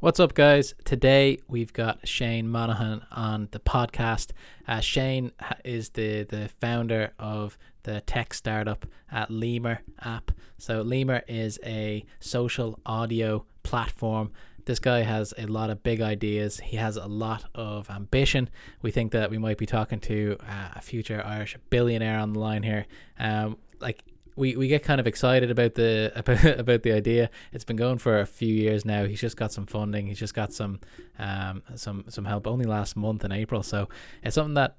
What's 0.00 0.20
up, 0.20 0.34
guys? 0.34 0.74
Today 0.84 1.38
we've 1.48 1.72
got 1.72 2.06
Shane 2.06 2.48
Monahan 2.48 3.04
on 3.10 3.48
the 3.50 3.58
podcast. 3.58 4.30
Uh, 4.68 4.78
Shane 4.78 5.32
is 5.64 5.88
the, 5.88 6.22
the 6.22 6.48
founder 6.60 7.10
of 7.18 7.58
the 7.82 8.00
tech 8.02 8.32
startup 8.32 8.86
at 9.10 9.28
Limor 9.28 9.78
app. 10.00 10.30
So, 10.56 10.84
Limor 10.84 11.22
is 11.26 11.58
a 11.64 12.04
social 12.20 12.78
audio 12.86 13.44
platform. 13.64 14.30
This 14.66 14.78
guy 14.78 15.00
has 15.00 15.34
a 15.36 15.46
lot 15.46 15.68
of 15.68 15.82
big 15.82 16.00
ideas. 16.00 16.60
He 16.60 16.76
has 16.76 16.96
a 16.96 17.08
lot 17.08 17.46
of 17.56 17.90
ambition. 17.90 18.50
We 18.82 18.92
think 18.92 19.10
that 19.10 19.32
we 19.32 19.38
might 19.38 19.58
be 19.58 19.66
talking 19.66 19.98
to 20.02 20.36
uh, 20.48 20.68
a 20.76 20.80
future 20.80 21.20
Irish 21.26 21.56
billionaire 21.70 22.20
on 22.20 22.34
the 22.34 22.38
line 22.38 22.62
here. 22.62 22.86
Um, 23.18 23.56
like 23.80 24.04
we, 24.38 24.56
we 24.56 24.68
get 24.68 24.82
kind 24.82 25.00
of 25.00 25.06
excited 25.06 25.50
about 25.50 25.74
the 25.74 26.12
about, 26.16 26.44
about 26.58 26.82
the 26.82 26.92
idea. 26.92 27.30
It's 27.52 27.64
been 27.64 27.76
going 27.76 27.98
for 27.98 28.20
a 28.20 28.26
few 28.26 28.52
years 28.52 28.84
now. 28.84 29.04
He's 29.04 29.20
just 29.20 29.36
got 29.36 29.52
some 29.52 29.66
funding. 29.66 30.06
He's 30.06 30.18
just 30.18 30.34
got 30.34 30.52
some 30.52 30.80
um 31.18 31.62
some 31.74 32.04
some 32.08 32.24
help 32.24 32.46
only 32.46 32.64
last 32.64 32.96
month 32.96 33.24
in 33.24 33.32
April. 33.32 33.62
So 33.62 33.88
it's 34.22 34.34
something 34.34 34.54
that 34.54 34.76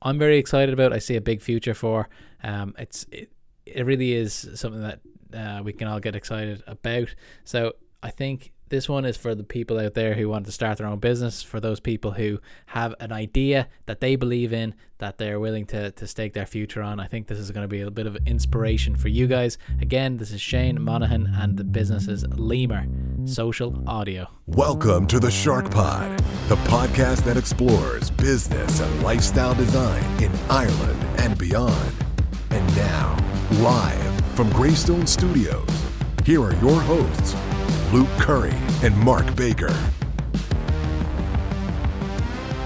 I'm 0.00 0.18
very 0.18 0.38
excited 0.38 0.72
about. 0.72 0.92
I 0.92 0.98
see 0.98 1.16
a 1.16 1.20
big 1.20 1.42
future 1.42 1.74
for. 1.74 2.08
Um, 2.42 2.74
it's 2.78 3.06
it, 3.12 3.30
it 3.66 3.86
really 3.86 4.12
is 4.12 4.48
something 4.54 4.82
that 4.82 5.00
uh, 5.34 5.62
we 5.62 5.72
can 5.72 5.88
all 5.88 6.00
get 6.00 6.16
excited 6.16 6.62
about. 6.66 7.14
So 7.44 7.74
I 8.02 8.10
think 8.10 8.52
this 8.72 8.88
one 8.88 9.04
is 9.04 9.18
for 9.18 9.34
the 9.34 9.44
people 9.44 9.78
out 9.78 9.92
there 9.92 10.14
who 10.14 10.30
want 10.30 10.46
to 10.46 10.50
start 10.50 10.78
their 10.78 10.86
own 10.86 10.98
business, 10.98 11.42
for 11.42 11.60
those 11.60 11.78
people 11.78 12.12
who 12.12 12.40
have 12.64 12.94
an 13.00 13.12
idea 13.12 13.68
that 13.84 14.00
they 14.00 14.16
believe 14.16 14.50
in, 14.50 14.74
that 14.96 15.18
they're 15.18 15.38
willing 15.38 15.66
to, 15.66 15.90
to 15.90 16.06
stake 16.06 16.32
their 16.32 16.46
future 16.46 16.80
on. 16.80 16.98
I 16.98 17.06
think 17.06 17.26
this 17.26 17.38
is 17.38 17.50
going 17.50 17.64
to 17.64 17.68
be 17.68 17.82
a 17.82 17.90
bit 17.90 18.06
of 18.06 18.16
inspiration 18.24 18.96
for 18.96 19.08
you 19.08 19.26
guys. 19.26 19.58
Again, 19.82 20.16
this 20.16 20.30
is 20.30 20.40
Shane 20.40 20.80
Monahan, 20.80 21.34
and 21.38 21.58
the 21.58 21.64
business 21.64 22.08
is 22.08 22.24
Limor 22.24 23.28
Social 23.28 23.86
Audio. 23.86 24.26
Welcome 24.46 25.06
to 25.08 25.20
the 25.20 25.30
Shark 25.30 25.70
Pod, 25.70 26.18
the 26.48 26.56
podcast 26.64 27.24
that 27.24 27.36
explores 27.36 28.08
business 28.08 28.80
and 28.80 29.02
lifestyle 29.02 29.54
design 29.54 30.02
in 30.22 30.32
Ireland 30.48 31.04
and 31.18 31.36
beyond. 31.36 31.92
And 32.48 32.66
now, 32.74 33.18
live 33.60 34.34
from 34.34 34.50
Greystone 34.52 35.06
Studios, 35.06 35.68
here 36.24 36.42
are 36.42 36.54
your 36.54 36.80
hosts, 36.80 37.34
Luke 37.92 38.08
Curry 38.18 38.54
and 38.82 38.96
Mark 38.96 39.36
Baker. 39.36 39.70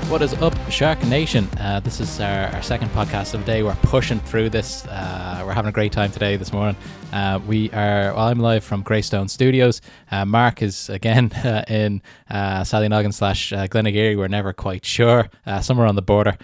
What 0.08 0.22
is 0.22 0.34
up, 0.34 0.54
Shark 0.70 1.04
Nation? 1.04 1.48
Uh, 1.58 1.80
this 1.80 1.98
is 1.98 2.20
our, 2.20 2.46
our, 2.54 2.62
second 2.62 2.90
podcast 2.90 3.34
of 3.34 3.40
the 3.40 3.46
day. 3.46 3.64
We're 3.64 3.74
pushing 3.82 4.20
through 4.20 4.50
this. 4.50 4.86
Uh, 4.86 5.42
we're 5.44 5.52
having 5.52 5.68
a 5.68 5.72
great 5.72 5.90
time 5.90 6.12
today, 6.12 6.36
this 6.36 6.52
morning. 6.52 6.76
Uh, 7.12 7.40
we 7.44 7.72
are, 7.72 8.14
well, 8.14 8.28
I'm 8.28 8.38
live 8.38 8.62
from 8.62 8.82
Greystone 8.82 9.26
Studios. 9.26 9.80
Uh, 10.12 10.24
Mark 10.24 10.62
is 10.62 10.88
again 10.90 11.32
uh, 11.44 11.64
in 11.66 12.02
uh, 12.30 12.60
Sallynoggin 12.60 13.12
slash 13.12 13.52
uh, 13.52 13.66
Glenageary. 13.66 14.16
We're 14.16 14.28
never 14.28 14.52
quite 14.52 14.86
sure. 14.86 15.28
somewhere 15.60 15.88
on 15.88 15.96
the 15.96 16.02
border 16.02 16.38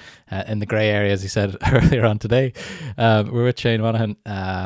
in 0.48 0.58
the 0.58 0.66
grey 0.66 0.88
area, 0.88 1.12
as 1.12 1.22
he 1.22 1.28
said 1.28 1.56
earlier 1.72 2.04
on 2.04 2.18
today. 2.18 2.52
we're 2.98 3.44
with 3.44 3.60
Shane 3.60 3.80
Monahan, 3.80 4.16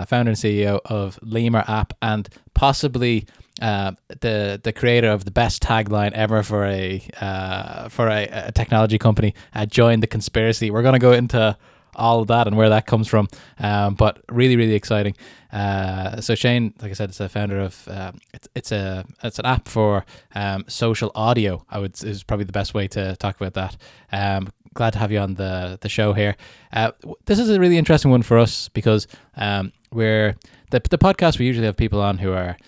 founder 0.07 0.31
and 0.31 0.39
CEO 0.39 0.81
of 0.87 1.21
Limor 1.21 1.69
app, 1.69 1.93
and 2.01 2.31
possibly 2.55 3.27
uh, 3.61 3.93
the 4.21 4.61
the 4.63 4.73
creator 4.73 5.11
of 5.11 5.25
the 5.25 5.31
best 5.31 5.63
tagline 5.63 6.13
ever 6.13 6.43
for 6.43 6.65
a 6.67 7.03
uh, 7.21 7.89
for 7.89 8.09
a, 8.09 8.29
a, 8.31 8.53
technology 8.53 8.99
company 8.99 9.35
uh, 9.55 9.65
joined 9.65 10.03
the 10.03 10.07
conspiracy. 10.07 10.71
We're 10.71 10.83
going 10.83 10.93
to 10.93 10.99
go 10.99 11.13
into 11.13 11.57
all 11.95 12.21
of 12.21 12.29
that 12.29 12.47
and 12.47 12.57
where 12.57 12.69
that 12.69 12.87
comes 12.87 13.09
from, 13.09 13.29
um, 13.59 13.95
but 13.95 14.23
really 14.31 14.57
really 14.57 14.75
exciting. 14.75 15.17
Uh, 15.53 16.21
so 16.21 16.35
Shane, 16.35 16.75
like 16.83 16.91
I 16.91 16.95
said, 16.95 17.09
it's 17.09 17.21
a 17.21 17.31
founder 17.31 17.61
of 17.61 17.89
um, 17.91 18.19
it's 18.35 18.49
it's 18.55 18.73
a 18.73 19.07
it's 19.23 19.39
an 19.39 19.47
app 19.47 19.69
for 19.69 20.05
um, 20.35 20.65
social 20.69 21.11
audio. 21.15 21.65
I 21.71 21.79
would 21.79 22.03
is 22.05 22.23
probably 22.23 22.45
the 22.45 22.53
best 22.53 22.75
way 22.75 22.89
to 22.89 23.17
talk 23.17 23.41
about 23.41 23.55
that. 23.55 23.77
Um, 24.13 24.53
glad 24.75 24.93
to 24.93 24.99
have 24.99 25.11
you 25.11 25.19
on 25.19 25.35
the 25.35 25.79
the 25.81 25.89
show 25.89 26.13
here. 26.13 26.37
Uh, 26.75 26.93
this 27.25 27.39
is 27.39 27.49
a 27.49 27.59
really 27.59 27.79
interesting 27.79 28.11
one 28.11 28.23
for 28.23 28.39
us 28.39 28.69
because 28.69 29.07
um, 29.37 29.73
we're 29.91 30.37
the 30.71 30.81
the 30.91 30.99
podcast. 30.99 31.39
We 31.39 31.47
usually 31.47 31.67
have 31.67 31.77
people 31.77 32.03
on 32.03 32.19
who 32.19 32.33
are 32.33 32.59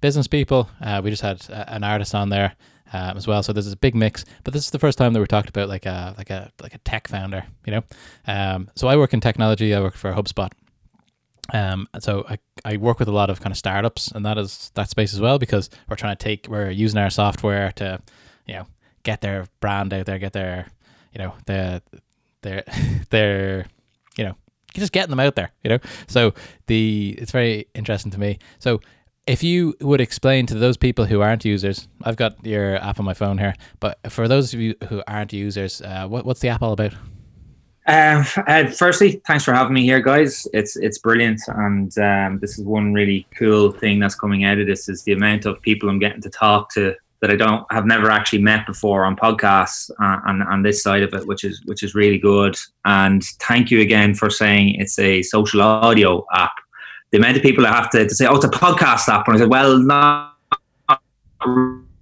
business 0.00 0.26
people. 0.26 0.68
Uh, 0.80 1.00
we 1.02 1.10
just 1.10 1.22
had 1.22 1.44
an 1.50 1.84
artist 1.84 2.14
on 2.14 2.28
there 2.28 2.54
um, 2.92 3.16
as 3.16 3.26
well. 3.26 3.42
So 3.42 3.52
this 3.52 3.66
is 3.66 3.72
a 3.72 3.76
big 3.76 3.94
mix. 3.94 4.24
But 4.44 4.54
this 4.54 4.64
is 4.64 4.70
the 4.70 4.78
first 4.78 4.98
time 4.98 5.12
that 5.12 5.20
we 5.20 5.26
talked 5.26 5.48
about 5.48 5.68
like 5.68 5.86
a 5.86 6.14
like 6.18 6.30
a 6.30 6.50
like 6.60 6.74
a 6.74 6.78
tech 6.78 7.08
founder. 7.08 7.44
You 7.66 7.72
know, 7.72 7.82
um, 8.26 8.70
so 8.74 8.88
I 8.88 8.96
work 8.96 9.12
in 9.14 9.20
technology. 9.20 9.74
I 9.74 9.80
work 9.80 9.94
for 9.94 10.12
HubSpot. 10.12 10.50
Um, 11.52 11.88
so 11.98 12.24
I, 12.28 12.38
I 12.64 12.76
work 12.76 13.00
with 13.00 13.08
a 13.08 13.12
lot 13.12 13.28
of 13.28 13.40
kind 13.40 13.50
of 13.50 13.56
startups 13.56 14.12
and 14.12 14.24
that 14.24 14.38
is 14.38 14.70
that 14.74 14.88
space 14.88 15.12
as 15.12 15.20
well 15.20 15.36
because 15.36 15.68
we're 15.88 15.96
trying 15.96 16.16
to 16.16 16.22
take 16.22 16.46
we're 16.48 16.70
using 16.70 17.00
our 17.00 17.10
software 17.10 17.72
to 17.72 18.00
you 18.46 18.54
know 18.54 18.66
get 19.02 19.20
their 19.20 19.46
brand 19.58 19.92
out 19.92 20.06
there, 20.06 20.18
get 20.18 20.32
their 20.32 20.68
you 21.12 21.18
know 21.18 21.34
their 21.46 21.80
their 22.42 22.64
their 23.10 23.66
just 24.74 24.92
getting 24.92 25.10
them 25.10 25.20
out 25.20 25.34
there, 25.34 25.52
you 25.62 25.70
know. 25.70 25.78
So 26.06 26.34
the 26.66 27.14
it's 27.18 27.32
very 27.32 27.66
interesting 27.74 28.10
to 28.12 28.18
me. 28.18 28.38
So 28.58 28.80
if 29.26 29.42
you 29.42 29.76
would 29.80 30.00
explain 30.00 30.46
to 30.46 30.54
those 30.54 30.76
people 30.76 31.04
who 31.04 31.20
aren't 31.20 31.44
users, 31.44 31.88
I've 32.02 32.16
got 32.16 32.44
your 32.44 32.76
app 32.76 32.98
on 32.98 33.04
my 33.04 33.14
phone 33.14 33.38
here, 33.38 33.54
but 33.78 33.98
for 34.08 34.26
those 34.26 34.52
of 34.54 34.60
you 34.60 34.74
who 34.88 35.02
aren't 35.06 35.32
users, 35.32 35.80
uh, 35.82 36.06
what, 36.08 36.24
what's 36.24 36.40
the 36.40 36.48
app 36.48 36.62
all 36.62 36.72
about? 36.72 36.94
Um, 37.86 38.24
uh, 38.46 38.66
firstly, 38.66 39.20
thanks 39.26 39.44
for 39.44 39.52
having 39.52 39.72
me 39.74 39.82
here, 39.82 40.00
guys. 40.00 40.46
It's 40.52 40.76
it's 40.76 40.98
brilliant, 40.98 41.40
and 41.48 41.96
um, 41.98 42.38
this 42.38 42.58
is 42.58 42.64
one 42.64 42.92
really 42.92 43.26
cool 43.36 43.72
thing 43.72 43.98
that's 43.98 44.14
coming 44.14 44.44
out 44.44 44.58
of 44.58 44.66
this 44.66 44.88
is 44.88 45.02
the 45.02 45.12
amount 45.12 45.46
of 45.46 45.60
people 45.62 45.88
I'm 45.88 45.98
getting 45.98 46.22
to 46.22 46.30
talk 46.30 46.70
to 46.74 46.94
that 47.20 47.30
I 47.30 47.36
don't 47.36 47.64
have 47.70 47.86
never 47.86 48.10
actually 48.10 48.40
met 48.40 48.66
before 48.66 49.04
on 49.04 49.14
podcasts 49.14 49.90
uh, 49.90 50.20
and 50.26 50.42
on 50.42 50.62
this 50.62 50.82
side 50.82 51.02
of 51.02 51.12
it, 51.12 51.26
which 51.26 51.44
is 51.44 51.60
which 51.66 51.82
is 51.82 51.94
really 51.94 52.18
good. 52.18 52.56
And 52.84 53.22
thank 53.40 53.70
you 53.70 53.80
again 53.80 54.14
for 54.14 54.30
saying 54.30 54.76
it's 54.78 54.98
a 54.98 55.22
social 55.22 55.60
audio 55.62 56.24
app. 56.34 56.52
The 57.12 57.18
amount 57.18 57.36
of 57.36 57.42
people 57.42 57.64
that 57.64 57.74
have 57.74 57.90
to, 57.90 58.06
to 58.06 58.14
say, 58.14 58.26
"Oh, 58.26 58.36
it's 58.36 58.44
a 58.44 58.48
podcast 58.48 59.08
app," 59.08 59.26
and 59.26 59.36
I 59.36 59.40
said, 59.40 59.50
"Well, 59.50 59.78
not 59.78 60.34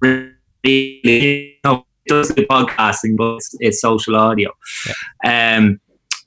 really. 0.00 1.58
No, 1.64 1.84
it 2.04 2.08
does 2.08 2.28
the 2.28 2.46
podcasting, 2.46 3.16
but 3.16 3.36
it's, 3.36 3.54
it's 3.58 3.80
social 3.80 4.14
audio." 4.14 4.52
Yeah. 5.24 5.56
Um, 5.56 5.80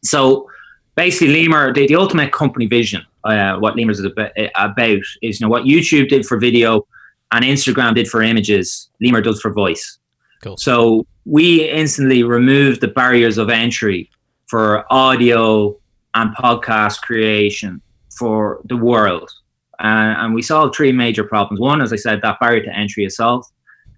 so 0.04 0.50
basically, 0.96 1.46
Limor, 1.46 1.74
the, 1.74 1.88
the 1.88 1.96
ultimate 1.96 2.34
company 2.34 2.66
vision, 2.66 3.06
uh, 3.24 3.56
what 3.58 3.76
Limor 3.76 3.92
is 3.92 4.04
about, 4.04 4.32
about 4.56 5.00
is 5.22 5.40
you 5.40 5.46
know 5.46 5.50
what 5.50 5.64
YouTube 5.64 6.10
did 6.10 6.26
for 6.26 6.38
video 6.38 6.86
and 7.32 7.46
Instagram 7.46 7.96
did 7.96 8.08
for 8.08 8.22
images, 8.22 8.90
Limor 9.04 9.24
does 9.24 9.42
for 9.42 9.52
voice. 9.52 10.00
Cool. 10.42 10.58
So 10.58 11.06
we 11.26 11.70
instantly 11.70 12.24
removed 12.24 12.82
the 12.82 12.88
barriers 12.88 13.38
of 13.38 13.50
entry 13.50 14.10
for 14.48 14.86
audio 14.92 15.78
and 16.14 16.36
podcast 16.36 17.02
creation 17.02 17.82
for 18.18 18.62
the 18.66 18.76
world. 18.76 19.30
Uh, 19.80 20.14
and 20.18 20.34
we 20.34 20.42
solved 20.42 20.76
three 20.76 20.92
major 20.92 21.24
problems. 21.24 21.60
One, 21.60 21.82
as 21.82 21.94
I 21.94 21.96
said, 21.96 22.22
that 22.22 22.40
barrier 22.40 22.64
to 22.64 22.78
entry 22.78 23.06
is 23.06 23.16
solved. 23.16 23.50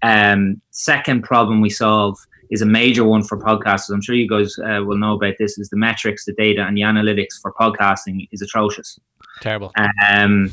Um, 0.01 0.61
second 0.71 1.23
problem 1.23 1.59
we 1.61 1.69
solve 1.69 2.17
is 2.51 2.61
a 2.61 2.65
major 2.65 3.03
one 3.03 3.23
for 3.23 3.37
podcasters. 3.37 3.93
I'm 3.93 4.01
sure 4.01 4.15
you 4.15 4.29
guys 4.29 4.55
uh, 4.59 4.83
will 4.83 4.97
know 4.97 5.15
about 5.15 5.35
this. 5.39 5.57
Is 5.57 5.69
the 5.69 5.77
metrics, 5.77 6.25
the 6.25 6.33
data, 6.33 6.61
and 6.61 6.77
the 6.77 6.81
analytics 6.81 7.41
for 7.41 7.53
podcasting 7.53 8.27
is 8.31 8.41
atrocious. 8.41 8.99
Terrible. 9.41 9.71
Um, 10.07 10.51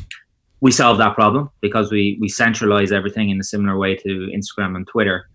we 0.60 0.71
solve 0.71 0.98
that 0.98 1.15
problem 1.15 1.50
because 1.60 1.91
we 1.91 2.19
we 2.21 2.28
centralize 2.28 2.93
everything 2.93 3.31
in 3.31 3.41
a 3.41 3.44
similar 3.44 3.78
way 3.78 3.97
to 3.97 4.31
Instagram 4.34 4.76
and 4.76 4.87
Twitter. 4.87 5.28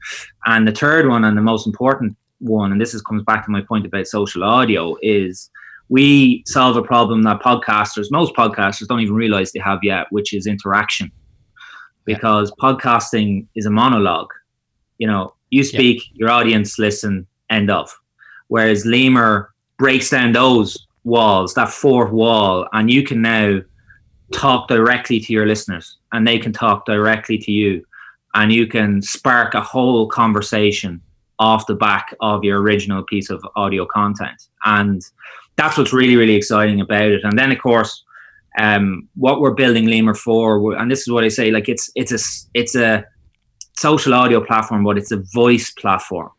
And 0.46 0.68
the 0.68 0.72
third 0.72 1.08
one 1.08 1.24
and 1.24 1.38
the 1.38 1.42
most 1.42 1.66
important 1.66 2.16
one, 2.40 2.72
and 2.72 2.80
this 2.80 2.94
is, 2.94 3.02
comes 3.02 3.24
back 3.24 3.46
to 3.46 3.52
my 3.52 3.62
point 3.62 3.86
about 3.86 4.08
social 4.08 4.44
audio, 4.44 4.96
is 5.02 5.50
we 5.90 6.44
solve 6.48 6.78
a 6.78 6.82
problem 6.82 7.24
that 7.24 7.42
podcasters, 7.42 8.08
most 8.12 8.34
podcasters, 8.36 8.88
don't 8.88 9.02
even 9.02 9.16
realize 9.16 9.52
they 9.52 9.60
have 9.60 9.80
yet, 9.84 10.08
which 10.12 10.34
is 10.34 10.48
interaction. 10.48 11.12
Because 12.06 12.52
yeah. 12.62 12.70
podcasting 12.70 13.48
is 13.56 13.66
a 13.66 13.72
monologue. 13.72 14.30
You 14.98 15.08
know, 15.08 15.34
you 15.50 15.64
speak, 15.64 16.04
yeah. 16.12 16.14
your 16.16 16.30
audience 16.30 16.78
listen, 16.78 17.26
end 17.50 17.72
of. 17.72 17.90
Whereas 18.48 18.86
Limor 18.86 19.48
breaks 19.78 20.10
down 20.12 20.32
those 20.32 20.88
walls, 21.04 21.54
that 21.56 21.70
fourth 21.70 22.12
wall, 22.12 22.68
and 22.74 22.92
you 22.92 23.04
can 23.04 23.22
now 23.22 23.62
talk 24.34 24.68
directly 24.68 25.20
to 25.20 25.34
your 25.34 25.46
listeners 25.46 25.98
and 26.12 26.28
they 26.28 26.40
can 26.40 26.52
talk 26.52 26.86
directly 26.86 27.38
to 27.38 27.52
you 27.52 27.86
and 28.34 28.52
you 28.52 28.68
can 28.68 29.02
spark 29.02 29.54
a 29.54 29.62
whole 29.62 30.08
conversation 30.08 31.02
off 31.40 31.68
the 31.68 31.76
back 31.76 32.16
of 32.22 32.44
your 32.44 32.62
original 32.62 33.04
piece 33.04 33.30
of 33.30 33.46
audio 33.56 33.86
content. 33.86 34.48
And 34.66 35.02
that's 35.58 35.78
what's 35.78 35.94
really 35.94 36.16
really 36.16 36.36
exciting 36.36 36.82
about 36.82 37.04
it. 37.04 37.24
And 37.24 37.38
then 37.38 37.52
of 37.52 37.60
course 37.60 38.04
um, 38.58 39.08
what 39.16 39.42
we're 39.42 39.54
building 39.54 39.86
Limor 39.86 40.18
for 40.18 40.76
and 40.76 40.90
this 40.90 41.02
is 41.02 41.12
what 41.12 41.26
i 41.26 41.28
say 41.28 41.52
like 41.52 41.68
it's 41.68 41.92
it's 41.96 42.14
a 42.14 42.20
it's 42.54 42.74
a 42.76 43.04
social 43.78 44.14
audio 44.14 44.40
platform 44.40 44.84
but 44.84 44.98
it's 44.98 45.12
a 45.12 45.24
voice 45.34 45.72
platform. 45.72 46.30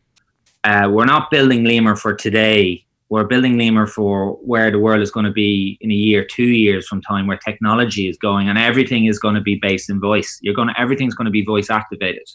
Uh, 0.63 0.89
we're 0.91 1.05
not 1.05 1.29
building 1.29 1.63
Limor 1.63 1.97
for 1.97 2.13
today 2.13 2.86
we're 3.09 3.23
building 3.23 3.57
Limor 3.57 3.89
for 3.89 4.33
where 4.43 4.69
the 4.69 4.79
world 4.79 5.01
is 5.01 5.11
going 5.11 5.25
to 5.25 5.31
be 5.31 5.77
in 5.81 5.91
a 5.91 5.95
year, 5.95 6.25
two 6.25 6.43
years 6.43 6.87
from 6.87 7.01
time, 7.01 7.25
where 7.27 7.37
technology 7.37 8.09
is 8.09 8.17
going, 8.17 8.49
and 8.49 8.57
everything 8.57 9.05
is 9.05 9.19
going 9.19 9.35
to 9.35 9.41
be 9.41 9.59
based 9.61 9.89
in 9.89 9.99
voice. 9.99 10.37
You're 10.41 10.53
going 10.53 10.67
to 10.67 10.79
everything's 10.79 11.15
going 11.15 11.25
to 11.25 11.31
be 11.31 11.43
voice 11.43 11.69
activated, 11.69 12.27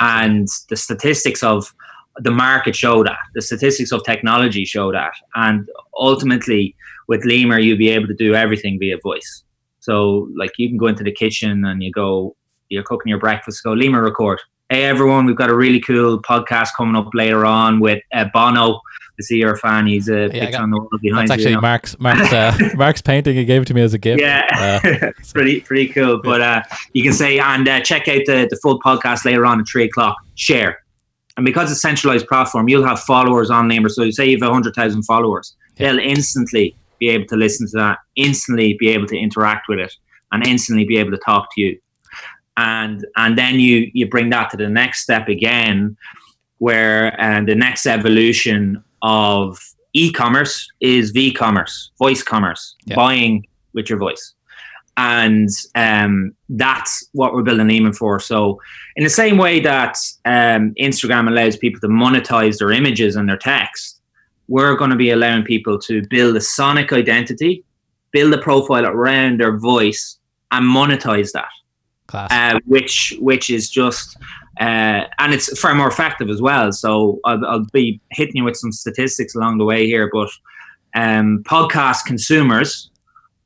and 0.00 0.46
the 0.68 0.76
statistics 0.76 1.42
of 1.42 1.72
the 2.18 2.30
market 2.30 2.76
show 2.76 3.02
that. 3.02 3.18
The 3.34 3.42
statistics 3.42 3.92
of 3.92 4.04
technology 4.04 4.64
show 4.64 4.92
that, 4.92 5.14
and 5.34 5.68
ultimately, 5.98 6.76
with 7.08 7.24
Limor, 7.24 7.62
you'll 7.62 7.78
be 7.78 7.90
able 7.90 8.06
to 8.06 8.14
do 8.14 8.34
everything 8.34 8.78
via 8.78 8.98
voice. 9.02 9.44
So, 9.80 10.28
like, 10.36 10.52
you 10.58 10.68
can 10.68 10.78
go 10.78 10.86
into 10.86 11.04
the 11.04 11.12
kitchen 11.12 11.64
and 11.64 11.82
you 11.82 11.92
go, 11.92 12.36
you're 12.68 12.82
cooking 12.82 13.10
your 13.10 13.18
breakfast, 13.18 13.62
go 13.62 13.70
Limor 13.70 14.02
record. 14.02 14.40
Hey 14.70 14.84
everyone, 14.84 15.26
we've 15.26 15.36
got 15.36 15.50
a 15.50 15.56
really 15.56 15.80
cool 15.80 16.20
podcast 16.22 16.70
coming 16.76 16.96
up 16.96 17.08
later 17.12 17.44
on 17.44 17.80
with 17.80 18.02
uh, 18.12 18.26
Bono 18.32 18.80
I 19.18 19.22
see 19.22 19.36
you're 19.36 19.54
a 19.54 19.58
fan. 19.58 19.86
He's 19.86 20.08
a 20.08 20.22
yeah, 20.22 20.46
picture 20.46 20.60
on 20.60 20.70
the 20.70 20.78
wall 20.78 20.88
behind 21.00 21.28
That's 21.28 21.38
actually 21.38 21.50
you 21.50 21.56
know? 21.56 21.60
Mark's 21.60 21.98
Mark's 22.00 22.32
uh, 22.32 22.58
Mark's 22.74 23.00
painting. 23.00 23.36
He 23.36 23.44
gave 23.44 23.62
it 23.62 23.66
to 23.66 23.74
me 23.74 23.82
as 23.82 23.94
a 23.94 23.98
gift. 23.98 24.20
Yeah, 24.20 24.42
uh, 24.84 25.12
pretty 25.32 25.60
pretty 25.60 25.88
cool. 25.88 26.20
But 26.22 26.40
uh, 26.40 26.62
you 26.94 27.04
can 27.04 27.12
say 27.12 27.38
and 27.38 27.68
uh, 27.68 27.80
check 27.80 28.08
out 28.08 28.22
the 28.26 28.48
the 28.50 28.58
full 28.60 28.80
podcast 28.80 29.24
later 29.24 29.46
on 29.46 29.60
at 29.60 29.66
three 29.70 29.84
o'clock. 29.84 30.16
Share, 30.34 30.82
and 31.36 31.46
because 31.46 31.70
it's 31.70 31.80
centralized 31.80 32.26
platform, 32.26 32.68
you'll 32.68 32.86
have 32.86 33.00
followers 33.00 33.50
on 33.50 33.68
Limor. 33.68 33.90
So 33.90 34.10
say 34.10 34.26
you 34.26 34.38
have 34.40 34.52
hundred 34.52 34.74
thousand 34.74 35.04
followers, 35.04 35.54
yeah. 35.76 35.92
they'll 35.92 36.00
instantly 36.00 36.76
be 36.98 37.08
able 37.10 37.26
to 37.26 37.36
listen 37.36 37.68
to 37.68 37.76
that, 37.76 37.98
instantly 38.16 38.76
be 38.80 38.88
able 38.88 39.06
to 39.06 39.16
interact 39.16 39.68
with 39.68 39.78
it, 39.78 39.94
and 40.32 40.44
instantly 40.44 40.84
be 40.84 40.96
able 40.96 41.12
to 41.12 41.20
talk 41.24 41.48
to 41.54 41.60
you. 41.60 41.78
And 42.56 43.04
and 43.16 43.36
then 43.36 43.58
you 43.58 43.90
you 43.92 44.08
bring 44.08 44.30
that 44.30 44.50
to 44.50 44.56
the 44.56 44.68
next 44.68 45.02
step 45.02 45.28
again, 45.28 45.96
where 46.58 47.20
and 47.20 47.48
uh, 47.48 47.52
the 47.52 47.58
next 47.58 47.86
evolution 47.86 48.82
of 49.02 49.58
e-commerce 49.94 50.68
is 50.80 51.10
v-commerce, 51.10 51.90
voice 51.98 52.22
commerce, 52.22 52.74
yeah. 52.84 52.96
buying 52.96 53.46
with 53.72 53.88
your 53.88 53.98
voice. 53.98 54.34
And 54.96 55.48
um, 55.74 56.32
that's 56.48 57.08
what 57.12 57.32
we're 57.34 57.42
building 57.42 57.66
Limor 57.66 57.96
for. 57.96 58.20
So, 58.20 58.60
in 58.94 59.02
the 59.02 59.10
same 59.10 59.38
way 59.38 59.58
that 59.60 59.96
um, 60.24 60.72
Instagram 60.80 61.28
allows 61.28 61.56
people 61.56 61.80
to 61.80 61.88
monetize 61.88 62.58
their 62.58 62.70
images 62.70 63.16
and 63.16 63.28
their 63.28 63.36
text, 63.36 64.00
we're 64.46 64.76
going 64.76 64.90
to 64.90 64.96
be 64.96 65.10
allowing 65.10 65.42
people 65.42 65.80
to 65.80 66.02
build 66.08 66.36
a 66.36 66.40
sonic 66.40 66.92
identity, 66.92 67.64
build 68.12 68.32
a 68.34 68.38
profile 68.38 68.86
around 68.86 69.40
their 69.40 69.58
voice, 69.58 70.18
and 70.52 70.64
monetize 70.64 71.32
that. 71.32 71.48
Uh, 72.12 72.60
which 72.66 73.16
which 73.18 73.50
is 73.50 73.70
just 73.70 74.18
uh, 74.60 75.02
and 75.18 75.34
it's 75.34 75.58
far 75.58 75.74
more 75.74 75.88
effective 75.88 76.30
as 76.30 76.40
well. 76.40 76.70
So 76.70 77.18
I'll, 77.24 77.44
I'll, 77.46 77.66
be 77.72 78.00
hitting 78.12 78.36
you 78.36 78.44
with 78.44 78.56
some 78.56 78.70
statistics 78.70 79.34
along 79.34 79.58
the 79.58 79.64
way 79.64 79.84
here, 79.86 80.08
but 80.12 80.30
um, 80.94 81.42
podcast 81.44 82.04
consumers 82.04 82.88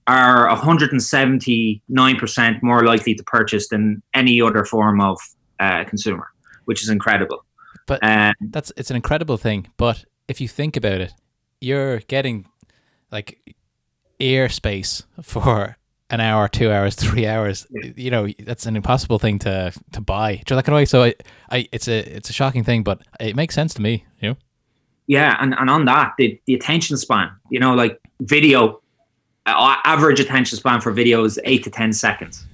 are 0.06 0.50
179% 0.50 2.62
more 2.62 2.84
likely 2.84 3.14
to 3.14 3.25
purchase 3.25 3.69
than 3.69 4.02
any 4.14 4.43
other 4.43 4.66
form 4.66 5.00
of 5.00 5.19
uh, 5.61 5.84
consumer, 5.84 6.28
which 6.66 6.82
is 6.82 6.90
incredible. 6.90 7.43
But 7.87 8.04
um, 8.04 8.34
that's 8.40 8.70
it's 8.76 8.90
an 8.90 8.96
incredible 8.96 9.38
thing. 9.38 9.69
But 9.78 10.04
if 10.28 10.43
you 10.43 10.49
think 10.49 10.76
about 10.76 11.00
it, 11.00 11.14
you're 11.61 12.00
getting 12.00 12.46
like 13.11 13.56
air 14.20 14.50
space 14.50 15.04
for 15.22 15.77
an 16.10 16.20
hour, 16.20 16.49
two 16.49 16.70
hours, 16.70 16.94
three 16.96 17.26
hours. 17.26 17.66
You 17.70 18.10
know, 18.10 18.28
that's 18.40 18.66
an 18.66 18.76
impossible 18.76 19.19
thing 19.19 19.38
to 19.40 19.72
to 19.93 20.00
buy. 20.00 20.43
So 20.49 20.56
that 20.56 20.64
kind 20.64 20.75
of 20.75 20.81
way. 20.81 20.84
So 20.84 21.05
I, 21.05 21.14
I, 21.50 21.69
it's 21.72 21.88
a 21.88 21.99
it's 21.99 22.31
a 22.31 22.32
shocking 22.32 22.64
thing, 22.64 22.82
but 22.82 23.00
it 23.20 23.37
makes 23.37 23.55
sense 23.55 23.75
to 23.75 23.82
me. 23.82 24.05
You 24.20 24.31
know. 24.31 24.37
Yeah, 25.06 25.38
and, 25.40 25.55
and 25.58 25.70
on 25.70 25.84
that, 25.87 26.14
the 26.19 26.40
the 26.46 26.55
attention 26.55 26.96
span. 26.96 27.31
You 27.50 27.60
know, 27.60 27.75
like 27.75 28.00
video, 28.20 28.81
uh, 29.46 29.76
average 29.84 30.20
attention 30.20 30.58
span 30.58 30.81
for 30.81 30.93
video 30.93 31.25
is 31.25 31.38
eight 31.44 31.64
to 31.64 31.70
ten 31.70 31.93
seconds. 31.93 32.46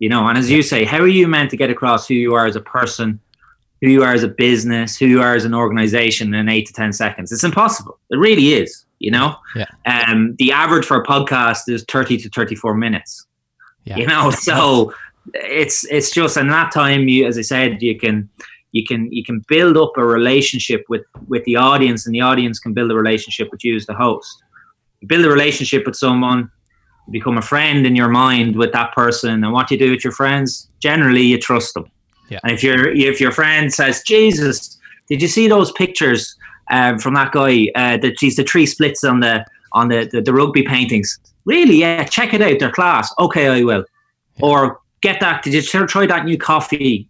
You 0.00 0.08
know, 0.08 0.26
and 0.26 0.36
as 0.36 0.50
you 0.50 0.62
say, 0.62 0.84
how 0.84 0.98
are 0.98 1.08
you 1.08 1.28
meant 1.28 1.50
to 1.50 1.56
get 1.56 1.70
across 1.70 2.06
who 2.06 2.14
you 2.14 2.34
are 2.34 2.46
as 2.46 2.56
a 2.56 2.60
person, 2.60 3.20
who 3.80 3.88
you 3.88 4.02
are 4.02 4.12
as 4.12 4.22
a 4.22 4.28
business, 4.28 4.96
who 4.98 5.06
you 5.06 5.22
are 5.22 5.34
as 5.34 5.44
an 5.44 5.54
organization 5.54 6.34
in 6.34 6.48
eight 6.48 6.66
to 6.66 6.72
ten 6.72 6.92
seconds? 6.92 7.32
It's 7.32 7.44
impossible. 7.44 7.98
It 8.10 8.16
really 8.16 8.54
is 8.54 8.83
you 9.04 9.10
know 9.10 9.36
yeah. 9.54 9.66
um 9.86 10.34
the 10.38 10.50
average 10.50 10.86
for 10.86 10.96
a 10.96 11.04
podcast 11.04 11.68
is 11.68 11.84
30 11.88 12.16
to 12.18 12.28
34 12.30 12.74
minutes 12.74 13.26
yeah. 13.84 13.96
you 13.96 14.06
know 14.06 14.30
so 14.48 14.92
it's 15.34 15.84
it's 15.90 16.10
just 16.10 16.36
in 16.36 16.48
that 16.48 16.72
time 16.72 17.06
you 17.08 17.26
as 17.26 17.36
i 17.38 17.42
said 17.42 17.82
you 17.82 17.98
can 17.98 18.28
you 18.72 18.84
can 18.84 19.12
you 19.12 19.22
can 19.22 19.44
build 19.46 19.76
up 19.76 19.92
a 19.96 20.04
relationship 20.04 20.84
with 20.88 21.04
with 21.28 21.44
the 21.44 21.56
audience 21.56 22.06
and 22.06 22.14
the 22.14 22.20
audience 22.20 22.58
can 22.58 22.72
build 22.72 22.90
a 22.90 22.94
relationship 22.94 23.48
with 23.52 23.62
you 23.62 23.76
as 23.76 23.86
the 23.86 23.94
host 23.94 24.42
you 25.00 25.08
build 25.08 25.24
a 25.24 25.30
relationship 25.30 25.84
with 25.86 25.96
someone 25.96 26.50
become 27.10 27.36
a 27.36 27.42
friend 27.42 27.86
in 27.86 27.94
your 27.94 28.08
mind 28.08 28.56
with 28.56 28.72
that 28.72 28.90
person 28.94 29.44
and 29.44 29.52
what 29.52 29.70
you 29.70 29.78
do 29.78 29.90
with 29.90 30.02
your 30.02 30.12
friends 30.12 30.70
generally 30.80 31.22
you 31.22 31.38
trust 31.38 31.74
them 31.74 31.84
yeah. 32.30 32.40
and 32.42 32.52
if 32.52 32.62
your 32.62 32.88
if 32.88 33.20
your 33.20 33.32
friend 33.32 33.72
says 33.72 34.02
jesus 34.02 34.78
did 35.08 35.20
you 35.20 35.28
see 35.28 35.46
those 35.46 35.70
pictures 35.72 36.36
um, 36.70 36.98
from 36.98 37.14
that 37.14 37.32
guy. 37.32 37.68
Uh, 37.74 37.96
that 37.98 38.14
he's 38.18 38.36
the 38.36 38.44
three 38.44 38.66
splits 38.66 39.04
on 39.04 39.20
the 39.20 39.44
on 39.72 39.88
the, 39.88 40.08
the, 40.10 40.20
the 40.20 40.32
rugby 40.32 40.62
paintings. 40.62 41.18
Really, 41.44 41.76
yeah, 41.76 42.04
check 42.04 42.32
it 42.32 42.40
out. 42.40 42.58
They're 42.58 42.70
class. 42.70 43.12
Okay, 43.18 43.48
I 43.48 43.62
will. 43.62 43.84
Yeah. 44.36 44.46
Or 44.46 44.80
get 45.02 45.20
that. 45.20 45.42
Did 45.42 45.54
you 45.54 45.86
try 45.86 46.06
that 46.06 46.24
new 46.24 46.38
coffee 46.38 47.08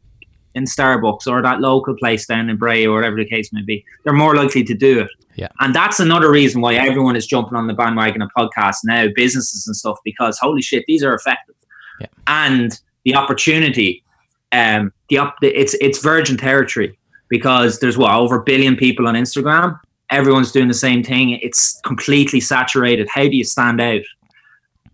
in 0.54 0.64
Starbucks 0.64 1.26
or 1.26 1.42
that 1.42 1.60
local 1.60 1.94
place 1.96 2.26
down 2.26 2.48
in 2.48 2.56
Bray 2.56 2.86
or 2.86 2.94
whatever 2.94 3.16
the 3.16 3.24
case 3.24 3.52
may 3.52 3.62
be? 3.62 3.84
They're 4.02 4.12
more 4.12 4.34
likely 4.34 4.64
to 4.64 4.74
do 4.74 5.00
it. 5.00 5.10
Yeah. 5.36 5.48
And 5.60 5.74
that's 5.74 6.00
another 6.00 6.30
reason 6.30 6.60
why 6.60 6.74
everyone 6.74 7.16
is 7.16 7.26
jumping 7.26 7.56
on 7.56 7.66
the 7.66 7.74
bandwagon 7.74 8.22
of 8.22 8.30
podcasts 8.36 8.78
now, 8.84 9.06
businesses 9.14 9.66
and 9.66 9.76
stuff, 9.76 9.98
because 10.04 10.38
holy 10.38 10.62
shit, 10.62 10.84
these 10.86 11.02
are 11.02 11.14
effective. 11.14 11.56
Yeah. 12.00 12.06
And 12.26 12.80
the 13.04 13.14
opportunity, 13.14 14.04
um, 14.52 14.92
the 15.08 15.18
op- 15.18 15.36
it's 15.42 15.74
it's 15.74 15.98
virgin 15.98 16.36
territory 16.36 16.98
because 17.28 17.78
there's 17.78 17.98
what 17.98 18.12
over 18.12 18.36
a 18.36 18.42
billion 18.42 18.76
people 18.76 19.06
on 19.08 19.14
Instagram. 19.14 19.78
Everyone's 20.10 20.52
doing 20.52 20.68
the 20.68 20.74
same 20.74 21.02
thing. 21.02 21.30
It's 21.30 21.80
completely 21.84 22.40
saturated. 22.40 23.08
How 23.12 23.22
do 23.22 23.36
you 23.36 23.44
stand 23.44 23.80
out? 23.80 24.02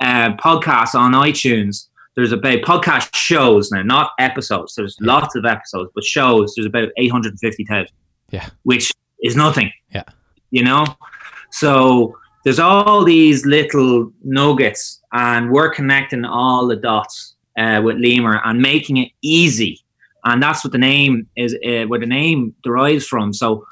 Uh, 0.01 0.33
podcasts 0.37 0.95
on 0.95 1.13
iTunes. 1.13 1.89
There's 2.17 2.33
about 2.33 2.59
podcast 2.63 3.15
shows 3.15 3.71
now, 3.71 3.83
not 3.83 4.13
episodes. 4.19 4.75
There's 4.75 4.97
lots 5.01 5.37
of 5.37 5.45
episodes, 5.45 5.91
but 5.95 6.05
shows. 6.05 6.55
There's 6.55 6.67
about 6.67 6.89
eight 6.97 7.11
hundred 7.11 7.33
and 7.33 7.41
fifty 7.41 7.65
thousand. 7.65 7.95
Yeah, 8.31 8.49
which 8.63 8.93
is 9.23 9.37
nothing. 9.37 9.71
Yeah, 9.93 10.05
you 10.51 10.63
know. 10.63 10.87
So 11.51 12.17
there's 12.45 12.59
all 12.59 13.05
these 13.05 13.45
little 13.47 14.13
nuggets, 14.23 15.01
and 15.13 15.51
we're 15.51 15.71
connecting 15.71 16.25
all 16.25 16.67
the 16.67 16.77
dots 16.77 17.37
uh, 17.59 17.81
with 17.85 17.97
Limor 17.97 18.41
and 18.45 18.61
making 18.61 18.97
it 18.99 19.11
easy 19.23 19.83
and 20.25 20.43
that's 20.43 20.65
what 20.65 20.73
the 20.73 20.79
name 20.79 21.27
is 21.37 21.55
uh, 21.67 21.85
where 21.87 22.01
the 22.01 22.07
name 22.07 22.55
derives 22.63 23.07
from. 23.07 23.33
So 23.33 23.65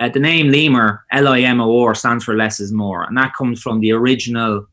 uh, 0.00 0.08
the 0.08 0.20
name 0.20 0.48
Limor 0.48 1.00
l-i-m-o-r 1.12 1.94
stands 1.94 2.24
for 2.24 2.34
less 2.34 2.60
is 2.60 2.72
more. 2.72 3.04
And 3.04 3.16
that 3.16 3.34
comes 3.34 3.62
from 3.62 3.80
the 3.80 3.92
original 3.92 4.66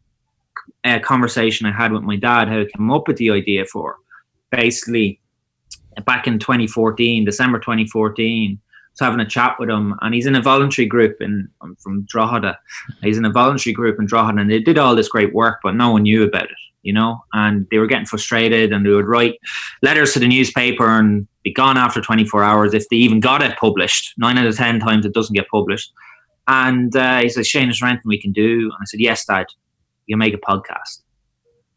uh, 0.83 0.99
conversation 0.99 1.67
i 1.67 1.71
had 1.71 1.91
with 1.91 2.03
my 2.03 2.15
dad 2.15 2.47
how 2.47 2.59
i 2.59 2.65
came 2.65 2.91
up 2.91 3.07
with 3.07 3.17
the 3.17 3.29
idea 3.29 3.65
for 3.65 3.97
basically 4.51 5.19
back 6.05 6.27
in 6.27 6.39
2014 6.39 7.25
december 7.25 7.59
2014 7.59 8.59
so 8.93 9.05
having 9.05 9.19
a 9.19 9.25
chat 9.25 9.55
with 9.59 9.69
him 9.69 9.95
and 10.01 10.13
he's 10.13 10.25
in 10.25 10.35
a 10.35 10.41
voluntary 10.41 10.85
group 10.85 11.21
in 11.21 11.47
I'm 11.61 11.77
from 11.77 12.01
Drogheda. 12.03 12.59
He's 13.01 13.17
in 13.17 13.23
a 13.23 13.31
voluntary 13.31 13.73
group 13.73 13.97
in 13.99 14.05
Drogheda 14.05 14.41
and 14.41 14.51
they 14.51 14.59
did 14.59 14.77
all 14.77 14.95
this 14.95 15.07
great 15.07 15.33
work 15.33 15.59
but 15.63 15.75
no 15.75 15.91
one 15.91 16.03
knew 16.03 16.23
about 16.23 16.43
it 16.45 16.57
you 16.83 16.93
know, 16.93 17.23
and 17.33 17.67
they 17.69 17.77
were 17.77 17.87
getting 17.87 18.05
frustrated 18.05 18.71
and 18.71 18.85
they 18.85 18.89
would 18.89 19.05
write 19.05 19.35
letters 19.81 20.13
to 20.13 20.19
the 20.19 20.27
newspaper 20.27 20.87
and 20.87 21.27
be 21.43 21.53
gone 21.53 21.77
after 21.77 22.01
24 22.01 22.43
hours 22.43 22.73
if 22.73 22.87
they 22.89 22.97
even 22.97 23.19
got 23.19 23.41
it 23.41 23.57
published. 23.57 24.13
Nine 24.17 24.37
out 24.37 24.47
of 24.47 24.55
10 24.55 24.79
times 24.79 25.05
it 25.05 25.13
doesn't 25.13 25.35
get 25.35 25.47
published. 25.49 25.91
And 26.47 26.95
uh, 26.95 27.21
he 27.21 27.29
said, 27.29 27.45
Shane, 27.45 27.69
is 27.69 27.79
there 27.79 27.89
anything 27.89 28.07
we 28.07 28.21
can 28.21 28.31
do? 28.31 28.63
And 28.63 28.73
I 28.81 28.85
said, 28.85 28.99
Yes, 28.99 29.25
Dad, 29.25 29.47
you 30.07 30.17
make 30.17 30.33
a 30.33 30.37
podcast. 30.37 31.01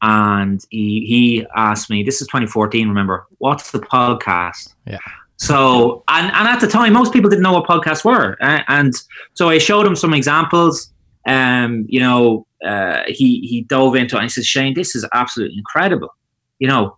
And 0.02 0.62
he, 0.70 1.06
he 1.06 1.46
asked 1.54 1.90
me, 1.90 2.02
This 2.02 2.20
is 2.20 2.26
2014, 2.28 2.88
remember, 2.88 3.26
what's 3.38 3.70
the 3.70 3.80
podcast? 3.80 4.74
Yeah. 4.86 4.98
So, 5.36 6.04
and, 6.08 6.26
and 6.32 6.48
at 6.48 6.60
the 6.60 6.66
time, 6.66 6.92
most 6.92 7.12
people 7.12 7.28
didn't 7.28 7.42
know 7.42 7.52
what 7.52 7.66
podcasts 7.66 8.04
were. 8.04 8.36
Uh, 8.40 8.62
and 8.68 8.94
so 9.34 9.48
I 9.48 9.58
showed 9.58 9.86
him 9.86 9.96
some 9.96 10.14
examples. 10.14 10.92
Um, 11.26 11.86
you 11.88 12.00
know, 12.00 12.46
uh, 12.64 13.02
he 13.06 13.40
he 13.40 13.62
dove 13.62 13.94
into 13.94 14.16
it 14.16 14.20
and 14.20 14.24
he 14.24 14.28
says, 14.30 14.46
Shane, 14.46 14.74
this 14.74 14.94
is 14.96 15.06
absolutely 15.12 15.58
incredible. 15.58 16.14
You 16.58 16.68
know, 16.68 16.96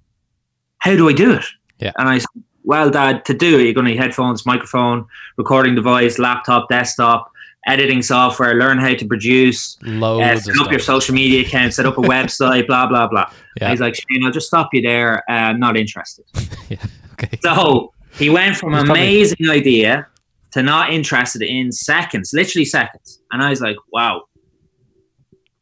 how 0.78 0.94
do 0.96 1.08
I 1.08 1.12
do 1.12 1.32
it? 1.34 1.44
Yeah. 1.78 1.92
And 1.98 2.08
I 2.08 2.18
said, 2.18 2.26
Well, 2.64 2.90
Dad, 2.90 3.24
to 3.26 3.34
do 3.34 3.58
it, 3.58 3.64
you're 3.64 3.74
going 3.74 3.86
to 3.86 3.92
need 3.92 4.00
headphones, 4.00 4.46
microphone, 4.46 5.06
recording 5.36 5.74
device, 5.74 6.18
laptop, 6.18 6.68
desktop, 6.68 7.30
editing 7.66 8.00
software, 8.02 8.54
learn 8.54 8.78
how 8.78 8.94
to 8.94 9.06
produce, 9.06 9.76
Loads 9.82 10.24
uh, 10.24 10.52
set 10.52 10.58
up 10.60 10.70
your 10.70 10.80
social 10.80 11.14
media 11.14 11.40
account, 11.42 11.74
set 11.74 11.84
up 11.86 11.98
a 11.98 12.02
website, 12.02 12.66
blah 12.66 12.86
blah 12.86 13.08
blah. 13.08 13.30
Yeah. 13.60 13.70
He's 13.70 13.80
like, 13.80 13.94
Shane, 13.94 14.22
I'll 14.24 14.30
just 14.32 14.46
stop 14.48 14.68
you 14.74 14.82
there. 14.82 15.18
Uh, 15.30 15.32
I'm 15.32 15.58
not 15.58 15.76
interested. 15.78 16.26
yeah. 16.68 16.76
Okay. 17.14 17.38
So 17.42 17.92
he 18.12 18.28
went 18.28 18.56
from 18.56 18.74
He's 18.74 18.82
amazing 18.82 19.36
probably- 19.38 19.60
idea 19.60 20.06
to 20.52 20.62
not 20.62 20.92
interested 20.92 21.42
in 21.42 21.72
seconds, 21.72 22.32
literally 22.34 22.64
seconds. 22.66 23.20
And 23.32 23.42
I 23.42 23.48
was 23.50 23.60
like, 23.62 23.76
wow. 23.92 24.22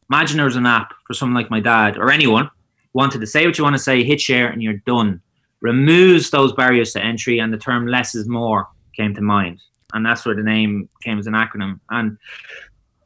Imagine 0.09 0.37
there 0.37 0.45
was 0.45 0.55
an 0.55 0.65
app 0.65 0.93
for 1.07 1.13
someone 1.13 1.41
like 1.41 1.51
my 1.51 1.59
dad 1.59 1.97
or 1.97 2.11
anyone 2.11 2.49
wanted 2.93 3.19
to 3.19 3.27
say 3.27 3.45
what 3.45 3.57
you 3.57 3.63
want 3.63 3.75
to 3.75 3.81
say, 3.81 4.03
hit 4.03 4.21
share, 4.21 4.47
and 4.47 4.63
you're 4.63 4.81
done. 4.85 5.21
Removes 5.61 6.29
those 6.29 6.53
barriers 6.53 6.93
to 6.93 7.03
entry, 7.03 7.39
and 7.39 7.51
the 7.51 7.57
term 7.57 7.87
less 7.87 8.15
is 8.15 8.27
more 8.27 8.67
came 8.95 9.13
to 9.15 9.21
mind. 9.21 9.61
And 9.93 10.05
that's 10.05 10.25
where 10.25 10.35
the 10.35 10.43
name 10.43 10.89
came 11.03 11.19
as 11.19 11.27
an 11.27 11.33
acronym. 11.33 11.79
And 11.89 12.17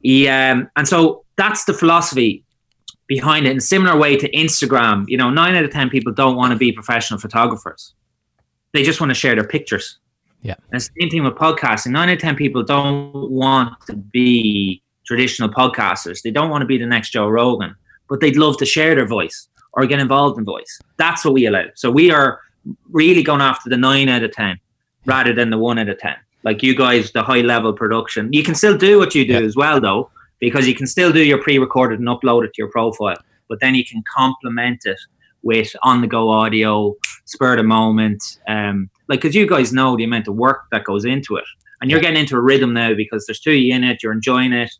yeah, 0.00 0.62
and 0.76 0.88
so 0.88 1.24
that's 1.36 1.64
the 1.64 1.74
philosophy 1.74 2.44
behind 3.06 3.46
it. 3.46 3.50
In 3.50 3.58
a 3.58 3.60
similar 3.60 3.98
way 3.98 4.16
to 4.16 4.30
Instagram, 4.30 5.04
you 5.08 5.16
know, 5.16 5.30
nine 5.30 5.54
out 5.54 5.64
of 5.64 5.70
10 5.70 5.90
people 5.90 6.12
don't 6.12 6.36
want 6.36 6.52
to 6.52 6.58
be 6.58 6.70
professional 6.70 7.18
photographers. 7.18 7.94
They 8.72 8.82
just 8.82 9.00
want 9.00 9.10
to 9.10 9.14
share 9.14 9.34
their 9.34 9.46
pictures. 9.46 9.98
Yeah. 10.42 10.54
And 10.72 10.80
same 10.80 11.10
thing 11.10 11.24
with 11.24 11.34
podcasting. 11.34 11.90
Nine 11.90 12.08
out 12.08 12.14
of 12.14 12.20
10 12.20 12.36
people 12.36 12.62
don't 12.62 13.30
want 13.30 13.74
to 13.86 13.96
be 13.96 14.82
traditional 15.10 15.48
podcasters. 15.48 16.22
They 16.22 16.30
don't 16.30 16.50
want 16.50 16.62
to 16.62 16.66
be 16.66 16.78
the 16.78 16.86
next 16.86 17.10
Joe 17.10 17.26
Rogan, 17.26 17.74
but 18.08 18.20
they'd 18.20 18.36
love 18.36 18.56
to 18.58 18.64
share 18.64 18.94
their 18.94 19.08
voice 19.08 19.48
or 19.72 19.84
get 19.84 19.98
involved 19.98 20.38
in 20.38 20.44
voice. 20.44 20.80
That's 20.98 21.24
what 21.24 21.34
we 21.34 21.46
allow. 21.46 21.64
So 21.74 21.90
we 21.90 22.12
are 22.12 22.38
really 22.92 23.24
going 23.24 23.40
after 23.40 23.68
the 23.68 23.76
nine 23.76 24.08
out 24.08 24.22
of 24.22 24.30
10 24.30 24.56
rather 25.06 25.34
than 25.34 25.50
the 25.50 25.58
one 25.58 25.80
out 25.80 25.88
of 25.88 25.98
10. 25.98 26.14
Like 26.44 26.62
you 26.62 26.76
guys, 26.76 27.10
the 27.10 27.24
high 27.24 27.40
level 27.40 27.72
production. 27.72 28.32
You 28.32 28.44
can 28.44 28.54
still 28.54 28.78
do 28.78 29.00
what 29.00 29.12
you 29.16 29.26
do 29.26 29.32
yeah. 29.32 29.40
as 29.40 29.56
well, 29.56 29.80
though, 29.80 30.12
because 30.38 30.68
you 30.68 30.76
can 30.76 30.86
still 30.86 31.10
do 31.10 31.24
your 31.24 31.42
pre 31.42 31.58
recorded 31.58 31.98
and 31.98 32.08
upload 32.08 32.44
it 32.44 32.54
to 32.54 32.58
your 32.62 32.70
profile, 32.70 33.18
but 33.48 33.58
then 33.58 33.74
you 33.74 33.84
can 33.84 34.04
complement 34.14 34.82
it 34.84 35.00
with 35.42 35.74
on 35.82 36.02
the 36.02 36.06
go 36.06 36.30
audio, 36.30 36.94
spur 37.24 37.56
the 37.56 37.64
moment. 37.64 38.38
Um, 38.46 38.88
like, 39.08 39.22
because 39.22 39.34
you 39.34 39.48
guys 39.48 39.72
know 39.72 39.96
the 39.96 40.04
amount 40.04 40.28
of 40.28 40.36
work 40.36 40.66
that 40.70 40.84
goes 40.84 41.04
into 41.04 41.34
it. 41.34 41.44
And 41.80 41.90
you're 41.90 42.00
getting 42.00 42.20
into 42.20 42.36
a 42.36 42.40
rhythm 42.40 42.74
now 42.74 42.94
because 42.94 43.26
there's 43.26 43.40
two 43.40 43.52
of 43.52 43.56
you 43.56 43.74
in 43.74 43.84
it, 43.84 44.02
you're 44.02 44.12
enjoying 44.12 44.52
it, 44.52 44.70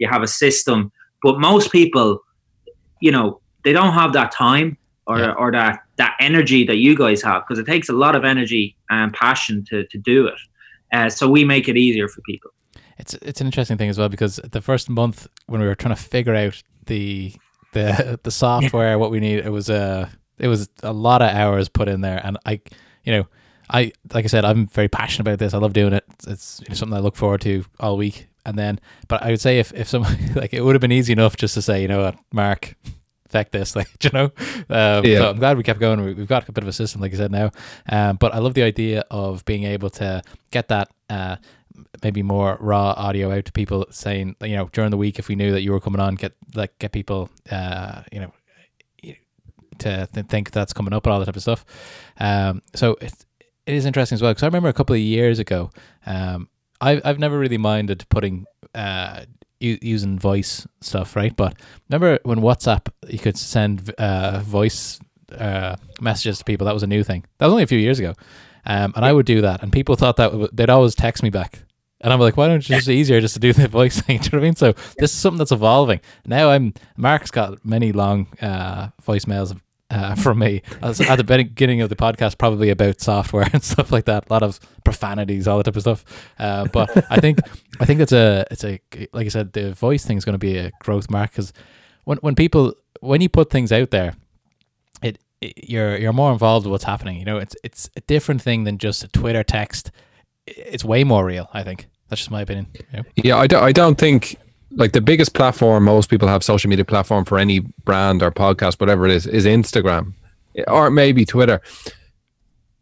you 0.00 0.08
have 0.08 0.22
a 0.22 0.26
system. 0.26 0.90
But 1.22 1.38
most 1.38 1.70
people, 1.70 2.20
you 3.00 3.12
know, 3.12 3.40
they 3.62 3.72
don't 3.72 3.92
have 3.92 4.12
that 4.14 4.32
time 4.32 4.76
or, 5.06 5.18
yeah. 5.18 5.32
or 5.32 5.52
that, 5.52 5.80
that 5.96 6.16
energy 6.18 6.64
that 6.64 6.76
you 6.78 6.96
guys 6.96 7.22
have 7.22 7.44
because 7.46 7.60
it 7.60 7.66
takes 7.66 7.88
a 7.88 7.92
lot 7.92 8.16
of 8.16 8.24
energy 8.24 8.76
and 8.88 9.12
passion 9.12 9.64
to, 9.66 9.86
to 9.86 9.98
do 9.98 10.26
it. 10.26 10.38
Uh, 10.92 11.08
so 11.08 11.28
we 11.28 11.44
make 11.44 11.68
it 11.68 11.76
easier 11.76 12.08
for 12.08 12.20
people. 12.22 12.50
It's 12.98 13.14
it's 13.14 13.40
an 13.40 13.46
interesting 13.46 13.78
thing 13.78 13.88
as 13.88 13.98
well 13.98 14.10
because 14.10 14.36
the 14.36 14.60
first 14.60 14.90
month 14.90 15.26
when 15.46 15.62
we 15.62 15.66
were 15.66 15.74
trying 15.74 15.94
to 15.94 16.02
figure 16.02 16.34
out 16.34 16.62
the 16.84 17.32
the 17.72 18.20
the 18.22 18.30
software, 18.30 18.98
what 18.98 19.10
we 19.10 19.20
need, 19.20 19.38
it 19.38 19.50
was 19.50 19.70
a 19.70 20.10
it 20.38 20.48
was 20.48 20.68
a 20.82 20.92
lot 20.92 21.22
of 21.22 21.30
hours 21.30 21.68
put 21.68 21.88
in 21.88 22.02
there, 22.02 22.20
and 22.22 22.36
I, 22.44 22.60
you 23.04 23.12
know, 23.12 23.26
I 23.70 23.92
like 24.12 24.24
I 24.24 24.28
said, 24.28 24.44
I'm 24.44 24.66
very 24.66 24.88
passionate 24.88 25.28
about 25.28 25.38
this. 25.38 25.54
I 25.54 25.58
love 25.58 25.72
doing 25.72 25.92
it. 25.92 26.04
It's, 26.26 26.60
it's 26.68 26.78
something 26.78 26.96
I 26.96 27.00
look 27.00 27.16
forward 27.16 27.40
to 27.42 27.64
all 27.78 27.96
week. 27.96 28.28
And 28.46 28.58
then, 28.58 28.80
but 29.08 29.22
I 29.22 29.30
would 29.30 29.40
say 29.40 29.58
if 29.58 29.72
if 29.72 29.88
someone 29.88 30.16
like 30.34 30.54
it 30.54 30.62
would 30.62 30.74
have 30.74 30.80
been 30.80 30.92
easy 30.92 31.12
enough 31.12 31.36
just 31.36 31.54
to 31.54 31.62
say, 31.62 31.82
you 31.82 31.88
know 31.88 32.02
what, 32.02 32.16
Mark, 32.32 32.74
affect 33.30 33.52
this, 33.52 33.76
like 33.80 33.88
you 34.02 34.10
know. 34.12 34.24
Um, 34.68 35.04
yeah. 35.04 35.18
So 35.18 35.30
I'm 35.30 35.38
glad 35.38 35.56
we 35.56 35.62
kept 35.62 35.80
going. 35.80 36.02
We, 36.02 36.14
have 36.14 36.28
got 36.28 36.48
a 36.48 36.52
bit 36.52 36.64
of 36.64 36.68
a 36.68 36.72
system, 36.72 37.00
like 37.00 37.14
I 37.14 37.16
said 37.16 37.30
now. 37.30 37.50
Um, 37.88 38.16
but 38.16 38.34
I 38.34 38.38
love 38.38 38.54
the 38.54 38.62
idea 38.62 39.04
of 39.10 39.44
being 39.44 39.64
able 39.64 39.90
to 39.90 40.22
get 40.50 40.68
that. 40.68 40.90
Uh, 41.08 41.36
maybe 42.02 42.22
more 42.22 42.56
raw 42.60 42.92
audio 42.96 43.32
out 43.32 43.44
to 43.44 43.52
people 43.52 43.86
saying 43.90 44.36
you 44.42 44.56
know 44.56 44.68
during 44.72 44.90
the 44.90 44.96
week 44.96 45.18
if 45.18 45.28
we 45.28 45.34
knew 45.34 45.50
that 45.52 45.62
you 45.62 45.72
were 45.72 45.80
coming 45.80 46.00
on 46.00 46.14
get 46.14 46.32
like 46.54 46.78
get 46.78 46.92
people 46.92 47.30
uh 47.50 48.02
you 48.12 48.20
know 48.20 48.32
to 49.78 50.06
th- 50.12 50.26
think 50.26 50.50
that's 50.50 50.72
coming 50.72 50.92
up 50.92 51.06
and 51.06 51.12
all 51.12 51.18
that 51.18 51.26
type 51.26 51.36
of 51.36 51.42
stuff 51.42 51.64
um 52.18 52.60
so 52.74 52.96
it, 53.00 53.12
it 53.66 53.74
is 53.74 53.86
interesting 53.86 54.14
as 54.14 54.22
well 54.22 54.30
because 54.30 54.42
i 54.42 54.46
remember 54.46 54.68
a 54.68 54.74
couple 54.74 54.94
of 54.94 55.00
years 55.00 55.38
ago 55.38 55.70
um 56.06 56.48
I, 56.80 57.00
i've 57.04 57.18
never 57.18 57.38
really 57.38 57.58
minded 57.58 58.06
putting 58.08 58.46
uh 58.74 59.24
using 59.60 60.18
voice 60.18 60.66
stuff, 60.80 61.14
right? 61.14 61.36
But 61.36 61.54
remember 61.88 62.18
when 62.22 62.40
WhatsApp 62.40 62.88
you 63.08 63.18
could 63.18 63.36
send 63.36 63.90
uh, 63.98 64.40
voice 64.40 64.98
uh, 65.36 65.76
messages 66.00 66.38
to 66.38 66.44
people? 66.44 66.64
That 66.64 66.74
was 66.74 66.82
a 66.82 66.86
new 66.86 67.04
thing. 67.04 67.24
That 67.38 67.46
was 67.46 67.52
only 67.52 67.64
a 67.64 67.66
few 67.68 67.78
years 67.78 67.98
ago, 67.98 68.14
um, 68.64 68.92
and 68.96 69.04
I 69.04 69.12
would 69.12 69.26
do 69.26 69.42
that, 69.42 69.62
and 69.62 69.72
people 69.72 69.96
thought 69.96 70.16
that 70.16 70.30
w- 70.30 70.48
they'd 70.52 70.70
always 70.70 70.94
text 70.94 71.22
me 71.22 71.30
back. 71.30 71.62
And 72.02 72.10
I'm 72.14 72.20
like, 72.20 72.38
why 72.38 72.48
don't 72.48 72.66
you 72.66 72.76
just 72.76 72.88
easier 72.88 73.20
just 73.20 73.34
to 73.34 73.40
do 73.40 73.52
the 73.52 73.68
voice 73.80 74.00
thing? 74.00 74.18
Do 74.20 74.24
you 74.24 74.30
know 74.32 74.38
what 74.38 74.44
I 74.44 74.48
mean? 74.48 74.56
So 74.56 74.72
this 74.96 75.12
is 75.12 75.18
something 75.18 75.36
that's 75.36 75.52
evolving. 75.52 76.00
Now 76.24 76.48
I'm 76.48 76.72
Mark's 76.96 77.30
got 77.30 77.62
many 77.62 77.92
long 77.92 78.28
uh, 78.40 78.88
voicemails 79.06 79.54
uh, 79.90 80.14
from 80.16 80.38
me 80.38 80.62
at 80.82 80.96
the 80.96 81.24
beginning 81.24 81.80
of 81.80 81.88
the 81.88 81.96
podcast, 81.96 82.38
probably 82.38 82.70
about 82.70 83.00
software 83.00 83.48
and 83.52 83.62
stuff 83.62 83.92
like 83.92 84.04
that. 84.06 84.28
A 84.28 84.32
lot 84.32 84.42
of 84.42 84.60
profanities, 84.84 85.48
all 85.48 85.58
that 85.58 85.64
type 85.64 85.76
of 85.76 85.82
stuff. 85.82 86.32
Uh, 86.38 86.66
but 86.66 87.06
I 87.10 87.20
think 87.20 87.38
I 87.80 87.84
think 87.84 88.00
it's 88.00 88.12
a 88.12 88.46
it's 88.50 88.64
a 88.64 88.80
like 89.12 89.26
I 89.26 89.28
said, 89.28 89.52
the 89.52 89.72
voice 89.72 90.04
thing 90.04 90.16
is 90.16 90.24
going 90.24 90.34
to 90.34 90.38
be 90.38 90.56
a 90.56 90.70
growth 90.80 91.10
mark 91.10 91.30
because 91.30 91.52
when 92.04 92.18
when 92.18 92.34
people 92.34 92.74
when 93.00 93.20
you 93.20 93.28
put 93.28 93.50
things 93.50 93.72
out 93.72 93.90
there, 93.90 94.14
it, 95.02 95.18
it, 95.40 95.68
you're 95.68 95.96
you're 95.96 96.12
more 96.12 96.32
involved 96.32 96.66
with 96.66 96.72
what's 96.72 96.84
happening. 96.84 97.18
You 97.18 97.24
know, 97.24 97.38
it's 97.38 97.56
it's 97.64 97.90
a 97.96 98.00
different 98.02 98.42
thing 98.42 98.64
than 98.64 98.78
just 98.78 99.04
a 99.04 99.08
Twitter 99.08 99.42
text. 99.42 99.90
It's 100.46 100.84
way 100.84 101.04
more 101.04 101.24
real. 101.24 101.48
I 101.52 101.62
think 101.62 101.88
that's 102.08 102.20
just 102.20 102.30
my 102.30 102.42
opinion. 102.42 102.66
Yeah, 103.16 103.36
I 103.36 103.46
don't 103.46 103.62
I 103.62 103.72
don't 103.72 103.98
think 103.98 104.36
like 104.72 104.92
the 104.92 105.00
biggest 105.00 105.34
platform 105.34 105.84
most 105.84 106.08
people 106.10 106.28
have 106.28 106.44
social 106.44 106.68
media 106.68 106.84
platform 106.84 107.24
for 107.24 107.38
any 107.38 107.60
brand 107.84 108.22
or 108.22 108.30
podcast, 108.30 108.80
whatever 108.80 109.06
it 109.06 109.12
is, 109.12 109.26
is 109.26 109.44
Instagram 109.44 110.14
or 110.68 110.90
maybe 110.90 111.24
Twitter. 111.24 111.60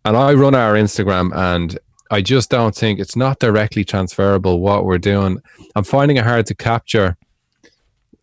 And 0.04 0.16
I 0.16 0.34
run 0.34 0.54
our 0.54 0.74
Instagram 0.74 1.34
and 1.34 1.78
I 2.10 2.22
just 2.22 2.50
don't 2.50 2.74
think 2.74 2.98
it's 2.98 3.16
not 3.16 3.38
directly 3.38 3.84
transferable 3.84 4.60
what 4.60 4.84
we're 4.84 4.98
doing. 4.98 5.38
I'm 5.74 5.84
finding 5.84 6.16
it 6.16 6.24
hard 6.24 6.46
to 6.46 6.54
capture 6.54 7.16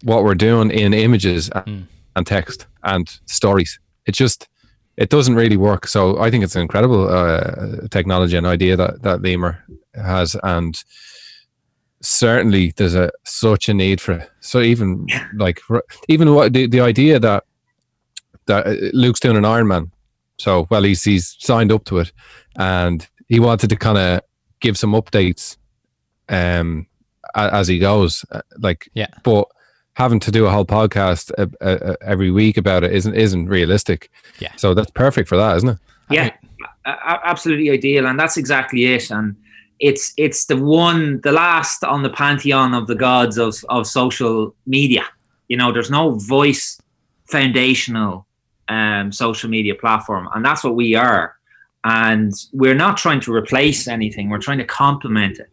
what 0.03 0.23
we're 0.23 0.35
doing 0.35 0.71
in 0.71 0.93
images 0.93 1.49
and, 1.49 1.65
mm. 1.65 1.83
and 2.15 2.25
text 2.25 2.65
and 2.83 3.07
stories. 3.25 3.79
It 4.05 4.15
just 4.15 4.47
it 4.97 5.09
doesn't 5.09 5.35
really 5.35 5.57
work. 5.57 5.87
So 5.87 6.19
I 6.19 6.31
think 6.31 6.43
it's 6.43 6.55
an 6.55 6.61
incredible 6.61 7.09
uh, 7.09 7.87
technology 7.91 8.37
and 8.37 8.47
idea 8.47 8.77
that 8.77 9.01
that 9.01 9.19
Limor 9.19 9.57
has, 9.93 10.35
and 10.43 10.81
certainly 12.05 12.71
there's 12.77 12.95
a 12.95 13.11
such 13.23 13.67
a 13.67 13.73
need 13.73 13.99
for 13.99 14.13
it. 14.13 14.29
So 14.39 14.61
even 14.61 15.07
like 15.35 15.59
even 16.07 16.33
what 16.33 16.53
the, 16.53 16.67
the 16.67 16.81
idea 16.81 17.19
that 17.19 17.43
that 18.45 18.67
uh, 18.67 18.75
Luke's 18.93 19.19
doing 19.19 19.37
an 19.37 19.43
Ironman, 19.43 19.89
so 20.37 20.67
well 20.69 20.83
he's 20.83 21.03
he's 21.03 21.35
signed 21.39 21.71
up 21.71 21.83
to 21.85 21.99
it, 21.99 22.11
and 22.57 23.07
he 23.27 23.39
wanted 23.39 23.69
to 23.69 23.75
kind 23.75 23.97
of 23.97 24.21
give 24.59 24.77
some 24.77 24.93
updates, 24.93 25.57
um, 26.29 26.87
as 27.35 27.67
he 27.67 27.79
goes, 27.79 28.23
uh, 28.31 28.41
like 28.59 28.89
yeah, 28.93 29.07
but 29.23 29.47
having 29.93 30.19
to 30.19 30.31
do 30.31 30.45
a 30.45 30.51
whole 30.51 30.65
podcast 30.65 31.31
uh, 31.37 31.65
uh, 31.65 31.95
every 32.01 32.29
week 32.29 32.57
about 32.57 32.83
it 32.83 32.93
isn't 32.93 33.15
isn't 33.15 33.47
realistic. 33.47 34.11
Yeah. 34.39 34.55
So 34.57 34.73
that's 34.73 34.91
perfect 34.91 35.27
for 35.27 35.37
that, 35.37 35.57
isn't 35.57 35.69
it? 35.69 35.77
Yeah, 36.11 36.29
absolutely 36.85 37.71
ideal, 37.71 38.05
and 38.05 38.19
that's 38.19 38.37
exactly 38.37 38.85
it. 38.93 39.09
And 39.09 39.35
it's 39.79 40.13
it's 40.17 40.45
the 40.45 40.57
one 40.57 41.19
the 41.21 41.31
last 41.31 41.83
on 41.83 42.03
the 42.03 42.09
pantheon 42.09 42.73
of 42.73 42.87
the 42.87 42.95
gods 42.95 43.37
of 43.37 43.55
of 43.69 43.87
social 43.87 44.55
media. 44.65 45.05
You 45.47 45.57
know 45.57 45.71
there's 45.71 45.91
no 45.91 46.11
voice 46.11 46.79
foundational 47.25 48.27
um 48.69 49.11
social 49.11 49.49
media 49.49 49.75
platform 49.75 50.27
and 50.33 50.43
that's 50.43 50.63
what 50.63 50.75
we 50.75 50.95
are. 50.95 51.35
And 51.83 52.33
we're 52.51 52.75
not 52.75 52.97
trying 52.97 53.19
to 53.21 53.33
replace 53.33 53.87
anything. 53.87 54.29
We're 54.29 54.39
trying 54.39 54.57
to 54.57 54.65
complement 54.65 55.37
it 55.39 55.49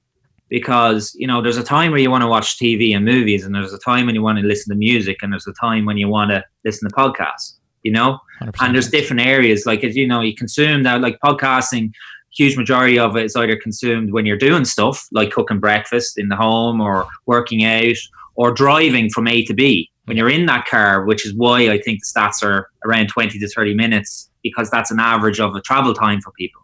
because 0.49 1.14
you 1.14 1.26
know 1.26 1.43
there's 1.43 1.59
a 1.59 1.64
time 1.64 1.91
where 1.91 2.00
you 2.00 2.11
want 2.11 2.23
to 2.23 2.29
watch 2.29 2.59
tv 2.59 2.95
and 2.95 3.07
movies 3.07 3.47
and 3.47 3.55
there's 3.55 3.73
a 3.73 3.79
time 3.79 4.05
when 4.05 4.14
you 4.14 4.23
want 4.23 4.38
to 4.38 4.45
listen 4.45 4.71
to 4.71 4.76
music 4.76 5.17
and 5.23 5.33
there's 5.33 5.47
a 5.47 5.52
time 5.55 5.87
when 5.87 5.97
you 5.97 6.09
want 6.09 6.31
to 6.31 6.45
listen 6.64 6.87
to 6.88 6.95
podcasts 6.95 7.55
you 7.83 7.93
know? 7.93 8.19
100%. 8.41 8.55
and 8.61 8.75
there's 8.75 8.91
different 8.91 9.23
areas. 9.23 9.67
Like 9.67 9.85
as 9.85 9.97
you 9.97 10.07
know 10.07 10.21
you 10.21 10.35
consume 10.35 10.83
that 10.85 11.00
like 11.00 11.19
podcasting 11.25 11.93
huge 12.34 12.56
majority 12.56 12.98
of 12.98 13.16
it 13.16 13.24
is 13.24 13.36
either 13.36 13.56
consumed 13.56 14.12
when 14.12 14.26
you're 14.26 14.36
doing 14.36 14.64
stuff 14.64 15.06
like 15.12 15.30
cooking 15.30 15.60
breakfast 15.60 16.18
in 16.18 16.28
the 16.28 16.36
home 16.36 16.80
or 16.80 17.06
working 17.26 17.64
out 17.64 17.96
or 18.36 18.52
driving 18.52 19.10
from 19.10 19.28
A 19.28 19.44
to 19.44 19.54
B. 19.54 19.90
When 20.06 20.16
you're 20.16 20.30
in 20.30 20.46
that 20.46 20.66
car, 20.66 21.04
which 21.04 21.24
is 21.26 21.34
why 21.34 21.70
I 21.70 21.80
think 21.80 22.00
the 22.00 22.06
stats 22.06 22.42
are 22.42 22.68
around 22.84 23.08
20 23.08 23.38
to 23.38 23.48
30 23.48 23.74
minutes, 23.74 24.30
because 24.42 24.68
that's 24.70 24.90
an 24.90 24.98
average 24.98 25.38
of 25.38 25.54
a 25.54 25.60
travel 25.60 25.94
time 25.94 26.20
for 26.20 26.32
people, 26.32 26.60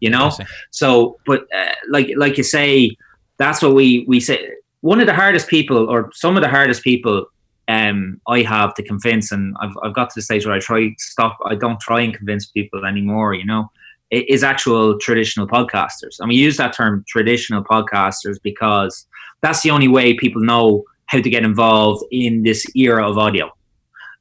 you 0.00 0.10
know? 0.10 0.30
So, 0.70 1.18
but 1.24 1.46
uh, 1.56 1.72
like, 1.88 2.10
like 2.16 2.36
you 2.36 2.44
say, 2.44 2.96
that's 3.38 3.62
what 3.62 3.74
we, 3.74 4.04
we 4.06 4.20
say. 4.20 4.46
One 4.82 5.00
of 5.00 5.06
the 5.06 5.14
hardest 5.14 5.48
people, 5.48 5.88
or 5.88 6.10
some 6.12 6.36
of 6.36 6.42
the 6.42 6.48
hardest 6.48 6.82
people 6.82 7.26
um, 7.68 8.20
I 8.28 8.42
have 8.42 8.74
to 8.74 8.82
convince, 8.82 9.32
and 9.32 9.56
I've, 9.60 9.72
I've 9.82 9.94
got 9.94 10.10
to 10.10 10.14
the 10.16 10.22
stage 10.22 10.44
where 10.44 10.54
I 10.54 10.58
try 10.58 10.94
stop. 10.98 11.38
I 11.46 11.54
don't 11.54 11.80
try 11.80 12.00
and 12.02 12.14
convince 12.14 12.46
people 12.46 12.84
anymore. 12.84 13.34
You 13.34 13.46
know, 13.46 13.70
is 14.12 14.42
actual 14.44 14.98
traditional 14.98 15.46
podcasters. 15.46 16.20
And 16.20 16.28
we 16.28 16.36
use 16.36 16.56
that 16.58 16.74
term 16.74 17.04
traditional 17.08 17.64
podcasters 17.64 18.36
because 18.42 19.06
that's 19.40 19.62
the 19.62 19.70
only 19.70 19.88
way 19.88 20.14
people 20.14 20.42
know 20.42 20.84
how 21.06 21.20
to 21.20 21.30
get 21.30 21.44
involved 21.44 22.04
in 22.10 22.42
this 22.42 22.64
era 22.76 23.08
of 23.08 23.18
audio. 23.18 23.50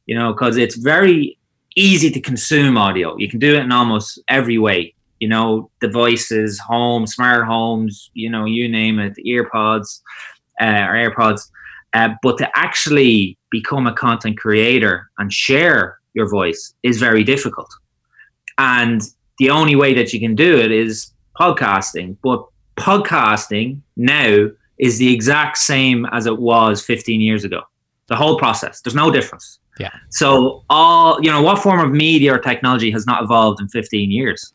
You 0.06 0.16
know, 0.18 0.34
because 0.34 0.58
it's 0.58 0.76
very 0.76 1.38
easy 1.76 2.10
to 2.12 2.20
consume 2.20 2.78
audio. 2.78 3.16
You 3.18 3.30
can 3.30 3.40
do 3.40 3.56
it 3.56 3.64
in 3.64 3.72
almost 3.72 4.20
every 4.28 4.58
way. 4.58 4.94
you 5.22 5.28
know, 5.28 5.70
devices, 5.80 6.60
home, 6.60 7.06
smart 7.06 7.46
homes, 7.46 8.10
you 8.16 8.30
know, 8.30 8.46
you 8.46 8.68
name 8.68 9.00
it, 9.00 9.14
earpods 9.26 10.02
uh, 10.60 10.66
or 10.66 10.96
AirPods. 10.96 11.48
Uh, 11.94 12.10
but 12.24 12.38
to 12.40 12.50
actually 12.58 13.38
become 13.52 13.86
a 13.86 13.94
content 13.94 14.38
creator 14.38 15.10
and 15.20 15.32
share 15.32 16.00
your 16.16 16.28
voice 16.28 16.74
is 16.82 17.00
very 17.00 17.24
difficult. 17.24 17.70
And 18.58 19.02
the 19.42 19.50
only 19.50 19.76
way 19.76 19.92
that 19.96 20.14
you 20.14 20.20
can 20.20 20.36
do 20.36 20.60
it 20.60 20.72
is 20.72 21.12
podcasting. 21.36 22.16
But 22.22 22.46
podcasting 22.76 23.80
now 23.98 24.48
is 24.78 25.00
the 25.00 25.12
exact 25.12 25.58
same 25.58 26.06
as 26.12 26.28
it 26.28 26.38
was 26.38 26.86
15 26.86 27.20
years 27.20 27.44
ago. 27.44 27.64
The 28.06 28.16
whole 28.16 28.38
process, 28.38 28.82
there's 28.82 28.94
no 28.94 29.10
difference. 29.10 29.58
Yeah. 29.80 29.90
So 30.12 30.64
all 30.70 31.20
you 31.24 31.32
know, 31.32 31.42
what 31.42 31.58
form 31.58 31.80
of 31.80 31.92
media 31.92 32.36
or 32.36 32.38
technology 32.38 32.92
has 32.92 33.08
not 33.08 33.24
evolved 33.24 33.60
in 33.60 33.68
15 33.70 34.12
years? 34.12 34.54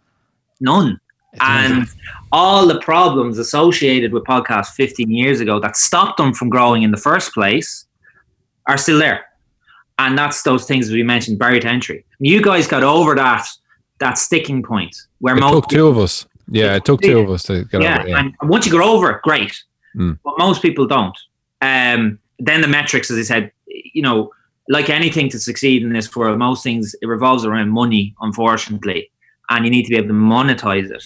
None. 0.61 1.01
It's 1.33 1.43
and 1.43 1.73
amazing. 1.73 2.01
all 2.31 2.65
the 2.69 2.79
problems 2.79 3.39
associated 3.39 4.13
with 4.13 4.23
podcasts 4.23 4.69
15 4.75 5.11
years 5.11 5.41
ago 5.41 5.59
that 5.59 5.77
stopped 5.77 6.19
them 6.19 6.33
from 6.33 6.49
growing 6.49 6.85
in 6.85 6.93
the 6.93 6.97
first 6.97 7.35
place 7.35 7.87
are 8.69 8.79
still 8.79 9.01
there. 9.01 9.25
And 9.99 10.17
that's 10.17 10.45
those 10.45 10.65
things 10.65 10.93
we 10.93 11.03
mentioned, 11.03 11.41
barrier 11.41 11.61
to 11.63 11.69
entry. 11.69 12.05
You 12.21 12.41
guys 12.41 12.69
got 12.69 12.85
over 12.85 13.17
that 13.17 13.49
that 13.99 14.19
sticking 14.19 14.63
point 14.63 14.97
where 15.21 15.37
It 15.37 15.41
most 15.41 15.55
took 15.55 15.69
two 15.69 15.87
of 15.89 15.99
us. 15.99 16.27
Yeah, 16.49 16.77
it 16.77 16.85
took 16.85 17.01
two 17.01 17.19
of 17.19 17.31
us 17.31 17.43
to 17.45 17.65
get 17.65 17.83
yeah, 17.83 17.99
over 17.99 18.07
it. 18.07 18.11
Yeah. 18.11 18.19
and 18.19 18.35
once 18.43 18.67
you 18.67 18.73
get 18.73 18.81
over 18.81 19.11
it, 19.11 19.23
great. 19.23 19.63
Mm. 19.97 20.19
But 20.23 20.35
most 20.39 20.63
people 20.63 20.87
don't. 20.87 21.17
Um, 21.61 22.19
then 22.39 22.61
the 22.61 22.69
metrics, 22.69 23.11
as 23.11 23.19
I 23.19 23.23
said, 23.23 23.53
you 23.67 24.03
know, 24.03 24.31
like 24.69 24.91
anything 24.91 25.29
to 25.31 25.39
succeed 25.39 25.83
in 25.83 25.93
this 25.93 26.15
world, 26.15 26.39
most 26.39 26.63
things 26.63 26.95
it 27.01 27.07
revolves 27.07 27.45
around 27.45 27.71
money, 27.71 28.15
unfortunately, 28.21 29.11
and 29.49 29.65
you 29.65 29.71
need 29.71 29.85
to 29.85 29.91
be 29.91 29.97
able 29.97 30.09
to 30.09 30.15
monetize 30.15 30.91
it. 30.91 31.05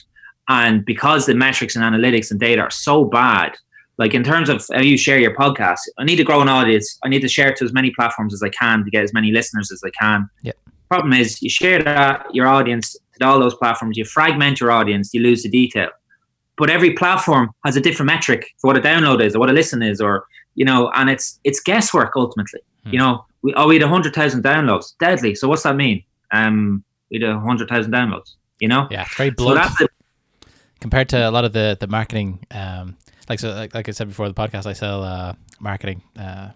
And 0.48 0.84
because 0.84 1.26
the 1.26 1.34
metrics 1.34 1.76
and 1.76 1.84
analytics 1.84 2.30
and 2.30 2.40
data 2.40 2.62
are 2.62 2.70
so 2.70 3.04
bad, 3.04 3.52
like 3.98 4.14
in 4.14 4.24
terms 4.24 4.48
of 4.48 4.64
how 4.72 4.80
you 4.80 4.96
share 4.96 5.18
your 5.18 5.34
podcast, 5.36 5.80
I 5.98 6.04
need 6.04 6.16
to 6.16 6.24
grow 6.24 6.40
an 6.40 6.48
audience. 6.48 6.98
I 7.04 7.08
need 7.08 7.20
to 7.20 7.28
share 7.28 7.50
it 7.50 7.56
to 7.58 7.64
as 7.64 7.72
many 7.72 7.92
platforms 7.92 8.32
as 8.34 8.42
I 8.42 8.48
can 8.48 8.82
to 8.84 8.90
get 8.90 9.04
as 9.04 9.12
many 9.12 9.30
listeners 9.30 9.70
as 9.70 9.82
I 9.84 9.90
can. 9.90 10.28
Yeah. 10.42 10.52
Problem 10.90 11.12
is, 11.12 11.40
you 11.40 11.48
share 11.48 11.82
that 11.82 12.26
your 12.34 12.46
audience 12.46 12.96
to 13.20 13.26
all 13.26 13.38
those 13.38 13.54
platforms, 13.54 13.96
you 13.96 14.04
fragment 14.04 14.60
your 14.60 14.70
audience, 14.70 15.14
you 15.14 15.22
lose 15.22 15.42
the 15.42 15.48
detail. 15.48 15.88
But 16.56 16.68
every 16.68 16.94
platform 16.94 17.50
has 17.64 17.76
a 17.76 17.80
different 17.80 18.08
metric 18.08 18.46
for 18.58 18.68
what 18.68 18.76
a 18.76 18.80
download 18.80 19.22
is 19.24 19.34
or 19.34 19.38
what 19.38 19.50
a 19.50 19.52
listen 19.52 19.82
is 19.82 20.00
or 20.00 20.26
you 20.56 20.64
know 20.64 20.90
and 20.94 21.08
it's 21.08 21.40
it's 21.44 21.60
guesswork 21.60 22.12
ultimately. 22.16 22.60
Hmm. 22.84 22.90
you 22.92 22.98
know 22.98 23.24
we 23.42 23.54
oh 23.54 23.68
we 23.68 23.78
had 23.78 23.82
100000 23.82 24.42
downloads. 24.42 24.92
Deadly. 24.98 25.34
So 25.34 25.48
what's 25.48 25.62
that 25.62 25.76
mean? 25.76 26.02
Um 26.32 26.84
we 27.10 27.18
had 27.20 27.34
100000 27.34 27.92
downloads 27.92 28.34
you 28.60 28.68
know? 28.68 28.86
Yeah, 28.90 29.02
it's 29.02 29.16
very 29.16 29.30
so 29.30 29.34
blunt 29.36 29.72
it. 29.80 29.90
compared 30.80 31.08
to 31.10 31.28
a 31.28 31.32
lot 31.32 31.44
of 31.44 31.52
the 31.52 31.76
the 31.80 31.88
marketing. 31.88 32.46
Um, 32.50 32.96
like 33.28 33.40
so, 33.40 33.50
like, 33.50 33.74
like 33.74 33.88
I 33.88 33.92
said 33.92 34.08
before 34.08 34.28
the 34.28 34.34
podcast, 34.34 34.66
I 34.66 34.72
sell 34.74 35.02
uh, 35.02 35.34
marketing 35.58 36.02
uh, 36.18 36.50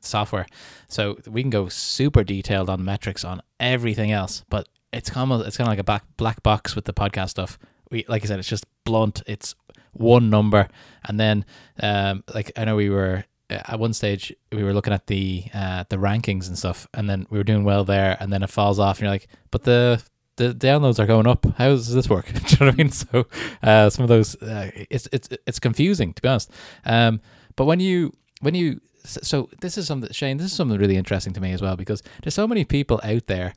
software, 0.00 0.46
so 0.88 1.18
we 1.26 1.42
can 1.42 1.50
go 1.50 1.68
super 1.68 2.24
detailed 2.24 2.70
on 2.70 2.84
metrics 2.84 3.24
on 3.24 3.42
everything 3.60 4.12
else, 4.12 4.44
but 4.48 4.68
it's 4.92 5.10
kind 5.10 5.30
of 5.30 5.46
it's 5.46 5.56
kind 5.56 5.66
of 5.68 5.72
like 5.72 5.78
a 5.78 5.84
black 5.84 6.04
black 6.16 6.42
box 6.42 6.74
with 6.74 6.84
the 6.84 6.92
podcast 6.92 7.30
stuff. 7.30 7.58
We 7.90 8.04
like 8.08 8.22
I 8.24 8.26
said, 8.26 8.38
it's 8.38 8.48
just 8.48 8.66
blunt. 8.84 9.22
It's 9.26 9.54
one 9.92 10.30
number, 10.30 10.68
and 11.04 11.18
then 11.18 11.44
um, 11.80 12.24
like 12.34 12.52
I 12.56 12.64
know 12.64 12.76
we 12.76 12.90
were 12.90 13.24
uh, 13.50 13.58
at 13.68 13.78
one 13.78 13.92
stage 13.92 14.34
we 14.52 14.62
were 14.62 14.72
looking 14.72 14.92
at 14.92 15.06
the 15.06 15.44
uh, 15.54 15.84
the 15.88 15.96
rankings 15.96 16.48
and 16.48 16.58
stuff, 16.58 16.86
and 16.94 17.08
then 17.08 17.26
we 17.30 17.38
were 17.38 17.44
doing 17.44 17.64
well 17.64 17.84
there, 17.84 18.16
and 18.20 18.32
then 18.32 18.42
it 18.42 18.50
falls 18.50 18.78
off, 18.78 18.98
and 18.98 19.02
you're 19.02 19.10
like, 19.10 19.28
but 19.50 19.64
the 19.64 20.02
the 20.36 20.54
downloads 20.54 20.98
are 20.98 21.06
going 21.06 21.26
up. 21.26 21.46
How 21.56 21.68
does 21.68 21.92
this 21.92 22.08
work? 22.08 22.26
Do 22.32 22.34
you 22.34 22.56
know 22.60 22.66
what 22.66 22.74
I 22.74 22.76
mean? 22.76 22.90
So 22.90 23.26
uh, 23.62 23.90
some 23.90 24.02
of 24.02 24.08
those, 24.08 24.34
uh, 24.42 24.70
it's 24.90 25.08
it's 25.12 25.28
it's 25.46 25.58
confusing 25.58 26.12
to 26.14 26.22
be 26.22 26.28
honest. 26.28 26.50
Um, 26.84 27.20
but 27.56 27.64
when 27.64 27.80
you 27.80 28.12
when 28.46 28.54
you 28.54 28.80
so 29.04 29.48
this 29.60 29.76
is 29.76 29.88
something 29.88 30.12
Shane, 30.12 30.36
this 30.36 30.46
is 30.46 30.52
something 30.52 30.78
really 30.78 30.96
interesting 30.96 31.32
to 31.32 31.40
me 31.40 31.50
as 31.50 31.60
well 31.60 31.74
because 31.74 32.00
there's 32.22 32.34
so 32.34 32.46
many 32.46 32.64
people 32.64 33.00
out 33.02 33.26
there, 33.26 33.54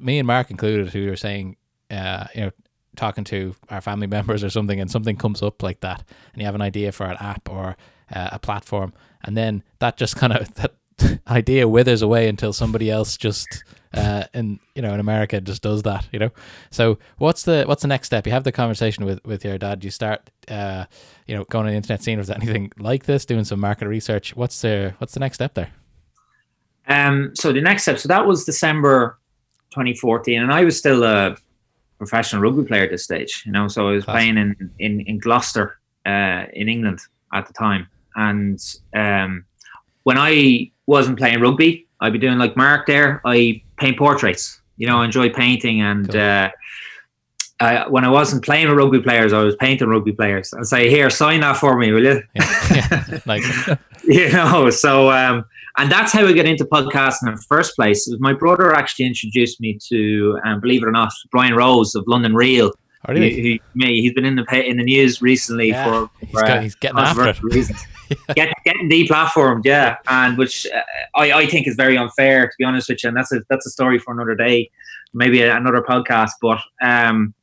me 0.00 0.18
and 0.18 0.26
Mark 0.26 0.50
included, 0.50 0.88
who 0.88 1.12
are 1.12 1.16
saying, 1.16 1.56
uh, 1.92 2.26
you 2.34 2.40
know, 2.40 2.50
talking 2.96 3.22
to 3.22 3.54
our 3.68 3.80
family 3.80 4.08
members 4.08 4.42
or 4.42 4.50
something, 4.50 4.80
and 4.80 4.90
something 4.90 5.14
comes 5.14 5.44
up 5.44 5.62
like 5.62 5.78
that, 5.82 6.02
and 6.32 6.42
you 6.42 6.46
have 6.46 6.56
an 6.56 6.60
idea 6.60 6.90
for 6.90 7.06
an 7.06 7.18
app 7.20 7.48
or 7.48 7.76
uh, 8.12 8.30
a 8.32 8.40
platform, 8.40 8.92
and 9.22 9.36
then 9.36 9.62
that 9.78 9.96
just 9.96 10.16
kind 10.22 10.32
of 10.32 10.52
that 10.54 10.74
idea 11.28 11.68
withers 11.68 12.02
away 12.02 12.28
until 12.28 12.52
somebody 12.52 12.90
else 12.90 13.16
just 13.16 13.64
uh 13.94 14.24
in 14.34 14.60
you 14.74 14.82
know 14.82 14.94
in 14.94 15.00
America 15.00 15.40
just 15.40 15.62
does 15.62 15.82
that 15.82 16.08
you 16.12 16.18
know? 16.18 16.30
So 16.70 16.98
what's 17.18 17.42
the 17.42 17.64
what's 17.66 17.82
the 17.82 17.88
next 17.88 18.06
step? 18.06 18.26
You 18.26 18.32
have 18.32 18.44
the 18.44 18.52
conversation 18.52 19.04
with 19.04 19.24
with 19.24 19.44
your 19.44 19.58
dad. 19.58 19.84
You 19.84 19.90
start 19.90 20.30
uh 20.48 20.84
you 21.26 21.36
know 21.36 21.44
going 21.44 21.66
on 21.66 21.72
the 21.72 21.76
internet 21.76 22.02
scene 22.02 22.20
there 22.20 22.36
anything 22.36 22.70
like 22.78 23.04
this 23.04 23.24
doing 23.24 23.44
some 23.44 23.60
market 23.60 23.88
research. 23.88 24.36
What's 24.36 24.60
the 24.60 24.94
what's 24.98 25.14
the 25.14 25.20
next 25.20 25.36
step 25.36 25.54
there? 25.54 25.70
Um 26.86 27.32
so 27.34 27.52
the 27.52 27.60
next 27.60 27.82
step 27.82 27.98
so 27.98 28.08
that 28.08 28.26
was 28.26 28.44
december 28.44 29.18
2014 29.70 30.42
and 30.42 30.52
i 30.52 30.64
was 30.64 30.76
still 30.76 31.04
a 31.04 31.36
professional 31.98 32.42
rugby 32.42 32.64
player 32.64 32.82
at 32.82 32.90
this 32.90 33.04
stage 33.04 33.44
you 33.46 33.52
know? 33.52 33.68
So 33.68 33.88
i 33.88 33.92
was 33.92 34.04
Class. 34.04 34.14
playing 34.14 34.38
in 34.38 34.70
in, 34.78 35.00
in 35.02 35.18
gloucester 35.18 35.78
uh 36.06 36.46
in 36.52 36.68
england 36.68 37.00
at 37.32 37.46
the 37.46 37.52
time. 37.52 37.86
And 38.16 38.58
um 38.94 39.44
when 40.02 40.18
i 40.18 40.70
wasn't 40.90 41.16
playing 41.18 41.40
rugby 41.40 41.86
i'd 42.00 42.12
be 42.12 42.18
doing 42.18 42.38
like 42.38 42.56
mark 42.56 42.86
there 42.86 43.20
i 43.24 43.60
paint 43.76 43.96
portraits 43.98 44.60
you 44.76 44.86
know 44.86 45.00
i 45.00 45.04
enjoy 45.04 45.30
painting 45.30 45.80
and 45.80 46.10
Cool. 46.10 46.20
uh 46.20 46.50
I, 47.62 47.86
when 47.88 48.06
I 48.06 48.08
wasn't 48.08 48.42
playing 48.42 48.68
with 48.68 48.78
rugby 48.78 49.02
players, 49.02 49.34
I 49.34 49.42
was 49.42 49.54
painting 49.56 49.86
rugby 49.86 50.12
players. 50.12 50.50
I'd 50.54 50.64
say, 50.64 50.88
"Here, 50.88 51.10
sign 51.10 51.40
that 51.40 51.58
for 51.58 51.76
me, 51.76 51.92
will 51.92 52.02
you?" 52.02 52.22
yeah, 52.34 52.54
yeah. 53.10 53.20
like 53.26 53.42
you 54.04 54.32
know 54.32 54.70
so 54.70 55.10
um 55.10 55.44
and 55.78 55.90
that's 55.90 56.12
how 56.12 56.24
we 56.24 56.34
got 56.34 56.46
into 56.46 56.64
podcasting 56.64 57.28
in 57.28 57.34
the 57.34 57.44
first 57.48 57.76
place 57.76 58.08
it 58.08 58.12
was 58.12 58.20
my 58.20 58.32
brother 58.32 58.74
actually 58.74 59.06
introduced 59.06 59.60
me 59.60 59.78
to 59.88 60.38
um, 60.44 60.60
believe 60.60 60.82
it 60.82 60.86
or 60.86 60.92
not 60.92 61.12
brian 61.30 61.54
rose 61.54 61.94
of 61.94 62.04
london 62.06 62.34
real 62.34 62.72
oh, 63.08 63.12
really? 63.12 63.30
He, 63.30 63.42
he, 63.42 63.62
me, 63.74 64.00
he's 64.00 64.12
been 64.12 64.24
in 64.24 64.36
the 64.36 64.68
in 64.68 64.78
the 64.78 64.84
news 64.84 65.22
recently 65.22 65.68
Yeah, 65.68 65.84
for, 65.84 66.10
he's, 66.20 66.32
got, 66.32 66.50
uh, 66.50 66.60
he's 66.60 66.74
getting 66.74 66.98
after 66.98 67.28
it 67.28 67.42
reasons. 67.42 67.84
Get, 68.34 68.52
getting 68.64 68.88
deplatformed, 68.88 69.62
yeah, 69.64 69.96
and 70.08 70.36
which 70.36 70.66
uh, 70.66 70.80
I, 71.14 71.32
I 71.32 71.46
think 71.46 71.68
is 71.68 71.76
very 71.76 71.96
unfair 71.96 72.46
to 72.46 72.52
be 72.58 72.64
honest 72.64 72.88
with 72.88 73.02
you, 73.02 73.08
and 73.08 73.16
that's 73.16 73.32
a 73.32 73.40
that's 73.48 73.66
a 73.66 73.70
story 73.70 73.98
for 73.98 74.12
another 74.12 74.34
day, 74.34 74.70
maybe 75.14 75.42
another 75.42 75.82
podcast. 75.82 76.32
But 76.42 76.60
um, 76.82 77.34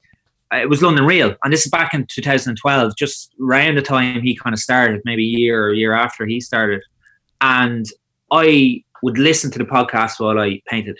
it 0.51 0.69
was 0.69 0.81
London 0.81 1.05
Real, 1.05 1.35
and 1.43 1.53
this 1.53 1.65
is 1.65 1.71
back 1.71 1.93
in 1.93 2.05
2012, 2.07 2.97
just 2.97 3.33
around 3.41 3.75
the 3.75 3.81
time 3.81 4.21
he 4.21 4.35
kind 4.35 4.53
of 4.53 4.59
started, 4.59 5.01
maybe 5.05 5.23
a 5.23 5.39
year 5.39 5.67
or 5.67 5.71
a 5.71 5.77
year 5.77 5.93
after 5.93 6.25
he 6.25 6.41
started, 6.41 6.81
and 7.39 7.85
I 8.31 8.83
would 9.03 9.17
listen 9.17 9.51
to 9.51 9.59
the 9.59 9.65
podcast 9.65 10.19
while 10.19 10.39
I 10.39 10.61
painted. 10.67 10.97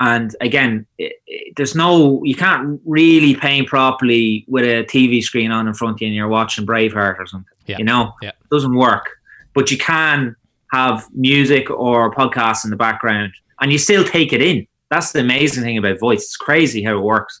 And 0.00 0.34
again, 0.40 0.86
it, 0.98 1.12
it, 1.26 1.54
there's 1.56 1.74
no, 1.74 2.22
you 2.24 2.34
can't 2.34 2.80
really 2.86 3.34
paint 3.36 3.68
properly 3.68 4.44
with 4.48 4.64
a 4.64 4.84
TV 4.84 5.22
screen 5.22 5.50
on 5.52 5.68
in 5.68 5.74
front 5.74 5.96
of 5.96 6.00
you 6.00 6.06
and 6.08 6.16
you're 6.16 6.28
watching 6.28 6.66
Braveheart 6.66 7.18
or 7.18 7.26
something. 7.26 7.46
Yeah. 7.66 7.76
You 7.78 7.84
know, 7.84 8.14
Yeah. 8.22 8.30
it 8.30 8.48
doesn't 8.50 8.74
work. 8.74 9.10
But 9.54 9.70
you 9.70 9.76
can 9.78 10.34
have 10.72 11.06
music 11.14 11.70
or 11.70 12.12
podcasts 12.14 12.64
in 12.64 12.70
the 12.70 12.76
background 12.76 13.32
and 13.60 13.70
you 13.70 13.78
still 13.78 14.02
take 14.04 14.32
it 14.32 14.40
in. 14.40 14.66
That's 14.90 15.12
the 15.12 15.20
amazing 15.20 15.62
thing 15.64 15.76
about 15.78 16.00
voice. 16.00 16.22
It's 16.24 16.36
crazy 16.36 16.82
how 16.82 16.96
it 16.96 17.02
works. 17.02 17.40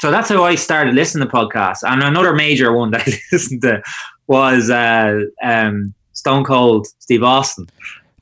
So 0.00 0.10
that's 0.12 0.28
how 0.28 0.44
I 0.44 0.54
started 0.54 0.94
listening 0.94 1.26
to 1.28 1.34
podcasts. 1.34 1.82
And 1.82 2.02
another 2.02 2.32
major 2.34 2.72
one 2.72 2.90
that 2.92 3.08
I 3.08 3.12
listened 3.32 3.62
to 3.62 3.82
was 4.28 4.70
uh, 4.70 5.20
um, 5.42 5.92
Stone 6.12 6.44
Cold 6.44 6.86
Steve 7.00 7.24
Austin. 7.24 7.66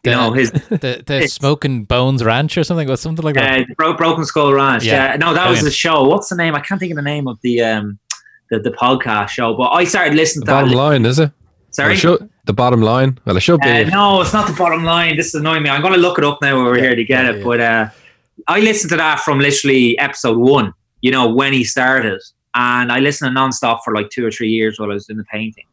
You 0.07 0.13
The- 0.13 0.17
know, 0.17 0.33
his 0.33 0.51
the 0.53 1.03
the 1.05 1.15
It's- 1.17 1.33
Smoking 1.35 1.85
Bones 1.85 2.23
Ranch 2.25 2.57
or 2.57 2.65
something 2.65 2.89
was 2.89 3.01
something 3.01 3.25
like 3.25 3.35
that 3.35 3.61
uh, 3.61 3.65
Bro- 3.77 3.97
Broken 3.97 4.25
Skull 4.25 4.53
Ranch. 4.53 4.85
Yeah, 4.85 5.11
Yeah, 5.13 5.17
no, 5.17 5.35
that 5.35 5.49
was 5.49 5.59
brilliant. 5.59 5.65
the 5.67 5.71
show. 5.73 6.05
What's 6.05 6.29
the 6.29 6.37
name? 6.37 6.55
I 6.55 6.61
can't 6.61 6.79
think 6.81 6.93
of 6.93 6.97
the 6.97 7.03
name 7.03 7.27
of 7.29 7.39
the 7.43 7.63
um 7.63 7.99
the, 8.51 8.61
the 8.61 8.71
podcast 8.71 9.29
show. 9.31 9.55
But 9.55 9.71
I 9.71 9.85
started 9.85 10.15
listening 10.15 10.43
to 10.47 10.53
that. 10.53 10.63
The 10.65 10.71
to 10.71 10.77
bottom 10.77 10.79
line, 11.03 11.05
is 11.07 11.19
it? 11.19 11.31
Sorry. 11.73 11.95
it 11.95 11.97
should- 11.99 12.31
the 12.47 12.53
bottom 12.53 12.81
line. 12.81 13.19
Well, 13.25 13.37
it 13.37 13.41
should 13.41 13.61
be. 13.61 13.69
Uh, 13.69 13.89
no, 13.89 14.21
it's 14.21 14.33
not 14.33 14.47
the 14.47 14.53
bottom 14.55 14.85
line. 14.85 15.17
This 15.17 15.27
is 15.29 15.35
annoying 15.35 15.65
me. 15.65 15.69
I'm 15.71 15.83
going 15.83 15.95
to 15.95 15.99
look 16.01 16.17
it 16.17 16.25
up 16.25 16.39
now. 16.41 16.57
We're 16.63 16.77
Yeah, 16.77 16.83
here 16.85 16.95
to 16.95 17.05
get 17.05 17.25
yeah, 17.25 17.31
it. 17.33 17.39
yeah. 17.39 17.45
But 17.45 17.61
uh, 17.61 17.89
I 18.47 18.61
listened 18.61 18.91
to 18.91 18.97
that 18.99 19.19
from 19.21 19.41
literally 19.41 19.99
episode 19.99 20.39
one. 20.39 20.73
You 21.01 21.11
know 21.11 21.29
when 21.29 21.53
he 21.53 21.65
started, 21.65 22.21
and 22.55 22.93
I 22.93 23.01
listened 23.01 23.35
to 23.35 23.41
nonstop 23.41 23.81
for 23.85 23.93
like 23.95 24.11
two 24.11 24.25
or 24.25 24.31
three 24.31 24.49
years 24.49 24.79
while 24.79 24.91
I 24.91 24.95
was 24.95 25.09
in 25.11 25.17
the 25.17 25.25
painting. 25.25 25.65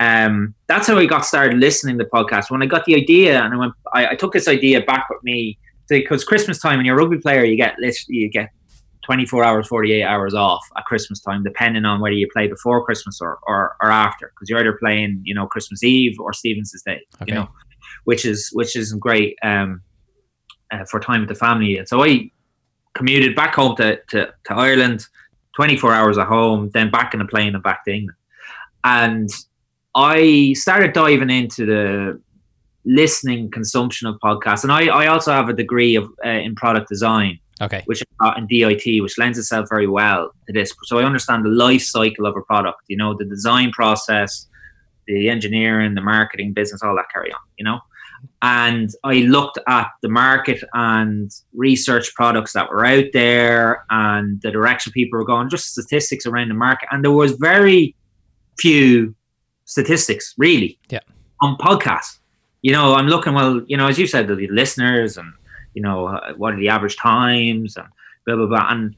Um, 0.00 0.54
that's 0.66 0.86
how 0.88 0.98
I 0.98 1.06
got 1.06 1.24
started 1.24 1.58
listening 1.58 1.98
to 1.98 2.04
podcasts. 2.04 2.50
When 2.50 2.62
I 2.62 2.66
got 2.66 2.84
the 2.84 2.96
idea, 2.96 3.40
and 3.42 3.54
I 3.54 3.56
went, 3.56 3.72
I, 3.92 4.06
I 4.08 4.14
took 4.16 4.32
this 4.32 4.48
idea 4.48 4.80
back 4.82 5.08
with 5.08 5.22
me 5.22 5.58
because 5.88 6.24
Christmas 6.24 6.58
time, 6.58 6.78
when 6.78 6.86
you're 6.86 6.98
a 6.98 7.02
rugby 7.02 7.18
player, 7.18 7.44
you 7.44 7.56
get 7.56 7.78
literally 7.78 8.18
you 8.18 8.28
get 8.28 8.50
24 9.04 9.44
hours, 9.44 9.68
48 9.68 10.02
hours 10.02 10.34
off 10.34 10.64
at 10.76 10.84
Christmas 10.84 11.20
time, 11.20 11.42
depending 11.42 11.84
on 11.84 12.00
whether 12.00 12.14
you 12.14 12.28
play 12.32 12.48
before 12.48 12.84
Christmas 12.84 13.20
or, 13.20 13.38
or, 13.46 13.76
or 13.82 13.90
after, 13.90 14.32
because 14.34 14.48
you're 14.48 14.58
either 14.58 14.78
playing, 14.80 15.20
you 15.24 15.34
know, 15.34 15.46
Christmas 15.46 15.84
Eve 15.84 16.16
or 16.18 16.32
Stevens's 16.32 16.82
Day, 16.82 17.00
Okay. 17.20 17.32
you 17.32 17.34
know, 17.34 17.48
which 18.04 18.24
is 18.24 18.50
which 18.52 18.76
isn't 18.76 18.98
great 18.98 19.36
um, 19.42 19.82
uh, 20.70 20.84
for 20.86 21.00
time 21.00 21.20
with 21.20 21.28
the 21.28 21.34
family. 21.34 21.76
And 21.76 21.88
so 21.88 22.02
I 22.02 22.30
commuted 22.94 23.36
back 23.36 23.54
home 23.54 23.76
to, 23.76 24.00
to, 24.10 24.32
to 24.44 24.54
Ireland, 24.54 25.06
24 25.56 25.92
hours 25.92 26.18
at 26.18 26.26
home, 26.26 26.70
then 26.72 26.90
back 26.90 27.12
in 27.12 27.20
the 27.20 27.26
plane 27.26 27.54
and 27.54 27.62
back 27.62 27.84
to 27.84 27.92
England. 27.92 28.16
And 28.84 29.28
I 29.94 30.52
started 30.54 30.92
diving 30.92 31.30
into 31.30 31.66
the 31.66 32.20
listening 32.84 33.50
consumption 33.50 34.06
of 34.08 34.16
podcasts. 34.22 34.62
And 34.62 34.72
I, 34.72 34.86
I 34.86 35.06
also 35.06 35.32
have 35.32 35.48
a 35.48 35.52
degree 35.52 35.96
of 35.96 36.10
uh, 36.24 36.28
in 36.28 36.54
product 36.54 36.88
design, 36.88 37.38
Okay. 37.62 37.82
which 37.86 38.02
uh, 38.20 38.34
in 38.36 38.46
DIT, 38.46 39.02
which 39.02 39.16
lends 39.16 39.38
itself 39.38 39.68
very 39.70 39.86
well 39.86 40.32
to 40.46 40.52
this. 40.52 40.74
So 40.84 40.98
I 40.98 41.04
understand 41.04 41.44
the 41.44 41.50
life 41.50 41.82
cycle 41.82 42.26
of 42.26 42.36
a 42.36 42.42
product, 42.42 42.80
you 42.88 42.96
know, 42.96 43.14
the 43.16 43.24
design 43.24 43.70
process, 43.70 44.48
the 45.06 45.28
engineering, 45.28 45.94
the 45.94 46.00
marketing, 46.00 46.52
business, 46.52 46.82
all 46.82 46.96
that 46.96 47.06
carry 47.12 47.32
on, 47.32 47.40
you 47.56 47.64
know. 47.64 47.78
And 48.42 48.90
I 49.04 49.14
looked 49.16 49.58
at 49.68 49.88
the 50.02 50.08
market 50.08 50.62
and 50.72 51.30
research 51.52 52.14
products 52.14 52.54
that 52.54 52.70
were 52.70 52.84
out 52.84 53.04
there 53.12 53.84
and 53.90 54.40
the 54.42 54.50
direction 54.50 54.92
people 54.92 55.18
were 55.18 55.26
going, 55.26 55.48
just 55.50 55.72
statistics 55.72 56.26
around 56.26 56.48
the 56.48 56.54
market. 56.54 56.88
And 56.90 57.04
there 57.04 57.12
was 57.12 57.32
very 57.32 57.94
few 58.58 59.14
statistics 59.64 60.34
really 60.38 60.78
Yeah. 60.90 61.00
on 61.40 61.56
podcasts. 61.58 62.18
You 62.62 62.72
know, 62.72 62.94
I'm 62.94 63.08
looking, 63.08 63.34
well, 63.34 63.62
you 63.66 63.76
know, 63.76 63.86
as 63.88 63.98
you 63.98 64.06
said, 64.06 64.28
the 64.28 64.48
listeners 64.48 65.16
and, 65.16 65.32
you 65.74 65.82
know, 65.82 66.06
uh, 66.06 66.32
what 66.34 66.54
are 66.54 66.56
the 66.56 66.68
average 66.68 66.96
times 66.96 67.76
and 67.76 67.86
blah, 68.26 68.36
blah, 68.36 68.46
blah. 68.46 68.66
And 68.70 68.94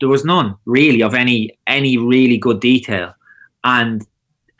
there 0.00 0.08
was 0.08 0.24
none 0.24 0.56
really 0.66 1.02
of 1.02 1.14
any, 1.14 1.58
any 1.66 1.98
really 1.98 2.38
good 2.38 2.60
detail. 2.60 3.14
And 3.64 4.06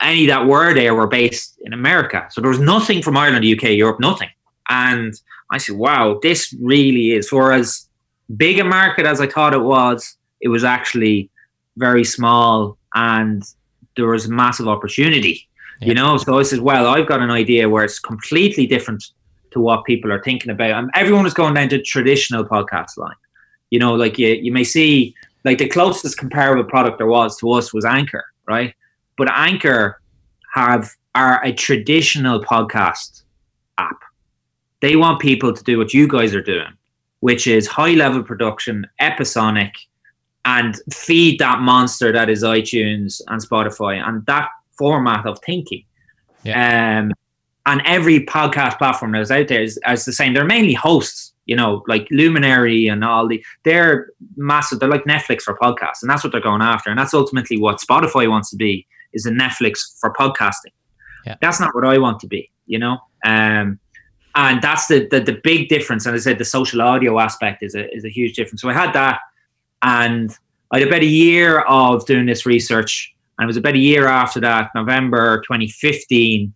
any 0.01 0.25
that 0.27 0.45
were 0.45 0.73
there 0.73 0.95
were 0.95 1.07
based 1.07 1.57
in 1.61 1.73
America. 1.73 2.27
So 2.31 2.41
there 2.41 2.49
was 2.49 2.59
nothing 2.59 3.01
from 3.01 3.17
Ireland, 3.17 3.45
UK, 3.45 3.75
Europe, 3.77 3.99
nothing. 3.99 4.29
And 4.69 5.13
I 5.51 5.57
said, 5.57 5.75
wow, 5.77 6.19
this 6.21 6.53
really 6.61 7.11
is 7.11 7.29
for 7.29 7.51
as 7.51 7.87
big 8.37 8.59
a 8.59 8.63
market 8.63 9.05
as 9.05 9.19
I 9.19 9.27
thought 9.27 9.53
it 9.53 9.61
was, 9.61 10.15
it 10.41 10.49
was 10.49 10.63
actually 10.63 11.29
very 11.77 12.03
small 12.03 12.77
and 12.93 13.43
there 13.95 14.07
was 14.07 14.27
massive 14.27 14.67
opportunity. 14.67 15.48
Yeah. 15.79 15.87
You 15.87 15.93
know, 15.93 16.17
so 16.17 16.39
I 16.39 16.43
said, 16.43 16.59
well, 16.59 16.87
I've 16.87 17.07
got 17.07 17.21
an 17.21 17.31
idea 17.31 17.69
where 17.69 17.83
it's 17.83 17.99
completely 17.99 18.67
different 18.67 19.03
to 19.51 19.59
what 19.59 19.85
people 19.85 20.11
are 20.11 20.21
thinking 20.21 20.51
about. 20.51 20.71
And 20.71 20.91
everyone 20.93 21.23
was 21.23 21.33
going 21.33 21.53
down 21.53 21.69
to 21.69 21.81
traditional 21.81 22.43
podcast 22.43 22.97
line. 22.97 23.15
You 23.69 23.79
know, 23.79 23.93
like 23.95 24.17
you, 24.17 24.29
you 24.29 24.51
may 24.51 24.63
see 24.63 25.15
like 25.45 25.57
the 25.57 25.69
closest 25.69 26.17
comparable 26.17 26.65
product 26.65 26.97
there 26.97 27.07
was 27.07 27.37
to 27.37 27.51
us 27.51 27.73
was 27.73 27.85
Anchor, 27.85 28.25
right? 28.47 28.73
But 29.17 29.29
Anchor 29.31 30.01
have 30.53 30.89
are 31.15 31.43
a 31.43 31.53
traditional 31.53 32.43
podcast 32.43 33.23
app. 33.77 33.99
They 34.81 34.95
want 34.95 35.19
people 35.19 35.53
to 35.53 35.63
do 35.63 35.77
what 35.77 35.93
you 35.93 36.07
guys 36.07 36.35
are 36.35 36.41
doing, 36.41 36.73
which 37.19 37.47
is 37.47 37.67
high 37.67 37.93
level 37.93 38.23
production, 38.23 38.87
episodic, 38.99 39.73
and 40.45 40.79
feed 40.93 41.39
that 41.39 41.59
monster 41.59 42.11
that 42.11 42.29
is 42.29 42.43
iTunes 42.43 43.21
and 43.27 43.41
Spotify 43.41 44.01
and 44.07 44.25
that 44.25 44.49
format 44.79 45.27
of 45.27 45.37
thinking. 45.45 45.83
Um, 46.45 47.13
and 47.65 47.81
every 47.85 48.25
podcast 48.25 48.77
platform 48.79 49.11
that's 49.11 49.29
out 49.29 49.47
there 49.47 49.61
is, 49.61 49.79
is 49.87 50.05
the 50.05 50.13
same. 50.13 50.33
They're 50.33 50.45
mainly 50.45 50.73
hosts, 50.73 51.33
you 51.45 51.55
know, 51.55 51.83
like 51.87 52.07
Luminary 52.09 52.87
and 52.87 53.03
all 53.03 53.27
the. 53.27 53.43
They're 53.63 54.11
massive. 54.37 54.79
They're 54.79 54.89
like 54.89 55.03
Netflix 55.03 55.41
for 55.41 55.55
podcasts, 55.57 56.01
and 56.01 56.09
that's 56.09 56.23
what 56.23 56.31
they're 56.31 56.41
going 56.41 56.61
after. 56.61 56.89
And 56.89 56.97
that's 56.97 57.13
ultimately 57.13 57.59
what 57.59 57.79
Spotify 57.79 58.27
wants 58.27 58.49
to 58.51 58.55
be: 58.55 58.87
is 59.13 59.25
a 59.25 59.31
Netflix 59.31 59.99
for 59.99 60.13
podcasting. 60.13 60.73
Yeah. 61.25 61.35
That's 61.41 61.59
not 61.59 61.75
what 61.75 61.85
I 61.85 61.97
want 61.97 62.19
to 62.21 62.27
be, 62.27 62.49
you 62.65 62.79
know. 62.79 62.97
Um, 63.25 63.79
and 64.35 64.61
that's 64.61 64.87
the, 64.87 65.07
the 65.09 65.19
the 65.19 65.39
big 65.43 65.67
difference. 65.69 66.05
And 66.05 66.15
I 66.15 66.19
said 66.19 66.37
the 66.37 66.45
social 66.45 66.81
audio 66.81 67.19
aspect 67.19 67.61
is 67.61 67.75
a 67.75 67.93
is 67.93 68.05
a 68.05 68.09
huge 68.09 68.35
difference. 68.35 68.61
So 68.61 68.69
I 68.69 68.73
had 68.73 68.93
that, 68.93 69.19
and 69.81 70.31
I 70.71 70.79
had 70.79 70.87
about 70.87 71.01
a 71.01 71.05
year 71.05 71.61
of 71.61 72.05
doing 72.05 72.25
this 72.25 72.45
research, 72.45 73.13
and 73.39 73.45
it 73.45 73.47
was 73.47 73.55
about 73.55 73.75
a 73.75 73.79
year 73.79 74.05
after 74.05 74.41
that, 74.41 74.69
November 74.75 75.39
2015, 75.43 76.53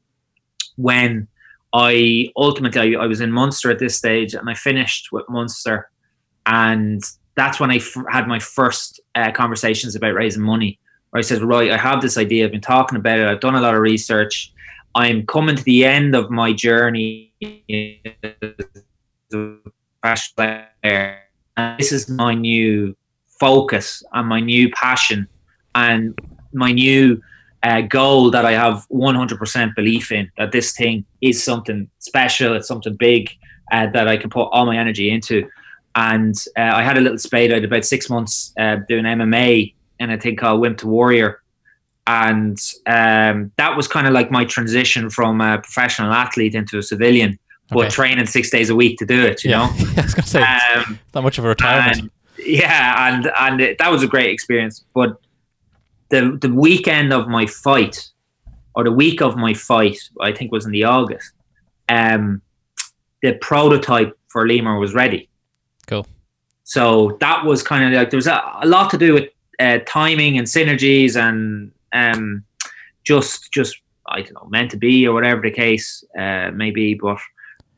when 0.76 1.30
I 1.74 2.30
ultimately 2.36 2.98
I, 2.98 3.04
I 3.04 3.08
was 3.08 3.22
in 3.22 3.32
Munster 3.32 3.72
at 3.72 3.80
this 3.80 3.98
stage, 3.98 4.34
and 4.34 4.50
I 4.50 4.54
finished 4.54 5.14
with 5.14 5.24
Munster, 5.30 5.90
and 6.46 7.02
that's 7.36 7.58
when 7.58 7.72
I 7.72 7.78
f- 7.78 7.96
had 8.12 8.28
my 8.28 8.38
first 8.38 9.00
uh, 9.16 9.32
conversations 9.32 9.96
about 9.96 10.14
raising 10.14 10.44
money. 10.44 10.78
Where 11.12 11.20
I 11.20 11.22
said, 11.22 11.42
right, 11.42 11.72
I 11.72 11.78
have 11.78 12.02
this 12.02 12.18
idea. 12.18 12.44
I've 12.44 12.52
been 12.52 12.60
talking 12.60 12.98
about 12.98 13.18
it. 13.18 13.28
I've 13.28 13.40
done 13.40 13.56
a 13.56 13.62
lot 13.62 13.76
of 13.76 13.80
research. 13.80 14.52
I'm 14.94 15.26
coming 15.26 15.56
to 15.56 15.64
the 15.64 15.86
end 15.86 16.16
of 16.16 16.30
my 16.30 16.52
journey 16.52 17.34
this 21.78 21.92
is 21.92 22.10
my 22.10 22.34
new 22.34 22.96
focus 23.40 24.04
and 24.12 24.28
my 24.28 24.40
new 24.40 24.70
passion 24.72 25.28
and 25.76 26.18
my 26.54 26.72
new 26.72 27.22
uh, 27.64 27.82
goal 27.82 28.30
that 28.32 28.46
I 28.46 28.52
have 28.52 28.86
100% 28.92 29.76
belief 29.76 30.12
in 30.12 30.30
that 30.38 30.52
this 30.52 30.74
thing 30.74 31.06
is 31.22 31.42
something 31.44 31.90
special, 32.00 32.56
it's 32.56 32.68
something 32.68 32.96
big 32.96 33.30
uh, 33.72 33.88
that 33.94 34.08
I 34.08 34.18
can 34.18 34.30
put 34.30 34.50
all 34.52 34.66
my 34.66 34.78
energy 34.78 35.10
into. 35.10 35.48
And 35.96 36.36
uh, 36.58 36.62
I 36.74 36.84
had 36.84 36.98
a 36.98 37.02
little 37.02 37.18
spade. 37.20 37.54
out 37.54 37.64
about 37.64 37.86
six 37.86 38.10
months 38.10 38.52
uh, 38.60 38.78
doing 38.90 39.06
MMA 39.06 39.74
and 40.00 40.12
a 40.12 40.20
thing 40.20 40.36
called 40.36 40.60
Wimp 40.60 40.80
to 40.80 40.88
Warrior. 40.88 41.40
And 42.06 42.58
um, 42.88 43.52
that 43.58 43.78
was 43.78 43.88
kind 43.88 44.08
of 44.08 44.14
like 44.14 44.30
my 44.30 44.44
transition 44.44 45.10
from 45.10 45.40
a 45.40 45.60
professional 45.60 46.12
athlete 46.12 46.56
into 46.56 46.78
a 46.78 46.84
civilian, 46.84 47.40
but 47.70 47.80
Okay. 47.86 47.90
training 47.90 48.26
six 48.26 48.50
days 48.50 48.70
a 48.70 48.76
week 48.76 48.98
to 49.00 49.06
do 49.06 49.24
it, 49.26 49.44
you 49.44 49.52
know? 49.52 49.64
I 49.98 50.02
was 50.02 50.14
gonna 50.14 50.28
say 50.28 50.44
it's 50.76 50.88
Um, 50.90 51.00
not 51.16 51.24
much 51.24 51.38
of 51.38 51.46
a 51.46 51.48
retirement. 51.48 52.00
and 52.00 52.12
yeah, 52.46 53.08
and 53.14 53.32
and 53.40 53.62
it, 53.62 53.78
that 53.78 53.90
was 53.90 54.04
a 54.04 54.08
great 54.08 54.32
experience. 54.32 54.84
But 54.94 55.16
the 56.14 56.38
the 56.40 56.54
weekend 56.54 57.12
of 57.12 57.28
my 57.28 57.46
fight, 57.48 58.10
or 58.76 58.84
the 58.84 58.92
week 58.92 59.22
of 59.22 59.36
my 59.36 59.54
fight, 59.54 59.98
I 60.22 60.32
think 60.32 60.52
was 60.52 60.66
in 60.66 60.72
the 60.72 60.84
August. 60.84 61.32
Um, 61.90 62.42
the 63.24 63.34
prototype 63.34 64.18
for 64.28 64.48
Limor 64.48 64.80
was 64.80 64.94
ready. 64.94 65.30
Cool. 65.88 66.06
So 66.66 67.18
that 67.20 67.44
was 67.46 67.64
kind 67.64 67.84
of 67.84 68.00
like 68.00 68.12
there 68.12 68.18
was 68.18 68.28
a, 68.28 68.42
a 68.62 68.68
lot 68.68 68.90
to 68.92 68.98
do 68.98 69.14
with 69.14 69.30
uh, 69.60 69.80
timing 69.88 70.38
and 70.38 70.48
synergies 70.48 71.16
and 71.16 71.72
um, 71.94 72.44
just 73.04 73.52
just 73.52 73.82
I 74.08 74.22
don't 74.22 74.34
know 74.34 74.48
meant 74.50 74.70
to 74.72 74.78
be 74.78 75.08
or 75.08 75.14
whatever 75.14 75.42
the 75.42 75.52
case 75.52 76.04
uh, 76.18 76.52
may 76.52 76.70
be. 76.70 76.94
But 76.94 77.18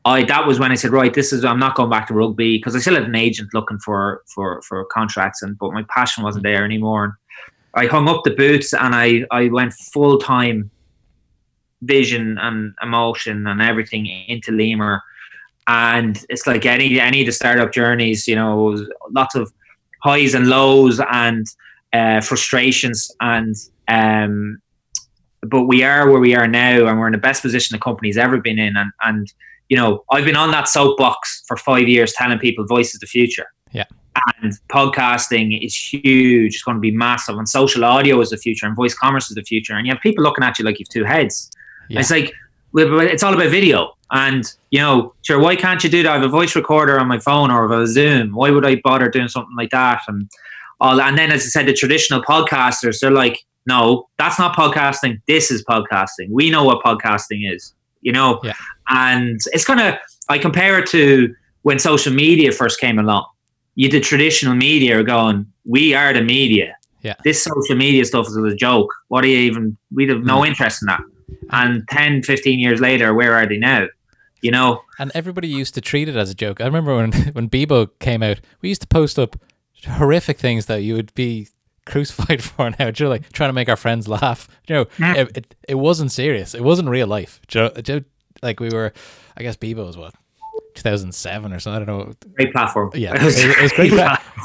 I 0.04 0.24
that 0.24 0.46
was 0.46 0.58
when 0.58 0.72
I 0.72 0.74
said 0.74 0.92
right, 0.92 1.14
this 1.14 1.32
is 1.32 1.42
I'm 1.42 1.58
not 1.58 1.74
going 1.74 1.90
back 1.90 2.06
to 2.08 2.14
rugby 2.14 2.58
because 2.58 2.76
I 2.76 2.80
still 2.80 2.94
had 2.94 3.04
an 3.04 3.16
agent 3.16 3.54
looking 3.54 3.78
for 3.78 4.22
for 4.26 4.60
for 4.62 4.84
contracts 4.86 5.42
and 5.42 5.56
but 5.56 5.72
my 5.72 5.84
passion 5.88 6.22
wasn't 6.22 6.44
there 6.44 6.64
anymore. 6.64 7.18
I 7.76 7.86
hung 7.86 8.08
up 8.08 8.24
the 8.24 8.34
boots 8.34 8.72
and 8.72 8.94
I 8.94 9.24
I 9.30 9.48
went 9.48 9.72
full 9.72 10.18
time 10.18 10.70
vision 11.82 12.38
and 12.38 12.74
emotion 12.82 13.46
and 13.46 13.60
everything 13.60 14.06
into 14.06 14.50
Limor. 14.50 15.00
And 15.68 16.24
it's 16.28 16.46
like 16.46 16.64
any 16.64 16.98
any 17.00 17.20
of 17.20 17.26
the 17.26 17.32
startup 17.32 17.72
journeys, 17.72 18.26
you 18.26 18.34
know, 18.34 18.86
lots 19.10 19.34
of 19.34 19.52
highs 20.02 20.34
and 20.34 20.48
lows 20.48 21.00
and 21.10 21.46
uh, 21.92 22.20
frustrations 22.20 23.10
and 23.20 23.54
um, 23.88 24.58
but 25.42 25.64
we 25.64 25.82
are 25.82 26.10
where 26.10 26.20
we 26.20 26.34
are 26.34 26.48
now 26.48 26.86
and 26.86 26.98
we're 26.98 27.06
in 27.06 27.12
the 27.12 27.18
best 27.18 27.42
position 27.42 27.74
the 27.74 27.80
company's 27.80 28.18
ever 28.18 28.38
been 28.38 28.58
in 28.58 28.76
and 28.76 28.90
and 29.02 29.32
you 29.68 29.76
know 29.76 30.04
I've 30.10 30.24
been 30.24 30.36
on 30.36 30.50
that 30.50 30.68
soapbox 30.68 31.44
for 31.46 31.56
five 31.56 31.88
years 31.88 32.12
telling 32.12 32.38
people 32.38 32.66
voice 32.66 32.94
is 32.94 33.00
the 33.00 33.06
future 33.06 33.46
Yeah. 33.72 33.84
And 34.42 34.52
podcasting 34.68 35.64
is 35.64 35.74
huge. 35.74 36.54
It's 36.54 36.62
going 36.62 36.76
to 36.76 36.80
be 36.80 36.90
massive. 36.90 37.36
And 37.36 37.48
social 37.48 37.84
audio 37.84 38.20
is 38.20 38.30
the 38.30 38.36
future 38.36 38.66
and 38.66 38.76
voice 38.76 38.94
commerce 38.94 39.28
is 39.30 39.34
the 39.34 39.42
future. 39.42 39.74
And 39.74 39.86
you 39.86 39.92
have 39.92 40.02
people 40.02 40.24
looking 40.24 40.44
at 40.44 40.58
you 40.58 40.64
like 40.64 40.78
you've 40.78 40.88
two 40.88 41.04
heads. 41.04 41.50
Yeah. 41.88 42.00
it's 42.00 42.10
like 42.10 42.32
it's 42.74 43.22
all 43.22 43.34
about 43.34 43.50
video. 43.50 43.92
And 44.10 44.44
you 44.70 44.80
know 44.80 45.14
sure 45.22 45.38
why 45.38 45.56
can't 45.56 45.82
you 45.82 45.90
do 45.90 46.02
that? 46.02 46.10
I 46.10 46.14
have 46.14 46.22
a 46.22 46.28
voice 46.28 46.54
recorder 46.54 46.98
on 47.00 47.08
my 47.08 47.18
phone 47.18 47.50
or 47.50 47.72
a 47.72 47.86
zoom. 47.86 48.34
Why 48.34 48.50
would 48.50 48.64
I 48.66 48.80
bother 48.82 49.08
doing 49.08 49.28
something 49.28 49.56
like 49.56 49.70
that? 49.70 50.02
And 50.08 50.30
all 50.80 51.00
and 51.00 51.16
then 51.18 51.32
as 51.32 51.42
I 51.42 51.48
said 51.48 51.66
the 51.66 51.72
traditional 51.72 52.22
podcasters 52.22 53.00
they're 53.00 53.10
like 53.10 53.44
no 53.66 54.08
that's 54.18 54.38
not 54.38 54.56
podcasting. 54.56 55.20
This 55.26 55.50
is 55.50 55.64
podcasting. 55.64 56.30
We 56.30 56.50
know 56.50 56.64
what 56.64 56.84
podcasting 56.84 57.52
is 57.52 57.74
you 58.02 58.12
know? 58.12 58.40
Yeah. 58.44 58.54
and 58.88 59.40
it's 59.52 59.64
kind 59.64 59.80
of 59.80 59.94
I 60.28 60.38
compare 60.38 60.78
it 60.78 60.86
to 60.90 61.34
when 61.62 61.78
social 61.80 62.12
media 62.12 62.52
first 62.52 62.78
came 62.78 62.98
along 62.98 63.26
you 63.76 63.88
did 63.88 64.02
traditional 64.02 64.54
media 64.56 64.98
are 64.98 65.02
going 65.04 65.46
we 65.64 65.94
are 65.94 66.12
the 66.12 66.22
media 66.22 66.74
Yeah. 67.02 67.14
this 67.24 67.42
social 67.42 67.76
media 67.76 68.04
stuff 68.04 68.26
is 68.28 68.36
a 68.36 68.54
joke 68.54 68.90
what 69.08 69.22
are 69.24 69.28
you 69.28 69.38
even 69.38 69.76
we'd 69.94 70.08
have 70.10 70.24
no 70.24 70.40
mm. 70.40 70.48
interest 70.48 70.82
in 70.82 70.86
that 70.86 71.02
and 71.50 71.86
10 71.88 72.22
15 72.22 72.58
years 72.58 72.80
later 72.80 73.14
where 73.14 73.34
are 73.34 73.46
they 73.46 73.58
now 73.58 73.86
you 74.42 74.50
know 74.50 74.82
And 74.98 75.10
everybody 75.14 75.48
used 75.48 75.74
to 75.74 75.80
treat 75.80 76.08
it 76.08 76.16
as 76.16 76.30
a 76.30 76.34
joke. 76.34 76.60
I 76.60 76.66
remember 76.66 76.96
when 76.96 77.12
when 77.36 77.48
Bebo 77.48 77.88
came 77.98 78.22
out, 78.22 78.38
we 78.62 78.68
used 78.70 78.80
to 78.82 78.86
post 78.88 79.18
up 79.18 79.36
horrific 79.98 80.38
things 80.38 80.66
that 80.66 80.82
you 80.82 80.94
would 80.94 81.12
be 81.14 81.48
crucified 81.84 82.42
for 82.48 82.70
now. 82.78 82.90
Do 82.90 83.04
you 83.04 83.06
know, 83.06 83.10
like 83.10 83.32
trying 83.32 83.50
to 83.50 83.58
make 83.60 83.68
our 83.68 83.76
friends 83.76 84.08
laugh. 84.08 84.48
You 84.68 84.74
know, 84.74 84.84
Yeah. 84.98 85.14
it, 85.22 85.36
it, 85.38 85.54
it 85.68 85.74
wasn't 85.74 86.12
serious. 86.12 86.54
It 86.54 86.62
wasn't 86.64 86.88
real 86.88 87.06
life. 87.06 87.40
Do 87.48 87.58
you 87.58 87.64
know- 87.64 87.74
do 87.82 87.92
you 87.92 87.98
know, 88.00 88.04
like 88.42 88.60
we 88.60 88.68
were, 88.70 88.92
I 89.36 89.42
guess 89.42 89.56
Bebo 89.56 89.84
was 89.86 89.96
what, 89.96 90.14
2007 90.76 91.52
or 91.52 91.58
something. 91.58 91.82
I 91.82 91.84
don't 91.84 91.98
know. 91.98 92.14
great 92.34 92.52
platform 92.52 92.90
Yeah, 92.94 93.12
it, 93.16 93.58
it 93.58 93.62
was 93.62 93.72
great. 93.72 93.92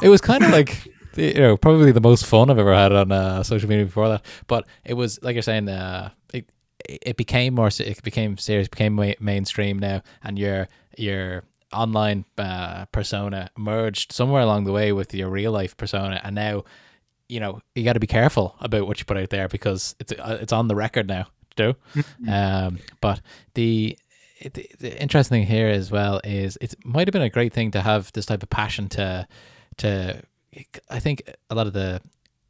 It 0.03 0.09
was 0.09 0.21
kind 0.21 0.43
of 0.43 0.51
like 0.51 0.91
you 1.15 1.33
know, 1.33 1.57
probably 1.57 1.91
the 1.91 2.01
most 2.01 2.25
fun 2.25 2.49
I've 2.49 2.57
ever 2.57 2.73
had 2.73 2.91
on 2.91 3.11
uh, 3.11 3.43
social 3.43 3.69
media 3.69 3.85
before 3.85 4.09
that. 4.09 4.25
But 4.47 4.65
it 4.85 4.93
was 4.93 5.21
like 5.21 5.35
you're 5.35 5.41
saying, 5.41 5.69
uh, 5.69 6.11
it 6.33 6.49
it 6.85 7.17
became 7.17 7.55
more, 7.55 7.69
it 7.79 8.03
became 8.03 8.37
serious, 8.37 8.67
became 8.67 8.93
ma- 8.93 9.13
mainstream 9.19 9.79
now, 9.79 10.01
and 10.23 10.39
your 10.39 10.67
your 10.97 11.43
online 11.73 12.25
uh, 12.37 12.85
persona 12.85 13.49
merged 13.57 14.11
somewhere 14.11 14.41
along 14.41 14.65
the 14.65 14.71
way 14.71 14.91
with 14.91 15.13
your 15.13 15.29
real 15.29 15.51
life 15.51 15.75
persona, 15.77 16.19
and 16.23 16.35
now 16.35 16.63
you 17.27 17.39
know 17.39 17.61
you 17.75 17.83
got 17.83 17.93
to 17.93 17.99
be 17.99 18.07
careful 18.07 18.55
about 18.59 18.87
what 18.87 18.99
you 18.99 19.05
put 19.05 19.17
out 19.17 19.29
there 19.29 19.47
because 19.47 19.95
it's 19.99 20.11
uh, 20.13 20.37
it's 20.41 20.53
on 20.53 20.67
the 20.67 20.75
record 20.75 21.07
now. 21.07 21.27
Do 21.57 21.75
mm-hmm. 21.95 22.29
um, 22.29 22.79
but 23.01 23.21
the 23.55 23.97
the, 24.49 24.69
the 24.79 25.01
interesting 25.01 25.41
thing 25.41 25.47
here 25.47 25.67
as 25.67 25.91
well 25.91 26.21
is 26.23 26.57
it 26.61 26.75
might 26.83 27.07
have 27.07 27.13
been 27.13 27.21
a 27.21 27.29
great 27.29 27.53
thing 27.53 27.71
to 27.71 27.81
have 27.81 28.11
this 28.13 28.25
type 28.25 28.43
of 28.43 28.49
passion 28.49 28.89
to 28.89 29.27
to 29.77 30.21
I 30.89 30.99
think 30.99 31.23
a 31.49 31.55
lot 31.55 31.67
of 31.67 31.73
the 31.73 32.01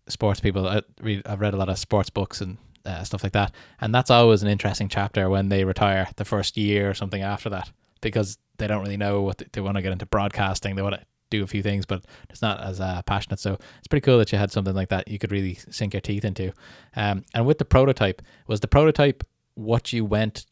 sports 0.08 0.39
people 0.39 0.67
I 0.67 0.82
read, 1.01 1.21
I've 1.25 1.39
read 1.39 1.54
a 1.54 1.58
lot 1.58 1.69
of 1.69 1.77
sports 1.77 2.10
books 2.10 2.41
and 2.41 2.58
uh, 2.86 3.04
stuff 3.04 3.23
like 3.23 3.34
that. 3.34 3.54
And 3.80 3.93
that's 3.93 4.10
always 4.10 4.41
an 4.41 4.49
interesting 4.49 4.89
chapter 4.89 5.30
when 5.30 5.49
they 5.49 5.63
retire 5.63 6.08
the 6.15 6.25
first 6.25 6.58
year 6.58 6.89
or 6.89 6.93
something 6.93 7.21
after 7.21 7.49
that 7.49 7.71
because 8.01 8.38
they 8.58 8.67
don't 8.67 8.82
really 8.82 8.97
know 8.97 9.21
what 9.21 9.38
they, 9.38 9.45
they 9.51 9.62
want 9.62 9.77
to 9.77 9.82
get 9.82 9.91
into 9.91 10.08
broadcasting. 10.08 10.75
They 10.75 10.82
want 10.82 10.95
to 10.95 11.06
do 11.30 11.43
a 11.43 11.47
few 11.47 11.63
things 11.63 11.86
but 11.86 12.04
it's 12.30 12.41
not 12.41 12.60
as 12.62 12.82
uh, 12.82 13.01
passionate. 13.04 13.39
So 13.39 13.54
it's 13.77 13.88
pretty 13.88 14.04
cool 14.04 14.17
that 14.17 14.32
you 14.32 14.38
had 14.38 14.51
something 14.51 14.73
like 14.73 14.89
that 14.89 15.08
you 15.08 15.19
could 15.19 15.32
really 15.32 15.56
sink 15.56 15.93
your 15.93 16.01
teeth 16.01 16.25
into. 16.25 16.51
Um, 16.95 17.23
and 17.34 17.45
with 17.45 17.58
the 17.58 17.65
prototype 17.65 18.21
was 18.47 18.60
the 18.60 18.67
prototype 18.67 19.23
what 19.54 19.93
you 19.93 20.04
went 20.04 20.45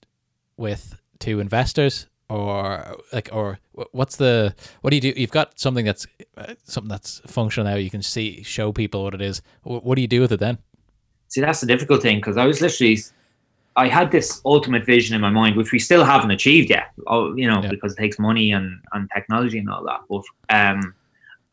with 0.55 0.99
to 1.19 1.39
investors 1.39 2.07
or 2.29 2.95
like 3.11 3.29
or 3.31 3.59
what's 3.91 4.17
the 4.17 4.55
what 4.81 4.91
do 4.91 4.97
you 4.97 5.01
do? 5.01 5.13
You've 5.15 5.31
got 5.31 5.59
something 5.59 5.85
that's 5.85 6.05
uh, 6.37 6.53
something 6.63 6.89
that's 6.89 7.21
functional 7.27 7.69
now. 7.69 7.75
You 7.75 7.89
can 7.89 8.01
see 8.01 8.43
show 8.43 8.71
people 8.71 9.03
what 9.03 9.13
it 9.13 9.21
is. 9.21 9.41
What 9.63 9.95
do 9.95 10.01
you 10.01 10.07
do 10.07 10.21
with 10.21 10.31
it 10.31 10.39
then? 10.39 10.59
See 11.27 11.41
that's 11.41 11.61
the 11.61 11.67
difficult 11.67 12.01
thing 12.01 12.17
because 12.17 12.37
i 12.37 12.45
was 12.47 12.59
literally 12.59 12.97
i 13.75 13.87
had 13.87 14.09
this 14.09 14.41
ultimate 14.45 14.83
vision 14.83 15.13
in 15.13 15.21
my 15.21 15.29
mind 15.29 15.55
which 15.55 15.71
we 15.71 15.77
still 15.77 16.03
haven't 16.03 16.31
achieved 16.31 16.71
yet 16.71 16.87
oh, 17.05 17.35
you 17.35 17.47
know 17.47 17.61
yeah. 17.61 17.69
because 17.69 17.93
it 17.93 17.97
takes 17.97 18.17
money 18.17 18.51
and 18.51 18.81
and 18.93 19.07
technology 19.13 19.59
and 19.59 19.69
all 19.69 19.85
that 19.85 19.99
but 20.09 20.23
um 20.49 20.95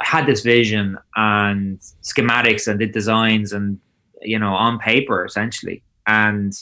i 0.00 0.04
had 0.06 0.24
this 0.24 0.40
vision 0.40 0.96
and 1.16 1.78
schematics 2.02 2.68
and 2.68 2.78
did 2.78 2.92
designs 2.92 3.52
and 3.52 3.78
you 4.22 4.38
know 4.38 4.52
on 4.54 4.78
paper 4.78 5.24
essentially. 5.24 5.82
And 6.06 6.52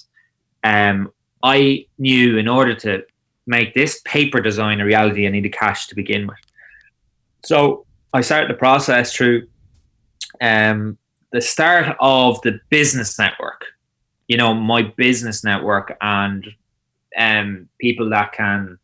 um 0.62 1.12
I 1.44 1.86
knew 1.98 2.38
in 2.38 2.48
order 2.48 2.74
to 2.76 3.04
make 3.46 3.74
this 3.74 4.00
paper 4.06 4.40
design 4.40 4.80
a 4.80 4.84
reality, 4.84 5.26
I 5.26 5.30
needed 5.30 5.52
cash 5.52 5.86
to 5.88 5.94
begin 5.94 6.26
with. 6.26 6.38
So 7.44 7.84
I 8.14 8.22
started 8.22 8.48
the 8.48 8.58
process 8.58 9.14
through 9.14 9.46
um, 10.40 10.96
the 11.32 11.42
start 11.42 11.96
of 12.00 12.40
the 12.40 12.58
business 12.70 13.18
network. 13.18 13.66
You 14.26 14.38
know, 14.38 14.54
my 14.54 14.82
business 14.96 15.44
network 15.44 15.94
and 16.00 16.46
um, 17.18 17.68
people 17.78 18.08
that 18.08 18.32
can 18.32 18.78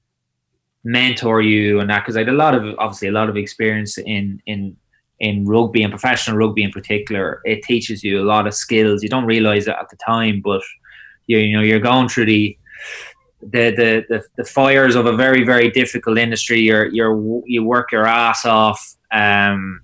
mentor 0.85 1.41
you 1.41 1.81
and 1.81 1.89
that 1.89 2.01
because 2.01 2.17
I 2.17 2.21
had 2.21 2.29
a 2.29 2.33
lot 2.33 2.55
of 2.55 2.75
obviously 2.79 3.09
a 3.09 3.13
lot 3.13 3.29
of 3.29 3.37
experience 3.37 3.97
in 3.99 4.41
in 4.47 4.77
in 5.19 5.45
rugby 5.47 5.83
and 5.83 5.93
professional 5.93 6.37
rugby 6.37 6.63
in 6.63 6.71
particular. 6.71 7.41
It 7.45 7.63
teaches 7.63 8.05
you 8.05 8.21
a 8.21 8.25
lot 8.25 8.47
of 8.47 8.55
skills. 8.55 9.03
You 9.03 9.09
don't 9.09 9.27
realize 9.27 9.67
it 9.67 9.77
at 9.79 9.89
the 9.89 9.97
time, 9.97 10.41
but 10.43 10.63
you, 11.31 11.39
you 11.39 11.57
know 11.57 11.63
you're 11.63 11.81
going 11.81 12.09
through 12.09 12.27
the 12.27 12.57
the, 13.41 13.71
the 13.71 14.05
the 14.09 14.23
the 14.37 14.45
fires 14.45 14.97
of 14.97 15.07
a 15.07 15.17
very 15.17 15.45
very 15.45 15.71
difficult 15.71 16.19
industry. 16.19 16.61
You're 16.61 16.87
you're 16.87 17.43
you 17.47 17.65
work 17.65 17.93
your 17.93 18.07
ass 18.07 18.45
off. 18.45 18.81
Um, 19.13 19.81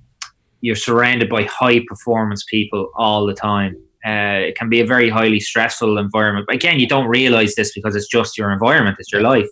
you're 0.60 0.76
surrounded 0.76 1.28
by 1.28 1.44
high 1.44 1.80
performance 1.86 2.44
people 2.50 2.90
all 2.96 3.26
the 3.26 3.34
time. 3.34 3.76
Uh, 4.04 4.48
it 4.48 4.56
can 4.56 4.68
be 4.68 4.80
a 4.80 4.86
very 4.86 5.08
highly 5.08 5.40
stressful 5.40 5.98
environment. 5.98 6.46
Again, 6.50 6.80
you 6.80 6.88
don't 6.88 7.08
realize 7.08 7.54
this 7.54 7.72
because 7.74 7.94
it's 7.94 8.08
just 8.08 8.38
your 8.38 8.50
environment, 8.52 8.96
it's 8.98 9.12
your 9.12 9.22
life. 9.22 9.48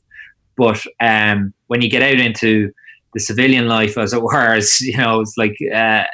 But 0.57 0.80
um, 1.00 1.52
when 1.66 1.83
you 1.83 1.90
get 1.90 2.02
out 2.02 2.20
into 2.20 2.70
the 3.14 3.20
civilian 3.20 3.68
life, 3.68 3.98
as 3.98 4.12
it 4.12 4.22
were, 4.22 4.54
it's, 4.54 4.80
you 4.88 4.96
know, 4.96 5.20
it's 5.20 5.37
like 5.37 5.57
uh, 5.74 6.04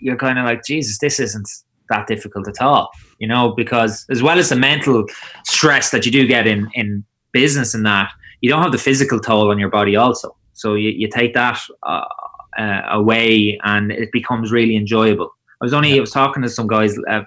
you're 0.00 0.16
kind 0.16 0.38
of 0.38 0.44
like, 0.44 0.64
Jesus, 0.64 0.98
this 0.98 1.20
isn't 1.20 1.48
that 1.90 2.06
difficult 2.08 2.48
at 2.48 2.60
all 2.60 2.90
you 3.18 3.28
know, 3.28 3.52
because 3.56 4.06
as 4.10 4.22
well 4.22 4.38
as 4.38 4.48
the 4.48 4.56
mental 4.56 5.06
stress 5.44 5.90
that 5.90 6.06
you 6.06 6.12
do 6.12 6.26
get 6.26 6.46
in, 6.46 6.68
in 6.74 7.04
business 7.32 7.74
and 7.74 7.84
that, 7.86 8.10
you 8.40 8.48
don't 8.48 8.62
have 8.62 8.72
the 8.72 8.78
physical 8.78 9.18
toll 9.18 9.50
on 9.50 9.58
your 9.58 9.70
body 9.70 9.96
also. 9.96 10.36
So 10.52 10.74
you, 10.74 10.90
you 10.90 11.08
take 11.08 11.34
that 11.34 11.60
uh, 11.82 12.04
uh, 12.58 12.82
away 12.90 13.58
and 13.64 13.92
it 13.92 14.10
becomes 14.12 14.52
really 14.52 14.76
enjoyable. 14.76 15.30
I 15.60 15.64
was 15.64 15.74
only, 15.74 15.96
I 15.96 16.00
was 16.00 16.12
talking 16.12 16.42
to 16.42 16.48
some 16.48 16.66
guys, 16.66 16.96
uh, 17.10 17.22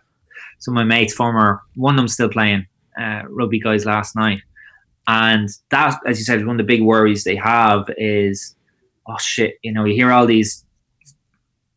some 0.60 0.76
of 0.76 0.76
my 0.76 0.84
mates, 0.84 1.14
former, 1.14 1.62
one 1.76 1.96
of 1.96 1.98
them 1.98 2.08
still 2.08 2.30
playing 2.30 2.66
uh, 3.00 3.24
rugby 3.28 3.60
guys 3.60 3.86
last 3.86 4.16
night. 4.16 4.40
And 5.08 5.50
that, 5.72 6.00
as 6.08 6.20
you 6.20 6.26
said, 6.26 6.46
one 6.46 6.56
of 6.56 6.66
the 6.66 6.72
big 6.72 6.84
worries 6.84 7.24
they 7.24 7.36
have 7.36 7.90
is, 7.98 8.56
oh 9.08 9.18
shit, 9.20 9.56
you 9.64 9.74
know, 9.74 9.84
you 9.84 9.96
hear 9.96 10.12
all 10.12 10.26
these 10.26 10.64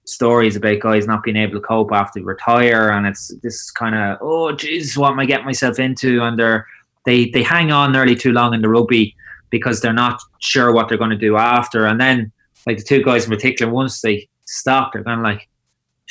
stories 0.04 0.56
about 0.56 0.80
guys 0.80 1.06
not 1.06 1.22
being 1.22 1.36
able 1.36 1.54
to 1.54 1.60
cope 1.60 1.92
after 1.92 2.20
they 2.20 2.24
retire, 2.24 2.90
and 2.90 3.06
it's 3.06 3.28
this 3.42 3.70
kind 3.70 3.94
of 3.94 4.18
oh 4.20 4.54
jeez, 4.54 4.96
what 4.96 5.12
am 5.12 5.20
I 5.20 5.26
getting 5.26 5.46
myself 5.46 5.78
into? 5.78 6.22
And 6.22 6.38
they're 6.38 6.66
they 7.04 7.30
they 7.30 7.42
hang 7.42 7.72
on 7.72 7.92
nearly 7.92 8.16
too 8.16 8.32
long 8.32 8.54
in 8.54 8.62
the 8.62 8.68
rugby 8.68 9.14
because 9.50 9.80
they're 9.80 9.92
not 9.92 10.20
sure 10.40 10.72
what 10.72 10.88
they're 10.88 10.98
going 10.98 11.10
to 11.10 11.16
do 11.16 11.36
after. 11.36 11.86
And 11.86 12.00
then 12.00 12.32
like 12.66 12.78
the 12.78 12.84
two 12.84 13.02
guys 13.02 13.24
in 13.24 13.30
particular, 13.30 13.72
once 13.72 14.00
they 14.00 14.28
stop, 14.46 14.92
they're 14.92 15.04
kind 15.04 15.20
of 15.20 15.24
like, 15.24 15.48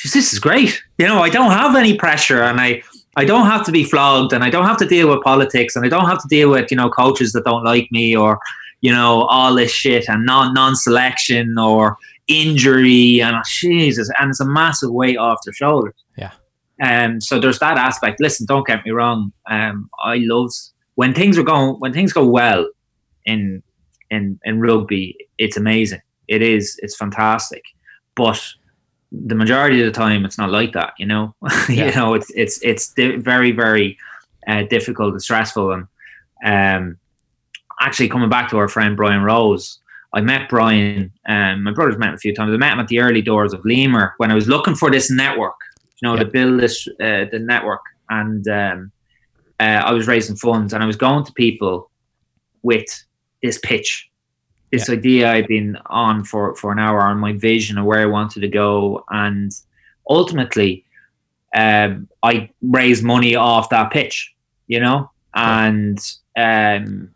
this 0.02 0.32
is 0.32 0.38
great. 0.38 0.82
You 0.98 1.06
know, 1.06 1.20
I 1.20 1.28
don't 1.28 1.50
have 1.50 1.76
any 1.76 1.96
pressure, 1.96 2.42
and 2.42 2.60
I. 2.60 2.82
I 3.16 3.24
don't 3.24 3.46
have 3.46 3.64
to 3.66 3.70
be 3.70 3.84
flogged 3.84 4.32
and 4.32 4.42
I 4.42 4.50
don't 4.50 4.66
have 4.66 4.76
to 4.78 4.86
deal 4.86 5.08
with 5.08 5.22
politics 5.22 5.76
and 5.76 5.86
I 5.86 5.88
don't 5.88 6.06
have 6.06 6.20
to 6.20 6.26
deal 6.26 6.50
with, 6.50 6.68
you 6.72 6.76
know, 6.76 6.90
coaches 6.90 7.32
that 7.32 7.44
don't 7.44 7.62
like 7.62 7.86
me 7.92 8.16
or, 8.16 8.40
you 8.80 8.90
know, 8.90 9.22
all 9.26 9.54
this 9.54 9.70
shit 9.70 10.08
and 10.08 10.26
non 10.26 10.52
non 10.52 10.74
selection 10.74 11.56
or 11.56 11.96
injury 12.28 13.20
and 13.20 13.36
Jesus, 13.46 14.10
and 14.18 14.30
it's 14.30 14.40
a 14.40 14.46
massive 14.46 14.90
weight 14.90 15.16
off 15.16 15.38
their 15.44 15.52
shoulders. 15.52 15.94
Yeah. 16.16 16.32
Um, 16.82 17.20
so 17.20 17.38
there's 17.38 17.58
that 17.60 17.78
aspect. 17.78 18.20
Listen, 18.20 18.46
don't 18.46 18.66
get 18.66 18.84
me 18.84 18.90
wrong. 18.90 19.32
Um, 19.48 19.88
I 20.02 20.16
love 20.22 20.50
when 20.96 21.14
things 21.14 21.38
are 21.38 21.42
going 21.42 21.76
when 21.80 21.92
things 21.92 22.12
go 22.12 22.26
well 22.26 22.68
in 23.24 23.62
in 24.10 24.38
in 24.44 24.60
rugby. 24.60 25.16
It's 25.38 25.56
amazing. 25.56 26.00
It 26.28 26.42
is. 26.42 26.78
It's 26.82 26.96
fantastic. 26.96 27.62
But 28.16 28.42
the 29.12 29.34
majority 29.34 29.80
of 29.80 29.86
the 29.86 29.98
time, 29.98 30.24
it's 30.24 30.38
not 30.38 30.50
like 30.50 30.72
that. 30.72 30.94
You 30.98 31.06
know. 31.06 31.34
Yeah. 31.68 31.86
you 31.86 31.94
know, 31.94 32.14
it's 32.14 32.30
it's 32.34 32.60
it's 32.62 32.92
di- 32.92 33.16
very 33.16 33.52
very 33.52 33.96
uh, 34.46 34.62
difficult 34.64 35.12
and 35.12 35.22
stressful. 35.22 35.72
And 35.72 35.86
um, 36.44 36.98
actually, 37.80 38.08
coming 38.08 38.28
back 38.28 38.50
to 38.50 38.58
our 38.58 38.68
friend 38.68 38.96
Brian 38.96 39.22
Rose, 39.22 39.78
I 40.14 40.20
met 40.20 40.48
Brian. 40.48 41.12
Um, 41.28 41.64
my 41.64 41.72
brother's 41.72 41.98
met 41.98 42.10
him 42.10 42.14
a 42.14 42.18
few 42.18 42.32
times. 42.32 42.54
I 42.54 42.56
met 42.56 42.72
him 42.72 42.80
at 42.80 42.86
the 42.86 43.00
early 43.00 43.20
doors 43.20 43.52
of 43.52 43.60
Limor 43.62 44.12
when 44.18 44.30
I 44.30 44.34
was 44.34 44.46
looking 44.46 44.76
for 44.76 44.90
this 44.90 45.10
network, 45.10 45.56
you 46.00 46.08
know, 46.08 46.14
yep. 46.14 46.26
to 46.26 46.30
build 46.30 46.60
this 46.60 46.86
uh, 47.00 47.26
the 47.30 47.40
network, 47.40 47.80
and 48.10 48.46
um, 48.46 48.92
uh, 49.58 49.82
I 49.84 49.92
was 49.92 50.06
raising 50.06 50.36
funds, 50.36 50.72
and 50.72 50.82
I 50.82 50.86
was 50.86 50.96
going 50.96 51.24
to 51.24 51.32
people 51.32 51.90
with 52.62 52.86
this 53.42 53.58
pitch, 53.58 54.08
this 54.70 54.88
yep. 54.88 54.98
idea 54.98 55.32
I'd 55.32 55.48
been 55.48 55.76
on 55.86 56.24
for 56.24 56.54
for 56.54 56.70
an 56.70 56.78
hour 56.78 57.00
on 57.00 57.18
my 57.18 57.32
vision 57.32 57.76
of 57.76 57.84
where 57.84 58.00
I 58.00 58.06
wanted 58.06 58.40
to 58.40 58.48
go, 58.48 59.04
and 59.10 59.50
ultimately, 60.08 60.84
um, 61.56 62.08
I 62.22 62.50
raised 62.62 63.02
money 63.02 63.34
off 63.34 63.68
that 63.70 63.90
pitch, 63.90 64.32
you 64.68 64.78
know, 64.78 65.10
and 65.34 65.98
um, 66.36 67.10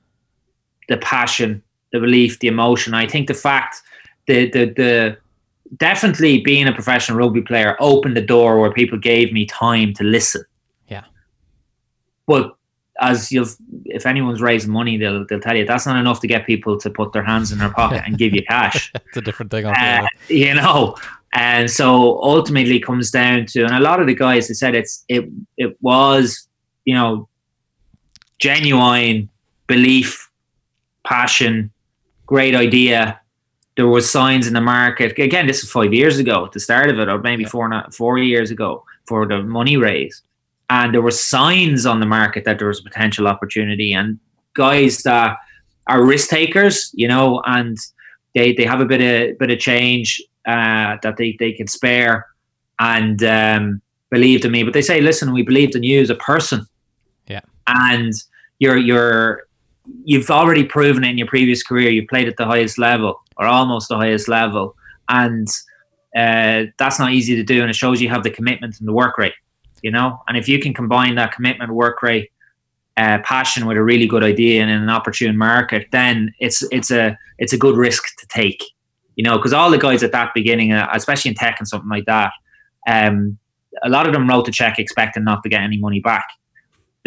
the 0.89 0.97
passion 0.97 1.63
the 1.93 2.01
belief, 2.01 2.39
the 2.41 2.49
emotion. 2.49 2.95
I 2.95 3.07
think 3.07 3.29
the 3.29 3.35
fact, 3.35 3.83
the 4.27 4.51
the 4.51 4.65
the 4.67 5.19
definitely 5.77 6.41
being 6.41 6.67
a 6.67 6.73
professional 6.73 7.19
rugby 7.19 7.43
player 7.43 7.77
opened 7.81 8.17
the 8.17 8.23
door 8.23 8.61
where 8.61 8.73
people 8.73 8.99
gave 8.99 9.33
me 9.33 9.47
time 9.47 9.93
to 9.95 10.05
listen. 10.05 10.43
Yeah. 10.89 11.05
But 12.27 12.55
as 13.01 13.31
you've, 13.31 13.57
if 13.85 14.07
anyone's 14.07 14.41
raising 14.41 14.73
money, 14.73 14.97
they'll 14.97 15.25
they'll 15.27 15.41
tell 15.41 15.57
you 15.57 15.65
that's 15.65 15.87
not 15.87 15.99
enough 15.99 16.21
to 16.21 16.27
get 16.27 16.47
people 16.47 16.79
to 16.79 16.91
put 16.91 17.13
their 17.13 17.23
hands 17.23 17.53
in 17.53 17.59
their 17.59 17.71
pocket 17.71 18.03
and 18.07 18.19
give 18.19 18.33
you 18.35 18.43
cash. 18.49 18.93
it's 18.95 19.17
a 19.17 19.21
different 19.21 19.51
thing. 19.51 19.67
Uh, 19.67 20.07
you 20.29 20.55
know, 20.55 20.97
and 21.35 21.71
so 21.71 22.21
ultimately 22.23 22.81
comes 22.81 23.11
down 23.11 23.47
to, 23.47 23.65
and 23.65 23.75
a 23.75 23.81
lot 23.81 24.01
of 24.01 24.07
the 24.07 24.15
guys 24.15 24.49
have 24.49 24.57
said 24.57 24.75
it's 24.75 25.05
it 25.09 25.29
it 25.57 25.77
was 25.81 26.49
you 26.85 26.95
know 26.95 27.29
genuine 28.39 29.29
belief, 29.67 30.31
passion, 31.05 31.71
great 32.29 32.55
idea. 32.55 32.99
There 33.77 33.91
was 33.97 34.05
signs 34.11 34.47
in 34.47 34.55
the 34.55 34.67
market. 34.79 35.19
Again, 35.19 35.47
this 35.47 35.63
is 35.63 35.71
five 35.71 35.93
years 36.01 36.17
ago 36.19 36.37
at 36.47 36.53
the 36.53 36.61
start 36.61 36.89
of 36.91 36.99
it, 37.03 37.09
or 37.09 37.19
maybe 37.29 37.45
four 37.45 37.69
not, 37.69 37.95
four 37.95 38.19
years 38.19 38.51
ago 38.51 38.85
for 39.09 39.27
the 39.27 39.39
money 39.43 39.77
raise, 39.77 40.17
and 40.69 40.93
there 40.93 41.03
were 41.03 41.17
signs 41.35 41.87
on 41.87 42.01
the 42.01 42.11
market 42.19 42.45
that 42.45 42.59
there 42.59 42.69
was 42.69 42.81
a 42.81 42.89
potential 42.91 43.27
opportunity. 43.27 43.91
And 43.99 44.19
guys 44.55 45.03
that 45.03 45.37
are 45.87 46.05
risk 46.05 46.29
takers, 46.29 46.91
you 46.95 47.09
know, 47.09 47.43
and 47.47 47.77
they 48.35 48.53
they 48.53 48.67
have 48.73 48.83
a 48.83 48.89
bit 48.93 49.01
of 49.01 49.39
bit 49.39 49.51
of 49.51 49.59
change. 49.59 50.09
uh, 50.49 50.97
that 51.03 51.17
they, 51.19 51.37
they 51.39 51.53
can 51.53 51.67
spare 51.67 52.27
and 52.81 53.23
um, 53.23 53.83
believed 54.11 54.45
in 54.45 54.53
me. 54.53 54.63
But 54.63 54.73
they 54.73 54.83
say, 54.83 55.01
listen, 55.01 55.33
we 55.33 55.43
believed 55.43 55.77
in 55.77 55.83
you 55.83 56.01
as 56.01 56.11
a 56.11 56.15
person. 56.15 56.67
Yeah. 57.29 57.43
And 57.67 58.15
you're 58.59 58.79
you're 58.79 59.47
you've 60.05 60.31
already 60.31 60.65
proven 60.65 61.05
it 61.05 61.11
in 61.11 61.19
your 61.19 61.27
previous 61.27 61.63
career. 61.63 61.91
You 61.91 62.07
played 62.07 62.29
at 62.29 62.37
the 62.37 62.47
highest 62.47 62.79
level 62.79 63.23
or 63.37 63.47
almost 63.47 63.89
the 63.89 63.97
highest 63.97 64.29
level, 64.29 64.75
and 65.09 65.47
uh, 66.17 66.65
that's 66.79 66.99
not 66.99 67.13
easy 67.13 67.37
to 67.37 67.43
do. 67.43 67.61
And 67.61 67.71
it 67.71 67.77
shows 67.77 68.01
you 68.01 68.09
have 68.09 68.23
the 68.23 68.31
commitment 68.31 68.77
and 68.79 68.89
the 68.89 68.93
work 68.93 69.19
rate. 69.19 69.35
You 69.83 69.93
know, 69.93 70.21
and 70.27 70.37
if 70.37 70.49
you 70.49 70.59
can 70.59 70.75
combine 70.75 71.15
that 71.15 71.33
commitment, 71.33 71.73
work 71.73 72.03
rate, 72.03 72.31
uh, 72.97 73.19
passion 73.23 73.65
with 73.65 73.77
a 73.77 73.83
really 73.83 74.09
good 74.09 74.25
idea 74.25 74.61
and 74.61 74.71
in 74.71 74.83
an 74.83 74.91
opportune 74.91 75.37
market, 75.37 75.87
then 75.93 76.35
it's 76.41 76.65
it's 76.73 76.91
a 76.91 77.17
it's 77.39 77.53
a 77.53 77.59
good 77.59 77.77
risk 77.77 78.05
to 78.19 78.27
take. 78.27 78.63
You 79.15 79.25
know, 79.25 79.37
because 79.37 79.53
all 79.53 79.71
the 79.71 79.79
guys 79.79 80.03
at 80.03 80.13
that 80.13 80.33
beginning, 80.35 80.73
uh, 80.73 80.89
especially 80.93 81.31
in 81.31 81.37
tech 81.37 81.57
and 81.59 81.67
something 81.67 81.89
like 81.89 82.07
that, 82.07 82.33
um, 82.89 83.39
a 83.83 83.89
lot 83.89 84.07
of 84.07 84.13
them 84.13 84.29
wrote 84.29 84.47
the 84.47 84.53
check 84.53 84.79
expecting 84.79 85.25
not 85.25 85.43
to 85.43 85.49
get 85.49 85.61
any 85.61 85.79
money 85.79 86.01
back. 86.01 86.25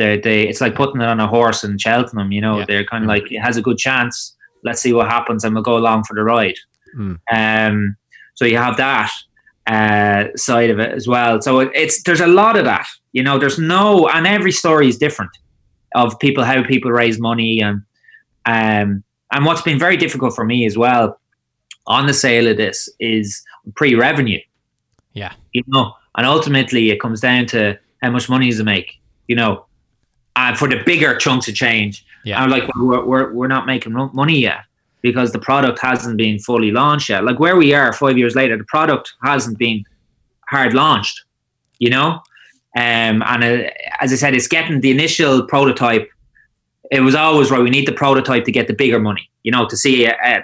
They, 0.01 0.19
they, 0.19 0.47
it's 0.47 0.61
like 0.61 0.73
putting 0.75 0.99
it 1.01 1.07
on 1.07 1.19
a 1.19 1.27
horse 1.27 1.63
in 1.63 1.77
Cheltenham. 1.77 2.31
You 2.31 2.41
know, 2.41 2.59
Yeah. 2.59 2.65
they're 2.67 2.85
kind 2.85 3.03
of 3.03 3.07
like 3.07 3.31
it 3.31 3.39
has 3.39 3.55
a 3.57 3.61
good 3.61 3.77
chance. 3.77 4.35
Let's 4.63 4.81
see 4.81 4.93
what 4.93 5.07
happens, 5.07 5.43
and 5.43 5.53
we'll 5.53 5.63
go 5.63 5.77
along 5.77 6.05
for 6.05 6.15
the 6.15 6.23
ride. 6.23 6.55
Mm. 6.97 7.19
Um, 7.31 7.95
so 8.35 8.45
you 8.45 8.57
have 8.57 8.77
that 8.77 9.11
uh, 9.67 10.35
side 10.35 10.69
of 10.69 10.79
it 10.79 10.91
as 10.91 11.07
well. 11.07 11.41
So 11.41 11.59
it, 11.59 11.71
it's 11.75 12.01
there's 12.03 12.21
a 12.21 12.27
lot 12.27 12.57
of 12.57 12.65
that. 12.65 12.87
You 13.13 13.23
know, 13.23 13.37
there's 13.37 13.59
no, 13.59 14.07
and 14.07 14.25
every 14.25 14.51
story 14.51 14.87
is 14.87 14.97
different 14.97 15.31
of 15.95 16.17
people 16.19 16.43
how 16.43 16.63
people 16.63 16.91
raise 16.91 17.19
money 17.19 17.61
and 17.61 17.81
um, 18.45 19.03
and 19.33 19.45
what's 19.45 19.61
been 19.61 19.77
very 19.79 19.97
difficult 19.97 20.33
for 20.35 20.45
me 20.45 20.65
as 20.65 20.77
well 20.77 21.19
on 21.87 22.05
the 22.07 22.13
sale 22.13 22.47
of 22.47 22.57
this 22.57 22.89
is 22.99 23.43
pre-revenue. 23.75 24.39
Yeah. 25.13 25.33
You 25.53 25.63
know, 25.67 25.93
and 26.15 26.25
ultimately 26.25 26.89
it 26.91 26.99
comes 27.01 27.21
down 27.21 27.45
to 27.47 27.77
how 28.01 28.11
much 28.11 28.29
money 28.29 28.49
does 28.49 28.59
it 28.59 28.63
make. 28.63 28.99
You 29.27 29.35
know, 29.35 29.65
and 30.35 30.57
for 30.57 30.67
the 30.67 30.81
bigger 30.85 31.15
chunks 31.17 31.47
of 31.47 31.55
change, 31.55 32.05
Yeah. 32.23 32.41
I'm 32.41 32.49
like, 32.49 32.63
well, 32.75 32.85
we're, 32.85 33.05
we're 33.05 33.33
we're 33.33 33.47
not 33.47 33.65
making 33.65 33.93
money 34.13 34.39
yet 34.39 34.63
because 35.01 35.31
the 35.31 35.39
product 35.39 35.79
hasn't 35.79 36.17
been 36.17 36.39
fully 36.39 36.71
launched 36.71 37.09
yet. 37.09 37.23
Like 37.23 37.39
where 37.39 37.55
we 37.55 37.73
are 37.73 37.91
five 37.93 38.17
years 38.17 38.35
later, 38.35 38.57
the 38.57 38.65
product 38.65 39.13
hasn't 39.23 39.57
been 39.57 39.83
hard 40.49 40.73
launched. 40.73 41.23
You 41.79 41.89
know, 41.89 42.09
um, 42.77 43.23
and 43.23 43.43
uh, 43.43 43.69
as 43.99 44.13
I 44.13 44.15
said, 44.15 44.35
it's 44.35 44.47
getting 44.47 44.81
the 44.81 44.91
initial 44.91 45.45
prototype. 45.47 46.07
It 46.91 47.01
was 47.01 47.15
always 47.15 47.49
right. 47.49 47.61
We 47.63 47.69
need 47.69 47.87
the 47.87 47.93
prototype 47.93 48.45
to 48.45 48.51
get 48.51 48.67
the 48.67 48.73
bigger 48.73 48.99
money. 48.99 49.29
You 49.43 49.51
know, 49.51 49.67
to 49.67 49.75
see 49.75 50.05
it, 50.05 50.15
uh, 50.23 50.41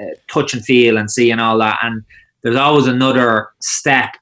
uh, 0.00 0.04
touch 0.32 0.54
and 0.54 0.64
feel 0.64 0.96
and 0.98 1.10
see 1.10 1.30
and 1.30 1.40
all 1.40 1.58
that. 1.58 1.78
And 1.82 2.02
there's 2.42 2.56
always 2.56 2.86
another 2.86 3.48
step. 3.60 4.16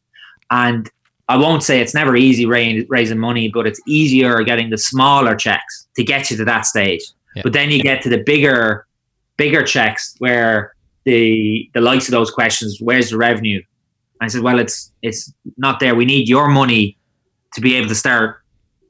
And 0.51 0.91
I 1.29 1.37
won't 1.37 1.63
say 1.63 1.81
it's 1.81 1.95
never 1.95 2.17
easy 2.17 2.47
raising 2.47 3.19
money, 3.19 3.49
but 3.49 3.67
it's 3.67 3.81
easier 3.87 4.43
getting 4.43 4.71
the 4.71 4.79
smaller 4.79 5.37
checks 5.37 5.87
to 5.97 6.03
get 6.03 6.31
you 6.31 6.37
to 6.39 6.45
that 6.47 6.65
stage. 6.65 7.03
Yeah. 7.37 7.43
But 7.43 7.53
then 7.53 7.71
you 7.71 7.83
get 7.83 8.03
to 8.03 8.09
the 8.09 8.23
bigger, 8.25 8.87
bigger 9.37 9.63
checks 9.63 10.15
where 10.19 10.75
the 11.05 11.71
the 11.75 11.81
likes 11.81 12.09
of 12.09 12.13
those 12.13 12.31
questions, 12.31 12.79
where's 12.81 13.11
the 13.11 13.19
revenue? 13.19 13.63
I 14.21 14.29
said, 14.29 14.43
well, 14.43 14.59
it's 14.59 14.91
it's 15.03 15.33
not 15.59 15.81
there. 15.81 15.95
We 15.95 16.05
need 16.05 16.29
your 16.29 16.49
money 16.49 16.97
to 17.55 17.61
be 17.61 17.77
able 17.77 17.89
to 17.89 17.95
start 17.95 18.41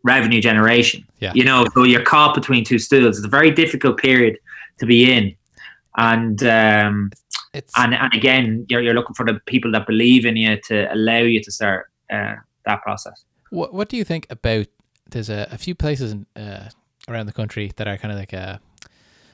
revenue 0.05 0.40
generation. 0.40 1.05
Yeah. 1.18 1.33
You 1.35 1.44
know, 1.44 1.66
so 1.74 1.83
you're 1.83 2.05
caught 2.05 2.35
between 2.35 2.64
two 2.64 2.79
stools. 2.79 3.18
It's 3.18 3.27
a 3.27 3.31
very 3.31 3.51
difficult 3.51 3.98
period 3.98 4.38
to 4.79 4.87
be 4.87 5.12
in. 5.12 5.35
And 5.96 6.42
um, 6.44 7.11
It's 7.53 7.72
and 7.77 7.94
and 7.94 8.14
again, 8.14 8.66
you're 8.68 8.81
you're 8.81 8.94
looking 8.94 9.14
for 9.14 9.27
the 9.27 9.40
people 9.46 9.72
that 9.72 9.87
believe 9.87 10.24
in 10.24 10.37
you 10.37 10.59
to 10.68 10.92
allow 10.92 11.18
you 11.18 11.42
to 11.42 11.51
start 11.51 11.90
uh, 12.12 12.36
that 12.66 12.82
process. 12.82 13.24
What 13.50 13.72
What 13.72 13.88
do 13.88 13.96
you 13.96 14.04
think 14.04 14.26
about? 14.30 14.66
There's 15.10 15.30
a, 15.30 15.48
a 15.50 15.58
few 15.58 15.74
places 15.74 16.12
in, 16.12 16.26
uh, 16.36 16.68
around 17.08 17.26
the 17.26 17.32
country 17.32 17.72
that 17.76 17.88
are 17.88 17.96
kind 17.96 18.12
of 18.12 18.18
like 18.18 18.34
uh, 18.34 18.58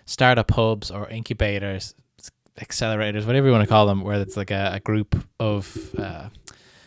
startup 0.06 0.50
hubs 0.52 0.90
or 0.90 1.08
incubators, 1.08 1.94
accelerators, 2.60 3.26
whatever 3.26 3.46
you 3.48 3.52
want 3.52 3.64
to 3.64 3.68
call 3.68 3.86
them, 3.86 4.02
where 4.02 4.20
it's 4.20 4.36
like 4.36 4.52
a, 4.52 4.72
a 4.74 4.80
group 4.80 5.16
of, 5.40 5.94
uh, 5.98 6.28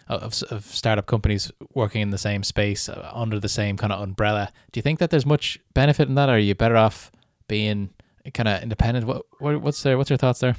of 0.07 0.41
of 0.49 0.65
startup 0.65 1.05
companies 1.05 1.51
working 1.73 2.01
in 2.01 2.11
the 2.11 2.17
same 2.17 2.43
space 2.43 2.87
uh, 2.87 3.11
under 3.13 3.39
the 3.39 3.49
same 3.49 3.75
kind 3.75 3.91
of 3.91 4.01
umbrella. 4.01 4.51
Do 4.71 4.77
you 4.77 4.81
think 4.81 4.99
that 4.99 5.09
there's 5.09 5.25
much 5.25 5.59
benefit 5.73 6.07
in 6.07 6.15
that, 6.15 6.29
or 6.29 6.33
are 6.33 6.39
you 6.39 6.55
better 6.55 6.77
off 6.77 7.11
being 7.49 7.89
kind 8.33 8.47
of 8.47 8.63
independent? 8.63 9.05
What, 9.05 9.25
what 9.39 9.61
what's 9.61 9.83
there? 9.83 9.97
What's 9.97 10.09
your 10.09 10.17
thoughts 10.17 10.39
there? 10.39 10.55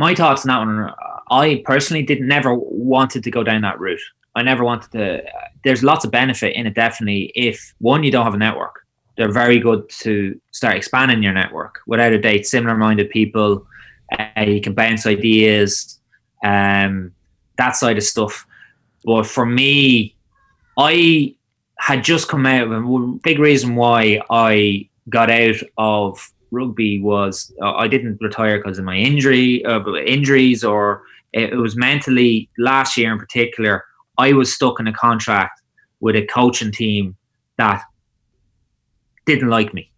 My 0.00 0.14
thoughts 0.14 0.44
on 0.44 0.48
that 0.48 0.58
one. 0.66 0.92
I 1.30 1.62
personally 1.64 2.02
did 2.02 2.20
never 2.20 2.54
wanted 2.54 3.22
to 3.22 3.30
go 3.30 3.44
down 3.44 3.60
that 3.62 3.78
route. 3.78 4.00
I 4.34 4.42
never 4.42 4.64
wanted 4.64 4.90
to. 4.92 5.22
There's 5.62 5.82
lots 5.82 6.04
of 6.04 6.10
benefit 6.10 6.56
in 6.56 6.66
it, 6.66 6.74
definitely. 6.74 7.30
If 7.34 7.74
one, 7.78 8.02
you 8.02 8.10
don't 8.10 8.24
have 8.24 8.34
a 8.34 8.38
network, 8.38 8.86
they're 9.16 9.30
very 9.30 9.58
good 9.58 9.88
to 10.04 10.40
start 10.52 10.76
expanding 10.76 11.22
your 11.22 11.34
network. 11.34 11.80
Without 11.86 12.12
a 12.12 12.18
date, 12.18 12.46
similar-minded 12.46 13.10
people, 13.10 13.66
uh, 14.18 14.40
you 14.40 14.60
can 14.60 14.72
bounce 14.72 15.06
ideas, 15.06 16.00
um, 16.42 17.12
that 17.58 17.76
side 17.76 17.98
of 17.98 18.02
stuff. 18.02 18.46
But 19.04 19.26
for 19.26 19.44
me, 19.44 20.16
I 20.78 21.34
had 21.78 22.02
just 22.02 22.28
come 22.28 22.46
out. 22.46 22.72
Of 22.72 22.72
a 22.72 23.06
big 23.22 23.38
reason 23.38 23.76
why 23.76 24.22
I 24.30 24.88
got 25.08 25.30
out 25.30 25.56
of 25.76 26.32
rugby 26.50 27.00
was 27.00 27.52
uh, 27.62 27.72
I 27.72 27.88
didn't 27.88 28.18
retire 28.20 28.58
because 28.58 28.78
of 28.78 28.84
my 28.84 28.96
injury, 28.96 29.64
uh, 29.64 29.84
injuries, 30.06 30.64
or 30.64 31.02
it, 31.32 31.52
it 31.52 31.56
was 31.56 31.76
mentally. 31.76 32.48
Last 32.58 32.96
year 32.96 33.12
in 33.12 33.18
particular, 33.18 33.84
I 34.18 34.32
was 34.32 34.52
stuck 34.52 34.80
in 34.80 34.86
a 34.86 34.92
contract 34.92 35.60
with 36.00 36.16
a 36.16 36.26
coaching 36.26 36.72
team 36.72 37.16
that 37.56 37.82
didn't 39.26 39.48
like 39.48 39.72
me, 39.74 39.90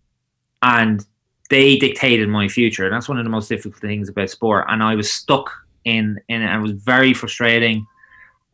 and 0.62 1.04
they 1.52 1.76
dictated 1.76 2.28
my 2.30 2.48
future. 2.48 2.86
And 2.86 2.94
that's 2.94 3.10
one 3.10 3.18
of 3.18 3.24
the 3.24 3.30
most 3.30 3.48
difficult 3.48 3.80
things 3.80 4.08
about 4.08 4.30
sport. 4.30 4.64
And 4.68 4.82
I 4.82 4.94
was 4.94 5.12
stuck 5.12 5.50
in, 5.84 6.18
in 6.28 6.40
it. 6.40 6.54
It 6.54 6.60
was 6.60 6.72
very 6.72 7.12
frustrating, 7.12 7.86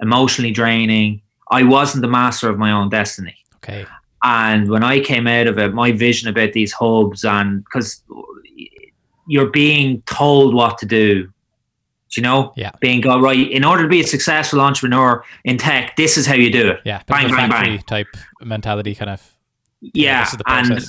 emotionally 0.01 0.51
draining. 0.51 1.23
I 1.51 1.63
wasn't 1.63 2.03
the 2.03 2.09
master 2.09 2.51
of 2.51 2.59
my 2.59 2.73
own 2.73 2.89
destiny. 2.89 3.37
Okay. 3.57 3.87
And 4.23 4.69
when 4.69 4.83
I 4.83 5.01
came 5.01 5.27
out 5.27 5.47
of 5.47 5.59
it, 5.59 5.75
my 5.75 5.93
vision 5.93 6.29
about 6.29 6.53
these 6.53 6.73
hubs 6.73 7.25
and 7.25 7.65
because 7.65 8.03
you're 9.27 9.51
being 9.51 10.03
told 10.03 10.55
what 10.55 10.79
to 10.79 10.87
do, 10.87 11.25
do 11.25 12.21
you 12.21 12.23
know, 12.23 12.53
Yeah. 12.57 12.71
being 12.81 13.01
go 13.01 13.21
right 13.21 13.51
in 13.51 13.65
order 13.65 13.83
to 13.83 13.89
be 13.89 14.01
a 14.01 14.07
successful 14.07 14.61
entrepreneur 14.61 15.23
in 15.45 15.59
tech, 15.59 15.95
this 15.97 16.17
is 16.17 16.27
how 16.27 16.35
you 16.35 16.51
do 16.51 16.69
it. 16.71 16.81
Yeah. 16.85 17.03
Bang, 17.07 17.25
bit 17.25 17.33
of 17.33 17.39
a 17.39 17.49
bang, 17.49 17.51
bang. 17.51 17.79
type 17.87 18.09
mentality, 18.41 18.95
kind 18.95 19.11
of. 19.11 19.23
Yeah, 19.81 20.27
is 20.27 20.37
and 20.47 20.73
uh, 20.73 20.81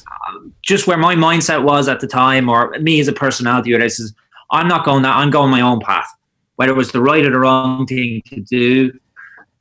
just 0.64 0.88
where 0.88 0.98
my 0.98 1.16
mindset 1.16 1.64
was 1.64 1.88
at 1.88 2.00
the 2.00 2.08
time, 2.08 2.50
or 2.50 2.72
me 2.80 3.00
as 3.00 3.08
a 3.08 3.14
personality, 3.14 3.72
or 3.72 3.78
this 3.78 4.00
is, 4.00 4.16
I'm 4.52 4.68
not 4.68 4.84
going 4.84 5.04
that. 5.04 5.16
I'm 5.16 5.30
going 5.30 5.52
my 5.52 5.62
own 5.62 5.80
path. 5.80 6.08
Whether 6.56 6.72
it 6.72 6.76
was 6.76 6.92
the 6.92 7.02
right 7.02 7.24
or 7.24 7.30
the 7.30 7.38
wrong 7.38 7.86
thing 7.86 8.24
to 8.28 8.42
do, 8.42 8.92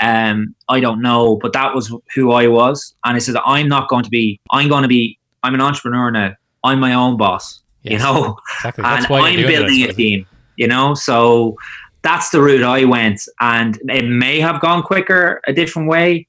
um, 0.00 0.54
I 0.68 0.80
don't 0.80 1.02
know. 1.02 1.36
But 1.36 1.52
that 1.52 1.74
was 1.74 1.94
who 2.14 2.32
I 2.32 2.46
was, 2.46 2.94
and 3.04 3.16
I 3.16 3.18
said 3.18 3.36
I'm 3.44 3.68
not 3.68 3.88
going 3.88 4.04
to 4.04 4.10
be. 4.10 4.40
I'm 4.50 4.68
going 4.68 4.82
to 4.82 4.88
be. 4.88 5.18
I'm 5.42 5.54
an 5.54 5.60
entrepreneur 5.60 6.10
now. 6.10 6.34
I'm 6.64 6.80
my 6.80 6.94
own 6.94 7.16
boss. 7.16 7.62
You 7.82 7.98
know, 7.98 8.36
exactly. 8.56 8.84
and 8.84 9.06
I'm 9.06 9.36
building 9.46 9.84
I 9.84 9.86
a 9.88 9.92
team. 9.92 10.26
You 10.56 10.66
know, 10.66 10.94
so 10.94 11.56
that's 12.02 12.30
the 12.30 12.40
route 12.40 12.64
I 12.64 12.84
went, 12.84 13.20
and 13.40 13.78
it 13.88 14.06
may 14.06 14.40
have 14.40 14.60
gone 14.60 14.82
quicker 14.82 15.40
a 15.46 15.52
different 15.52 15.88
way. 15.88 16.26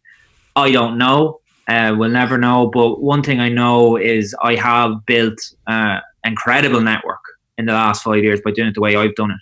I 0.56 0.72
don't 0.72 0.98
know. 0.98 1.42
Uh, 1.68 1.96
we'll 1.98 2.10
never 2.10 2.38
know. 2.38 2.68
But 2.68 3.02
one 3.02 3.22
thing 3.22 3.40
I 3.40 3.50
know 3.50 3.98
is 3.98 4.36
I 4.42 4.56
have 4.56 5.06
built 5.06 5.40
uh, 5.68 6.00
incredible 6.24 6.82
network 6.82 7.22
in 7.58 7.66
the 7.66 7.74
last 7.74 8.04
five 8.04 8.24
years 8.24 8.42
by 8.42 8.52
doing 8.52 8.70
it 8.70 8.74
the 8.74 8.82
way 8.82 8.96
I've 8.96 9.16
done 9.16 9.32
it, 9.32 9.40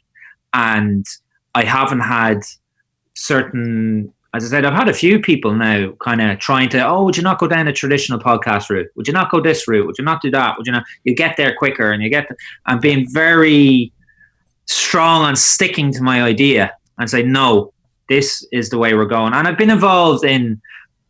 and 0.53 1.05
I 1.55 1.63
haven't 1.63 2.01
had 2.01 2.41
certain. 3.13 4.13
As 4.38 4.45
I 4.45 4.47
said, 4.50 4.65
I've 4.65 4.73
had 4.73 4.88
a 4.88 4.93
few 4.93 5.19
people 5.19 5.56
now 5.56 5.93
kind 6.00 6.21
of 6.21 6.38
trying 6.38 6.69
to, 6.69 6.88
oh, 6.88 7.04
would 7.06 7.17
you 7.17 7.23
not 7.23 7.39
go 7.39 7.47
down 7.47 7.67
a 7.67 7.73
traditional 7.73 8.19
podcast 8.19 8.69
route? 8.69 8.88
Would 8.95 9.08
you 9.08 9.13
not 9.13 9.32
go 9.32 9.41
this 9.41 9.67
route? 9.67 9.88
Would 9.88 9.97
you 9.97 10.04
not 10.04 10.21
do 10.21 10.30
that? 10.30 10.56
Would 10.58 10.67
you 10.67 10.73
not? 10.73 10.83
You 11.06 11.15
get 11.15 11.38
there 11.38 11.56
quicker, 11.56 11.92
and 11.92 12.04
you 12.04 12.10
get. 12.10 12.29
I'm 12.67 12.79
being 12.79 13.08
very 13.12 13.92
strong 14.67 15.23
on 15.23 15.35
sticking 15.35 15.92
to 15.94 16.04
my 16.04 16.21
idea 16.21 16.71
and 17.00 17.10
say, 17.10 17.23
no, 17.23 17.73
this 18.10 18.48
is 18.52 18.69
the 18.69 18.77
way 18.77 18.94
we're 18.94 19.06
going. 19.06 19.33
And 19.33 19.48
I've 19.48 19.58
been 19.58 19.71
involved 19.71 20.23
in 20.23 20.62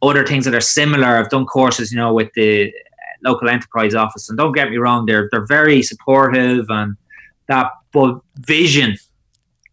other 0.01 0.25
things 0.25 0.45
that 0.45 0.55
are 0.55 0.61
similar. 0.61 1.07
I've 1.07 1.29
done 1.29 1.45
courses, 1.45 1.91
you 1.91 1.97
know, 1.97 2.13
with 2.13 2.31
the 2.33 2.71
local 3.23 3.49
enterprise 3.49 3.93
office, 3.93 4.29
and 4.29 4.37
don't 4.37 4.53
get 4.53 4.69
me 4.69 4.77
wrong, 4.77 5.05
they're 5.05 5.27
they're 5.31 5.45
very 5.45 5.81
supportive 5.81 6.65
and 6.69 6.95
that, 7.47 7.71
but 7.91 8.21
vision 8.37 8.95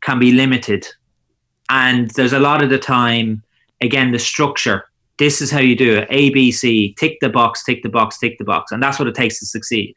can 0.00 0.18
be 0.18 0.32
limited, 0.32 0.88
and 1.68 2.10
there's 2.16 2.32
a 2.32 2.40
lot 2.40 2.64
of 2.64 2.70
the 2.70 2.80
time, 2.80 3.43
again, 3.84 4.12
the 4.12 4.18
structure. 4.18 4.84
This 5.18 5.40
is 5.40 5.50
how 5.50 5.60
you 5.60 5.76
do 5.76 5.98
it: 5.98 6.08
A, 6.10 6.30
B, 6.30 6.50
C. 6.50 6.94
Tick 6.98 7.18
the 7.20 7.28
box, 7.28 7.64
tick 7.64 7.82
the 7.82 7.88
box, 7.88 8.18
tick 8.18 8.38
the 8.38 8.44
box, 8.44 8.72
and 8.72 8.82
that's 8.82 8.98
what 8.98 9.08
it 9.08 9.14
takes 9.14 9.38
to 9.40 9.46
succeed. 9.46 9.94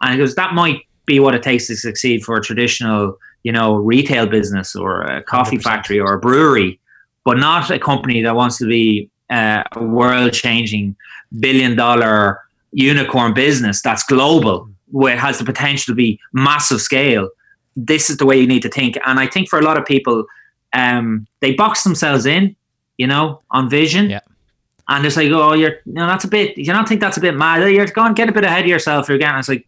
And 0.00 0.14
it 0.14 0.18
goes 0.18 0.34
that 0.34 0.54
might 0.54 0.82
be 1.06 1.20
what 1.20 1.34
it 1.34 1.42
takes 1.42 1.66
to 1.66 1.76
succeed 1.76 2.24
for 2.24 2.36
a 2.36 2.42
traditional, 2.42 3.18
you 3.42 3.52
know, 3.52 3.76
retail 3.76 4.26
business 4.26 4.74
or 4.74 5.02
a 5.02 5.22
coffee 5.22 5.58
100%. 5.58 5.62
factory 5.62 6.00
or 6.00 6.14
a 6.14 6.18
brewery, 6.18 6.80
but 7.24 7.36
not 7.38 7.70
a 7.70 7.78
company 7.78 8.22
that 8.22 8.34
wants 8.34 8.56
to 8.58 8.66
be 8.66 9.10
uh, 9.30 9.62
a 9.72 9.82
world-changing 9.82 10.96
billion-dollar 11.40 12.40
unicorn 12.72 13.34
business 13.34 13.82
that's 13.82 14.02
global, 14.02 14.68
where 14.90 15.14
it 15.14 15.18
has 15.18 15.38
the 15.38 15.44
potential 15.44 15.92
to 15.92 15.96
be 15.96 16.18
massive 16.32 16.80
scale. 16.80 17.28
This 17.76 18.08
is 18.08 18.16
the 18.16 18.26
way 18.26 18.38
you 18.38 18.46
need 18.46 18.62
to 18.62 18.68
think, 18.68 18.96
and 19.04 19.20
I 19.20 19.26
think 19.26 19.48
for 19.48 19.58
a 19.58 19.62
lot 19.62 19.76
of 19.76 19.84
people, 19.84 20.24
um, 20.72 21.26
they 21.40 21.54
box 21.54 21.84
themselves 21.84 22.26
in, 22.26 22.56
you 22.98 23.06
know, 23.06 23.40
on 23.50 23.68
vision. 23.68 24.10
Yeah. 24.10 24.20
And 24.88 25.06
it's 25.06 25.16
like, 25.16 25.30
oh, 25.30 25.54
you're, 25.54 25.76
you 25.86 25.94
know, 25.94 26.06
that's 26.06 26.24
a 26.24 26.28
bit. 26.28 26.58
You 26.58 26.66
don't 26.66 26.86
think 26.86 27.00
that's 27.00 27.16
a 27.16 27.20
bit 27.20 27.34
mad? 27.34 27.62
You're 27.70 27.86
going 27.86 28.14
get 28.14 28.28
a 28.28 28.32
bit 28.32 28.44
ahead 28.44 28.64
of 28.64 28.68
yourself. 28.68 29.08
You're 29.08 29.18
getting. 29.18 29.38
It's 29.38 29.48
like, 29.48 29.66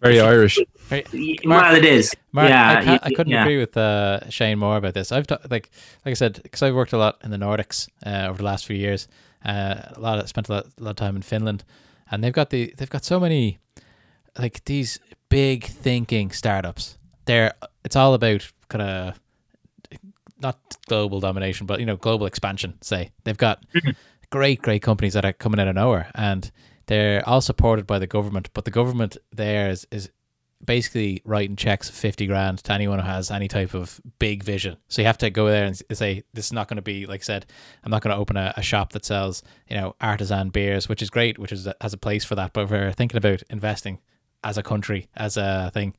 Very 0.00 0.20
Irish. 0.20 0.58
Very- 0.88 1.04
y- 1.12 1.34
Mark- 1.44 1.64
well, 1.64 1.74
it 1.74 1.84
is. 1.84 2.14
Mark, 2.30 2.48
yeah, 2.48 2.70
I, 2.70 2.74
can't, 2.84 3.02
y- 3.02 3.08
I 3.08 3.10
couldn't 3.10 3.32
yeah. 3.32 3.42
agree 3.42 3.58
with 3.58 3.76
uh, 3.76 4.28
Shane 4.30 4.58
more 4.58 4.76
about 4.76 4.94
this. 4.94 5.10
I've 5.10 5.26
ta- 5.26 5.38
like 5.50 5.70
like 6.04 6.12
I 6.12 6.14
said 6.14 6.40
because 6.42 6.62
I've 6.62 6.74
worked 6.76 6.92
a 6.92 6.98
lot 6.98 7.18
in 7.24 7.32
the 7.32 7.38
Nordics 7.38 7.88
uh, 8.04 8.28
over 8.28 8.38
the 8.38 8.44
last 8.44 8.66
few 8.66 8.76
years. 8.76 9.08
Uh, 9.44 9.82
a 9.94 10.00
lot 10.00 10.18
of, 10.18 10.28
spent 10.28 10.48
a 10.48 10.52
lot, 10.52 10.66
a 10.78 10.82
lot 10.82 10.90
of 10.90 10.96
time 10.96 11.16
in 11.16 11.22
Finland, 11.22 11.64
and 12.10 12.22
they've 12.22 12.32
got 12.32 12.50
the 12.50 12.72
they've 12.76 12.90
got 12.90 13.04
so 13.04 13.18
many 13.18 13.58
like 14.38 14.64
these 14.66 15.00
big 15.28 15.64
thinking 15.64 16.30
startups. 16.30 16.98
They're 17.24 17.52
it's 17.84 17.96
all 17.96 18.14
about 18.14 18.52
kind 18.68 18.82
of 18.82 19.20
not 20.40 20.58
global 20.88 21.20
domination, 21.20 21.66
but 21.66 21.80
you 21.80 21.86
know 21.86 21.96
global 21.96 22.26
expansion. 22.26 22.78
Say 22.82 23.12
they've 23.24 23.36
got 23.36 23.64
great 24.30 24.62
great 24.62 24.82
companies 24.82 25.14
that 25.14 25.24
are 25.24 25.32
coming 25.32 25.60
out 25.60 25.68
of 25.68 25.74
nowhere, 25.74 26.10
and 26.14 26.50
they're 26.86 27.26
all 27.28 27.40
supported 27.40 27.86
by 27.86 27.98
the 27.98 28.06
government. 28.06 28.50
But 28.54 28.64
the 28.64 28.70
government 28.70 29.16
there 29.32 29.70
is 29.70 29.86
is 29.90 30.10
basically 30.64 31.22
writing 31.24 31.56
checks 31.56 31.88
of 31.88 31.94
50 31.94 32.26
grand 32.26 32.58
to 32.58 32.72
anyone 32.72 32.98
who 32.98 33.06
has 33.06 33.30
any 33.30 33.48
type 33.48 33.74
of 33.74 34.00
big 34.18 34.42
vision. 34.42 34.76
So 34.88 35.02
you 35.02 35.06
have 35.06 35.18
to 35.18 35.30
go 35.30 35.46
there 35.48 35.64
and 35.64 35.76
say, 35.92 36.24
this 36.32 36.46
is 36.46 36.52
not 36.52 36.68
going 36.68 36.76
to 36.76 36.82
be, 36.82 37.06
like 37.06 37.20
I 37.20 37.24
said, 37.24 37.46
I'm 37.84 37.90
not 37.90 38.02
going 38.02 38.14
to 38.14 38.20
open 38.20 38.36
a, 38.36 38.54
a 38.56 38.62
shop 38.62 38.92
that 38.92 39.04
sells, 39.04 39.42
you 39.68 39.76
know, 39.76 39.94
artisan 40.00 40.48
beers, 40.50 40.88
which 40.88 41.02
is 41.02 41.10
great, 41.10 41.38
which 41.38 41.52
is 41.52 41.68
has 41.80 41.92
a 41.92 41.98
place 41.98 42.24
for 42.24 42.34
that. 42.36 42.52
But 42.52 42.64
if 42.64 42.70
we're 42.70 42.92
thinking 42.92 43.18
about 43.18 43.42
investing 43.50 44.00
as 44.42 44.56
a 44.56 44.62
country, 44.62 45.08
as 45.14 45.36
a 45.36 45.70
thing, 45.72 45.94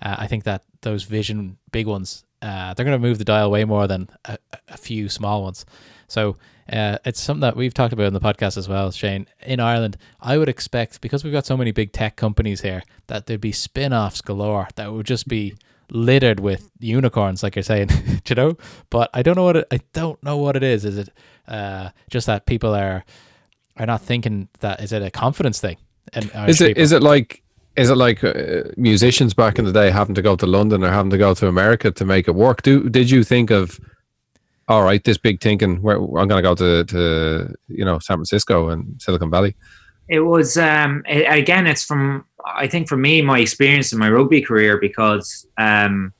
uh, 0.00 0.16
I 0.18 0.26
think 0.26 0.44
that 0.44 0.64
those 0.82 1.04
vision 1.04 1.58
big 1.70 1.86
ones, 1.86 2.24
uh, 2.42 2.74
they're 2.74 2.84
going 2.84 3.00
to 3.00 3.06
move 3.08 3.18
the 3.18 3.24
dial 3.24 3.50
way 3.50 3.64
more 3.64 3.86
than 3.86 4.08
a, 4.26 4.36
a- 4.68 4.76
few 4.76 5.08
small 5.08 5.42
ones. 5.44 5.64
So 6.08 6.36
uh, 6.70 6.98
it's 7.04 7.20
something 7.20 7.40
that 7.40 7.56
we've 7.56 7.72
talked 7.72 7.92
about 7.92 8.06
in 8.06 8.12
the 8.14 8.20
podcast 8.20 8.56
as 8.58 8.68
well, 8.68 8.90
Shane. 8.90 9.26
In 9.46 9.60
Ireland, 9.60 9.96
I 10.20 10.36
would 10.38 10.48
expect 10.48 11.00
because 11.00 11.24
we've 11.24 11.32
got 11.32 11.46
so 11.46 11.56
many 11.56 11.70
big 11.72 11.92
tech 11.92 12.16
companies 12.16 12.60
here 12.60 12.82
that 13.06 13.26
there'd 13.26 13.40
be 13.40 13.52
spin-offs 13.52 14.20
galore 14.20 14.68
that 14.76 14.92
would 14.92 15.06
just 15.06 15.26
be 15.28 15.54
littered 15.90 16.40
with 16.40 16.70
unicorns, 16.78 17.42
like 17.42 17.54
you're 17.56 17.62
saying, 17.62 17.88
Do 17.88 18.20
you 18.30 18.34
know. 18.34 18.56
But 18.90 19.10
I 19.14 19.22
don't 19.22 19.36
know 19.36 19.44
what 19.44 19.56
it, 19.56 19.66
I 19.70 19.80
don't 19.92 20.22
know 20.22 20.36
what 20.36 20.56
it 20.56 20.62
is. 20.62 20.84
Is 20.84 20.98
it 20.98 21.08
uh, 21.48 21.90
just 22.10 22.26
that 22.26 22.46
people 22.46 22.74
are 22.74 23.04
are 23.76 23.86
not 23.86 24.02
thinking 24.02 24.48
that? 24.60 24.80
Is 24.80 24.92
it 24.92 25.02
a 25.02 25.10
confidence 25.10 25.60
thing? 25.60 25.76
And 26.12 26.30
Is 26.48 26.60
it 26.60 26.76
is 26.78 26.92
it 26.92 27.02
like 27.02 27.41
is 27.76 27.90
it 27.90 27.96
like 27.96 28.22
uh, 28.22 28.64
musicians 28.76 29.34
back 29.34 29.58
in 29.58 29.64
the 29.64 29.72
day 29.72 29.90
having 29.90 30.14
to 30.14 30.22
go 30.22 30.36
to 30.36 30.46
London 30.46 30.84
or 30.84 30.90
having 30.90 31.10
to 31.10 31.18
go 31.18 31.34
to 31.34 31.48
America 31.48 31.90
to 31.90 32.04
make 32.04 32.28
it 32.28 32.34
work? 32.34 32.62
Do 32.62 32.88
did 32.88 33.10
you 33.10 33.24
think 33.24 33.50
of 33.50 33.78
all 34.68 34.84
right, 34.84 35.02
this 35.04 35.18
big 35.18 35.40
thinking 35.40 35.82
where 35.82 35.96
I'm 35.96 36.28
going 36.28 36.42
to 36.42 36.42
go 36.42 36.54
to 36.54 36.84
to 36.84 37.54
you 37.68 37.84
know 37.84 37.98
San 37.98 38.16
Francisco 38.16 38.68
and 38.68 39.00
Silicon 39.00 39.30
Valley? 39.30 39.54
It 40.08 40.20
was 40.20 40.56
um, 40.56 41.02
a- 41.06 41.26
again. 41.26 41.66
It's 41.66 41.84
from 41.84 42.24
I 42.44 42.66
think 42.66 42.88
for 42.88 42.96
me, 42.96 43.22
my 43.22 43.38
experience 43.38 43.92
in 43.92 43.98
my 43.98 44.10
rugby 44.10 44.40
career 44.40 44.78
because 44.78 45.46
um, 45.58 46.12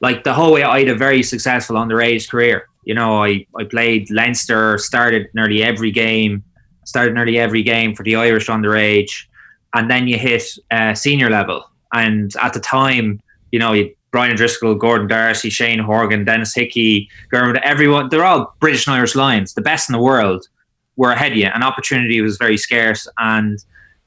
like 0.00 0.24
the 0.24 0.32
whole 0.32 0.52
way 0.52 0.62
I 0.62 0.80
had 0.80 0.88
a 0.88 0.94
very 0.94 1.22
successful 1.22 1.76
underage 1.76 2.28
career. 2.28 2.68
You 2.84 2.94
know, 2.94 3.22
I 3.22 3.46
I 3.58 3.64
played 3.64 4.10
Leinster, 4.10 4.78
started 4.78 5.28
nearly 5.34 5.62
every 5.62 5.90
game, 5.90 6.42
started 6.84 7.14
nearly 7.14 7.38
every 7.38 7.62
game 7.62 7.94
for 7.94 8.02
the 8.02 8.16
Irish 8.16 8.46
underage, 8.46 9.26
and 9.74 9.90
then 9.90 10.08
you 10.08 10.18
hit 10.18 10.42
uh, 10.70 10.94
senior 10.94 11.30
level. 11.30 11.64
And 11.92 12.34
at 12.36 12.52
the 12.52 12.60
time, 12.60 13.20
you 13.52 13.58
know, 13.58 13.72
you 13.72 13.94
Brian 14.10 14.36
Driscoll, 14.36 14.74
Gordon 14.74 15.06
Darcy, 15.06 15.50
Shane 15.50 15.78
Horgan, 15.78 16.24
Denis 16.24 16.54
Hickie, 16.54 17.08
Dermot, 17.32 17.62
everyone, 17.62 18.08
they're 18.08 18.24
all 18.24 18.54
British 18.58 18.86
and 18.86 18.96
Irish 18.96 19.14
Lions, 19.14 19.54
the 19.54 19.62
best 19.62 19.88
in 19.88 19.92
the 19.92 20.00
world, 20.00 20.48
were 20.96 21.12
ahead 21.12 21.32
of 21.32 21.38
you. 21.38 21.46
And 21.46 21.62
opportunity 21.62 22.20
was 22.20 22.36
very 22.36 22.56
scarce. 22.56 23.06
And 23.18 23.58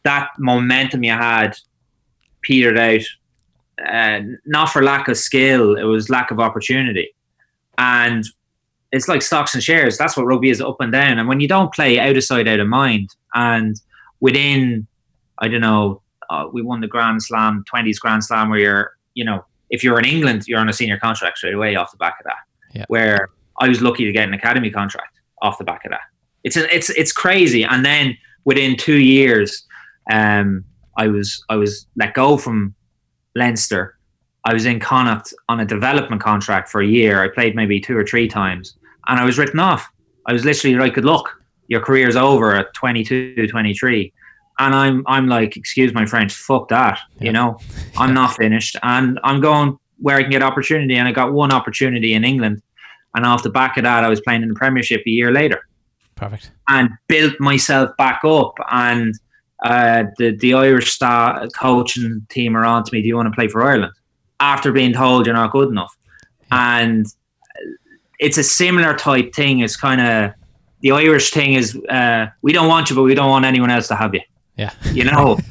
that 0.03 0.29
momentum 0.37 1.03
you 1.03 1.11
had 1.11 1.55
petered 2.41 2.77
out, 2.77 3.01
uh, 3.87 4.19
not 4.45 4.69
for 4.69 4.83
lack 4.83 5.07
of 5.07 5.17
skill, 5.17 5.75
it 5.75 5.83
was 5.83 6.09
lack 6.09 6.31
of 6.31 6.39
opportunity. 6.39 7.15
And 7.77 8.25
it's 8.91 9.07
like 9.07 9.21
stocks 9.21 9.53
and 9.53 9.63
shares. 9.63 9.97
That's 9.97 10.17
what 10.17 10.25
rugby 10.25 10.49
is 10.49 10.61
up 10.61 10.81
and 10.81 10.91
down. 10.91 11.17
And 11.17 11.27
when 11.27 11.39
you 11.39 11.47
don't 11.47 11.73
play 11.73 11.97
out 11.97 12.17
of 12.17 12.23
sight, 12.23 12.47
out 12.47 12.59
of 12.59 12.67
mind, 12.67 13.09
and 13.33 13.79
within, 14.19 14.85
I 15.43 15.49
don't 15.49 15.59
know, 15.59 16.01
uh, 16.29 16.47
we 16.53 16.61
won 16.61 16.79
the 16.79 16.87
Grand 16.87 17.21
Slam, 17.21 17.65
20s 17.71 17.99
Grand 17.99 18.23
Slam, 18.23 18.49
where 18.49 18.59
you're, 18.59 18.91
you 19.13 19.25
know, 19.25 19.43
if 19.71 19.83
you're 19.83 19.99
in 19.99 20.05
England, 20.05 20.47
you're 20.47 20.59
on 20.59 20.69
a 20.69 20.73
senior 20.73 20.97
contract 20.97 21.37
straight 21.37 21.53
away 21.53 21.75
off 21.75 21.91
the 21.91 21.97
back 21.97 22.15
of 22.21 22.23
that. 22.23 22.37
Yeah. 22.73 22.85
Where 22.87 23.27
I 23.59 23.67
was 23.67 23.81
lucky 23.81 24.05
to 24.05 24.13
get 24.13 24.25
an 24.25 24.33
academy 24.33 24.71
contract 24.71 25.19
off 25.41 25.57
the 25.57 25.65
back 25.65 25.83
of 25.83 25.91
that. 25.91 25.99
It's 26.45 26.55
a, 26.55 26.73
it's 26.73 26.89
it's 26.91 27.11
crazy. 27.11 27.63
And 27.63 27.85
then 27.85 28.17
within 28.45 28.77
two 28.77 28.99
years, 28.99 29.67
um, 30.09 30.63
I 30.97 31.07
was 31.09 31.43
I 31.49 31.57
was 31.57 31.87
let 31.97 32.13
go 32.13 32.37
from 32.37 32.73
Leinster. 33.35 33.97
I 34.45 34.53
was 34.53 34.65
in 34.65 34.79
Connacht 34.79 35.33
on 35.49 35.59
a 35.59 35.65
development 35.65 36.21
contract 36.21 36.69
for 36.69 36.81
a 36.81 36.87
year. 36.87 37.21
I 37.21 37.27
played 37.27 37.53
maybe 37.53 37.81
two 37.81 37.97
or 37.97 38.05
three 38.05 38.29
times, 38.29 38.77
and 39.07 39.19
I 39.19 39.25
was 39.25 39.37
written 39.37 39.59
off. 39.59 39.89
I 40.25 40.31
was 40.31 40.45
literally 40.45 40.77
like, 40.77 40.93
"Good 40.93 41.05
luck, 41.05 41.29
your 41.67 41.81
career's 41.81 42.15
over 42.15 42.55
at 42.55 42.73
22, 42.73 43.47
23." 43.47 44.13
And 44.59 44.75
I'm 44.75 45.03
I'm 45.07 45.27
like, 45.27 45.57
excuse 45.57 45.93
my 45.93 46.05
French, 46.05 46.33
fuck 46.33 46.69
that. 46.69 46.99
Yeah. 47.17 47.25
You 47.25 47.31
know, 47.31 47.59
I'm 47.97 48.13
not 48.13 48.35
finished, 48.35 48.77
and 48.83 49.19
I'm 49.23 49.41
going 49.41 49.77
where 49.99 50.17
I 50.17 50.21
can 50.21 50.31
get 50.31 50.43
opportunity. 50.43 50.95
And 50.95 51.07
I 51.07 51.11
got 51.11 51.33
one 51.33 51.51
opportunity 51.51 52.13
in 52.13 52.23
England, 52.23 52.61
and 53.15 53.25
off 53.25 53.43
the 53.43 53.49
back 53.49 53.77
of 53.77 53.83
that, 53.83 54.03
I 54.03 54.09
was 54.09 54.21
playing 54.21 54.43
in 54.43 54.49
the 54.49 54.55
Premiership 54.55 55.01
a 55.05 55.09
year 55.09 55.31
later 55.31 55.63
perfect? 56.15 56.51
and 56.69 56.89
built 57.07 57.39
myself 57.39 57.95
back 57.97 58.21
up. 58.23 58.57
And 58.71 59.13
uh, 59.63 60.05
the 60.17 60.35
the 60.37 60.53
Irish 60.53 60.91
star 60.91 61.47
coaching 61.57 62.25
team 62.29 62.55
are 62.57 62.65
on 62.65 62.83
to 62.83 62.93
me. 62.93 63.01
Do 63.01 63.07
you 63.07 63.15
want 63.15 63.27
to 63.27 63.35
play 63.35 63.47
for 63.47 63.63
Ireland? 63.63 63.93
After 64.39 64.71
being 64.71 64.93
told 64.93 65.25
you're 65.25 65.35
not 65.35 65.51
good 65.51 65.69
enough, 65.69 65.95
and 66.51 67.05
it's 68.19 68.37
a 68.37 68.43
similar 68.43 68.93
type 68.95 69.33
thing. 69.33 69.59
It's 69.59 69.77
kind 69.77 70.01
of 70.01 70.33
the 70.81 70.91
Irish 70.91 71.31
thing 71.31 71.53
is 71.53 71.77
uh, 71.89 72.27
we 72.41 72.51
don't 72.51 72.67
want 72.67 72.89
you, 72.89 72.95
but 72.95 73.03
we 73.03 73.15
don't 73.15 73.29
want 73.29 73.45
anyone 73.45 73.69
else 73.69 73.87
to 73.87 73.95
have 73.95 74.13
you. 74.13 74.21
Yeah, 74.57 74.71
You 74.91 75.05
know. 75.05 75.39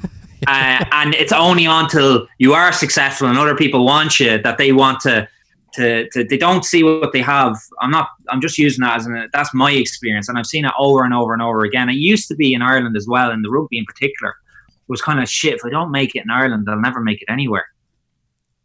Uh, 0.48 0.84
and 0.90 1.14
it's 1.14 1.32
only 1.32 1.66
until 1.66 2.26
you 2.38 2.52
are 2.52 2.72
successful 2.72 3.28
and 3.28 3.38
other 3.38 3.54
people 3.54 3.84
want 3.84 4.18
you 4.18 4.42
that 4.42 4.58
they 4.58 4.72
want 4.72 4.98
to, 4.98 5.28
to, 5.72 6.08
to 6.10 6.24
they 6.24 6.36
don't 6.36 6.64
see 6.64 6.82
what 6.82 7.12
they 7.12 7.20
have. 7.20 7.56
I'm 7.80 7.92
not. 7.92 8.08
I'm 8.28 8.40
just 8.40 8.58
using 8.58 8.82
that 8.82 8.96
as 8.96 9.06
an. 9.06 9.28
That's 9.32 9.54
my 9.54 9.70
experience, 9.70 10.28
and 10.28 10.36
I've 10.36 10.46
seen 10.46 10.64
it 10.64 10.72
over 10.76 11.04
and 11.04 11.14
over 11.14 11.32
and 11.32 11.40
over 11.40 11.62
again. 11.62 11.88
It 11.88 11.94
used 11.94 12.26
to 12.26 12.34
be 12.34 12.54
in 12.54 12.60
Ireland 12.60 12.96
as 12.96 13.06
well, 13.06 13.30
in 13.30 13.42
the 13.42 13.50
rugby 13.50 13.78
in 13.78 13.84
particular. 13.84 14.34
It 14.68 14.88
was 14.88 15.00
kind 15.00 15.20
of 15.20 15.28
shit. 15.28 15.54
If 15.54 15.64
I 15.64 15.70
don't 15.70 15.92
make 15.92 16.16
it 16.16 16.24
in 16.24 16.30
Ireland, 16.30 16.66
I'll 16.68 16.80
never 16.80 17.00
make 17.00 17.22
it 17.22 17.30
anywhere. 17.30 17.66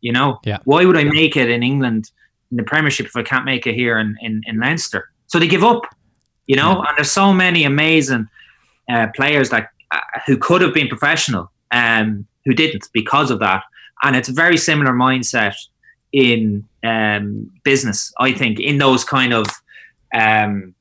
You 0.01 0.13
know. 0.13 0.39
Yeah. 0.45 0.57
Why 0.65 0.83
would 0.83 0.97
I 0.97 1.03
make 1.03 1.37
it 1.37 1.47
in 1.47 1.61
England 1.61 2.09
in 2.49 2.57
the 2.57 2.63
Premiership 2.63 3.05
if 3.05 3.15
I 3.15 3.21
can't 3.21 3.45
make 3.45 3.67
it 3.67 3.75
here 3.75 3.99
in 3.99 4.17
in, 4.21 4.41
in 4.47 4.59
Leinster? 4.59 5.11
So 5.27 5.37
they 5.37 5.47
give 5.47 5.63
up. 5.63 5.83
You 6.47 6.55
know, 6.55 6.79
and 6.79 6.97
there's 6.97 7.11
so 7.11 7.33
many 7.33 7.65
amazing 7.65 8.27
uh, 8.89 9.07
players 9.13 9.49
that 9.49 9.69
uh, 9.91 9.99
who 10.25 10.37
could 10.37 10.61
have 10.61 10.73
been 10.73 10.87
professional 10.87 11.51
um, 11.71 12.25
who 12.45 12.53
didn't 12.53 12.89
because 12.93 13.31
of 13.31 13.39
that. 13.39 13.63
And 14.03 14.15
it's 14.15 14.29
a 14.29 14.33
very 14.33 14.57
similar 14.57 14.93
mindset 14.93 15.55
in 16.11 16.63
um, 16.83 17.51
business, 17.63 18.13
I 18.19 18.31
think, 18.31 18.59
in 18.59 18.77
those 18.77 19.03
kind 19.03 19.33
of 19.33 19.47
um, 20.13 20.73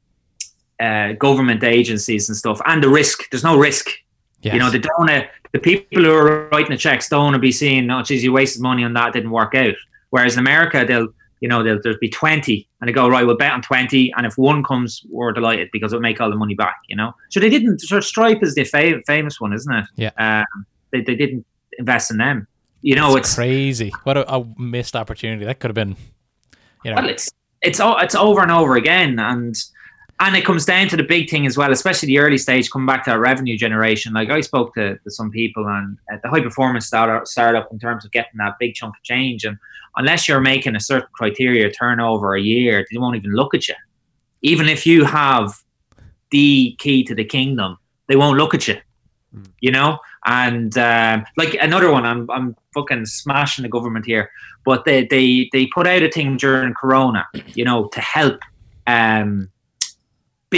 uh, 0.81 1.13
government 1.13 1.65
agencies 1.65 2.29
and 2.29 2.37
stuff. 2.37 2.61
And 2.67 2.83
the 2.83 2.89
risk, 2.89 3.31
there's 3.31 3.45
no 3.45 3.59
risk. 3.59 3.89
yes. 4.43 4.55
You 4.55 4.61
know, 4.61 4.71
they 4.71 4.79
don't 4.79 4.99
wanna, 4.99 5.29
the 5.53 5.59
people 5.59 6.05
who 6.05 6.13
are 6.13 6.49
writing 6.49 6.71
the 6.71 6.77
checks 6.77 7.09
don't 7.09 7.25
want 7.25 7.35
to 7.35 7.41
be 7.41 7.53
seeing, 7.53 7.91
oh, 7.91 8.03
geez, 8.03 8.23
you 8.23 8.33
wasted 8.33 8.63
money 8.63 8.85
on 8.85 8.93
that, 8.93 9.13
didn't 9.13 9.31
work 9.31 9.55
out. 9.55 9.75
Whereas 10.11 10.35
in 10.35 10.41
America, 10.41 10.85
they'll, 10.87 11.09
you 11.41 11.49
know, 11.49 11.63
there'll, 11.63 11.81
there'll 11.83 11.99
be 11.99 12.09
20 12.09 12.69
and 12.81 12.89
they 12.89 12.93
go, 12.93 13.09
right, 13.09 13.27
we'll 13.27 13.37
bet 13.37 13.53
on 13.53 13.63
20. 13.63 14.13
And 14.17 14.27
if 14.27 14.39
one 14.39 14.63
comes, 14.63 15.03
we're 15.09 15.33
delighted 15.33 15.69
because 15.73 15.93
it'll 15.93 16.03
make 16.03 16.21
all 16.21 16.31
the 16.31 16.37
money 16.37 16.55
back, 16.55 16.77
you 16.89 16.97
know? 16.97 17.15
So 17.31 17.41
they 17.41 17.51
didn't, 17.51 17.81
so 17.81 18.01
Stripe 18.01 18.43
is 18.43 18.55
the 18.55 18.65
fa- 18.65 19.03
famous 19.07 19.41
one, 19.41 19.53
isn't 19.53 19.73
it? 19.73 19.87
Yeah. 19.97 20.11
Um, 20.19 20.67
they, 20.93 21.03
they 21.03 21.15
didn't 21.15 21.45
invest 21.79 22.11
in 22.11 22.19
them. 22.19 22.47
You 22.83 22.95
know, 22.95 23.17
it's 23.17 23.29
it's, 23.29 23.35
crazy. 23.35 23.93
What 24.05 24.17
a, 24.17 24.33
a 24.33 24.47
missed 24.59 24.97
opportunity. 24.97 25.45
That 25.45 25.59
could 25.61 25.69
have 25.69 25.75
been, 25.75 25.97
you 26.85 26.91
know, 26.91 26.97
well, 26.97 27.09
it's, 27.09 27.31
it's, 27.63 27.81
it's 27.83 28.15
over 28.15 28.43
and 28.43 28.53
over 28.53 28.77
again. 28.77 29.19
And 29.19 29.57
and 30.19 30.35
it 30.35 30.45
comes 30.45 30.65
down 30.65 30.89
to 30.89 30.97
the 30.97 31.03
big 31.03 31.29
thing 31.29 31.47
as 31.47 31.59
well, 31.59 31.71
especially 31.71 32.07
the 32.07 32.19
early 32.19 32.39
stage, 32.39 32.71
coming 32.71 32.87
back 32.87 33.05
to 33.05 33.11
our 33.11 33.21
revenue 33.21 33.57
generation. 33.57 34.15
Like 34.15 34.31
I 34.31 34.41
spoke 34.41 34.75
to, 34.75 34.97
to 34.99 35.11
some 35.11 35.31
people 35.31 35.67
and 35.69 35.99
at 36.11 36.23
the 36.23 36.31
high 36.31 36.41
performance 36.41 36.87
startup, 36.87 37.27
startup 37.27 37.71
in 37.71 37.79
terms 37.79 38.05
of 38.05 38.13
getting 38.13 38.39
that 38.39 38.55
big 38.59 38.75
chunk 38.75 38.97
of 38.97 39.03
change. 39.03 39.45
And 39.45 39.59
unless 39.97 40.27
you're 40.27 40.41
making 40.41 40.75
a 40.75 40.81
certain 40.81 41.09
criteria 41.13 41.71
turnover 41.71 42.35
a 42.35 42.41
year, 42.41 42.87
they 42.91 42.99
won't 42.99 43.17
even 43.17 43.33
look 43.33 43.55
at 43.55 43.69
you. 43.69 43.75
Even 44.41 44.69
if 44.69 44.87
you 44.87 45.05
have 45.05 45.53
the 46.31 46.75
key 46.79 47.05
to 47.05 47.15
the 47.15 47.25
kingdom, 47.25 47.77
they 48.09 48.17
won't 48.17 48.39
look 48.39 48.55
at 48.55 48.67
you. 48.69 48.77
Mm. 49.35 49.49
You 49.61 49.71
know, 49.71 49.99
and 50.25 50.77
um, 50.79 51.27
like 51.37 51.55
another 51.61 51.91
one, 51.91 52.07
I'm 52.07 52.31
I'm 52.31 52.57
fucking 52.73 53.05
smashing 53.07 53.65
the 53.65 53.69
government 53.69 54.07
here, 54.07 54.31
but 54.65 54.85
they 54.85 55.05
they 55.07 55.51
they 55.53 55.67
put 55.67 55.87
out 55.87 56.03
a 56.03 56.11
thing 56.11 56.37
during 56.37 56.73
Corona, 56.75 57.27
you 57.55 57.65
know, 57.65 57.89
to 57.89 58.01
help 58.01 58.41
um 58.87 59.51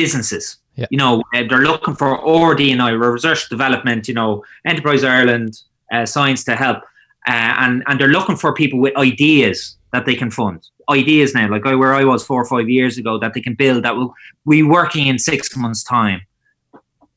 businesses. 0.01 0.59
Yeah. 0.77 0.87
You 0.91 0.99
know, 0.99 1.23
uh, 1.35 1.43
they're 1.49 1.69
looking 1.73 1.97
for 1.97 2.11
RD&I, 2.53 2.91
research 2.91 3.49
development, 3.49 4.07
you 4.07 4.15
know, 4.15 4.45
Enterprise 4.65 5.03
Ireland, 5.03 5.61
uh, 5.93 6.07
science 6.07 6.45
to 6.45 6.55
help. 6.55 6.79
Uh, 7.27 7.55
and, 7.63 7.83
and 7.87 7.99
they're 7.99 8.17
looking 8.19 8.37
for 8.37 8.55
people 8.55 8.79
with 8.79 8.97
ideas 8.97 9.77
that 9.93 10.07
they 10.07 10.15
can 10.15 10.31
fund. 10.31 10.61
Ideas 10.89 11.35
now, 11.35 11.51
like 11.51 11.65
where 11.65 11.95
I 11.95 12.05
was 12.05 12.25
four 12.25 12.41
or 12.41 12.45
five 12.47 12.69
years 12.69 12.97
ago, 12.97 13.19
that 13.19 13.35
they 13.35 13.41
can 13.41 13.55
build 13.55 13.83
that 13.83 13.97
will 13.97 14.15
be 14.49 14.63
working 14.63 15.09
in 15.09 15.19
six 15.19 15.55
months' 15.57 15.83
time. 15.83 16.21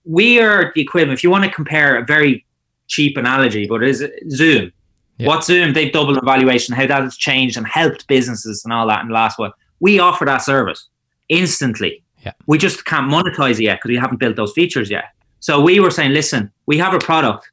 We 0.03 0.39
are 0.39 0.71
the 0.73 0.81
equivalent. 0.81 1.19
If 1.19 1.23
you 1.23 1.29
want 1.29 1.45
to 1.45 1.51
compare 1.51 1.97
a 1.97 2.03
very 2.03 2.45
cheap 2.87 3.15
analogy, 3.15 3.67
but 3.67 3.83
it 3.83 3.89
is 3.89 4.03
Zoom. 4.31 4.71
Yeah. 5.19 5.27
What 5.27 5.45
Zoom? 5.45 5.73
They've 5.73 5.93
doubled 5.93 6.17
the 6.17 6.25
valuation, 6.25 6.75
how 6.75 6.87
that 6.87 7.03
has 7.03 7.15
changed 7.15 7.55
and 7.57 7.67
helped 7.67 8.07
businesses 8.07 8.65
and 8.65 8.73
all 8.73 8.87
that 8.87 9.01
in 9.01 9.09
the 9.09 9.13
last 9.13 9.37
one. 9.37 9.51
We 9.79 9.99
offer 9.99 10.25
that 10.25 10.39
service 10.39 10.89
instantly 11.29 12.03
yeah. 12.23 12.33
We 12.47 12.57
just 12.57 12.85
can't 12.85 13.11
monetize 13.11 13.59
it 13.59 13.63
yet 13.63 13.79
because 13.79 13.89
we 13.89 13.97
haven't 13.97 14.17
built 14.17 14.35
those 14.35 14.53
features 14.53 14.89
yet. 14.89 15.05
So 15.39 15.59
we 15.59 15.79
were 15.79 15.91
saying, 15.91 16.11
listen, 16.13 16.51
we 16.67 16.77
have 16.77 16.93
a 16.93 16.99
product, 16.99 17.49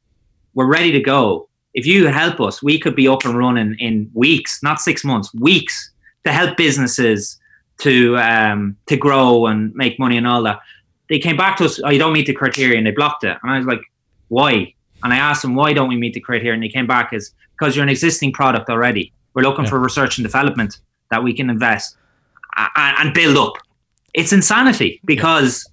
we're 0.53 0.67
ready 0.67 0.91
to 0.91 0.99
go. 0.99 1.47
If 1.73 1.85
you 1.85 2.07
help 2.07 2.39
us, 2.39 2.61
we 2.61 2.79
could 2.79 2.95
be 2.95 3.07
up 3.07 3.25
and 3.25 3.37
running 3.37 3.75
in 3.79 4.09
weeks, 4.13 4.61
not 4.63 4.79
six 4.79 5.03
months, 5.03 5.33
weeks, 5.33 5.91
to 6.25 6.31
help 6.31 6.57
businesses 6.57 7.39
to 7.79 8.17
um, 8.17 8.75
to 8.87 8.97
grow 8.97 9.47
and 9.47 9.73
make 9.73 9.97
money 9.99 10.17
and 10.17 10.27
all 10.27 10.43
that. 10.43 10.59
They 11.09 11.19
came 11.19 11.37
back 11.37 11.57
to 11.57 11.65
us, 11.65 11.79
oh, 11.83 11.89
you 11.89 11.99
don't 11.99 12.13
meet 12.13 12.27
the 12.27 12.33
criteria, 12.33 12.77
and 12.77 12.85
they 12.85 12.91
blocked 12.91 13.23
it. 13.23 13.37
And 13.41 13.51
I 13.51 13.57
was 13.57 13.65
like, 13.65 13.81
why? 14.27 14.73
And 15.03 15.13
I 15.13 15.17
asked 15.17 15.41
them, 15.41 15.55
why 15.55 15.73
don't 15.73 15.89
we 15.89 15.95
meet 15.95 16.13
the 16.13 16.19
criteria? 16.19 16.53
And 16.53 16.61
they 16.61 16.69
came 16.69 16.87
back 16.87 17.13
as 17.13 17.31
because 17.57 17.75
you're 17.75 17.83
an 17.83 17.89
existing 17.89 18.33
product 18.33 18.69
already. 18.69 19.13
We're 19.33 19.43
looking 19.43 19.63
yeah. 19.63 19.71
for 19.71 19.79
research 19.79 20.17
and 20.17 20.25
development 20.25 20.79
that 21.11 21.23
we 21.23 21.33
can 21.33 21.49
invest 21.49 21.97
and 22.75 23.13
build 23.13 23.37
up 23.37 23.53
it's 24.13 24.33
insanity 24.33 24.99
because 25.05 25.69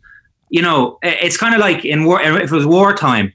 you 0.50 0.62
know 0.62 0.98
it's 1.02 1.36
kind 1.36 1.54
of 1.54 1.60
like 1.60 1.84
in 1.84 2.04
war 2.04 2.20
if 2.20 2.52
it 2.52 2.54
was 2.54 2.66
wartime 2.66 3.32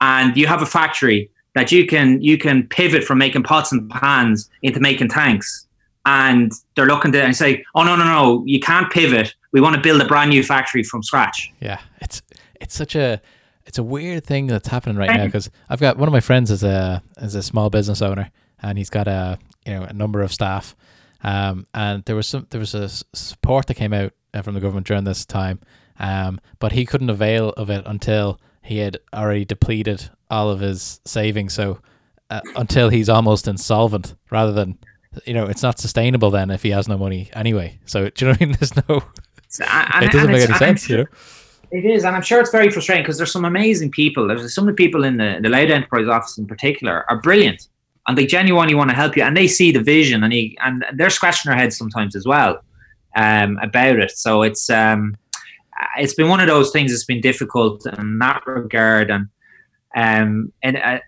and 0.00 0.36
you 0.36 0.46
have 0.46 0.62
a 0.62 0.66
factory 0.66 1.30
that 1.54 1.72
you 1.72 1.86
can 1.86 2.20
you 2.20 2.36
can 2.36 2.66
pivot 2.68 3.04
from 3.04 3.18
making 3.18 3.42
pots 3.42 3.72
and 3.72 3.88
pans 3.90 4.50
into 4.62 4.80
making 4.80 5.08
tanks 5.08 5.66
and 6.06 6.52
they're 6.74 6.86
looking 6.86 7.12
to 7.12 7.22
and 7.22 7.36
say 7.36 7.64
oh 7.74 7.82
no 7.82 7.96
no 7.96 8.04
no 8.04 8.42
you 8.46 8.60
can't 8.60 8.90
pivot. 8.92 9.34
We 9.52 9.60
want 9.60 9.76
to 9.76 9.80
build 9.80 10.00
a 10.02 10.04
brand 10.04 10.30
new 10.30 10.42
factory 10.42 10.82
from 10.82 11.02
scratch. 11.02 11.52
Yeah 11.60 11.80
it's 12.00 12.22
it's 12.60 12.74
such 12.74 12.94
a 12.96 13.20
it's 13.66 13.78
a 13.78 13.82
weird 13.82 14.24
thing 14.24 14.46
that's 14.46 14.68
happening 14.68 14.96
right 14.96 15.16
now 15.16 15.26
because 15.26 15.50
I've 15.68 15.80
got 15.80 15.96
one 15.96 16.08
of 16.08 16.12
my 16.12 16.20
friends 16.20 16.50
is 16.50 16.62
a 16.62 17.02
is 17.18 17.34
a 17.34 17.42
small 17.42 17.70
business 17.70 18.02
owner 18.02 18.30
and 18.62 18.76
he's 18.76 18.90
got 18.90 19.08
a 19.08 19.38
you 19.64 19.72
know 19.72 19.82
a 19.84 19.92
number 19.92 20.20
of 20.22 20.32
staff 20.32 20.76
um, 21.22 21.66
and 21.72 22.04
there 22.04 22.16
was 22.16 22.26
some 22.26 22.46
there 22.50 22.60
was 22.60 22.74
a 22.74 22.88
support 23.14 23.66
that 23.66 23.74
came 23.74 23.94
out 23.94 24.12
from 24.42 24.54
the 24.54 24.60
government 24.60 24.86
during 24.86 25.04
this 25.04 25.24
time, 25.24 25.60
um, 25.98 26.40
but 26.58 26.72
he 26.72 26.84
couldn't 26.84 27.10
avail 27.10 27.50
of 27.50 27.70
it 27.70 27.84
until 27.86 28.40
he 28.62 28.78
had 28.78 28.98
already 29.12 29.44
depleted 29.44 30.10
all 30.30 30.50
of 30.50 30.60
his 30.60 31.00
savings. 31.04 31.52
So 31.52 31.80
uh, 32.30 32.40
until 32.56 32.88
he's 32.88 33.08
almost 33.08 33.46
insolvent, 33.46 34.14
rather 34.30 34.52
than 34.52 34.78
you 35.26 35.34
know, 35.34 35.46
it's 35.46 35.62
not 35.62 35.78
sustainable 35.78 36.30
then 36.30 36.50
if 36.50 36.62
he 36.62 36.70
has 36.70 36.88
no 36.88 36.98
money 36.98 37.30
anyway. 37.34 37.78
So 37.84 38.08
do 38.14 38.24
you 38.24 38.26
know 38.26 38.32
what 38.32 38.42
I 38.42 38.46
mean? 38.46 38.56
There's 38.58 38.76
no. 38.76 39.02
And, 39.70 40.04
it 40.04 40.10
doesn't 40.10 40.32
make 40.32 40.48
any 40.48 40.58
sense, 40.58 40.88
you 40.88 40.96
know. 40.98 41.06
It 41.70 41.84
is, 41.84 42.04
and 42.04 42.14
I'm 42.14 42.22
sure 42.22 42.40
it's 42.40 42.50
very 42.50 42.70
frustrating 42.70 43.02
because 43.02 43.18
there's 43.18 43.32
some 43.32 43.44
amazing 43.44 43.90
people. 43.90 44.26
There's 44.26 44.54
some 44.54 44.68
of 44.68 44.76
the 44.76 44.76
people 44.76 45.04
in 45.04 45.16
the, 45.16 45.38
the 45.42 45.48
Louth 45.48 45.70
Enterprise 45.70 46.08
office 46.08 46.38
in 46.38 46.46
particular 46.46 47.04
are 47.08 47.20
brilliant, 47.20 47.68
and 48.06 48.18
they 48.18 48.26
genuinely 48.26 48.74
want 48.74 48.90
to 48.90 48.96
help 48.96 49.16
you, 49.16 49.22
and 49.22 49.36
they 49.36 49.46
see 49.48 49.72
the 49.72 49.80
vision, 49.80 50.22
and 50.22 50.32
he, 50.32 50.56
and 50.64 50.84
they're 50.94 51.10
scratching 51.10 51.50
their 51.50 51.58
heads 51.58 51.76
sometimes 51.76 52.14
as 52.14 52.26
well 52.26 52.60
um, 53.14 53.58
about 53.62 53.98
it. 53.98 54.12
So 54.12 54.42
it's 54.42 54.70
um, 54.70 55.16
it's 55.98 56.14
been 56.14 56.28
one 56.28 56.40
of 56.40 56.46
those 56.46 56.70
things 56.70 56.90
that's 56.90 57.04
been 57.04 57.20
difficult 57.20 57.86
in 57.86 58.18
that 58.18 58.46
regard, 58.46 59.10
and 59.10 59.28
um, 59.96 60.52
and 60.62 60.76
uh, 60.76 60.98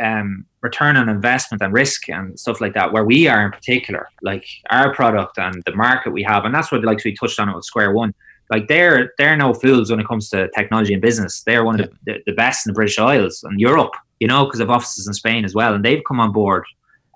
um, 0.00 0.46
return 0.60 0.96
on 0.96 1.08
investment 1.08 1.62
and 1.62 1.72
risk 1.72 2.08
and 2.08 2.38
stuff 2.38 2.60
like 2.60 2.74
that, 2.74 2.92
where 2.92 3.04
we 3.04 3.26
are 3.28 3.44
in 3.44 3.50
particular, 3.50 4.08
like 4.22 4.46
our 4.70 4.94
product 4.94 5.38
and 5.38 5.62
the 5.64 5.74
market 5.74 6.12
we 6.12 6.22
have, 6.22 6.44
and 6.44 6.54
that's 6.54 6.72
what 6.72 6.84
like 6.84 7.02
we 7.04 7.14
touched 7.14 7.40
on 7.40 7.48
it 7.48 7.54
with 7.54 7.64
Square 7.64 7.92
One. 7.92 8.14
Like 8.50 8.68
they're 8.68 9.12
they're 9.18 9.36
no 9.36 9.54
fools 9.54 9.90
when 9.90 10.00
it 10.00 10.06
comes 10.06 10.28
to 10.30 10.48
technology 10.56 10.92
and 10.92 11.02
business. 11.02 11.42
They're 11.42 11.64
one 11.64 11.80
of 11.80 11.90
the, 12.04 12.22
the 12.26 12.32
best 12.32 12.66
in 12.66 12.72
the 12.72 12.76
British 12.76 12.98
Isles 12.98 13.42
and 13.42 13.58
Europe, 13.60 13.92
you 14.20 14.28
know, 14.28 14.44
because 14.44 14.60
of 14.60 14.70
offices 14.70 15.08
in 15.08 15.14
Spain 15.14 15.44
as 15.44 15.54
well, 15.54 15.74
and 15.74 15.84
they've 15.84 16.02
come 16.06 16.20
on 16.20 16.32
board 16.32 16.64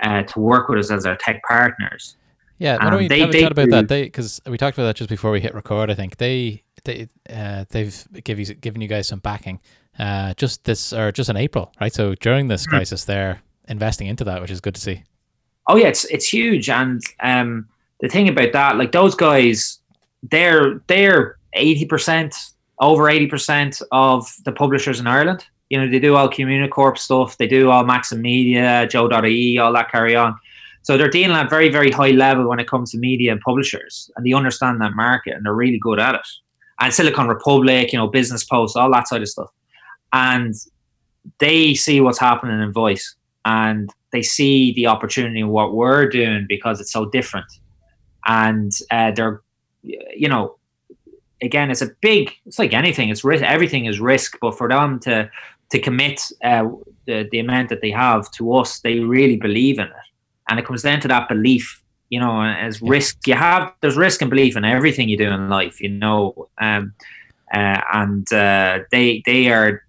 uh, 0.02 0.22
to 0.22 0.40
work 0.40 0.68
with 0.68 0.78
us 0.78 0.90
as 0.90 1.06
our 1.06 1.16
tech 1.16 1.42
partners. 1.42 2.16
Yeah, 2.58 2.76
why 2.76 2.90
don't 2.90 2.98
we, 2.98 3.08
they, 3.08 3.24
they, 3.30 3.44
about 3.44 3.70
that? 3.70 3.88
They 3.88 4.04
because 4.04 4.40
we 4.46 4.58
talked 4.58 4.76
about 4.76 4.86
that 4.86 4.96
just 4.96 5.08
before 5.08 5.30
we 5.30 5.40
hit 5.40 5.54
record. 5.54 5.90
I 5.90 5.94
think 5.94 6.18
they 6.18 6.62
they 6.84 7.08
uh, 7.28 7.64
they've 7.70 8.06
give 8.22 8.38
you 8.38 8.54
given 8.54 8.82
you 8.82 8.88
guys 8.88 9.08
some 9.08 9.20
backing. 9.20 9.60
Uh, 9.98 10.34
just 10.34 10.64
this 10.64 10.92
or 10.92 11.10
just 11.10 11.30
in 11.30 11.36
April, 11.36 11.72
right? 11.80 11.92
So 11.92 12.14
during 12.16 12.48
this 12.48 12.62
mm-hmm. 12.62 12.76
crisis, 12.76 13.04
they're 13.04 13.40
investing 13.68 14.08
into 14.08 14.24
that, 14.24 14.42
which 14.42 14.50
is 14.50 14.60
good 14.60 14.74
to 14.74 14.80
see. 14.80 15.04
Oh 15.68 15.76
yeah, 15.76 15.88
it's 15.88 16.04
it's 16.06 16.28
huge, 16.28 16.68
and 16.68 17.02
um, 17.20 17.66
the 18.00 18.08
thing 18.08 18.28
about 18.28 18.52
that, 18.52 18.76
like 18.76 18.92
those 18.92 19.14
guys, 19.14 19.78
they're 20.30 20.82
they're 20.86 21.38
eighty 21.54 21.86
percent 21.86 22.34
over 22.78 23.08
eighty 23.08 23.26
percent 23.26 23.80
of 23.90 24.30
the 24.44 24.52
publishers 24.52 25.00
in 25.00 25.06
Ireland 25.06 25.46
you 25.70 25.80
know, 25.80 25.88
they 25.88 26.00
do 26.00 26.16
all 26.16 26.28
Communicorp 26.28 26.98
stuff, 26.98 27.38
they 27.38 27.46
do 27.46 27.70
all 27.70 27.84
Maxim 27.84 28.20
Media, 28.20 28.86
Joe.ie, 28.90 29.58
all 29.58 29.72
that 29.72 29.90
carry 29.90 30.14
on. 30.16 30.36
So 30.82 30.96
they're 30.96 31.08
dealing 31.08 31.36
at 31.36 31.48
very, 31.48 31.68
very 31.68 31.90
high 31.90 32.10
level 32.10 32.48
when 32.48 32.58
it 32.58 32.68
comes 32.68 32.90
to 32.92 32.98
media 32.98 33.32
and 33.32 33.40
publishers, 33.40 34.10
and 34.16 34.26
they 34.26 34.32
understand 34.32 34.80
that 34.80 34.94
market 34.94 35.34
and 35.34 35.46
they're 35.46 35.54
really 35.54 35.78
good 35.78 36.00
at 36.00 36.16
it. 36.16 36.26
And 36.80 36.92
Silicon 36.92 37.28
Republic, 37.28 37.92
you 37.92 37.98
know, 37.98 38.08
Business 38.08 38.44
Post, 38.44 38.76
all 38.76 38.90
that 38.92 39.06
sort 39.06 39.22
of 39.22 39.28
stuff. 39.28 39.50
And 40.12 40.54
they 41.38 41.74
see 41.74 42.00
what's 42.00 42.18
happening 42.18 42.60
in 42.60 42.72
voice 42.72 43.14
and 43.44 43.90
they 44.12 44.22
see 44.22 44.72
the 44.72 44.86
opportunity 44.86 45.40
in 45.40 45.48
what 45.48 45.74
we're 45.74 46.08
doing 46.08 46.46
because 46.48 46.80
it's 46.80 46.92
so 46.92 47.04
different. 47.04 47.46
And 48.26 48.72
uh, 48.90 49.12
they're, 49.12 49.42
you 49.82 50.28
know, 50.28 50.56
again, 51.42 51.70
it's 51.70 51.82
a 51.82 51.90
big, 52.00 52.32
it's 52.46 52.58
like 52.58 52.72
anything, 52.72 53.10
it's 53.10 53.24
risk, 53.24 53.44
everything 53.44 53.84
is 53.84 54.00
risk, 54.00 54.38
but 54.40 54.56
for 54.56 54.68
them 54.68 54.98
to 55.00 55.30
to 55.70 55.78
commit 55.78 56.20
uh, 56.44 56.68
the, 57.06 57.28
the 57.30 57.38
amount 57.38 57.68
that 57.68 57.80
they 57.80 57.90
have 57.90 58.30
to 58.32 58.52
us, 58.54 58.80
they 58.80 59.00
really 59.00 59.36
believe 59.36 59.78
in 59.78 59.86
it. 59.86 59.92
And 60.48 60.58
it 60.58 60.66
comes 60.66 60.82
down 60.82 61.00
to 61.00 61.08
that 61.08 61.28
belief, 61.28 61.82
you 62.08 62.18
know, 62.18 62.42
as 62.42 62.82
risk. 62.82 63.26
You 63.26 63.34
have, 63.34 63.72
there's 63.80 63.96
risk 63.96 64.20
and 64.20 64.30
belief 64.30 64.56
in 64.56 64.64
everything 64.64 65.08
you 65.08 65.16
do 65.16 65.28
in 65.28 65.48
life, 65.48 65.80
you 65.80 65.88
know. 65.88 66.48
Um, 66.60 66.94
uh, 67.52 67.80
and 67.92 68.32
uh, 68.32 68.80
they 68.92 69.22
they 69.26 69.50
are 69.50 69.82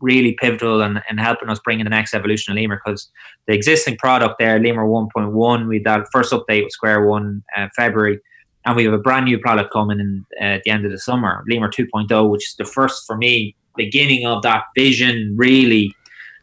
really 0.00 0.32
pivotal 0.32 0.82
in, 0.82 1.00
in 1.08 1.18
helping 1.18 1.48
us 1.48 1.58
bring 1.60 1.80
in 1.80 1.84
the 1.84 1.90
next 1.90 2.14
evolution 2.14 2.52
of 2.52 2.62
Limor 2.62 2.78
because 2.84 3.08
the 3.46 3.54
existing 3.54 3.96
product 3.96 4.38
there, 4.38 4.58
Limor 4.58 4.86
1.1, 4.86 5.68
we 5.68 5.78
that 5.80 6.06
first 6.12 6.32
update 6.32 6.64
with 6.64 6.72
Square 6.72 7.06
One 7.06 7.42
uh, 7.56 7.68
February, 7.74 8.20
and 8.64 8.76
we 8.76 8.84
have 8.84 8.92
a 8.92 8.98
brand 8.98 9.26
new 9.26 9.38
product 9.38 9.72
coming 9.72 10.00
in 10.00 10.26
uh, 10.40 10.44
at 10.44 10.62
the 10.64 10.70
end 10.70 10.84
of 10.84 10.90
the 10.90 10.98
summer, 10.98 11.44
Limor 11.50 11.70
2.0, 11.72 12.30
which 12.30 12.48
is 12.48 12.56
the 12.56 12.64
first 12.64 13.06
for 13.06 13.16
me 13.16 13.54
beginning 13.76 14.26
of 14.26 14.42
that 14.42 14.64
vision, 14.76 15.34
really. 15.36 15.94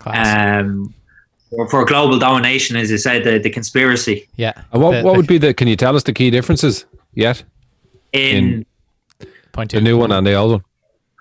Um, 0.05 0.93
for, 1.49 1.69
for 1.69 1.85
global 1.85 2.19
domination, 2.19 2.75
as 2.75 2.91
you 2.91 2.97
said, 2.97 3.23
the, 3.23 3.39
the 3.39 3.49
conspiracy. 3.49 4.27
Yeah. 4.35 4.53
Uh, 4.73 4.79
what, 4.79 4.91
the, 4.91 5.03
what 5.03 5.15
would 5.15 5.27
be 5.27 5.37
the? 5.37 5.53
Can 5.53 5.67
you 5.67 5.75
tell 5.75 5.95
us 5.95 6.03
the 6.03 6.13
key 6.13 6.29
differences 6.29 6.85
yet? 7.13 7.43
In, 8.11 8.65
in 9.19 9.27
point 9.51 9.71
two. 9.71 9.77
the 9.77 9.83
new 9.83 9.97
one 9.97 10.11
and 10.11 10.25
the 10.25 10.33
old 10.33 10.51
one. 10.51 10.63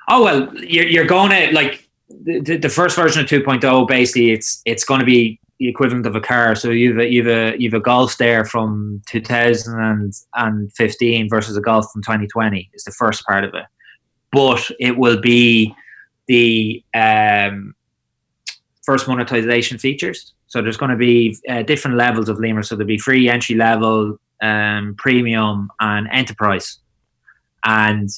Oh 0.09 0.25
well, 0.25 0.55
you're, 0.57 0.87
you're 0.87 1.07
going 1.07 1.31
to 1.31 1.55
like 1.55 1.89
the, 2.09 2.57
the 2.57 2.69
first 2.69 2.97
version 2.97 3.23
of 3.23 3.29
2.0. 3.29 3.89
Basically, 3.89 4.33
it's 4.33 4.61
it's 4.65 4.85
going 4.85 5.01
to 5.01 5.07
be 5.07 5.39
the 5.59 5.69
equivalent 5.69 6.07
of 6.07 6.17
a 6.17 6.21
car. 6.21 6.55
So 6.55 6.71
you've 6.71 6.99
a, 6.99 7.09
you've 7.09 7.29
a 7.29 7.55
you've 7.59 7.75
a 7.75 7.81
Golf 7.81 8.17
there 8.19 8.45
from 8.45 9.03
2015 9.07 11.29
versus 11.29 11.57
a 11.57 11.61
Golf 11.61 11.91
from 11.93 12.03
2020. 12.03 12.71
Is 12.75 12.85
the 12.85 12.93
first 12.93 13.25
part 13.25 13.45
of 13.45 13.55
it, 13.55 13.65
but 14.33 14.71
it 14.81 14.99
will 14.99 15.21
be 15.21 15.75
the 16.27 16.83
um, 16.95 17.75
first 18.85 19.09
monetization 19.09 19.79
features. 19.79 20.35
So 20.47 20.61
there's 20.61 20.77
going 20.77 20.91
to 20.91 20.97
be 20.97 21.37
uh, 21.49 21.63
different 21.63 21.97
levels 21.97 22.29
of 22.29 22.39
Limor. 22.39 22.65
So 22.65 22.75
there'll 22.75 22.87
be 22.87 22.99
free 22.99 23.29
entry 23.29 23.57
level, 23.57 24.19
um, 24.43 24.95
premium, 24.99 25.71
and 25.81 26.09
enterprise. 26.13 26.79
And 27.65 28.11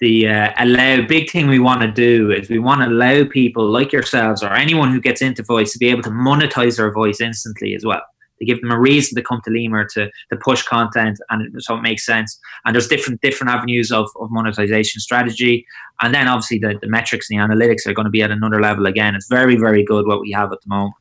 the 0.00 0.28
uh, 0.28 0.52
allow 0.58 1.06
big 1.06 1.30
thing 1.30 1.48
we 1.48 1.58
want 1.58 1.80
to 1.82 1.90
do 1.90 2.30
is 2.30 2.50
we 2.50 2.58
want 2.58 2.82
to 2.82 2.88
allow 2.88 3.24
people 3.24 3.68
like 3.68 3.92
yourselves 3.92 4.42
or 4.42 4.52
anyone 4.52 4.90
who 4.90 5.00
gets 5.00 5.22
into 5.22 5.42
voice 5.42 5.72
to 5.72 5.78
be 5.78 5.88
able 5.88 6.02
to 6.02 6.10
monetize 6.10 6.76
their 6.76 6.92
voice 6.92 7.20
instantly 7.20 7.74
as 7.74 7.84
well 7.84 8.02
to 8.38 8.44
give 8.44 8.60
them 8.60 8.70
a 8.70 8.78
reason 8.78 9.16
to 9.16 9.22
come 9.22 9.40
to 9.44 9.50
Limor 9.50 9.86
to, 9.94 10.10
to 10.30 10.36
push 10.36 10.62
content 10.62 11.18
and 11.30 11.62
so 11.62 11.76
it 11.76 11.82
makes 11.82 12.04
sense. 12.04 12.38
And 12.64 12.74
there's 12.74 12.88
different 12.88 13.20
different 13.20 13.52
avenues 13.52 13.90
of, 13.92 14.08
of 14.20 14.30
monetization 14.30 15.00
strategy. 15.00 15.66
And 16.02 16.14
then 16.14 16.28
obviously 16.28 16.58
the, 16.58 16.78
the 16.80 16.88
metrics 16.88 17.28
and 17.30 17.38
the 17.38 17.42
analytics 17.44 17.86
are 17.86 17.94
going 17.94 18.04
to 18.04 18.10
be 18.10 18.22
at 18.22 18.30
another 18.30 18.60
level 18.60 18.86
again. 18.86 19.14
It's 19.14 19.28
very 19.28 19.56
very 19.56 19.84
good 19.84 20.06
what 20.06 20.20
we 20.20 20.32
have 20.32 20.52
at 20.52 20.60
the 20.62 20.68
moment. 20.68 20.94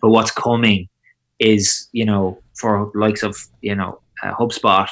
But 0.00 0.10
what's 0.10 0.30
coming 0.30 0.88
is 1.38 1.88
you 1.92 2.04
know 2.04 2.40
for 2.54 2.90
likes 2.94 3.22
of 3.22 3.36
you 3.60 3.74
know 3.74 4.00
uh, 4.22 4.34
HubSpot 4.34 4.88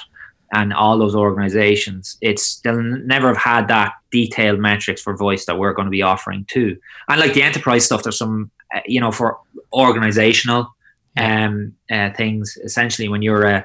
and 0.53 0.73
all 0.73 0.99
those 0.99 1.15
organizations, 1.15 2.17
it's 2.21 2.61
they'll 2.61 2.81
never 2.81 3.29
have 3.29 3.37
had 3.37 3.69
that 3.69 3.95
detailed 4.11 4.61
metrics 4.61 5.03
for 5.03 5.17
voice 5.17 5.45
that 5.47 5.59
we're 5.59 5.73
going 5.73 5.87
to 5.87 5.91
be 5.91 6.03
offering 6.03 6.47
too. 6.49 6.77
And 7.09 7.21
like 7.21 7.35
the 7.35 7.43
enterprise 7.43 7.85
stuff, 7.85 8.03
there's 8.05 8.19
some, 8.19 8.51
uh, 8.75 8.81
you 8.87 9.01
know, 9.01 9.11
for 9.11 9.39
organizational 9.73 10.69
um, 11.17 11.73
uh, 11.91 12.11
things. 12.17 12.59
Essentially, 12.65 13.09
when 13.09 13.23
you're 13.23 13.45
a 13.45 13.65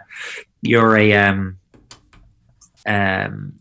you're 0.61 0.97
a 0.97 1.13
um, 1.13 1.57
um, 2.85 3.53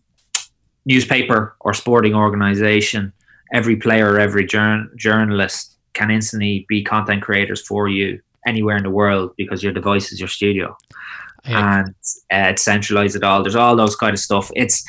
newspaper 0.84 1.57
or 1.61 1.74
sporting 1.74 2.14
organization, 2.14 3.12
every 3.53 3.76
player, 3.76 4.18
every 4.18 4.47
jour- 4.47 4.88
journalist 4.97 5.76
can 5.95 6.11
instantly 6.11 6.66
be 6.68 6.82
content 6.82 7.22
creators 7.22 7.66
for 7.66 7.88
you 7.88 8.20
anywhere 8.47 8.76
in 8.76 8.82
the 8.82 8.91
world 8.91 9.32
because 9.36 9.62
your 9.62 9.72
device 9.72 10.12
is 10.12 10.20
your 10.20 10.28
studio 10.28 10.76
yeah. 11.45 11.84
and 11.84 11.95
uh, 12.30 12.57
centralize 12.57 13.16
it 13.16 13.24
all. 13.24 13.43
There's 13.43 13.57
all 13.57 13.76
those 13.76 13.97
kind 13.97 14.12
of 14.12 14.20
stuff. 14.20 14.51
It's 14.55 14.84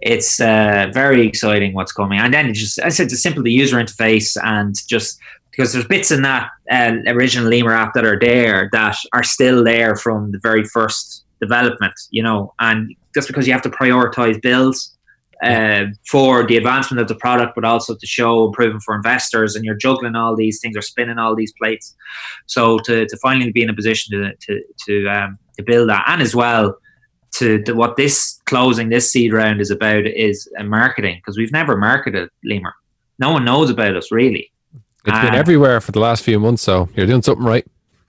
it's 0.00 0.40
uh, 0.40 0.90
very 0.94 1.26
exciting 1.26 1.74
what's 1.74 1.92
coming. 1.92 2.18
And 2.18 2.32
then 2.32 2.48
it's 2.48 2.58
just 2.58 2.80
I 2.80 2.88
said, 2.88 3.12
it's 3.12 3.22
simple 3.22 3.42
the 3.42 3.52
user 3.52 3.76
interface 3.76 4.36
and 4.42 4.74
just 4.88 5.18
because 5.50 5.72
there's 5.72 5.86
bits 5.86 6.10
in 6.10 6.22
that 6.22 6.50
uh, 6.70 6.96
original 7.08 7.50
Limor 7.50 7.76
app 7.76 7.94
that 7.94 8.04
are 8.04 8.18
there 8.18 8.68
that 8.72 8.96
are 9.12 9.22
still 9.22 9.64
there 9.64 9.96
from 9.96 10.32
the 10.32 10.38
very 10.38 10.64
first 10.64 11.24
development, 11.40 11.94
you 12.10 12.22
know, 12.22 12.54
and 12.60 12.94
just 13.14 13.28
because 13.28 13.46
you 13.46 13.52
have 13.52 13.62
to 13.62 13.70
prioritize 13.70 14.40
builds 14.40 14.96
uh, 15.42 15.86
for 16.06 16.46
the 16.46 16.56
advancement 16.56 17.00
of 17.00 17.08
the 17.08 17.14
product, 17.14 17.54
but 17.54 17.64
also 17.64 17.94
to 17.96 18.06
show 18.06 18.46
improvement 18.46 18.82
for 18.82 18.94
investors. 18.94 19.56
And 19.56 19.64
you're 19.64 19.74
juggling 19.74 20.14
all 20.14 20.36
these 20.36 20.60
things 20.60 20.76
or 20.76 20.82
spinning 20.82 21.18
all 21.18 21.34
these 21.34 21.52
plates. 21.58 21.96
So 22.46 22.78
to, 22.80 23.06
to 23.06 23.16
finally 23.22 23.50
be 23.50 23.62
in 23.62 23.70
a 23.70 23.74
position 23.74 24.18
to 24.18 24.34
to 24.36 24.62
to, 24.86 25.08
um, 25.08 25.38
to 25.56 25.62
build 25.62 25.88
that, 25.88 26.04
and 26.08 26.22
as 26.22 26.34
well 26.34 26.76
to, 27.32 27.62
to, 27.62 27.72
what 27.72 27.96
this 27.96 28.40
closing 28.46 28.88
this 28.88 29.10
seed 29.10 29.32
round 29.32 29.60
is 29.60 29.70
about 29.70 30.06
is 30.06 30.48
uh, 30.58 30.64
marketing 30.64 31.16
because 31.16 31.38
we've 31.38 31.52
never 31.52 31.76
marketed 31.76 32.28
Limor. 32.44 32.72
No 33.18 33.32
one 33.32 33.44
knows 33.44 33.70
about 33.70 33.96
us 33.96 34.10
really. 34.10 34.52
It's 35.06 35.16
uh, 35.16 35.22
been 35.22 35.34
everywhere 35.34 35.80
for 35.80 35.92
the 35.92 36.00
last 36.00 36.22
few 36.22 36.38
months, 36.38 36.62
so 36.62 36.88
you're 36.94 37.06
doing 37.06 37.22
something 37.22 37.44
right. 37.44 37.66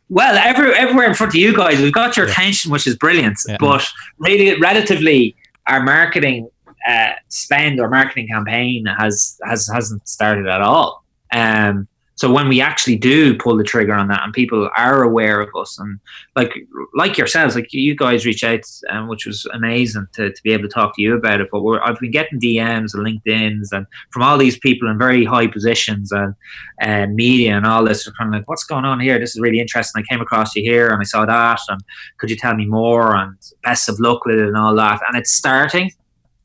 Well, 0.09 0.35
every, 0.35 0.73
everywhere 0.73 1.07
in 1.07 1.13
front 1.13 1.31
of 1.31 1.35
you 1.35 1.55
guys, 1.55 1.79
we've 1.79 1.93
got 1.93 2.17
your 2.17 2.25
yeah. 2.25 2.33
attention, 2.33 2.69
which 2.69 2.85
is 2.85 2.97
brilliant. 2.97 3.39
Yeah. 3.47 3.55
But 3.59 3.87
really, 4.17 4.59
relatively, 4.59 5.35
our 5.67 5.81
marketing 5.81 6.49
uh, 6.87 7.11
spend 7.29 7.79
or 7.79 7.89
marketing 7.89 8.27
campaign 8.27 8.85
has 8.85 9.39
has 9.45 9.69
hasn't 9.73 10.07
started 10.07 10.47
at 10.47 10.61
all. 10.61 11.05
Um, 11.31 11.87
so 12.21 12.31
when 12.31 12.47
we 12.47 12.61
actually 12.61 12.97
do 12.97 13.35
pull 13.35 13.57
the 13.57 13.63
trigger 13.63 13.95
on 13.95 14.07
that, 14.09 14.21
and 14.23 14.31
people 14.31 14.69
are 14.77 15.01
aware 15.01 15.41
of 15.41 15.49
us, 15.55 15.79
and 15.79 15.99
like 16.35 16.53
like 16.93 17.17
yourselves, 17.17 17.55
like 17.55 17.73
you 17.73 17.95
guys 17.95 18.27
reach 18.27 18.43
out, 18.43 18.59
um, 18.91 19.07
which 19.07 19.25
was 19.25 19.47
amazing 19.53 20.05
to, 20.13 20.31
to 20.31 20.43
be 20.43 20.53
able 20.53 20.61
to 20.61 20.69
talk 20.69 20.95
to 20.95 21.01
you 21.01 21.15
about 21.15 21.41
it. 21.41 21.47
But 21.51 21.63
I've 21.81 21.99
been 21.99 22.11
getting 22.11 22.39
DMs 22.39 22.93
and 22.93 23.03
LinkedIn's 23.03 23.71
and 23.71 23.87
from 24.11 24.21
all 24.21 24.37
these 24.37 24.59
people 24.59 24.87
in 24.87 24.99
very 24.99 25.25
high 25.25 25.47
positions 25.47 26.11
and 26.11 26.35
uh, 26.83 27.07
media 27.07 27.57
and 27.57 27.65
all 27.65 27.83
this. 27.83 28.07
Kind 28.11 28.31
of 28.31 28.39
like, 28.39 28.47
what's 28.47 28.65
going 28.65 28.85
on 28.85 28.99
here? 28.99 29.17
This 29.17 29.33
is 29.33 29.41
really 29.41 29.59
interesting. 29.59 30.03
I 30.03 30.13
came 30.13 30.21
across 30.21 30.55
you 30.55 30.61
here 30.61 30.89
and 30.89 31.01
I 31.01 31.05
saw 31.05 31.25
that, 31.25 31.59
and 31.69 31.81
could 32.19 32.29
you 32.29 32.35
tell 32.35 32.53
me 32.53 32.67
more? 32.67 33.15
And 33.15 33.35
best 33.63 33.89
of 33.89 33.99
luck 33.99 34.25
with 34.25 34.37
it 34.37 34.47
and 34.47 34.57
all 34.57 34.75
that. 34.75 35.01
And 35.07 35.17
it's 35.17 35.31
starting 35.31 35.89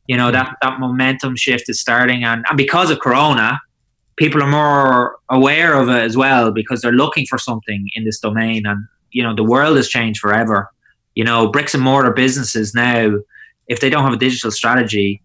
you 0.07 0.17
know 0.17 0.31
that 0.31 0.57
that 0.63 0.79
momentum 0.79 1.35
shift 1.35 1.69
is 1.69 1.81
starting 1.81 2.23
and, 2.23 2.45
and 2.49 2.57
because 2.57 2.93
of 2.93 3.01
corona 3.01 3.59
people 4.17 4.43
are 4.43 4.47
more 4.47 5.19
aware 5.29 5.75
of 5.75 5.89
it 5.89 6.03
as 6.03 6.17
well 6.17 6.51
because 6.51 6.81
they're 6.81 6.93
looking 6.93 7.27
for 7.27 7.39
something 7.39 7.89
in 7.95 8.05
this 8.05 8.19
domain 8.19 8.67
and 8.67 8.85
you 9.11 9.23
know 9.23 9.35
the 9.35 9.45
world 9.45 9.77
has 9.77 9.89
changed 9.89 10.21
forever. 10.21 10.71
You 11.15 11.25
know 11.25 11.49
bricks 11.49 11.75
and 11.75 11.83
mortar 11.83 12.13
businesses 12.13 12.75
now 12.75 13.17
if 13.69 13.81
they 13.81 13.91
don't 13.91 14.05
have 14.05 14.13
a 14.13 14.19
digital 14.19 14.51
strategy 14.51 15.23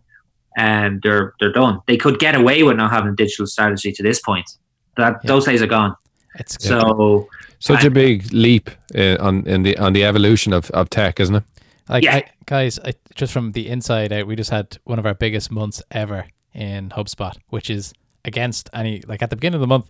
um, 0.57 0.99
they're 1.03 1.33
they're 1.39 1.51
done. 1.51 1.79
They 1.87 1.97
could 1.97 2.19
get 2.19 2.35
away 2.35 2.63
with 2.63 2.77
not 2.77 2.91
having 2.91 3.13
a 3.13 3.15
digital 3.15 3.47
strategy 3.47 3.91
to 3.93 4.03
this 4.03 4.19
point. 4.19 4.49
That 4.97 5.19
yeah. 5.23 5.27
those 5.27 5.45
days 5.45 5.61
are 5.61 5.67
gone. 5.67 5.95
It's 6.35 6.63
so 6.63 7.27
such 7.59 7.83
a 7.83 7.89
big 7.89 8.31
leap 8.33 8.69
uh, 8.95 9.17
on 9.19 9.47
in 9.47 9.63
the 9.63 9.77
on 9.77 9.93
the 9.93 10.03
evolution 10.03 10.53
of, 10.53 10.69
of 10.71 10.89
tech 10.89 11.19
isn't 11.19 11.35
it? 11.35 11.43
Like, 11.89 12.03
yeah. 12.03 12.17
I, 12.17 12.23
guys, 12.45 12.79
I, 12.85 12.93
just 13.15 13.33
from 13.33 13.51
the 13.51 13.67
inside 13.67 14.13
out, 14.13 14.25
we 14.25 14.35
just 14.37 14.49
had 14.49 14.77
one 14.85 14.97
of 14.97 15.05
our 15.05 15.13
biggest 15.13 15.51
months 15.51 15.83
ever 15.91 16.25
in 16.53 16.89
HubSpot, 16.89 17.35
which 17.49 17.69
is 17.69 17.93
against 18.26 18.69
any 18.74 19.01
like 19.07 19.22
at 19.22 19.30
the 19.30 19.36
beginning 19.36 19.55
of 19.55 19.61
the 19.61 19.67
month. 19.67 19.89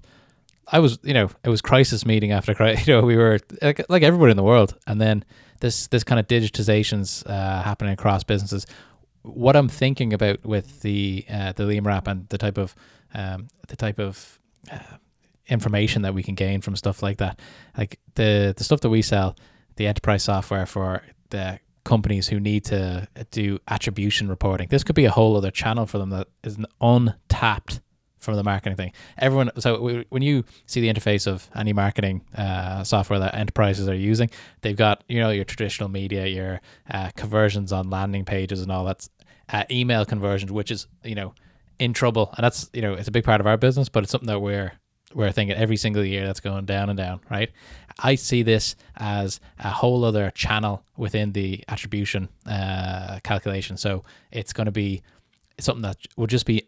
I 0.67 0.79
was, 0.79 0.99
you 1.03 1.13
know, 1.13 1.29
it 1.43 1.49
was 1.49 1.61
crisis 1.61 2.05
meeting 2.05 2.31
after 2.31 2.53
crisis. 2.53 2.87
You 2.87 2.95
know, 2.95 3.01
we 3.01 3.17
were 3.17 3.39
like, 3.61 3.83
like 3.89 4.03
everybody 4.03 4.31
in 4.31 4.37
the 4.37 4.43
world, 4.43 4.77
and 4.87 5.01
then 5.01 5.25
this 5.59 5.87
this 5.87 6.03
kind 6.03 6.19
of 6.19 6.27
digitizations 6.27 7.27
uh, 7.29 7.61
happening 7.63 7.93
across 7.93 8.23
businesses. 8.23 8.65
What 9.23 9.55
I'm 9.55 9.69
thinking 9.69 10.13
about 10.13 10.45
with 10.45 10.81
the 10.81 11.25
uh, 11.29 11.51
the 11.53 11.63
Limor 11.63 11.91
app 11.91 12.07
and 12.07 12.27
the 12.29 12.37
type 12.37 12.57
of 12.57 12.75
um, 13.13 13.47
the 13.67 13.75
type 13.75 13.99
of 13.99 14.39
uh, 14.71 14.97
information 15.47 16.03
that 16.03 16.13
we 16.13 16.23
can 16.23 16.35
gain 16.35 16.61
from 16.61 16.75
stuff 16.75 17.03
like 17.03 17.17
that, 17.17 17.39
like 17.77 17.99
the 18.15 18.53
the 18.55 18.63
stuff 18.63 18.81
that 18.81 18.89
we 18.89 19.01
sell, 19.01 19.35
the 19.75 19.87
enterprise 19.87 20.23
software 20.23 20.65
for 20.65 21.03
the 21.29 21.59
companies 21.83 22.27
who 22.27 22.39
need 22.39 22.63
to 22.65 23.07
do 23.31 23.59
attribution 23.67 24.29
reporting. 24.29 24.67
This 24.69 24.83
could 24.83 24.95
be 24.95 25.05
a 25.05 25.11
whole 25.11 25.35
other 25.35 25.51
channel 25.51 25.85
for 25.85 25.97
them 25.97 26.11
that 26.11 26.27
is 26.43 26.57
an 26.57 26.67
untapped 26.79 27.81
from 28.21 28.35
the 28.35 28.43
marketing 28.43 28.77
thing. 28.77 28.93
Everyone, 29.17 29.51
so 29.57 30.03
when 30.09 30.21
you 30.21 30.45
see 30.67 30.79
the 30.79 30.93
interface 30.93 31.27
of 31.27 31.49
any 31.55 31.73
marketing 31.73 32.21
uh, 32.37 32.83
software 32.83 33.19
that 33.19 33.35
enterprises 33.35 33.89
are 33.89 33.95
using, 33.95 34.29
they've 34.61 34.77
got 34.77 35.03
you 35.09 35.19
know 35.19 35.31
your 35.31 35.43
traditional 35.43 35.89
media, 35.89 36.27
your 36.27 36.61
uh, 36.89 37.09
conversions 37.15 37.73
on 37.73 37.89
landing 37.89 38.23
pages 38.23 38.61
and 38.61 38.71
all 38.71 38.85
that, 38.85 39.07
uh, 39.49 39.63
email 39.69 40.05
conversions, 40.05 40.51
which 40.51 40.71
is 40.71 40.87
you 41.03 41.15
know 41.15 41.33
in 41.79 41.93
trouble, 41.93 42.33
and 42.37 42.43
that's 42.43 42.69
you 42.73 42.81
know 42.81 42.93
it's 42.93 43.07
a 43.07 43.11
big 43.11 43.25
part 43.25 43.41
of 43.41 43.47
our 43.47 43.57
business, 43.57 43.89
but 43.89 44.03
it's 44.03 44.11
something 44.11 44.27
that 44.27 44.39
we're 44.39 44.71
we're 45.13 45.31
thinking 45.31 45.57
every 45.57 45.77
single 45.77 46.05
year 46.05 46.25
that's 46.25 46.39
going 46.39 46.65
down 46.65 46.89
and 46.89 46.97
down, 46.97 47.19
right? 47.29 47.51
I 47.99 48.15
see 48.15 48.43
this 48.43 48.75
as 48.95 49.39
a 49.59 49.69
whole 49.69 50.05
other 50.05 50.31
channel 50.31 50.83
within 50.95 51.33
the 51.33 51.63
attribution 51.67 52.29
uh, 52.45 53.19
calculation. 53.23 53.77
So 53.77 54.03
it's 54.31 54.53
going 54.53 54.65
to 54.65 54.71
be 54.71 55.01
something 55.59 55.81
that 55.81 55.97
will 56.15 56.27
just 56.27 56.45
be 56.45 56.67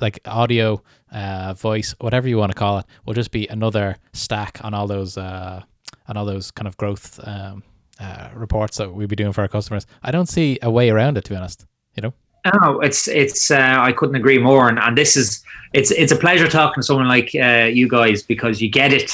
like 0.00 0.20
audio, 0.26 0.82
uh, 1.12 1.54
voice, 1.54 1.94
whatever 2.00 2.28
you 2.28 2.38
want 2.38 2.52
to 2.52 2.58
call 2.58 2.78
it, 2.78 2.86
will 3.04 3.14
just 3.14 3.30
be 3.30 3.46
another 3.48 3.96
stack 4.12 4.58
on 4.62 4.74
all 4.74 4.86
those 4.86 5.16
uh, 5.16 5.62
on 6.08 6.16
all 6.16 6.24
those 6.24 6.50
kind 6.50 6.66
of 6.66 6.76
growth 6.76 7.20
um, 7.24 7.62
uh, 8.00 8.28
reports 8.34 8.78
that 8.78 8.92
we'll 8.92 9.06
be 9.06 9.16
doing 9.16 9.32
for 9.32 9.42
our 9.42 9.48
customers. 9.48 9.86
I 10.02 10.10
don't 10.10 10.28
see 10.28 10.58
a 10.62 10.70
way 10.70 10.90
around 10.90 11.18
it, 11.18 11.24
to 11.24 11.30
be 11.30 11.36
honest. 11.36 11.66
You 11.94 12.02
know. 12.02 12.14
No, 12.60 12.80
it's 12.80 13.06
it's. 13.06 13.50
Uh, 13.50 13.76
I 13.78 13.92
couldn't 13.92 14.16
agree 14.16 14.38
more, 14.38 14.68
and, 14.68 14.78
and 14.78 14.98
this 14.98 15.16
is 15.16 15.44
it's 15.72 15.90
it's 15.92 16.10
a 16.10 16.16
pleasure 16.16 16.48
talking 16.48 16.80
to 16.80 16.82
someone 16.82 17.06
like 17.06 17.30
uh, 17.34 17.70
you 17.72 17.88
guys 17.88 18.22
because 18.22 18.60
you 18.60 18.68
get 18.68 18.92
it, 18.92 19.12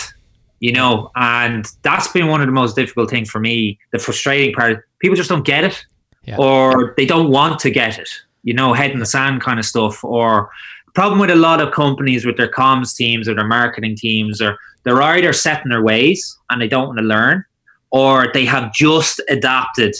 you 0.61 0.73
know, 0.73 1.11
and 1.17 1.67
that's 1.83 2.09
been 2.09 2.29
one 2.29 2.41
of 2.41 2.47
the 2.47 2.53
most 2.53 2.75
difficult 2.75 3.11
things 3.11 3.29
for 3.29 3.39
me. 3.39 3.79
The 3.93 3.99
frustrating 3.99 4.55
part, 4.55 4.89
people 5.01 5.15
just 5.15 5.29
don't 5.29 5.45
get 5.45 5.65
it, 5.65 5.85
yeah. 6.25 6.39
or 6.39 6.95
they 6.97 7.05
don't 7.05 7.31
want 7.31 7.61
to 7.61 7.71
get 7.71 7.99
it, 7.99 8.09
you 8.49 8.55
know, 8.55 8.73
head 8.73 8.93
in 8.93 8.99
the 8.99 9.07
sand 9.07 9.43
kind 9.43 9.59
of 9.59 9.67
stuff. 9.67 10.03
Or 10.03 10.49
problem 10.95 11.21
with 11.21 11.31
a 11.31 11.37
lot 11.37 11.61
of 11.61 11.73
companies 11.73 12.25
with 12.25 12.39
their 12.39 12.51
comms 12.51 12.97
teams 12.97 13.29
or 13.29 13.35
their 13.35 13.47
marketing 13.47 13.95
teams, 13.95 14.41
or 14.41 14.57
they're 14.85 15.03
either 15.03 15.35
set 15.35 15.63
in 15.65 15.69
their 15.69 15.83
ways 15.83 16.39
and 16.49 16.61
they 16.61 16.67
don't 16.67 16.87
want 16.87 16.99
to 16.99 17.05
learn, 17.05 17.45
or 17.91 18.31
they 18.33 18.47
have 18.47 18.73
just 18.73 19.21
adapted 19.29 19.95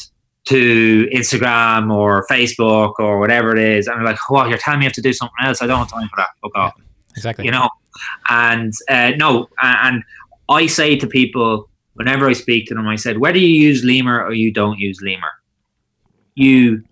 to 0.47 1.07
Instagram 1.13 1.95
or 1.95 2.27
Facebook 2.31 2.95
or 2.99 3.19
whatever 3.21 3.55
it 3.55 3.59
is, 3.59 3.87
and 3.87 3.99
they're 3.99 4.07
like, 4.13 4.19
"Oh, 4.31 4.47
you're 4.47 4.57
telling 4.57 4.81
me 4.81 4.87
I 4.87 4.89
have 4.89 4.95
to 4.95 5.03
do 5.03 5.13
something 5.13 5.45
else. 5.45 5.61
I 5.61 5.67
don't 5.67 5.81
have 5.81 5.91
time 5.91 6.09
for 6.09 6.17
that." 6.17 6.29
Fuck 6.43 6.57
off. 6.57 6.75
Yeah, 6.79 6.85
exactly. 7.17 7.45
You 7.45 7.51
know, 7.51 7.69
and 8.31 8.73
uh, 8.89 9.11
no, 9.19 9.49
and 9.63 10.03
I 10.49 10.67
say 10.67 10.97
to 10.97 11.07
people 11.07 11.69
whenever 11.99 12.29
I 12.29 12.33
speak 12.33 12.67
to 12.69 12.75
them, 12.75 12.87
I 12.89 12.97
said, 12.97 13.19
whether 13.19 13.39
you 13.39 13.49
use 13.49 13.85
Limor 13.85 14.23
or 14.23 14.33
you 14.33 14.53
don't 14.53 14.79
use 14.79 15.01
Limor, 15.03 15.35
you 16.37 16.85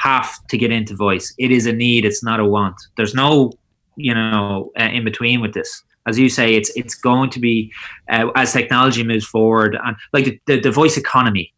have 0.00 0.30
to 0.48 0.56
get 0.56 0.70
into 0.70 0.94
voice. 0.94 1.34
It 1.38 1.50
is 1.50 1.66
a 1.66 1.72
need. 1.72 2.04
It's 2.04 2.22
not 2.22 2.40
a 2.40 2.44
want. 2.44 2.76
There's 2.96 3.14
no, 3.14 3.52
you 3.96 4.14
know, 4.14 4.72
uh, 4.78 4.84
in 4.84 5.04
between 5.04 5.40
with 5.40 5.54
this 5.54 5.82
as 6.06 6.18
you 6.18 6.30
say, 6.30 6.54
it's 6.54 6.70
it's 6.74 6.94
going 6.94 7.28
to 7.30 7.38
be 7.38 7.70
uh, 8.10 8.30
as 8.34 8.52
technology 8.54 9.04
moves 9.04 9.26
forward 9.26 9.76
and 9.84 9.94
like 10.14 10.24
the, 10.24 10.40
the, 10.46 10.60
the 10.60 10.70
voice 10.70 10.96
economy 10.96 11.52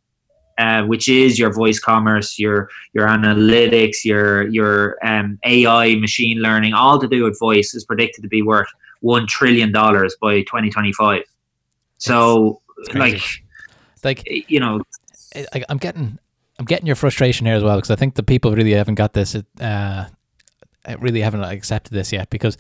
uh, 0.59 0.83
which 0.85 1.09
is 1.09 1.39
your 1.39 1.53
voice 1.53 1.79
commerce, 1.79 2.39
your 2.39 2.69
your 2.93 3.07
analytics, 3.07 4.05
your 4.05 4.47
your 4.49 4.99
um, 5.05 5.39
AI, 5.45 5.95
machine 5.97 6.39
learning, 6.39 6.75
all 6.75 7.01
to 7.01 7.09
do 7.09 7.25
with 7.25 7.39
voice, 7.39 7.75
is 7.75 7.85
predicted 7.85 8.23
to 8.23 8.29
be 8.29 8.43
worth 8.43 8.69
one 9.01 9.27
trillion 9.27 9.73
dollars 9.73 10.15
by 10.21 10.41
2025. 10.43 11.23
So, 11.99 12.61
like, 12.95 13.21
like 14.05 14.51
you 14.51 14.61
know, 14.61 14.83
I, 15.35 15.65
I'm 15.69 15.79
getting 15.79 16.19
I'm 16.63 16.67
getting 16.67 16.87
your 16.87 16.95
frustration 16.95 17.45
here 17.45 17.57
as 17.57 17.65
well 17.65 17.75
because 17.75 17.91
I 17.91 17.97
think 17.97 18.15
the 18.15 18.23
people 18.23 18.55
really 18.55 18.71
haven't 18.71 18.95
got 18.95 19.15
this. 19.15 19.35
Uh, 19.61 20.07
really 21.01 21.21
haven't 21.21 21.43
accepted 21.43 21.93
this 21.93 22.13
yet 22.13 22.31
because 22.31 22.57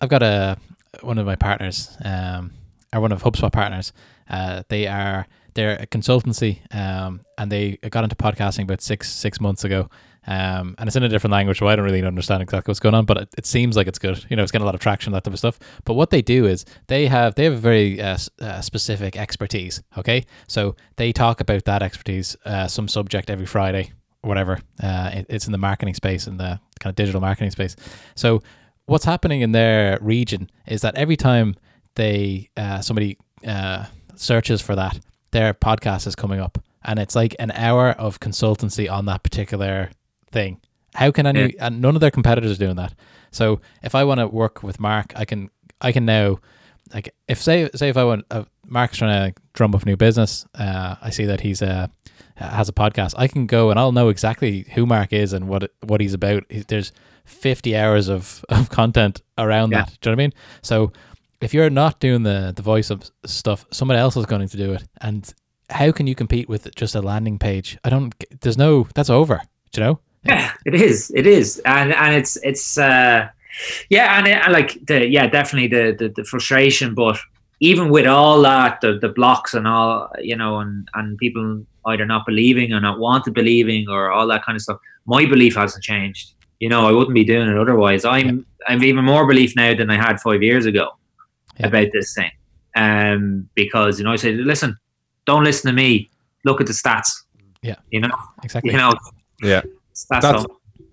I've 0.00 0.08
got 0.08 0.24
a 0.24 0.56
one 1.02 1.18
of 1.18 1.26
my 1.26 1.36
partners, 1.36 1.96
um, 2.04 2.50
or 2.92 3.00
one 3.00 3.12
of 3.12 3.22
HubSpot 3.22 3.52
partners. 3.52 3.92
Uh, 4.28 4.64
they 4.70 4.88
are 4.88 5.28
they're 5.54 5.76
a 5.76 5.86
consultancy, 5.86 6.62
um, 6.74 7.20
and 7.38 7.52
they 7.52 7.76
got 7.90 8.02
into 8.02 8.16
podcasting 8.16 8.64
about 8.64 8.80
six 8.82 9.08
six 9.08 9.40
months 9.40 9.62
ago. 9.62 9.88
Um, 10.28 10.74
and 10.76 10.86
it's 10.86 10.94
in 10.94 11.02
a 11.02 11.08
different 11.08 11.32
language, 11.32 11.58
so 11.58 11.68
I 11.68 11.74
don't 11.74 11.86
really 11.86 12.04
understand 12.04 12.42
exactly 12.42 12.70
what's 12.70 12.80
going 12.80 12.94
on. 12.94 13.06
But 13.06 13.16
it, 13.16 13.28
it, 13.38 13.46
seems 13.46 13.76
like 13.76 13.86
it's 13.86 13.98
good. 13.98 14.26
You 14.28 14.36
know, 14.36 14.42
it's 14.42 14.52
getting 14.52 14.64
a 14.64 14.66
lot 14.66 14.74
of 14.74 14.80
traction, 14.80 15.14
that 15.14 15.24
type 15.24 15.32
of 15.32 15.38
stuff. 15.38 15.58
But 15.86 15.94
what 15.94 16.10
they 16.10 16.20
do 16.20 16.44
is 16.44 16.66
they 16.88 17.06
have 17.06 17.34
they 17.34 17.44
have 17.44 17.54
a 17.54 17.56
very 17.56 17.98
uh, 17.98 18.18
uh, 18.38 18.60
specific 18.60 19.16
expertise. 19.16 19.82
Okay, 19.96 20.26
so 20.46 20.76
they 20.96 21.12
talk 21.14 21.40
about 21.40 21.64
that 21.64 21.82
expertise, 21.82 22.36
uh, 22.44 22.68
some 22.68 22.88
subject 22.88 23.30
every 23.30 23.46
Friday, 23.46 23.92
whatever. 24.20 24.60
Uh, 24.82 25.10
it, 25.14 25.26
it's 25.30 25.46
in 25.46 25.52
the 25.52 25.58
marketing 25.58 25.94
space, 25.94 26.26
in 26.26 26.36
the 26.36 26.60
kind 26.78 26.90
of 26.90 26.94
digital 26.94 27.22
marketing 27.22 27.50
space. 27.50 27.74
So 28.14 28.42
what's 28.84 29.06
happening 29.06 29.40
in 29.40 29.52
their 29.52 29.98
region 30.02 30.50
is 30.66 30.82
that 30.82 30.94
every 30.96 31.16
time 31.16 31.56
they 31.94 32.50
uh, 32.54 32.82
somebody 32.82 33.16
uh, 33.46 33.86
searches 34.14 34.60
for 34.60 34.76
that, 34.76 35.00
their 35.30 35.54
podcast 35.54 36.06
is 36.06 36.14
coming 36.14 36.38
up, 36.38 36.62
and 36.84 36.98
it's 36.98 37.16
like 37.16 37.34
an 37.38 37.50
hour 37.52 37.92
of 37.92 38.20
consultancy 38.20 38.92
on 38.92 39.06
that 39.06 39.22
particular 39.22 39.88
thing. 40.30 40.60
How 40.94 41.10
can 41.10 41.26
any? 41.26 41.54
Yeah. 41.54 41.66
And 41.66 41.80
none 41.80 41.94
of 41.94 42.00
their 42.00 42.10
competitors 42.10 42.52
are 42.52 42.64
doing 42.64 42.76
that. 42.76 42.94
So 43.30 43.60
if 43.82 43.94
I 43.94 44.04
want 44.04 44.20
to 44.20 44.26
work 44.26 44.62
with 44.62 44.80
Mark, 44.80 45.12
I 45.16 45.24
can 45.24 45.50
I 45.80 45.92
can 45.92 46.04
now 46.04 46.38
like 46.94 47.14
if 47.26 47.40
say 47.40 47.68
say 47.74 47.88
if 47.88 47.96
I 47.96 48.04
want 48.04 48.24
uh, 48.30 48.44
Mark's 48.66 48.98
trying 48.98 49.32
to 49.32 49.40
drum 49.52 49.74
up 49.74 49.86
new 49.86 49.96
business, 49.96 50.46
uh, 50.54 50.96
I 51.00 51.10
see 51.10 51.26
that 51.26 51.40
he's 51.40 51.62
a 51.62 51.90
uh, 52.40 52.48
has 52.48 52.68
a 52.68 52.72
podcast. 52.72 53.14
I 53.16 53.28
can 53.28 53.46
go 53.46 53.70
and 53.70 53.78
I'll 53.78 53.92
know 53.92 54.08
exactly 54.08 54.66
who 54.74 54.86
Mark 54.86 55.12
is 55.12 55.32
and 55.32 55.48
what 55.48 55.70
what 55.82 56.00
he's 56.00 56.14
about. 56.14 56.44
There's 56.68 56.92
50 57.24 57.76
hours 57.76 58.08
of, 58.08 58.44
of 58.48 58.70
content 58.70 59.22
around 59.36 59.72
yeah. 59.72 59.84
that. 59.84 59.98
Do 60.00 60.10
you 60.10 60.16
know 60.16 60.16
what 60.16 60.22
I 60.22 60.26
mean? 60.26 60.32
So 60.62 60.92
if 61.40 61.54
you're 61.54 61.70
not 61.70 62.00
doing 62.00 62.22
the 62.22 62.52
the 62.54 62.62
voice 62.62 62.90
of 62.90 63.10
stuff, 63.26 63.66
somebody 63.70 63.98
else 63.98 64.16
is 64.16 64.26
going 64.26 64.48
to 64.48 64.56
do 64.56 64.72
it. 64.72 64.84
And 65.00 65.32
how 65.70 65.92
can 65.92 66.06
you 66.06 66.14
compete 66.14 66.48
with 66.48 66.74
just 66.74 66.94
a 66.94 67.02
landing 67.02 67.38
page? 67.38 67.78
I 67.84 67.90
don't. 67.90 68.14
There's 68.40 68.58
no. 68.58 68.88
That's 68.94 69.10
over. 69.10 69.40
Do 69.72 69.80
you 69.80 69.86
know? 69.86 70.00
Yeah, 70.24 70.52
it 70.64 70.74
is. 70.74 71.12
It 71.14 71.26
is, 71.26 71.60
and 71.64 71.92
and 71.92 72.14
it's 72.14 72.36
it's 72.42 72.78
uh, 72.78 73.28
yeah, 73.88 74.18
and, 74.18 74.26
it, 74.26 74.42
and 74.42 74.52
like 74.52 74.86
the 74.86 75.06
yeah, 75.06 75.26
definitely 75.26 75.68
the, 75.68 75.96
the 75.98 76.08
the 76.08 76.24
frustration, 76.24 76.94
but 76.94 77.18
even 77.60 77.90
with 77.90 78.06
all 78.06 78.40
that, 78.42 78.80
the 78.80 78.98
the 78.98 79.08
blocks 79.08 79.54
and 79.54 79.66
all, 79.66 80.10
you 80.20 80.36
know, 80.36 80.58
and 80.58 80.88
and 80.94 81.18
people 81.18 81.64
either 81.86 82.04
not 82.04 82.26
believing 82.26 82.72
or 82.72 82.80
not 82.80 82.98
wanting 82.98 83.24
to 83.24 83.30
believing 83.30 83.88
or 83.88 84.10
all 84.10 84.26
that 84.26 84.44
kind 84.44 84.56
of 84.56 84.62
stuff, 84.62 84.78
my 85.06 85.24
belief 85.24 85.56
hasn't 85.56 85.82
changed. 85.82 86.34
You 86.60 86.68
know, 86.68 86.88
I 86.88 86.92
wouldn't 86.92 87.14
be 87.14 87.24
doing 87.24 87.48
it 87.48 87.56
otherwise. 87.56 88.04
I'm 88.04 88.38
yeah. 88.38 88.74
I've 88.74 88.82
even 88.82 89.04
more 89.04 89.26
belief 89.26 89.54
now 89.56 89.74
than 89.74 89.90
I 89.90 89.96
had 89.96 90.20
five 90.20 90.42
years 90.42 90.66
ago 90.66 90.90
yeah. 91.58 91.68
about 91.68 91.88
this 91.92 92.14
thing, 92.14 92.30
um, 92.76 93.48
because 93.54 93.98
you 93.98 94.04
know 94.04 94.12
I 94.12 94.16
say, 94.16 94.32
listen, 94.32 94.76
don't 95.26 95.44
listen 95.44 95.70
to 95.70 95.74
me. 95.74 96.10
Look 96.44 96.60
at 96.60 96.66
the 96.66 96.72
stats. 96.72 97.10
Yeah, 97.62 97.76
you 97.90 98.00
know, 98.00 98.14
exactly. 98.42 98.72
You 98.72 98.78
know, 98.78 98.94
yeah 99.42 99.62
that's, 100.04 100.26
that's, 100.26 100.44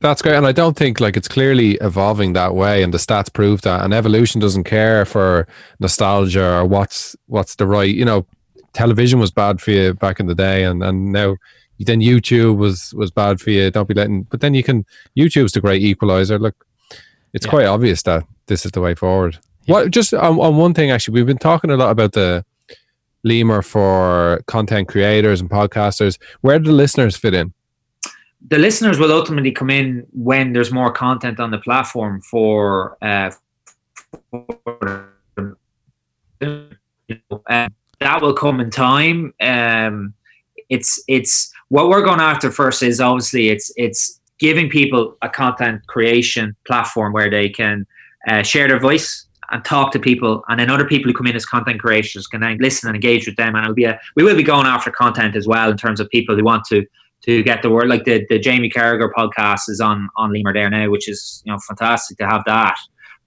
that's 0.01 0.21
great. 0.21 0.35
And 0.35 0.45
I 0.45 0.51
don't 0.51 0.77
think 0.77 0.99
like 0.99 1.17
it's 1.17 1.27
clearly 1.27 1.75
evolving 1.81 2.33
that 2.33 2.55
way 2.55 2.83
and 2.83 2.93
the 2.93 2.97
stats 2.97 3.31
prove 3.31 3.61
that. 3.61 3.83
And 3.83 3.93
evolution 3.93 4.39
doesn't 4.39 4.65
care 4.65 5.05
for 5.05 5.47
nostalgia 5.79 6.57
or 6.57 6.65
what's 6.65 7.15
what's 7.27 7.55
the 7.55 7.67
right, 7.67 7.93
you 7.93 8.05
know, 8.05 8.25
television 8.73 9.19
was 9.19 9.31
bad 9.31 9.61
for 9.61 9.71
you 9.71 9.93
back 9.93 10.19
in 10.19 10.27
the 10.27 10.35
day 10.35 10.63
and, 10.63 10.83
and 10.83 11.11
now 11.11 11.37
then 11.79 12.01
YouTube 12.01 12.57
was 12.57 12.93
was 12.93 13.11
bad 13.11 13.41
for 13.41 13.49
you. 13.49 13.71
Don't 13.71 13.87
be 13.87 13.93
letting 13.93 14.23
but 14.23 14.41
then 14.41 14.53
you 14.53 14.63
can 14.63 14.85
YouTube's 15.17 15.53
the 15.53 15.61
great 15.61 15.81
equalizer. 15.81 16.37
Look, 16.37 16.65
it's 17.33 17.45
yeah. 17.45 17.49
quite 17.49 17.65
obvious 17.65 18.03
that 18.03 18.23
this 18.47 18.65
is 18.65 18.71
the 18.71 18.81
way 18.81 18.95
forward. 18.95 19.39
Yeah. 19.65 19.73
What 19.73 19.91
just 19.91 20.13
on, 20.13 20.39
on 20.39 20.57
one 20.57 20.73
thing 20.73 20.91
actually, 20.91 21.15
we've 21.15 21.25
been 21.25 21.37
talking 21.37 21.71
a 21.71 21.77
lot 21.77 21.89
about 21.89 22.11
the 22.11 22.45
Limor 23.25 23.65
for 23.65 24.43
content 24.45 24.87
creators 24.87 25.41
and 25.41 25.49
podcasters. 25.49 26.19
Where 26.41 26.59
do 26.59 26.65
the 26.65 26.73
listeners 26.73 27.17
fit 27.17 27.33
in? 27.33 27.54
The 28.47 28.57
listeners 28.57 28.99
will 28.99 29.11
ultimately 29.11 29.51
come 29.51 29.69
in 29.69 30.05
when 30.11 30.53
there's 30.53 30.71
more 30.71 30.91
content 30.91 31.39
on 31.39 31.51
the 31.51 31.57
platform 31.57 32.21
for, 32.21 32.97
uh, 33.01 33.31
for 34.31 35.09
uh, 36.41 37.67
that 37.99 38.21
will 38.21 38.33
come 38.33 38.59
in 38.59 38.69
time. 38.69 39.33
Um, 39.41 40.13
it's 40.69 41.01
it's 41.07 41.51
what 41.69 41.89
we're 41.89 42.03
going 42.03 42.19
after 42.19 42.51
first 42.51 42.83
is 42.83 42.99
obviously 42.99 43.49
it's 43.49 43.71
it's 43.77 44.19
giving 44.39 44.69
people 44.69 45.15
a 45.21 45.29
content 45.29 45.85
creation 45.87 46.55
platform 46.65 47.13
where 47.13 47.29
they 47.29 47.49
can 47.49 47.85
uh, 48.27 48.43
share 48.43 48.67
their 48.67 48.79
voice 48.79 49.27
and 49.51 49.63
talk 49.63 49.91
to 49.91 49.99
people, 49.99 50.43
and 50.49 50.59
then 50.59 50.69
other 50.69 50.85
people 50.85 51.09
who 51.09 51.17
come 51.17 51.27
in 51.27 51.35
as 51.35 51.45
content 51.45 51.79
creators 51.79 52.27
can 52.27 52.41
then 52.41 52.57
listen 52.59 52.89
and 52.89 52.95
engage 52.95 53.27
with 53.27 53.35
them. 53.37 53.55
And 53.55 53.63
it'll 53.63 53.75
be 53.75 53.85
a 53.85 53.99
we 54.15 54.23
will 54.23 54.35
be 54.35 54.43
going 54.43 54.67
after 54.67 54.91
content 54.91 55.35
as 55.35 55.47
well 55.47 55.71
in 55.71 55.77
terms 55.77 55.99
of 55.99 56.09
people 56.09 56.35
who 56.35 56.43
want 56.43 56.65
to 56.65 56.85
to 57.25 57.43
get 57.43 57.61
the 57.61 57.69
word. 57.69 57.87
Like 57.87 58.05
the, 58.05 58.25
the 58.29 58.39
Jamie 58.39 58.69
Carragher 58.69 59.11
podcast 59.11 59.61
is 59.67 59.81
on 59.81 60.09
on 60.15 60.31
Limor 60.31 60.53
there 60.53 60.69
now, 60.69 60.89
which 60.89 61.09
is 61.09 61.41
you 61.45 61.51
know 61.51 61.59
fantastic 61.67 62.17
to 62.19 62.27
have 62.27 62.43
that. 62.45 62.77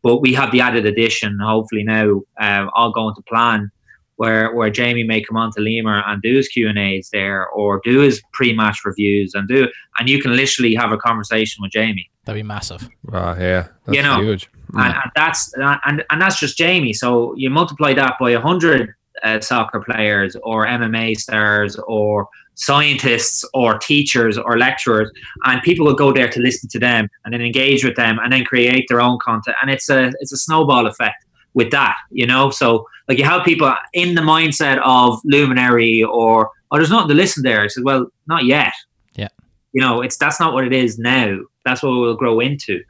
But 0.02 0.18
we 0.18 0.32
have 0.34 0.52
the 0.52 0.60
added 0.60 0.86
addition, 0.86 1.38
hopefully 1.42 1.82
now, 1.82 2.22
uh, 2.40 2.66
all 2.74 2.92
going 2.92 3.14
to 3.16 3.22
plan, 3.22 3.70
where 4.16 4.54
where 4.54 4.70
Jamie 4.70 5.02
may 5.02 5.20
come 5.20 5.36
on 5.36 5.50
to 5.52 5.60
Limor 5.60 6.02
and 6.06 6.22
do 6.22 6.36
his 6.36 6.48
Q 6.48 6.68
and 6.68 6.78
A's 6.78 7.10
there, 7.12 7.48
or 7.48 7.80
do 7.84 8.00
his 8.00 8.22
pre-match 8.32 8.78
reviews, 8.84 9.34
and 9.34 9.48
do 9.48 9.68
and 9.98 10.08
you 10.08 10.22
can 10.22 10.36
literally 10.36 10.74
have 10.74 10.92
a 10.92 10.98
conversation 10.98 11.62
with 11.62 11.72
Jamie. 11.72 12.08
That'd 12.24 12.38
be 12.38 12.46
massive. 12.46 12.88
Oh 13.12 13.34
yeah, 13.38 13.68
that's 13.84 13.96
you 13.96 14.02
know, 14.02 14.20
huge. 14.20 14.48
And, 14.74 14.92
and 14.92 15.10
that's 15.16 15.52
and 15.56 16.04
and 16.10 16.22
that's 16.22 16.38
just 16.38 16.56
Jamie. 16.56 16.92
So 16.92 17.34
you 17.36 17.50
multiply 17.50 17.94
that 17.94 18.16
by 18.20 18.30
a 18.32 18.40
hundred 18.40 18.94
uh, 19.24 19.40
soccer 19.40 19.80
players 19.80 20.36
or 20.42 20.66
MMA 20.66 21.16
stars 21.16 21.76
or 21.88 22.28
scientists 22.58 23.44
or 23.54 23.78
teachers 23.78 24.36
or 24.36 24.58
lecturers, 24.58 25.10
and 25.44 25.62
people 25.62 25.86
will 25.86 25.94
go 25.94 26.12
there 26.12 26.28
to 26.28 26.40
listen 26.40 26.68
to 26.68 26.78
them 26.78 27.08
and 27.24 27.32
then 27.32 27.40
engage 27.40 27.84
with 27.84 27.96
them 27.96 28.18
and 28.18 28.32
then 28.32 28.44
create 28.44 28.84
their 28.88 29.00
own 29.00 29.18
content. 29.24 29.56
And 29.62 29.70
it's 29.70 29.88
a 29.88 30.12
it's 30.20 30.32
a 30.32 30.36
snowball 30.36 30.86
effect 30.86 31.24
with 31.54 31.70
that, 31.70 31.96
you 32.10 32.26
know. 32.26 32.50
So 32.50 32.86
like 33.08 33.18
you 33.18 33.24
have 33.24 33.44
people 33.44 33.72
in 33.94 34.14
the 34.14 34.22
mindset 34.22 34.80
of 34.84 35.20
Luminary 35.24 36.02
or 36.02 36.50
oh, 36.70 36.76
there's 36.76 36.90
nothing 36.90 37.08
to 37.08 37.14
listen 37.14 37.42
there. 37.42 37.62
I 37.62 37.68
said, 37.68 37.84
well, 37.84 38.06
not 38.26 38.44
yet. 38.44 38.72
Yeah. 39.14 39.28
You 39.72 39.80
know, 39.80 40.02
it's 40.02 40.16
that's 40.16 40.40
not 40.40 40.52
what 40.52 40.64
it 40.64 40.72
is 40.72 40.98
now. 40.98 41.38
That's 41.64 41.82
what 41.82 41.90
we'll 41.90 42.16
grow 42.16 42.40
into. 42.40 42.82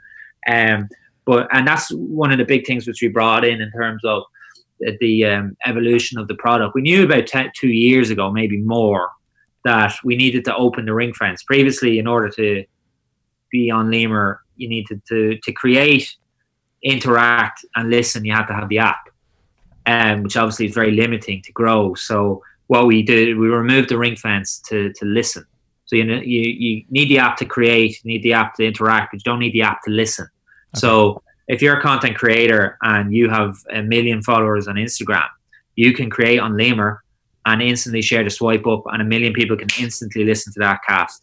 Um, 0.51 0.89
but 1.27 1.47
and 1.53 1.69
that's 1.69 1.91
one 1.93 2.33
of 2.33 2.39
the 2.39 2.45
big 2.45 2.67
things 2.67 2.87
which 2.87 3.03
we 3.03 3.09
brought 3.09 3.45
in 3.45 3.61
in 3.61 3.71
terms 3.73 4.03
of 4.05 4.23
the 5.01 5.25
um, 5.25 5.57
evolution 5.67 6.19
of 6.19 6.29
the 6.29 6.37
product. 6.37 6.75
We 6.75 6.83
knew 6.83 7.05
about 7.05 7.29
two 7.55 7.69
years 7.69 8.11
ago, 8.11 8.31
maybe 8.31 8.59
more, 8.59 9.11
that 9.65 9.95
we 10.05 10.17
needed 10.17 10.45
to 10.47 10.57
open 10.57 10.87
the 10.87 10.95
ring 10.95 11.13
fence. 11.13 11.43
Previously, 11.43 11.99
in 11.99 12.07
order 12.07 12.29
to 12.31 12.65
be 13.51 13.71
on 13.71 13.91
Limor, 13.91 14.39
you 14.57 14.69
needed 14.69 15.03
to 15.09 15.39
to 15.43 15.53
create, 15.53 16.17
interact, 16.83 17.65
and 17.77 17.91
listen. 17.91 18.25
You 18.25 18.33
had 18.33 18.47
to 18.47 18.55
have 18.55 18.69
the 18.69 18.79
app, 18.79 19.09
um, 19.87 20.23
which 20.23 20.37
obviously 20.37 20.67
is 20.67 20.75
very 20.75 20.93
limiting 20.93 21.43
to 21.43 21.53
grow. 21.53 21.95
So 21.95 22.43
what 22.69 22.87
we 22.87 23.03
did, 23.03 23.37
we 23.37 23.49
removed 23.49 23.89
the 23.89 23.99
ring 23.99 24.17
fence 24.17 24.61
to 24.69 24.93
to 24.95 25.05
listen. 25.05 25.45
So 25.87 25.97
you 25.97 26.05
know, 26.05 26.21
you 26.21 26.41
you 26.41 26.85
need 26.91 27.09
the 27.09 27.19
app 27.19 27.37
to 27.39 27.45
create, 27.45 28.03
you 28.05 28.13
need 28.13 28.23
the 28.23 28.35
app 28.35 28.55
to 28.57 28.67
interact, 28.67 29.13
but 29.13 29.21
you 29.21 29.31
don't 29.31 29.41
need 29.41 29.55
the 29.55 29.63
app 29.63 29.83
to 29.85 29.91
listen. 29.91 30.27
Okay. 30.75 30.81
So 30.81 31.23
if 31.49 31.63
you're 31.63 31.79
a 31.79 31.83
content 31.83 32.17
creator 32.17 32.77
and 32.83 33.13
you 33.15 33.31
have 33.31 33.57
a 33.73 33.83
million 33.83 34.23
followers 34.23 34.69
on 34.69 34.75
Instagram, 34.75 35.29
you 35.77 35.95
can 35.95 36.11
create 36.11 36.39
on 36.39 36.53
Limor 36.53 36.99
and 37.47 37.63
instantly 37.63 38.03
share 38.03 38.25
the 38.25 38.31
swipe 38.31 38.67
up, 38.67 38.83
and 38.87 39.03
a 39.03 39.05
million 39.05 39.33
people 39.33 39.57
can 39.57 39.69
instantly 39.79 40.25
listen 40.25 40.53
to 40.53 40.61
that 40.61 40.81
cast. 40.87 41.23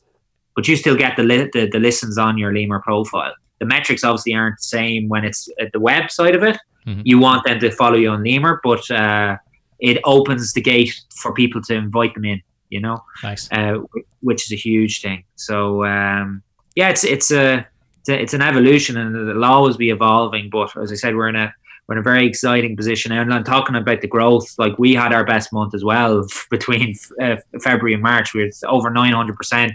But 0.56 0.68
you 0.68 0.76
still 0.76 0.96
get 0.96 1.18
the, 1.18 1.24
li- 1.24 1.50
the, 1.54 1.68
the 1.72 1.80
listens 1.80 2.18
on 2.18 2.38
your 2.38 2.52
Limor 2.52 2.82
profile. 2.82 3.34
The 3.60 3.66
metrics 3.66 4.04
obviously 4.04 4.34
aren't 4.34 4.58
the 4.58 4.64
same 4.64 5.10
when 5.10 5.26
it's 5.26 5.48
at 5.60 5.72
the 5.72 5.80
web 5.80 6.10
side 6.12 6.36
of 6.36 6.44
it. 6.44 6.58
Mm-hmm. 6.88 7.02
You 7.04 7.20
want 7.20 7.46
them 7.46 7.60
to 7.60 7.72
follow 7.72 7.96
you 7.98 8.10
on 8.10 8.24
Limor, 8.24 8.60
but 8.64 8.90
uh, 8.92 9.38
it 9.80 10.00
opens 10.04 10.54
the 10.54 10.62
gate 10.62 10.94
for 11.16 11.34
people 11.34 11.62
to 11.64 11.74
invite 11.74 12.14
them 12.14 12.26
in. 12.26 12.42
You 12.70 12.82
know, 12.82 13.04
nice, 13.24 13.50
uh, 13.52 13.78
which 14.22 14.46
is 14.46 14.52
a 14.52 14.56
huge 14.56 15.02
thing. 15.02 15.24
So 15.36 15.86
um, 15.86 16.42
yeah, 16.76 16.90
it's 16.90 17.04
it's 17.04 17.32
a 17.32 17.66
it's 18.08 18.34
an 18.34 18.42
evolution 18.42 18.98
and 18.98 19.16
it'll 19.30 19.46
always 19.46 19.78
be 19.78 19.92
evolving. 19.92 20.50
But 20.50 20.76
as 20.78 20.92
I 20.92 20.96
said, 20.96 21.16
we're 21.16 21.30
in 21.30 21.36
a 21.36 21.54
we're 21.88 21.96
in 21.96 22.00
a 22.00 22.04
very 22.04 22.26
exciting 22.26 22.76
position. 22.76 23.12
And 23.12 23.34
I'm 23.34 23.44
talking 23.44 23.76
about 23.76 24.02
the 24.02 24.08
growth. 24.08 24.56
Like 24.58 24.78
we 24.80 24.94
had 24.94 25.14
our 25.14 25.24
best 25.24 25.54
month 25.54 25.74
as 25.76 25.84
well 25.84 26.26
between 26.50 26.96
uh, 27.22 27.38
February 27.62 27.94
and 27.94 28.04
March. 28.04 28.34
We 28.34 28.42
had 28.42 28.52
over 28.68 28.90
900 28.90 29.36
percent 29.36 29.74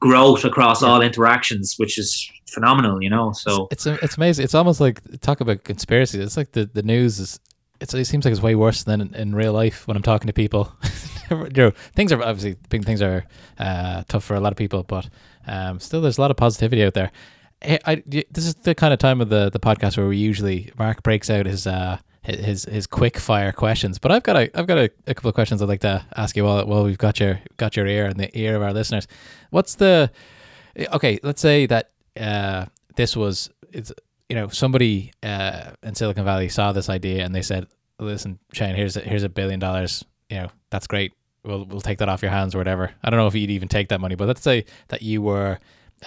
growth 0.00 0.44
across 0.44 0.82
all 0.82 1.00
interactions, 1.00 1.74
which 1.78 1.98
is 1.98 2.30
phenomenal. 2.48 3.02
You 3.02 3.10
know, 3.10 3.32
so 3.32 3.68
it's 3.70 3.86
it's, 3.86 4.16
amazing. 4.16 4.44
It's 4.44 4.54
almost 4.54 4.80
like 4.80 5.00
talk 5.20 5.40
about 5.40 5.64
conspiracy. 5.64 6.20
It's 6.20 6.36
like 6.36 6.52
the 6.52 6.66
the 6.66 6.82
news 6.82 7.18
is. 7.18 7.40
It's, 7.78 7.92
it 7.92 8.06
seems 8.06 8.24
like 8.24 8.32
it's 8.32 8.40
way 8.40 8.54
worse 8.54 8.84
than 8.84 9.02
in, 9.02 9.14
in 9.14 9.34
real 9.34 9.52
life 9.52 9.86
when 9.86 9.98
I'm 9.98 10.02
talking 10.02 10.28
to 10.28 10.32
people. 10.32 10.72
you 11.30 11.50
know, 11.54 11.72
things 11.94 12.10
are 12.10 12.22
obviously 12.22 12.56
things 12.70 13.02
are 13.02 13.26
uh, 13.58 14.02
tough 14.08 14.24
for 14.24 14.34
a 14.34 14.40
lot 14.40 14.50
of 14.50 14.56
people, 14.56 14.82
but 14.82 15.10
um, 15.46 15.78
still, 15.78 16.00
there's 16.00 16.16
a 16.16 16.20
lot 16.22 16.30
of 16.30 16.38
positivity 16.38 16.82
out 16.82 16.94
there. 16.94 17.12
I, 17.62 17.78
I, 17.86 18.02
this 18.06 18.46
is 18.46 18.54
the 18.54 18.74
kind 18.74 18.92
of 18.92 18.98
time 18.98 19.20
of 19.20 19.28
the, 19.28 19.50
the 19.50 19.58
podcast 19.58 19.96
where 19.96 20.06
we 20.06 20.18
usually 20.18 20.70
Mark 20.78 21.02
breaks 21.02 21.30
out 21.30 21.46
his 21.46 21.66
uh, 21.66 21.98
his 22.22 22.64
his 22.64 22.86
quick 22.86 23.18
fire 23.18 23.52
questions. 23.52 23.98
But 23.98 24.12
I've 24.12 24.22
got 24.22 24.36
a 24.36 24.58
I've 24.58 24.66
got 24.66 24.78
a, 24.78 24.90
a 25.06 25.14
couple 25.14 25.28
of 25.28 25.34
questions 25.34 25.62
I'd 25.62 25.68
like 25.68 25.80
to 25.80 26.04
ask 26.16 26.36
you 26.36 26.44
while 26.44 26.66
while 26.66 26.84
we've 26.84 26.98
got 26.98 27.20
your 27.20 27.40
got 27.56 27.76
your 27.76 27.86
ear 27.86 28.06
and 28.06 28.18
the 28.18 28.36
ear 28.38 28.56
of 28.56 28.62
our 28.62 28.72
listeners. 28.72 29.06
What's 29.50 29.76
the 29.76 30.10
okay? 30.92 31.18
Let's 31.22 31.40
say 31.40 31.66
that 31.66 31.90
uh, 32.18 32.66
this 32.96 33.16
was 33.16 33.50
it's 33.72 33.92
you 34.28 34.36
know 34.36 34.48
somebody 34.48 35.12
uh, 35.22 35.72
in 35.82 35.94
Silicon 35.94 36.24
Valley 36.24 36.48
saw 36.48 36.72
this 36.72 36.88
idea 36.88 37.24
and 37.24 37.34
they 37.34 37.42
said, 37.42 37.66
"Listen, 37.98 38.38
Shane, 38.52 38.74
here's 38.74 38.96
a, 38.96 39.00
here's 39.00 39.22
a 39.22 39.28
billion 39.28 39.60
dollars. 39.60 40.04
You 40.28 40.38
know 40.38 40.48
that's 40.70 40.86
great. 40.86 41.12
We'll 41.44 41.64
we'll 41.64 41.80
take 41.80 41.98
that 41.98 42.08
off 42.08 42.22
your 42.22 42.32
hands 42.32 42.54
or 42.54 42.58
whatever." 42.58 42.90
I 43.02 43.10
don't 43.10 43.18
know 43.18 43.28
if 43.28 43.34
you'd 43.34 43.50
even 43.50 43.68
take 43.68 43.88
that 43.88 44.00
money, 44.00 44.14
but 44.14 44.26
let's 44.26 44.42
say 44.42 44.64
that 44.88 45.02
you 45.02 45.22
were 45.22 45.58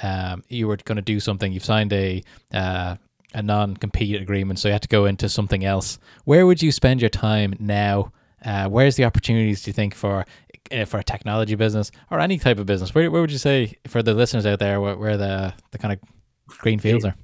um, 0.03 0.43
you 0.47 0.67
were 0.67 0.77
going 0.77 0.97
to 0.97 1.01
do 1.01 1.19
something, 1.19 1.51
you've 1.51 1.65
signed 1.65 1.93
a 1.93 2.23
uh, 2.53 2.95
a 3.33 3.41
non 3.41 3.77
compete 3.77 4.19
agreement, 4.21 4.59
so 4.59 4.67
you 4.67 4.73
had 4.73 4.81
to 4.81 4.87
go 4.87 5.05
into 5.05 5.29
something 5.29 5.63
else. 5.63 5.99
Where 6.25 6.45
would 6.45 6.61
you 6.61 6.71
spend 6.71 7.01
your 7.01 7.09
time 7.09 7.55
now? 7.59 8.11
Uh, 8.43 8.69
where's 8.69 8.95
the 8.95 9.05
opportunities 9.05 9.63
do 9.63 9.69
you 9.69 9.73
think 9.73 9.93
for 9.93 10.25
uh, 10.71 10.85
for 10.85 10.99
a 10.99 11.03
technology 11.03 11.55
business 11.55 11.91
or 12.09 12.19
any 12.19 12.37
type 12.37 12.57
of 12.57 12.65
business? 12.65 12.95
Where, 12.95 13.09
where 13.11 13.21
would 13.21 13.31
you 13.31 13.37
say 13.37 13.77
for 13.87 14.01
the 14.01 14.13
listeners 14.13 14.45
out 14.45 14.59
there 14.59 14.79
where, 14.81 14.95
where 14.95 15.17
the 15.17 15.53
the 15.71 15.77
kind 15.77 15.93
of 15.93 15.99
green 16.47 16.79
fields 16.79 17.05
are? 17.05 17.15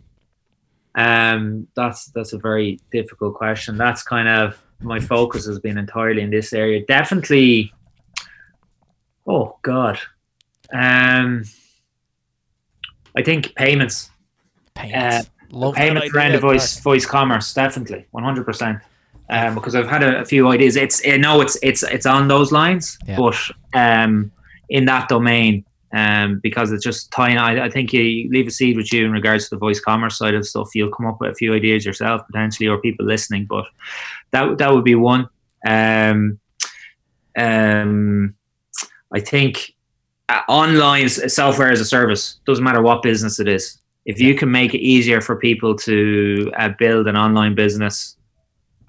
Um, 0.96 1.68
that's 1.76 2.06
that's 2.08 2.34
a 2.34 2.38
very 2.38 2.80
difficult 2.92 3.36
question. 3.36 3.78
That's 3.78 4.04
kind 4.04 4.28
of 4.28 4.62
my 4.82 5.00
focus 5.00 5.46
has 5.46 5.60
been 5.60 5.78
entirely 5.78 6.22
in 6.22 6.30
this 6.30 6.54
area. 6.54 6.86
Definitely. 6.86 7.74
Oh 9.28 9.58
God. 9.62 10.00
Um 10.74 11.44
I 13.18 13.24
think 13.24 13.56
payments. 13.56 14.10
Payments. 14.74 15.30
Uh, 15.52 15.72
payments 15.72 16.14
around 16.14 16.40
voice 16.40 16.80
voice 16.80 17.06
commerce, 17.06 17.54
definitely, 17.54 18.06
one 18.12 18.24
hundred 18.24 18.46
percent. 18.46 18.80
Um, 19.28 19.56
because 19.56 19.74
I've 19.74 19.88
had 19.88 20.04
a, 20.04 20.22
a, 20.22 20.26
few 20.26 20.50
ideas. 20.50 20.76
It's 20.76 21.02
I 21.08 21.18
know 21.18 21.42
it's 21.42 21.58
it's 21.64 21.82
it's 21.84 22.06
on 22.06 22.28
those 22.28 22.52
lines, 22.52 22.98
yeah. 23.08 23.18
but 23.18 23.36
um, 23.74 24.32
in 24.70 24.86
that 24.86 25.10
domain, 25.10 25.66
um, 25.94 26.40
because 26.44 26.72
it's 26.72 26.84
just 26.84 27.12
tying. 27.12 27.38
I, 27.38 27.66
I 27.66 27.70
think 27.70 27.92
you 27.92 28.30
leave 28.30 28.48
a 28.48 28.52
seed 28.52 28.78
with 28.78 28.94
you 28.94 29.06
in 29.06 29.12
regards 29.12 29.46
to 29.46 29.56
the 29.56 29.60
voice 29.60 29.80
commerce 29.80 30.18
side 30.18 30.36
of 30.36 30.46
stuff. 30.46 30.76
You'll 30.76 30.92
come 30.92 31.08
up 31.08 31.20
with 31.20 31.32
a 31.32 31.36
few 31.36 31.54
ideas 31.54 31.86
yourself 31.86 32.22
potentially, 32.28 32.68
or 32.68 32.80
people 32.80 33.06
listening. 33.06 33.46
But 33.46 33.66
that 34.32 34.58
that 34.60 34.74
would 34.74 34.84
be 34.84 34.96
one. 34.96 35.28
Um, 35.66 36.40
um, 37.38 38.36
I 39.12 39.20
think 39.22 39.75
online 40.48 41.08
software 41.10 41.72
as 41.72 41.80
a 41.80 41.86
service 41.86 42.40
doesn't 42.46 42.64
matter 42.64 42.82
what 42.82 43.02
business 43.02 43.40
it 43.40 43.48
is 43.48 43.80
if 44.06 44.20
you 44.20 44.36
can 44.36 44.52
make 44.52 44.74
it 44.74 44.80
easier 44.80 45.22
for 45.22 45.36
people 45.36 45.76
to 45.76 46.52
uh, 46.58 46.70
build 46.80 47.08
an 47.08 47.16
online 47.16 47.56
business 47.56 48.18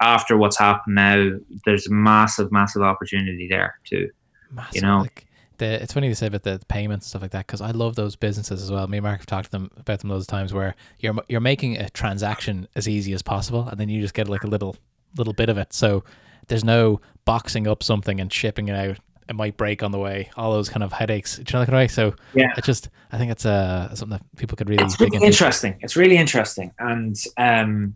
after 0.01 0.37
what's 0.37 0.57
happened 0.57 0.95
now 0.95 1.29
there's 1.65 1.89
massive 1.89 2.51
massive 2.51 2.81
opportunity 2.81 3.47
there 3.49 3.79
too 3.83 4.09
massive, 4.51 4.75
you 4.75 4.81
know 4.81 5.01
like 5.01 5.27
the, 5.57 5.81
it's 5.81 5.93
funny 5.93 6.09
to 6.09 6.15
say 6.15 6.27
about 6.27 6.43
the 6.43 6.61
payments 6.67 7.05
and 7.05 7.09
stuff 7.09 7.21
like 7.21 7.31
that 7.31 7.47
because 7.47 7.61
I 7.61 7.71
love 7.71 7.95
those 7.95 8.15
businesses 8.15 8.61
as 8.61 8.71
well. 8.71 8.87
Me 8.87 8.97
and 8.97 9.03
Mark 9.03 9.19
have 9.19 9.25
talked 9.25 9.45
to 9.45 9.51
them 9.51 9.71
about 9.77 9.99
them 9.99 10.09
those 10.09 10.27
times 10.27 10.53
where 10.53 10.75
you're 10.99 11.15
you're 11.27 11.41
making 11.41 11.77
a 11.77 11.89
transaction 11.89 12.67
as 12.75 12.87
easy 12.87 13.13
as 13.13 13.21
possible, 13.21 13.67
and 13.67 13.79
then 13.79 13.89
you 13.89 14.01
just 14.01 14.13
get 14.13 14.29
like 14.29 14.43
a 14.43 14.47
little 14.47 14.75
little 15.17 15.33
bit 15.33 15.49
of 15.49 15.57
it. 15.57 15.73
So 15.73 16.03
there's 16.47 16.63
no 16.63 17.01
boxing 17.25 17.67
up 17.67 17.83
something 17.83 18.19
and 18.19 18.31
shipping 18.31 18.67
it 18.67 18.75
out 18.75 18.99
it 19.29 19.35
might 19.35 19.57
break 19.57 19.83
on 19.83 19.91
the 19.91 19.99
way. 19.99 20.29
All 20.37 20.51
those 20.53 20.69
kind 20.69 20.83
of 20.83 20.93
headaches. 20.93 21.37
Do 21.37 21.41
you 21.41 21.53
know 21.53 21.59
that 21.59 21.65
kind 21.65 21.75
of 21.75 21.81
way? 21.81 21.87
So 21.87 22.13
yeah, 22.33 22.53
it 22.57 22.63
just 22.63 22.89
I 23.11 23.17
think 23.17 23.31
it's 23.31 23.45
uh, 23.45 23.93
something 23.93 24.17
that 24.17 24.37
people 24.37 24.55
could 24.55 24.69
really. 24.69 24.83
It's 24.83 24.99
really 24.99 25.25
interesting. 25.25 25.77
It's 25.81 25.95
really 25.95 26.17
interesting, 26.17 26.71
and 26.79 27.15
um, 27.37 27.95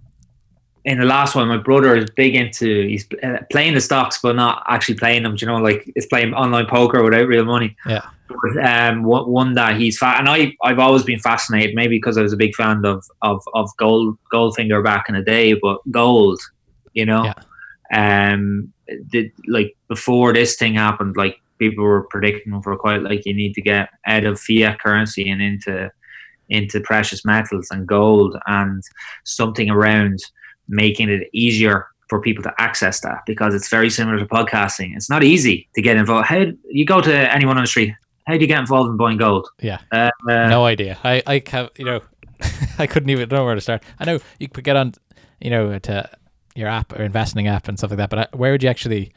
in 0.84 1.00
the 1.00 1.06
last 1.06 1.36
one, 1.36 1.48
my 1.48 1.58
brother 1.58 1.96
is 1.96 2.10
big 2.12 2.36
into 2.36 2.88
he's 2.88 3.06
uh, 3.24 3.38
playing 3.52 3.74
the 3.76 3.82
stocks, 3.82 4.20
but 4.22 4.36
not 4.36 4.64
actually 4.68 4.96
playing 4.96 5.24
them. 5.24 5.36
Do 5.36 5.46
you 5.46 5.52
know, 5.52 5.58
like 5.58 5.90
it's 5.96 6.08
playing 6.08 6.34
online 6.34 6.66
poker 6.66 7.04
without 7.04 7.28
real 7.28 7.46
money. 7.46 7.76
Yeah. 7.86 8.06
But, 8.28 8.66
um, 8.66 9.04
one 9.04 9.56
that 9.56 9.76
he's 9.76 9.98
fat, 9.98 10.20
and 10.20 10.30
I 10.30 10.54
I've 10.64 10.80
always 10.80 11.04
been 11.04 11.20
fascinated, 11.20 11.76
maybe 11.76 11.98
because 11.98 12.18
I 12.18 12.22
was 12.22 12.34
a 12.34 12.38
big 12.38 12.56
fan 12.56 12.86
of 12.86 13.06
of 13.22 13.44
of 13.54 13.70
gold 13.78 14.18
Goldfinger 14.34 14.84
back 14.84 15.06
in 15.10 15.16
the 15.16 15.22
day, 15.22 15.54
but 15.54 15.80
gold, 15.92 16.40
you 16.94 17.06
know. 17.06 17.26
Yeah. 17.26 17.34
Um, 18.34 18.72
did 19.10 19.32
like 19.48 19.76
before 19.88 20.34
this 20.34 20.56
thing 20.56 20.76
happened, 20.76 21.18
like 21.18 21.38
people 21.60 21.84
were 21.84 22.04
predicting 22.04 22.62
for 22.62 22.76
quite 22.76 23.04
like 23.04 23.26
you 23.26 23.34
need 23.34 23.54
to 23.54 23.62
get 23.62 23.90
out 24.06 24.26
of 24.26 24.40
fiat 24.40 24.80
currency 24.80 25.30
and 25.30 25.42
into 25.42 25.92
into 26.50 26.82
precious 26.82 27.24
metals 27.24 27.68
and 27.72 27.88
gold 27.88 28.38
and 28.48 28.84
something 29.24 29.70
around 29.70 30.20
making 30.68 31.10
it 31.10 31.30
easier 31.34 31.88
for 32.10 32.20
people 32.20 32.44
to 32.44 32.54
access 32.58 33.00
that 33.00 33.20
because 33.26 33.56
it's 33.56 33.70
very 33.70 33.90
similar 33.90 34.20
to 34.20 34.26
podcasting. 34.26 34.96
It's 34.96 35.10
not 35.10 35.24
easy 35.24 35.70
to 35.76 35.82
get 35.82 35.96
involved. 35.96 36.28
How 36.28 36.46
you 36.70 36.86
go 36.86 37.00
to 37.00 37.34
anyone 37.34 37.58
on 37.58 37.64
the 37.64 37.68
street? 37.68 37.94
How 38.28 38.34
do 38.34 38.40
you 38.42 38.48
get 38.48 38.60
involved 38.60 38.90
in 38.90 38.98
buying 38.98 39.18
gold? 39.18 39.48
Yeah, 39.62 39.80
uh, 39.92 40.12
no 40.28 40.66
idea. 40.66 40.98
I 41.04 41.24
I 41.26 41.42
have 41.48 41.70
you 41.78 41.86
know 41.86 42.02
I 42.80 42.88
couldn't 42.88 43.10
even 43.10 43.30
know 43.30 43.46
where 43.46 43.56
to 43.56 43.62
start. 43.62 43.84
I 44.00 44.06
know 44.06 44.20
you 44.40 44.50
could 44.50 44.64
get 44.64 44.76
on 44.76 44.94
you 45.40 45.50
know 45.50 45.80
to 45.80 46.10
your 46.56 46.68
app 46.68 46.94
or 46.94 47.04
investing 47.04 47.48
app 47.48 47.68
and 47.68 47.78
stuff 47.78 47.92
like 47.92 47.98
that. 47.98 48.10
But 48.10 48.20
uh, 48.20 48.28
where 48.34 48.52
would 48.52 48.64
you 48.64 48.70
actually? 48.70 49.12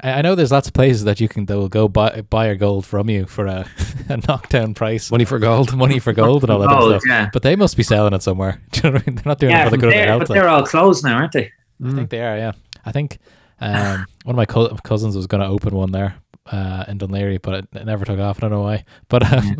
I 0.00 0.22
know 0.22 0.34
there's 0.34 0.50
lots 0.50 0.66
of 0.66 0.74
places 0.74 1.04
that 1.04 1.20
you 1.20 1.28
can 1.28 1.46
they 1.46 1.54
will 1.54 1.68
go 1.68 1.88
buy 1.88 2.22
buy 2.22 2.46
your 2.46 2.56
gold 2.56 2.84
from 2.84 3.08
you 3.08 3.26
for 3.26 3.46
a, 3.46 3.66
a 4.08 4.16
knockdown 4.28 4.74
price. 4.74 5.10
Money 5.10 5.24
for 5.24 5.38
gold, 5.38 5.76
money 5.76 5.98
for 5.98 6.12
gold, 6.12 6.42
and 6.42 6.50
all 6.50 6.58
that 6.60 6.68
gold, 6.78 7.00
stuff. 7.00 7.02
Yeah. 7.06 7.30
But 7.32 7.42
they 7.42 7.56
must 7.56 7.76
be 7.76 7.82
selling 7.82 8.12
it 8.12 8.22
somewhere. 8.22 8.60
Do 8.72 8.80
you 8.80 8.90
know 8.90 8.94
what 8.94 9.02
I 9.02 9.10
mean? 9.10 9.16
They're 9.16 9.30
not 9.30 9.38
doing 9.38 9.52
yeah, 9.52 9.62
it 9.62 9.64
for 9.64 9.70
the 9.70 9.78
good 9.78 9.88
of 9.88 9.94
their 9.94 10.06
health. 10.06 10.28
But 10.28 10.34
they're 10.34 10.48
all 10.48 10.66
closed 10.66 11.04
now, 11.04 11.16
aren't 11.16 11.32
they? 11.32 11.52
I 11.84 11.92
think 11.92 12.10
they 12.10 12.20
are. 12.20 12.36
Yeah, 12.36 12.52
I 12.84 12.92
think 12.92 13.18
um, 13.60 14.06
one 14.24 14.34
of 14.34 14.36
my 14.36 14.46
co- 14.46 14.74
cousins 14.76 15.16
was 15.16 15.26
going 15.26 15.40
to 15.40 15.46
open 15.46 15.74
one 15.74 15.92
there 15.92 16.16
uh, 16.46 16.84
in 16.88 16.98
Dún 16.98 17.08
Laoghaire, 17.08 17.40
but 17.40 17.54
it, 17.54 17.68
it, 17.72 17.86
never 17.86 18.04
took 18.04 18.18
off. 18.18 18.38
I 18.38 18.40
don't 18.42 18.50
know 18.50 18.62
why, 18.62 18.84
but 19.08 19.32
um, 19.32 19.56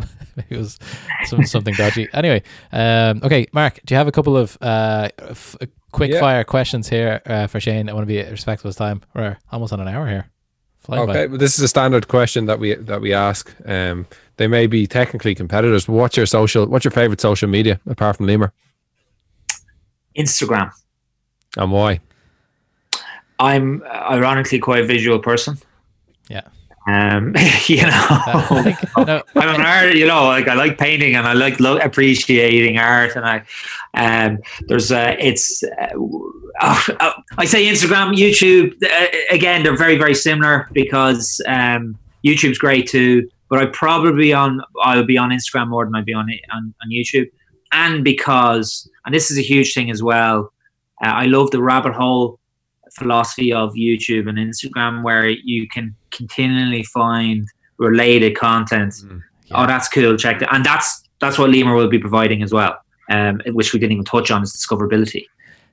it 0.49 0.57
was 0.57 0.77
some, 1.25 1.45
something 1.45 1.73
dodgy. 1.73 2.07
Anyway, 2.13 2.43
um, 2.71 3.21
okay, 3.23 3.47
Mark, 3.53 3.79
do 3.85 3.93
you 3.93 3.97
have 3.97 4.07
a 4.07 4.11
couple 4.11 4.37
of 4.37 4.57
uh, 4.61 5.09
f- 5.19 5.57
quick 5.95 6.11
yeah. 6.11 6.19
fire 6.19 6.43
questions 6.43 6.89
here 6.89 7.21
uh, 7.25 7.47
for 7.47 7.59
Shane. 7.59 7.89
I 7.89 7.93
want 7.93 8.03
to 8.03 8.13
be 8.13 8.21
respectful 8.29 8.69
of 8.69 8.75
time. 8.75 9.01
We're 9.13 9.37
almost 9.51 9.71
on 9.73 9.79
an 9.79 9.87
hour 9.87 10.07
here. 10.07 10.29
Flying 10.79 11.09
okay, 11.09 11.25
but 11.25 11.39
this 11.39 11.57
is 11.57 11.63
a 11.63 11.67
standard 11.67 12.07
question 12.07 12.45
that 12.45 12.59
we 12.59 12.75
that 12.75 13.01
we 13.01 13.13
ask. 13.13 13.51
Um, 13.65 14.05
they 14.37 14.47
may 14.47 14.67
be 14.67 14.85
technically 14.85 15.33
competitors, 15.33 15.85
but 15.85 15.93
what's 15.93 16.17
your 16.17 16.27
social? 16.27 16.67
What's 16.67 16.85
your 16.85 16.91
favorite 16.91 17.21
social 17.21 17.49
media 17.49 17.79
apart 17.87 18.17
from 18.17 18.27
Limor? 18.27 18.51
Instagram. 20.15 20.71
And 21.57 21.71
why? 21.71 22.01
I'm 23.39 23.83
ironically 23.83 24.59
quite 24.59 24.83
a 24.83 24.85
visual 24.85 25.19
person. 25.19 25.57
Yeah. 26.29 26.41
Um, 26.87 27.33
you 27.67 27.81
know, 27.81 28.73
no. 28.97 29.23
I'm 29.35 29.55
an 29.55 29.61
art. 29.61 29.95
You 29.95 30.07
know, 30.07 30.25
like 30.25 30.47
I 30.47 30.53
like 30.53 30.77
painting 30.77 31.15
and 31.15 31.27
I 31.27 31.33
like 31.33 31.59
lo- 31.59 31.77
appreciating 31.77 32.77
art, 32.77 33.15
and 33.15 33.25
I, 33.25 33.43
um, 33.95 34.39
there's 34.67 34.91
uh, 34.91 35.15
it's. 35.19 35.63
Uh, 35.63 36.81
uh, 36.99 37.11
I 37.37 37.45
say 37.45 37.65
Instagram, 37.65 38.15
YouTube. 38.15 38.75
Uh, 38.83 39.07
again, 39.31 39.63
they're 39.63 39.77
very 39.77 39.97
very 39.97 40.15
similar 40.15 40.69
because 40.73 41.41
um, 41.47 41.97
YouTube's 42.25 42.57
great 42.57 42.87
too. 42.87 43.29
But 43.49 43.59
I 43.59 43.65
probably 43.67 44.33
on 44.33 44.61
I'll 44.83 45.05
be 45.05 45.17
on 45.17 45.31
Instagram 45.31 45.69
more 45.69 45.85
than 45.85 45.95
I'd 45.95 46.05
be 46.05 46.13
on 46.13 46.29
on, 46.53 46.73
on 46.83 46.89
YouTube, 46.91 47.29
and 47.71 48.03
because 48.03 48.89
and 49.05 49.13
this 49.13 49.31
is 49.31 49.37
a 49.37 49.43
huge 49.43 49.73
thing 49.73 49.89
as 49.89 50.03
well. 50.03 50.51
Uh, 51.03 51.09
I 51.09 51.25
love 51.25 51.51
the 51.51 51.61
rabbit 51.61 51.93
hole 51.93 52.39
philosophy 52.97 53.53
of 53.53 53.73
YouTube 53.73 54.27
and 54.29 54.37
Instagram 54.37 55.03
where 55.03 55.29
you 55.29 55.67
can 55.67 55.95
continually 56.11 56.83
find 56.83 57.47
related 57.77 58.37
content. 58.37 58.93
Mm, 58.93 59.21
yeah. 59.47 59.63
Oh, 59.63 59.67
that's 59.67 59.87
cool. 59.89 60.17
Check 60.17 60.39
that. 60.39 60.53
And 60.53 60.65
that's 60.65 61.03
that's 61.19 61.37
what 61.37 61.49
Limor 61.49 61.75
will 61.75 61.87
be 61.87 61.99
providing 61.99 62.43
as 62.43 62.51
well, 62.51 62.77
um, 63.09 63.41
which 63.47 63.73
we 63.73 63.79
didn't 63.79 63.93
even 63.93 64.05
touch 64.05 64.31
on 64.31 64.43
is 64.43 64.53
discoverability. 64.53 65.25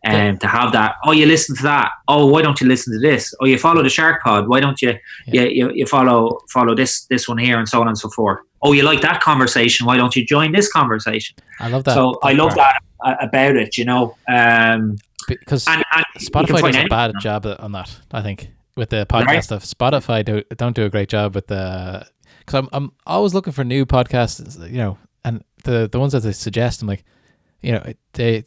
And 0.04 0.32
um, 0.32 0.38
to 0.38 0.48
have 0.48 0.72
that, 0.72 0.96
oh, 1.04 1.12
you 1.12 1.26
listen 1.26 1.54
to 1.56 1.62
that. 1.62 1.92
Oh, 2.08 2.26
why 2.26 2.42
don't 2.42 2.60
you 2.60 2.66
listen 2.66 2.92
to 2.92 2.98
this? 2.98 3.32
Oh, 3.40 3.46
you 3.46 3.56
follow 3.56 3.84
the 3.84 3.88
Shark 3.88 4.20
Pod. 4.22 4.48
Why 4.48 4.58
don't 4.58 4.82
you, 4.82 4.98
yeah. 5.28 5.42
you, 5.42 5.68
you, 5.68 5.72
you 5.74 5.86
follow 5.86 6.40
follow 6.50 6.74
this 6.74 7.06
this 7.06 7.28
one 7.28 7.38
here 7.38 7.58
and 7.58 7.68
so 7.68 7.80
on 7.80 7.86
and 7.86 7.96
so 7.96 8.08
forth. 8.10 8.40
Oh, 8.62 8.72
you 8.72 8.82
like 8.82 9.00
that 9.02 9.20
conversation? 9.20 9.86
Why 9.86 9.96
don't 9.96 10.14
you 10.16 10.24
join 10.24 10.52
this 10.52 10.70
conversation? 10.72 11.36
I 11.60 11.68
love 11.68 11.84
that. 11.84 11.94
So 11.94 12.18
I 12.22 12.32
love 12.32 12.54
that 12.56 12.82
about 13.20 13.56
it. 13.56 13.76
You 13.76 13.84
know, 13.84 14.16
um, 14.28 14.96
because 15.28 15.66
And, 15.66 15.84
and 15.94 16.04
Spotify 16.18 16.72
does 16.72 16.76
a 16.76 16.86
bad 16.86 17.12
job 17.20 17.46
on 17.58 17.72
that. 17.72 18.00
I 18.10 18.22
think 18.22 18.48
with 18.76 18.90
the 18.90 19.06
podcast 19.06 19.44
stuff. 19.44 19.64
Spotify 19.64 20.24
do, 20.24 20.42
don't 20.56 20.74
do 20.74 20.84
a 20.84 20.90
great 20.90 21.08
job 21.08 21.34
with 21.34 21.46
the 21.48 22.06
because 22.40 22.58
I'm 22.58 22.68
I'm 22.72 22.92
always 23.06 23.34
looking 23.34 23.52
for 23.52 23.64
new 23.64 23.86
podcasts. 23.86 24.58
You 24.70 24.78
know, 24.78 24.98
and 25.24 25.44
the 25.64 25.88
the 25.90 25.98
ones 25.98 26.12
that 26.12 26.20
they 26.20 26.32
suggest, 26.32 26.82
I'm 26.82 26.88
like, 26.88 27.04
you 27.60 27.72
know, 27.72 27.92
they 28.14 28.44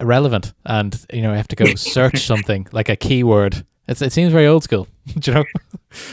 irrelevant, 0.00 0.52
and 0.64 0.98
you 1.12 1.22
know, 1.22 1.32
I 1.32 1.36
have 1.36 1.48
to 1.48 1.56
go 1.56 1.64
search 1.76 2.20
something 2.20 2.66
like 2.72 2.88
a 2.88 2.96
keyword. 2.96 3.64
It's, 3.86 4.02
it 4.02 4.12
seems 4.12 4.32
very 4.32 4.46
old 4.46 4.62
school, 4.64 4.86
do 5.18 5.30
you 5.30 5.34
know. 5.34 5.44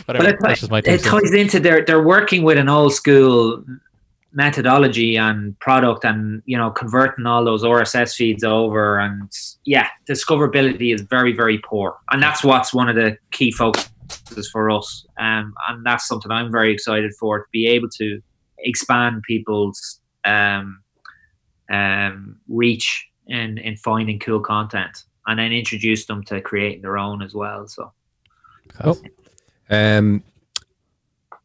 Whatever, 0.05 0.23
But 0.23 0.25
it, 0.25 0.37
that's 0.39 0.59
just 0.61 0.71
my 0.71 0.81
it 0.85 1.03
ties 1.03 1.33
into 1.33 1.59
they're 1.59 1.83
they're 1.83 2.03
working 2.03 2.43
with 2.43 2.57
an 2.57 2.69
old 2.69 2.93
school 2.93 3.63
methodology 4.35 5.15
and 5.15 5.57
product 5.59 6.03
and 6.03 6.41
you 6.45 6.57
know 6.57 6.69
converting 6.69 7.25
all 7.25 7.43
those 7.43 7.63
RSS 7.63 8.15
feeds 8.15 8.43
over 8.43 8.99
and 8.99 9.31
yeah 9.65 9.87
discoverability 10.07 10.93
is 10.93 11.01
very 11.01 11.33
very 11.33 11.59
poor 11.59 11.97
and 12.11 12.21
that's 12.21 12.43
what's 12.43 12.73
one 12.73 12.89
of 12.89 12.95
the 12.95 13.17
key 13.31 13.51
focuses 13.51 14.49
for 14.51 14.69
us 14.69 15.05
um, 15.19 15.53
and 15.69 15.85
that's 15.85 16.07
something 16.07 16.31
I'm 16.31 16.51
very 16.51 16.71
excited 16.71 17.11
for 17.19 17.39
to 17.39 17.45
be 17.51 17.67
able 17.67 17.89
to 17.97 18.21
expand 18.59 19.23
people's 19.23 20.01
um, 20.25 20.81
um, 21.71 22.37
reach 22.47 23.07
in 23.27 23.57
in 23.57 23.77
finding 23.77 24.19
cool 24.19 24.41
content 24.41 25.05
and 25.27 25.39
then 25.39 25.51
introduce 25.51 26.05
them 26.05 26.23
to 26.25 26.41
creating 26.41 26.81
their 26.81 26.97
own 26.97 27.21
as 27.21 27.33
well 27.33 27.67
so 27.67 27.91
Cool. 28.81 28.99
Um, 29.69 30.23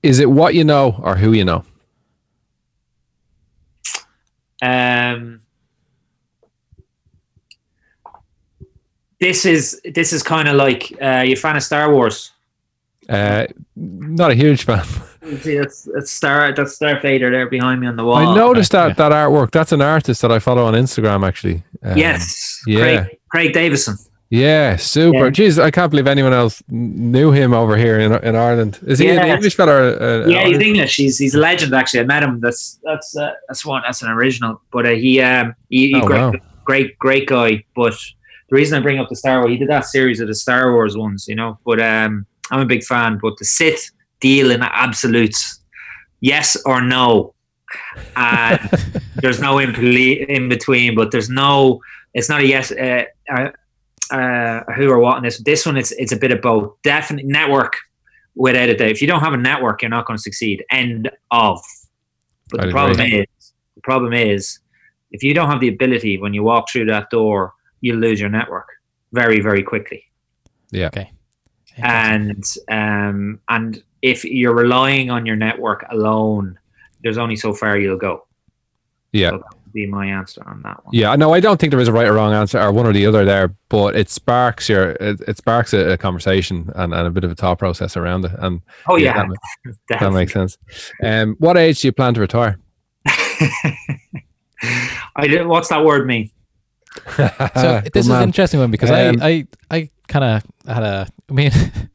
is 0.02 0.20
it 0.20 0.30
what 0.30 0.54
you 0.54 0.64
know 0.64 0.98
or 1.02 1.16
who 1.16 1.32
you 1.32 1.44
know? 1.44 1.64
Um, 5.14 5.40
this 9.20 9.44
is 9.44 9.80
this 9.94 10.12
is 10.12 10.22
kind 10.22 10.48
of 10.48 10.56
like 10.56 10.92
uh, 11.00 11.22
you 11.26 11.34
a 11.34 11.36
fan 11.36 11.56
of 11.56 11.62
Star 11.62 11.92
Wars. 11.92 12.32
Uh, 13.08 13.46
not 13.76 14.30
a 14.30 14.34
huge 14.34 14.64
fan. 14.64 14.84
See, 15.40 15.58
that's, 15.58 15.88
that's 15.92 16.10
Star 16.10 16.54
that's 16.54 16.78
Darth 16.78 17.02
Vader 17.02 17.30
there 17.30 17.48
behind 17.48 17.80
me 17.80 17.86
on 17.86 17.96
the 17.96 18.04
wall. 18.04 18.16
I 18.16 18.34
noticed 18.34 18.72
that 18.72 18.88
yeah. 18.88 18.94
that 18.94 19.12
artwork. 19.12 19.50
That's 19.50 19.72
an 19.72 19.82
artist 19.82 20.22
that 20.22 20.32
I 20.32 20.38
follow 20.38 20.64
on 20.64 20.74
Instagram, 20.74 21.26
actually. 21.26 21.62
Um, 21.82 21.96
Yes, 21.96 22.62
yeah. 22.66 22.78
Craig, 22.78 23.18
Craig 23.30 23.52
Davison. 23.52 23.96
Yeah, 24.32 24.76
super. 24.76 25.24
Yeah. 25.24 25.30
Jeez, 25.30 25.60
I 25.60 25.72
can't 25.72 25.90
believe 25.90 26.06
anyone 26.06 26.32
else 26.32 26.62
knew 26.68 27.32
him 27.32 27.52
over 27.52 27.76
here 27.76 27.98
in 27.98 28.12
in 28.24 28.36
Ireland. 28.36 28.78
Is 28.86 29.00
he 29.00 29.08
an 29.10 29.18
English 29.26 29.56
fella? 29.56 29.72
or, 29.72 30.02
Uh, 30.02 30.26
Yeah, 30.28 30.46
he's? 30.46 30.58
English. 30.58 30.96
He's 30.96 31.18
he's 31.18 31.34
a 31.34 31.38
legend. 31.38 31.74
Actually, 31.74 32.00
I 32.00 32.04
met 32.04 32.22
him. 32.22 32.38
That's 32.40 32.78
that's 32.84 33.16
uh, 33.16 33.32
that's 33.48 33.66
one. 33.66 33.82
That's 33.84 34.02
an 34.02 34.10
original. 34.10 34.60
But 34.70 34.86
uh, 34.86 34.90
he 34.90 35.20
um 35.20 35.54
he, 35.68 35.88
he 35.88 36.00
Oh, 36.00 36.06
great 36.06 36.20
wow. 36.20 36.32
great 36.64 36.98
great 36.98 37.26
guy. 37.26 37.64
But 37.74 37.94
the 38.48 38.54
reason 38.56 38.78
I 38.78 38.82
bring 38.82 39.00
up 39.00 39.08
the 39.08 39.16
Star 39.16 39.40
Wars, 39.40 39.50
he 39.50 39.56
did 39.58 39.68
that 39.68 39.86
series 39.86 40.20
of 40.20 40.28
the 40.28 40.34
Star 40.34 40.72
Wars 40.74 40.96
ones, 40.96 41.26
you 41.26 41.34
know. 41.34 41.58
But 41.64 41.80
um, 41.80 42.24
I'm 42.52 42.60
a 42.60 42.66
big 42.66 42.84
fan. 42.84 43.18
But 43.20 43.36
the 43.38 43.44
Sith 43.44 43.90
deal 44.20 44.52
in 44.52 44.62
absolutes, 44.62 45.60
yes 46.20 46.56
or 46.66 46.80
no, 46.80 47.34
and 48.14 48.60
there's 49.16 49.40
no 49.40 49.58
in, 49.58 49.74
in 49.74 50.48
between. 50.48 50.94
But 50.94 51.10
there's 51.10 51.30
no. 51.30 51.80
It's 52.14 52.28
not 52.28 52.40
a 52.42 52.46
yes. 52.46 52.70
Uh, 52.70 53.04
uh, 54.10 54.64
who 54.76 54.90
or 54.90 54.98
what 54.98 55.16
in 55.18 55.22
this? 55.22 55.38
This 55.38 55.66
one, 55.66 55.76
it's 55.76 55.92
it's 55.92 56.12
a 56.12 56.16
bit 56.16 56.32
of 56.32 56.40
both. 56.40 56.74
Definitely 56.82 57.30
network 57.30 57.76
without 58.34 58.68
a 58.68 58.76
doubt. 58.76 58.90
If 58.90 59.02
you 59.02 59.08
don't 59.08 59.20
have 59.20 59.32
a 59.32 59.38
network, 59.38 59.82
you're 59.82 59.90
not 59.90 60.06
going 60.06 60.16
to 60.16 60.22
succeed. 60.22 60.64
End 60.70 61.10
of. 61.30 61.60
But 62.50 62.60
I'd 62.60 62.68
the 62.68 62.72
problem 62.72 63.00
agree. 63.00 63.20
is, 63.20 63.52
the 63.76 63.80
problem 63.82 64.12
is, 64.12 64.58
if 65.10 65.22
you 65.22 65.34
don't 65.34 65.48
have 65.48 65.60
the 65.60 65.68
ability 65.68 66.18
when 66.18 66.34
you 66.34 66.42
walk 66.42 66.70
through 66.70 66.86
that 66.86 67.10
door, 67.10 67.54
you'll 67.80 67.98
lose 67.98 68.20
your 68.20 68.28
network 68.28 68.66
very, 69.12 69.40
very 69.40 69.62
quickly. 69.62 70.04
Yeah. 70.70 70.86
Okay. 70.88 71.12
And 71.78 72.44
um, 72.70 73.40
and 73.48 73.82
if 74.02 74.24
you're 74.24 74.54
relying 74.54 75.10
on 75.10 75.26
your 75.26 75.36
network 75.36 75.84
alone, 75.90 76.58
there's 77.02 77.18
only 77.18 77.36
so 77.36 77.52
far 77.54 77.78
you'll 77.78 77.96
go. 77.96 78.26
Yeah. 79.12 79.30
So 79.30 79.36
that 79.38 79.54
would 79.54 79.59
be 79.72 79.86
my 79.86 80.06
answer 80.06 80.42
on 80.46 80.62
that 80.62 80.84
one. 80.84 80.94
Yeah, 80.94 81.14
no, 81.16 81.32
I 81.34 81.40
don't 81.40 81.58
think 81.60 81.70
there 81.70 81.80
is 81.80 81.88
a 81.88 81.92
right 81.92 82.06
or 82.06 82.12
wrong 82.14 82.32
answer 82.32 82.60
or 82.60 82.72
one 82.72 82.86
or 82.86 82.92
the 82.92 83.06
other 83.06 83.24
there, 83.24 83.54
but 83.68 83.96
it 83.96 84.08
sparks 84.10 84.68
your 84.68 84.90
it, 84.92 85.20
it 85.28 85.36
sparks 85.36 85.72
a, 85.72 85.90
a 85.92 85.96
conversation 85.98 86.70
and, 86.74 86.92
and 86.94 87.06
a 87.06 87.10
bit 87.10 87.24
of 87.24 87.30
a 87.30 87.34
thought 87.34 87.58
process 87.58 87.96
around 87.96 88.24
it, 88.24 88.32
and 88.38 88.60
Oh 88.88 88.96
yeah, 88.96 89.14
that, 89.14 89.28
ma- 89.28 89.72
that 90.00 90.12
makes 90.12 90.32
sense. 90.32 90.56
Um, 91.02 91.36
what 91.38 91.56
age 91.56 91.80
do 91.80 91.88
you 91.88 91.92
plan 91.92 92.14
to 92.14 92.20
retire? 92.20 92.58
I 95.16 95.26
did, 95.26 95.46
what's 95.46 95.68
that 95.68 95.84
word 95.84 96.06
mean? 96.06 96.30
So 97.16 97.16
Good 97.16 97.92
this 97.92 98.04
is 98.06 98.10
an 98.10 98.18
man. 98.18 98.22
interesting 98.24 98.60
one 98.60 98.70
because 98.70 98.90
Um, 98.90 99.20
I 99.22 99.46
I, 99.70 99.76
I 99.76 99.90
kind 100.08 100.24
of 100.24 100.42
had 100.74 100.82
a 100.82 101.06
I 101.28 101.32
mean 101.32 101.52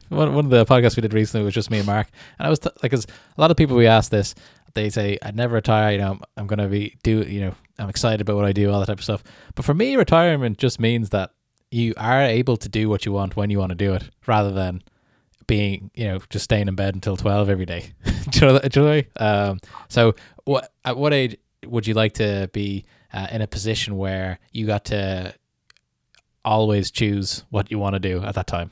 one 0.09 0.33
one 0.33 0.45
of 0.45 0.51
the 0.51 0.65
podcasts 0.65 0.95
we 0.95 1.01
did 1.01 1.13
recently 1.13 1.43
was 1.43 1.53
just 1.53 1.69
me 1.69 1.77
and 1.79 1.85
Mark 1.85 2.07
and 2.39 2.47
I 2.47 2.49
was 2.49 2.59
t- 2.59 2.69
like 2.81 2.91
'cause 2.91 3.05
a 3.37 3.41
lot 3.41 3.51
of 3.51 3.57
people 3.57 3.75
we 3.75 3.87
ask 3.87 4.09
this 4.09 4.33
they 4.73 4.89
say 4.89 5.17
I'd 5.21 5.35
never 5.35 5.55
retire 5.55 5.91
you 5.91 5.97
know 5.97 6.11
I'm, 6.11 6.21
I'm 6.37 6.47
gonna 6.47 6.67
be 6.69 6.95
do 7.03 7.23
you 7.23 7.41
know 7.41 7.55
I'm 7.79 7.89
excited 7.89 8.21
about 8.21 8.35
what 8.37 8.45
I 8.45 8.51
do 8.53 8.71
all 8.71 8.79
that 8.79 8.87
type 8.87 8.99
of 8.99 9.03
stuff 9.03 9.23
but 9.55 9.65
for 9.65 9.73
me 9.73 9.95
retirement 9.95 10.57
just 10.57 10.79
means 10.79 11.09
that 11.09 11.31
you 11.71 11.93
are 11.97 12.21
able 12.21 12.57
to 12.57 12.69
do 12.69 12.89
what 12.89 13.05
you 13.05 13.11
want 13.11 13.35
when 13.35 13.49
you 13.49 13.59
want 13.59 13.71
to 13.71 13.75
do 13.75 13.93
it 13.93 14.09
rather 14.27 14.51
than 14.51 14.81
being 15.47 15.91
you 15.93 16.05
know 16.07 16.19
just 16.29 16.45
staying 16.45 16.67
in 16.67 16.75
bed 16.75 16.95
until 16.95 17.15
12 17.17 17.49
every 17.49 17.65
day 17.65 17.91
do 18.31 18.39
you 18.39 18.45
know, 18.47 18.53
that- 18.59 18.71
do 18.71 18.81
you 18.81 18.85
know 18.85 19.01
um, 19.17 19.59
so 19.89 20.15
what 20.45 20.71
at 20.83 20.97
what 20.97 21.13
age 21.13 21.35
would 21.65 21.85
you 21.87 21.93
like 21.93 22.13
to 22.13 22.49
be 22.53 22.85
uh, 23.13 23.27
in 23.31 23.41
a 23.41 23.47
position 23.47 23.97
where 23.97 24.39
you 24.51 24.65
got 24.67 24.85
to 24.85 25.33
always 26.43 26.91
choose 26.91 27.43
what 27.49 27.71
you 27.71 27.79
want 27.79 27.93
to 27.93 27.99
do 27.99 28.21
at 28.23 28.35
that 28.35 28.45
time. 28.45 28.69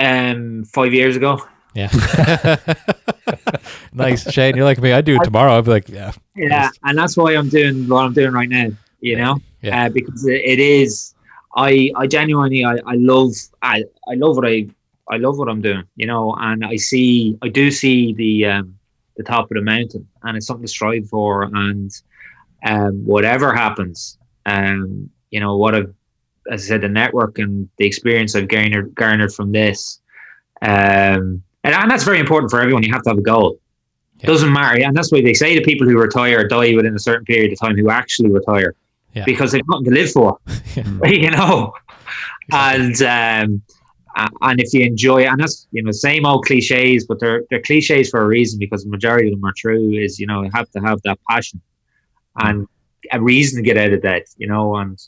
Um, 0.00 0.64
five 0.64 0.92
years 0.92 1.14
ago. 1.14 1.40
Yeah. 1.74 1.88
nice, 3.92 4.30
Shane. 4.32 4.56
You're 4.56 4.64
like 4.64 4.80
me. 4.80 4.92
I'd 4.92 5.04
do 5.04 5.16
it 5.16 5.24
tomorrow. 5.24 5.56
I'd 5.58 5.64
be 5.64 5.70
like, 5.70 5.88
yeah. 5.88 6.12
Yeah, 6.36 6.70
and 6.84 6.96
that's 6.98 7.16
why 7.16 7.34
I'm 7.36 7.48
doing 7.48 7.88
what 7.88 8.04
I'm 8.04 8.12
doing 8.12 8.32
right 8.32 8.48
now. 8.48 8.68
You 9.00 9.16
know, 9.16 9.38
Yeah. 9.62 9.86
uh, 9.86 9.88
because 9.90 10.26
it, 10.26 10.40
it 10.44 10.58
is. 10.58 11.14
I 11.56 11.90
I 11.94 12.06
genuinely 12.06 12.64
I, 12.64 12.76
I 12.86 12.94
love 12.96 13.32
I 13.62 13.84
I 14.08 14.14
love 14.14 14.36
what 14.36 14.46
I 14.46 14.66
I 15.10 15.16
love 15.18 15.38
what 15.38 15.48
I'm 15.48 15.60
doing. 15.60 15.84
You 15.96 16.06
know, 16.06 16.34
and 16.38 16.64
I 16.64 16.76
see 16.76 17.38
I 17.42 17.48
do 17.48 17.70
see 17.70 18.12
the 18.14 18.46
um 18.46 18.76
the 19.16 19.22
top 19.22 19.50
of 19.50 19.54
the 19.54 19.62
mountain, 19.62 20.08
and 20.22 20.36
it's 20.36 20.46
something 20.46 20.66
to 20.66 20.68
strive 20.70 21.08
for. 21.08 21.44
And 21.44 21.90
um, 22.66 23.04
whatever 23.04 23.54
happens, 23.54 24.18
um, 24.46 25.10
you 25.30 25.38
know 25.40 25.56
what 25.56 25.74
I've 25.74 25.94
as 26.50 26.64
I 26.64 26.66
said, 26.68 26.80
the 26.82 26.88
network 26.88 27.38
and 27.38 27.68
the 27.78 27.86
experience 27.86 28.34
I've 28.34 28.48
garnered 28.48 28.94
garnered 28.94 29.32
from 29.32 29.52
this. 29.52 30.00
Um, 30.62 31.42
and, 31.64 31.74
and 31.74 31.90
that's 31.90 32.04
very 32.04 32.20
important 32.20 32.50
for 32.50 32.60
everyone. 32.60 32.82
You 32.82 32.92
have 32.92 33.02
to 33.02 33.10
have 33.10 33.18
a 33.18 33.22
goal. 33.22 33.58
Yeah. 34.18 34.26
Doesn't 34.28 34.52
matter, 34.52 34.80
and 34.80 34.96
that's 34.96 35.10
why 35.10 35.22
they 35.22 35.34
say 35.34 35.54
the 35.58 35.64
people 35.64 35.88
who 35.88 35.98
retire 35.98 36.46
die 36.46 36.74
within 36.74 36.94
a 36.94 36.98
certain 36.98 37.24
period 37.24 37.52
of 37.52 37.58
time 37.58 37.76
who 37.76 37.90
actually 37.90 38.30
retire 38.30 38.74
Yeah. 39.12 39.24
because 39.24 39.50
they've 39.52 39.62
nothing 39.68 39.86
to 39.86 39.90
live 39.90 40.10
for. 40.12 40.38
you 41.04 41.30
know, 41.30 41.72
and 42.52 43.02
um, 43.02 43.62
and 44.42 44.60
if 44.60 44.72
you 44.72 44.82
enjoy 44.82 45.22
it, 45.22 45.26
and 45.26 45.40
that's 45.40 45.66
you 45.72 45.82
know 45.82 45.90
same 45.90 46.24
old 46.26 46.44
cliches, 46.44 47.06
but 47.06 47.18
they're 47.20 47.42
they're 47.50 47.62
cliches 47.62 48.10
for 48.10 48.22
a 48.22 48.26
reason 48.26 48.58
because 48.58 48.84
the 48.84 48.90
majority 48.90 49.28
of 49.28 49.34
them 49.34 49.44
are 49.44 49.52
true. 49.56 49.90
Is 49.92 50.20
you 50.20 50.26
know 50.26 50.42
you 50.42 50.50
have 50.54 50.70
to 50.70 50.80
have 50.80 51.00
that 51.02 51.18
passion 51.28 51.60
and 52.36 52.66
a 53.12 53.20
reason 53.20 53.56
to 53.56 53.62
get 53.62 53.76
out 53.76 53.92
of 53.92 54.02
that. 54.02 54.26
You 54.36 54.46
know, 54.46 54.76
and 54.76 54.98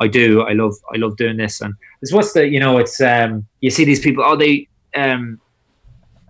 I 0.00 0.08
do. 0.08 0.42
I 0.42 0.52
love 0.52 0.74
I 0.92 0.96
love 0.96 1.16
doing 1.16 1.36
this, 1.36 1.60
and 1.60 1.74
it's 2.02 2.12
what's 2.12 2.32
the 2.32 2.48
you 2.48 2.58
know 2.60 2.78
it's 2.78 3.00
um 3.00 3.46
you 3.60 3.70
see 3.70 3.84
these 3.84 4.00
people 4.00 4.24
oh 4.26 4.36
they 4.36 4.68
um 4.96 5.40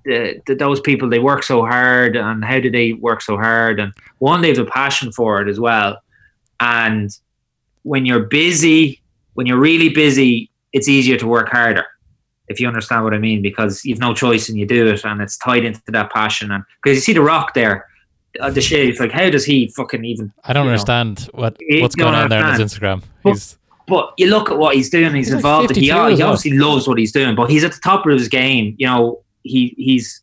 the, 0.07 0.41
the 0.47 0.55
those 0.55 0.81
people 0.81 1.09
they 1.09 1.19
work 1.19 1.43
so 1.43 1.61
hard 1.67 2.17
and 2.17 2.45
how 2.45 2.59
do 2.59 2.71
they 2.71 2.93
work 2.95 3.21
so 3.21 3.37
hard 3.37 3.79
and 3.81 3.93
one 4.19 4.41
they 4.41 4.49
have 4.49 4.59
a 4.59 4.65
passion 4.65 5.13
for 5.13 5.43
it 5.43 5.49
as 5.49 5.61
well 5.61 5.99
and 6.61 7.11
when 7.83 8.07
you're 8.07 8.25
busy 8.25 9.03
when 9.35 9.47
you're 9.47 9.59
really 9.59 9.89
busy 9.91 10.51
it's 10.73 10.89
easier 10.89 11.17
to 11.17 11.27
work 11.27 11.49
harder 11.49 11.85
if 12.49 12.61
you 12.61 12.67
understand 12.69 13.03
what 13.05 13.13
I 13.13 13.19
mean 13.19 13.43
because 13.43 13.85
you've 13.85 13.99
no 13.99 14.15
choice 14.15 14.49
and 14.49 14.59
you 14.59 14.67
do 14.67 14.87
it 14.87 15.05
and 15.05 15.21
it's 15.21 15.37
tied 15.37 15.65
into 15.65 15.81
that 15.89 16.11
passion 16.13 16.51
and 16.53 16.65
because 16.83 16.97
you 16.97 17.03
see 17.03 17.13
the 17.13 17.23
rock 17.23 17.55
there 17.55 17.87
uh, 18.41 18.51
the 18.51 18.61
it's 18.61 19.01
like 19.01 19.13
how 19.13 19.29
does 19.31 19.45
he 19.45 19.69
fucking 19.77 20.05
even 20.05 20.33
I 20.45 20.53
don't 20.53 20.65
you 20.65 20.69
know. 20.69 20.73
understand 20.73 21.29
what 21.33 21.57
what's 21.81 21.95
going 21.95 22.15
on 22.15 22.29
there 22.29 22.45
on 22.45 22.61
his. 22.61 22.73
Instagram. 22.73 23.03
But- 23.23 23.31
He's 23.33 23.59
But 23.87 24.13
you 24.19 24.27
look 24.29 24.51
at 24.51 24.59
what 24.59 24.75
he's 24.75 24.91
doing. 24.91 25.15
He's, 25.15 25.27
He's 25.29 25.35
like 25.35 25.39
involved. 25.39 25.77
he, 25.77 25.83
he 25.83 25.91
as 25.91 26.19
well. 26.19 26.29
obviously 26.31 26.59
loves 26.59 26.87
what 26.89 26.99
he's 26.99 27.13
doing, 27.13 27.35
but 27.35 27.49
he's 27.51 27.65
at 27.65 27.73
the 27.73 27.81
top 27.83 28.05
of 28.05 28.13
his 28.13 28.29
game. 28.29 28.75
You 28.79 28.87
know, 28.89 29.23
he 29.47 29.75
he's 29.77 30.23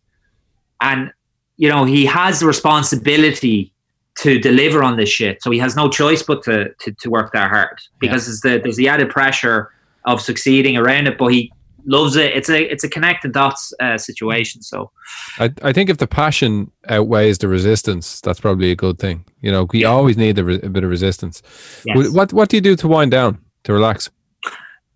and 0.81 1.11
you 1.57 1.69
know 1.69 1.85
he 1.85 2.05
has 2.05 2.39
the 2.39 2.45
responsibility 2.47 3.71
to 4.19 4.37
deliver 4.39 4.83
on 4.83 4.95
this 4.97 5.09
shit. 5.09 5.41
So 5.41 5.49
he 5.51 5.57
has 5.59 5.75
no 5.75 5.89
choice 5.89 6.21
but 6.23 6.43
to 6.43 6.69
to, 6.81 6.91
to 6.91 7.09
work 7.09 7.31
that 7.33 7.49
hard 7.49 7.77
because 7.99 8.27
it's 8.27 8.41
the, 8.41 8.59
there's 8.61 8.75
the 8.77 8.87
added 8.87 9.09
pressure 9.09 9.71
of 10.05 10.21
succeeding 10.21 10.77
around 10.77 11.07
it. 11.07 11.17
But 11.17 11.27
he 11.33 11.51
loves 11.85 12.15
it. 12.15 12.31
It's 12.35 12.49
a 12.49 12.61
it's 12.71 12.83
a 12.83 12.89
connect 12.89 13.23
the 13.23 13.29
dots 13.29 13.73
uh, 13.79 13.97
situation. 13.97 14.61
So 14.61 14.91
I, 15.39 15.51
I 15.63 15.73
think 15.73 15.89
if 15.89 15.97
the 15.97 16.07
passion 16.07 16.71
outweighs 16.89 17.39
the 17.39 17.47
resistance, 17.47 18.21
that's 18.21 18.39
probably 18.39 18.71
a 18.71 18.75
good 18.75 18.99
thing. 18.99 19.25
You 19.41 19.51
know, 19.51 19.67
we 19.71 19.81
Yeah. 19.81 19.87
always 19.89 20.15
need 20.17 20.37
a, 20.39 20.43
re- 20.43 20.61
a 20.61 20.69
bit 20.69 20.83
of 20.83 20.89
resistance. 20.89 21.41
yes. 21.85 22.11
What 22.11 22.33
what 22.33 22.49
do 22.49 22.57
you 22.57 22.61
do 22.61 22.75
to 22.75 22.87
wind 22.87 23.11
down 23.11 23.39
to 23.63 23.73
relax? 23.73 24.09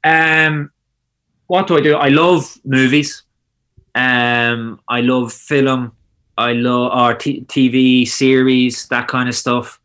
Um, 0.04 0.72
what 1.48 1.68
do 1.68 1.78
I 1.78 1.82
do? 1.82 1.96
I 1.96 2.10
love 2.10 2.58
movies. 2.64 3.24
Um, 3.98 4.80
I 4.88 5.02
love 5.02 5.34
film. 5.34 5.91
I 6.38 6.54
love 6.54 6.91
or 6.93 7.16
t- 7.16 7.41
TV 7.45 8.08
series, 8.08 8.88
that 8.89 9.08
kind 9.08 9.28
of 9.28 9.36
stuff. 9.36 9.80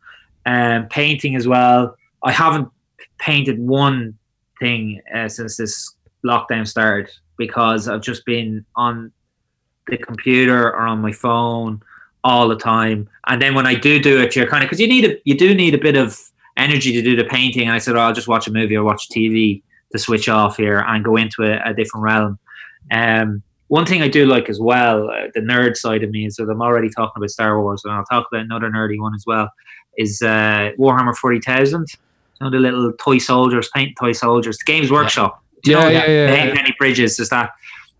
Um, 0.45 0.87
painting 0.89 1.35
as 1.35 1.47
well. 1.47 1.95
I 2.23 2.31
haven't 2.31 2.69
painted 3.17 3.57
one 3.57 4.15
thing 4.59 5.01
uh, 5.15 5.29
since 5.29 5.57
this 5.57 5.95
lockdown 6.23 6.67
started 6.67 7.11
because 7.37 7.87
I've 7.87 8.01
just 8.01 8.23
been 8.25 8.63
on 8.75 9.11
the 9.87 9.97
computer 9.97 10.67
or 10.67 10.81
on 10.81 11.01
my 11.01 11.11
phone 11.11 11.81
all 12.23 12.47
the 12.47 12.55
time. 12.55 13.09
And 13.27 13.41
then 13.41 13.55
when 13.55 13.65
I 13.65 13.73
do 13.73 13.99
do 13.99 14.21
it, 14.21 14.35
you're 14.35 14.47
kind 14.47 14.63
of 14.63 14.69
because 14.69 14.79
you 14.79 14.87
need 14.87 15.05
a 15.05 15.17
you 15.25 15.35
do 15.35 15.55
need 15.55 15.73
a 15.73 15.79
bit 15.79 15.97
of 15.97 16.19
energy 16.55 16.91
to 16.93 17.01
do 17.01 17.15
the 17.15 17.23
painting. 17.23 17.63
And 17.63 17.71
I 17.71 17.79
said, 17.79 17.95
oh, 17.95 18.01
I'll 18.01 18.13
just 18.13 18.27
watch 18.27 18.47
a 18.47 18.51
movie 18.51 18.75
or 18.75 18.83
watch 18.83 19.09
TV 19.09 19.63
to 19.91 19.97
switch 19.97 20.29
off 20.29 20.57
here 20.57 20.85
and 20.87 21.03
go 21.03 21.15
into 21.15 21.43
a, 21.43 21.71
a 21.71 21.73
different 21.73 22.03
realm. 22.03 22.39
Um, 22.91 23.41
one 23.73 23.87
thing 23.87 24.03
I 24.03 24.07
do 24.07 24.27
like 24.27 24.49
as 24.49 24.59
well, 24.59 25.09
uh, 25.09 25.29
the 25.33 25.39
nerd 25.39 25.75
side 25.77 26.03
of 26.03 26.11
me 26.11 26.27
is 26.27 26.35
that 26.35 26.47
I'm 26.47 26.61
already 26.61 26.89
talking 26.89 27.13
about 27.17 27.31
Star 27.31 27.59
Wars, 27.59 27.81
and 27.83 27.91
I'll 27.91 28.05
talk 28.05 28.27
about 28.31 28.43
another 28.45 28.69
nerdy 28.69 28.99
one 28.99 29.15
as 29.15 29.23
well. 29.25 29.49
Is 29.97 30.21
uh, 30.21 30.69
Warhammer 30.77 31.15
Forty 31.15 31.39
Thousand? 31.39 31.87
You 32.39 32.45
know 32.45 32.51
the 32.51 32.59
little 32.59 32.93
toy 32.99 33.17
soldiers, 33.17 33.69
paint 33.73 33.97
toy 33.99 34.11
soldiers. 34.11 34.59
The 34.59 34.65
Games 34.65 34.91
Workshop. 34.91 35.43
Yeah, 35.65 35.89
yeah, 35.89 36.05
yeah, 36.05 36.43
yeah. 36.45 36.55
Penny 36.55 36.75
Bridges 36.77 37.19
is 37.19 37.29
that? 37.29 37.49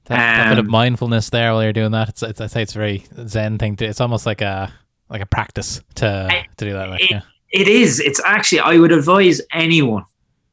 That, 0.06 0.18
that 0.18 0.50
bit 0.50 0.60
of 0.60 0.66
Um, 0.66 0.72
mindfulness 0.72 1.32
there 1.32 1.54
while 1.54 1.64
you're 1.64 1.74
doing 1.74 1.92
that. 1.92 2.10
It's, 2.10 2.22
it's 2.22 2.40
I 2.42 2.46
say 2.48 2.62
it's 2.62 2.74
very 2.74 3.06
zen 3.28 3.58
thing. 3.58 3.76
To, 3.78 3.86
it's 3.86 4.02
almost 4.02 4.28
like 4.28 4.42
a 4.42 4.72
like 5.10 5.22
a 5.22 5.26
practice 5.26 5.82
to 5.96 6.28
I- 6.30 6.46
to 6.58 6.66
do 6.66 6.74
that. 6.74 6.90
Like, 6.90 7.02
it- 7.02 7.10
yeah. 7.12 7.22
It 7.50 7.68
is. 7.68 8.00
It's 8.00 8.22
actually. 8.24 8.60
I 8.60 8.78
would 8.78 8.92
advise 8.92 9.42
anyone 9.52 10.06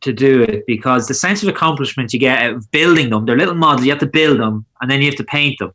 to 0.03 0.12
do 0.12 0.42
it 0.42 0.64
because 0.66 1.07
the 1.07 1.14
sense 1.14 1.42
of 1.42 1.48
accomplishment 1.48 2.12
you 2.12 2.18
get 2.18 2.42
out 2.42 2.55
of 2.55 2.70
building 2.70 3.11
them. 3.11 3.26
They're 3.26 3.36
little 3.36 3.55
models. 3.55 3.84
You 3.84 3.92
have 3.92 4.01
to 4.01 4.07
build 4.07 4.40
them, 4.40 4.64
and 4.80 4.90
then 4.90 5.01
you 5.01 5.07
have 5.07 5.16
to 5.16 5.24
paint 5.24 5.59
them. 5.59 5.72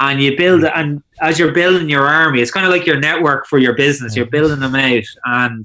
And 0.00 0.20
you 0.20 0.36
build 0.36 0.64
it, 0.64 0.72
and 0.74 1.02
as 1.20 1.38
you're 1.38 1.52
building 1.52 1.88
your 1.88 2.06
army, 2.06 2.40
it's 2.40 2.50
kind 2.50 2.66
of 2.66 2.72
like 2.72 2.84
your 2.84 2.98
network 2.98 3.46
for 3.46 3.58
your 3.58 3.74
business. 3.74 4.16
You're 4.16 4.26
building 4.26 4.58
them 4.58 4.74
out, 4.74 5.04
and 5.24 5.64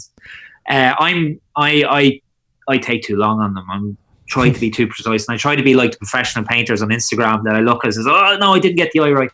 uh, 0.70 0.94
I'm 1.00 1.42
I 1.56 1.84
I 1.90 2.22
I 2.74 2.78
take 2.78 3.02
too 3.04 3.18
long 3.18 3.40
on 3.40 3.56
them. 3.56 3.66
I'm 3.72 3.98
trying 4.28 4.54
to 4.54 4.60
be 4.60 4.70
too 4.78 4.88
precise, 4.88 5.28
and 5.28 5.34
I 5.34 5.38
try 5.38 5.56
to 5.56 5.64
be 5.64 5.74
like 5.74 5.92
the 5.92 5.98
professional 5.98 6.46
painters 6.46 6.84
on 6.84 6.90
Instagram 6.90 7.44
that 7.46 7.56
I 7.56 7.62
look 7.62 7.84
at 7.86 7.96
says, 7.96 8.06
"Oh 8.08 8.38
no, 8.40 8.54
I 8.54 8.60
didn't 8.60 8.78
get 8.78 8.92
the 8.92 9.00
eye 9.00 9.12
right." 9.12 9.32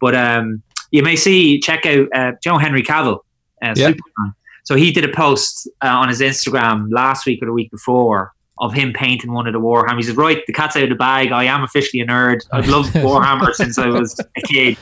But 0.00 0.14
um, 0.16 0.62
you 0.90 1.02
may 1.02 1.14
see 1.14 1.60
check 1.60 1.84
out 1.84 2.08
uh, 2.14 2.32
Joe 2.42 2.56
Henry 2.56 2.82
Cavill, 2.82 3.18
uh, 3.62 3.74
Yeah. 3.76 3.88
Superman. 3.88 4.34
So 4.68 4.74
he 4.74 4.92
did 4.92 5.02
a 5.02 5.08
post 5.08 5.66
uh, 5.82 5.86
on 5.86 6.10
his 6.10 6.20
Instagram 6.20 6.88
last 6.90 7.24
week 7.24 7.42
or 7.42 7.46
the 7.46 7.54
week 7.54 7.70
before 7.70 8.34
of 8.58 8.74
him 8.74 8.92
painting 8.92 9.32
one 9.32 9.46
of 9.46 9.54
the 9.54 9.58
Warhammer. 9.58 9.96
He 9.96 10.02
says, 10.02 10.14
"Right, 10.14 10.44
the 10.46 10.52
cat's 10.52 10.76
out 10.76 10.82
of 10.82 10.90
the 10.90 10.94
bag. 10.94 11.32
I 11.32 11.44
am 11.44 11.62
officially 11.62 12.02
a 12.02 12.06
nerd. 12.06 12.46
I've 12.52 12.68
loved 12.76 12.92
Warhammer 12.92 13.54
since 13.54 13.78
I 13.78 13.86
was 13.86 14.20
a 14.20 14.40
kid, 14.42 14.76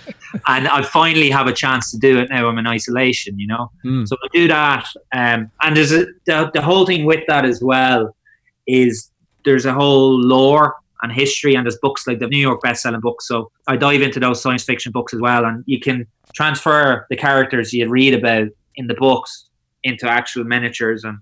and 0.49 0.67
I 0.67 0.83
finally 0.83 1.31
have 1.31 1.47
a 1.47 1.53
chance 1.53 1.93
to 1.93 1.99
do 1.99 2.19
it 2.19 2.31
now. 2.31 2.49
I'm 2.49 2.59
in 2.59 2.67
isolation, 2.67 3.39
you 3.39 3.47
know. 3.47 3.71
Mm. 3.85 4.09
So 4.09 4.17
I 4.25 4.29
do 4.33 4.49
that, 4.49 4.89
um, 5.13 5.53
and 5.63 5.77
there's 5.77 5.93
a, 5.93 6.07
the 6.27 6.51
the 6.53 6.63
whole 6.63 6.85
thing 6.85 7.05
with 7.05 7.23
that 7.29 7.45
as 7.45 7.63
well 7.63 8.17
is 8.67 9.13
there's 9.45 9.67
a 9.67 9.73
whole 9.73 10.21
lore 10.21 10.75
and 11.03 11.13
history, 11.13 11.55
and 11.55 11.65
there's 11.65 11.79
books 11.79 12.09
like 12.09 12.19
the 12.19 12.27
New 12.27 12.39
York 12.39 12.61
best-selling 12.61 13.03
books. 13.03 13.29
So 13.29 13.53
I 13.69 13.77
dive 13.77 14.03
into 14.03 14.19
those 14.19 14.43
science 14.43 14.65
fiction 14.65 14.91
books 14.91 15.15
as 15.15 15.21
well, 15.21 15.45
and 15.45 15.63
you 15.69 15.79
can 15.79 16.09
transfer 16.35 17.07
the 17.09 17.17
characters 17.17 17.73
you 17.73 17.89
read 17.89 18.15
about 18.15 18.49
in 18.75 18.89
the 18.89 18.95
books 18.95 19.46
into 19.87 20.09
actual 20.09 20.45
miniatures, 20.45 21.05
and 21.05 21.19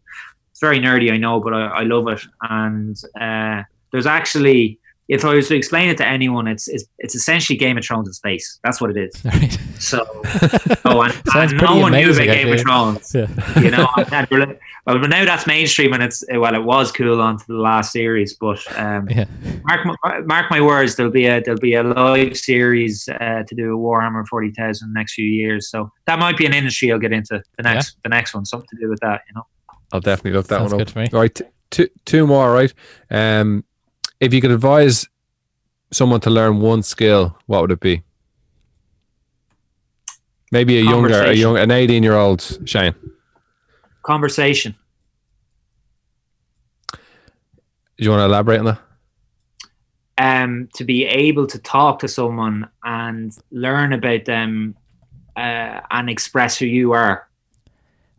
it's 0.51 0.61
very 0.61 0.79
nerdy, 0.79 1.12
I 1.12 1.17
know, 1.17 1.41
but 1.41 1.53
I, 1.53 1.67
I 1.67 1.83
love 1.83 2.09
it. 2.09 2.23
And 2.43 2.97
uh, 3.21 3.62
there's 3.91 4.07
actually, 4.07 4.79
if 5.09 5.25
I 5.25 5.35
was 5.35 5.49
to 5.49 5.55
explain 5.57 5.91
it 5.91 5.99
to 5.99 6.07
anyone, 6.07 6.47
it's 6.47 6.67
it's, 6.69 6.85
it's 6.99 7.15
essentially 7.15 7.59
Game 7.59 7.77
of 7.77 7.85
Thrones 7.85 8.09
in 8.09 8.15
space. 8.15 8.59
That's 8.65 8.81
what 8.81 8.91
it 8.91 8.97
is. 8.97 9.25
Right. 9.25 9.59
So, 9.79 10.07
oh, 10.87 11.03
and, 11.03 11.13
and 11.35 11.53
no 11.53 11.59
pretty 11.59 11.81
one 11.81 11.93
knew 11.93 12.11
about 12.11 12.25
Game 12.27 12.53
of. 12.53 12.61
Thrones 12.61 13.15
Yeah. 13.15 13.61
you 13.61 13.71
know. 13.71 13.87
and 14.13 14.27
we're- 14.31 14.59
well, 14.87 14.99
but 14.99 15.09
now 15.09 15.25
that's 15.25 15.47
mainstream, 15.47 15.95
and 15.95 16.03
it's 16.03 16.23
well, 16.31 16.55
it 16.55 16.63
was 16.63 16.93
cool 16.93 17.19
on 17.23 17.39
to 17.39 17.45
the 17.49 17.55
last 17.55 17.91
series. 17.91 18.35
But 18.35 18.61
um, 18.79 19.09
Yeah. 19.09 19.25
mark 19.65 19.87
my, 20.05 20.21
mark 20.21 20.51
my 20.51 20.61
words, 20.61 20.97
there'll 20.97 21.11
be 21.11 21.25
a 21.27 21.41
there'll 21.43 21.59
be 21.61 21.73
a 21.75 21.83
live 21.83 22.37
series 22.37 23.09
uh, 23.09 23.45
to 23.49 23.55
do 23.55 23.75
a 23.75 23.79
Warhammer 23.79 24.27
forty 24.27 24.51
thousand 24.53 24.93
next 24.93 25.15
few 25.15 25.25
years. 25.25 25.71
So 25.71 25.91
that 26.07 26.19
might 26.19 26.37
be 26.37 26.45
an 26.45 26.53
industry 26.53 26.93
I'll 26.93 26.99
get 26.99 27.13
into 27.13 27.43
the 27.57 27.63
next 27.63 27.97
the 28.03 28.11
next 28.11 28.35
one, 28.35 28.45
something 28.45 28.69
to 28.73 28.77
do 28.79 28.91
with 28.91 29.01
that. 29.01 29.23
You 29.29 29.35
know, 29.37 29.47
I'll 29.93 30.01
definitely 30.01 30.33
look 30.33 30.49
that 30.49 30.59
Sounds 30.59 30.73
one 30.73 30.79
good 30.81 30.89
up. 30.89 30.93
to 30.95 30.99
me. 31.01 31.09
All 31.15 31.21
right, 31.21 31.41
two, 31.71 31.89
two 32.05 32.27
more. 32.27 32.53
Right. 32.53 32.73
Um, 33.11 33.65
if 34.21 34.33
you 34.35 34.41
could 34.41 34.51
advise 34.51 35.07
someone 35.93 36.21
to 36.21 36.31
learn 36.31 36.61
one 36.61 36.83
skill, 36.83 37.39
what 37.47 37.61
would 37.62 37.71
it 37.71 37.81
be? 37.81 38.03
Maybe 40.51 40.79
a 40.79 40.83
younger, 40.83 41.23
a 41.23 41.33
young, 41.33 41.57
an 41.59 41.71
eighteen-year-old 41.71 42.61
Shane. 42.65 42.95
conversation. 44.03 44.75
Do 46.93 46.99
you 48.05 48.11
want 48.11 48.21
to 48.21 48.25
elaborate 48.25 48.59
on 48.61 48.65
that? 48.67 48.81
um, 50.19 50.69
to 50.75 50.85
be 50.85 51.05
able 51.05 51.47
to 51.47 51.59
talk 51.59 51.99
to 52.01 52.09
someone 52.09 52.69
and 52.85 53.37
learn 53.51 53.93
about 53.93 54.25
them 54.25 54.77
uh, 55.37 55.81
and 55.91 56.09
express 56.09 56.57
who 56.57 56.67
you 56.67 56.93
are 56.93 57.29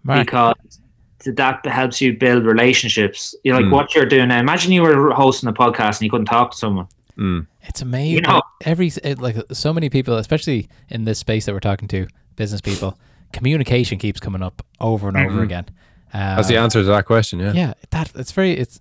Mark, 0.04 0.26
because 0.26 0.56
th- 0.70 0.85
that 1.24 1.66
helps 1.66 2.02
you 2.02 2.14
build 2.18 2.44
relationships. 2.46 3.34
You 3.44 3.52
know, 3.54 3.60
like 3.60 3.68
Mm. 3.68 3.72
what 3.72 3.96
you're 3.96 4.06
doing 4.06 4.28
now. 4.28 4.40
Imagine 4.40 4.72
you 4.72 4.82
were 4.82 5.12
hosting 5.12 5.50
a 5.50 5.54
podcast 5.54 5.98
and 5.98 6.02
you 6.02 6.10
couldn't 6.10 6.26
talk 6.28 6.52
to 6.52 6.58
someone. 6.58 6.88
Mm. 7.18 7.48
It's 7.64 7.82
amazing. 7.82 8.16
You 8.16 8.22
know- 8.22 8.42
Every 8.66 8.92
it, 9.04 9.20
like 9.20 9.36
so 9.52 9.74
many 9.74 9.90
people, 9.90 10.18
especially 10.18 10.68
in 10.90 11.06
this 11.06 11.20
space 11.20 11.46
that 11.46 11.54
we're 11.54 11.60
talking 11.62 11.88
to, 11.90 12.08
business 12.36 12.62
people, 12.62 12.98
communication 13.32 13.98
keeps 13.98 14.20
coming 14.20 14.42
up 14.44 14.62
over 14.80 15.08
and 15.08 15.18
over 15.18 15.40
Mhm. 15.40 15.44
again. 15.44 15.66
Uh, 16.14 16.36
That's 16.38 16.48
the 16.48 16.58
answer 16.58 16.80
to 16.82 16.86
that 16.88 17.06
question. 17.06 17.40
Yeah. 17.40 17.54
Yeah, 17.54 17.74
that 17.92 18.12
it's 18.16 18.32
very 18.32 18.52
it's 18.54 18.80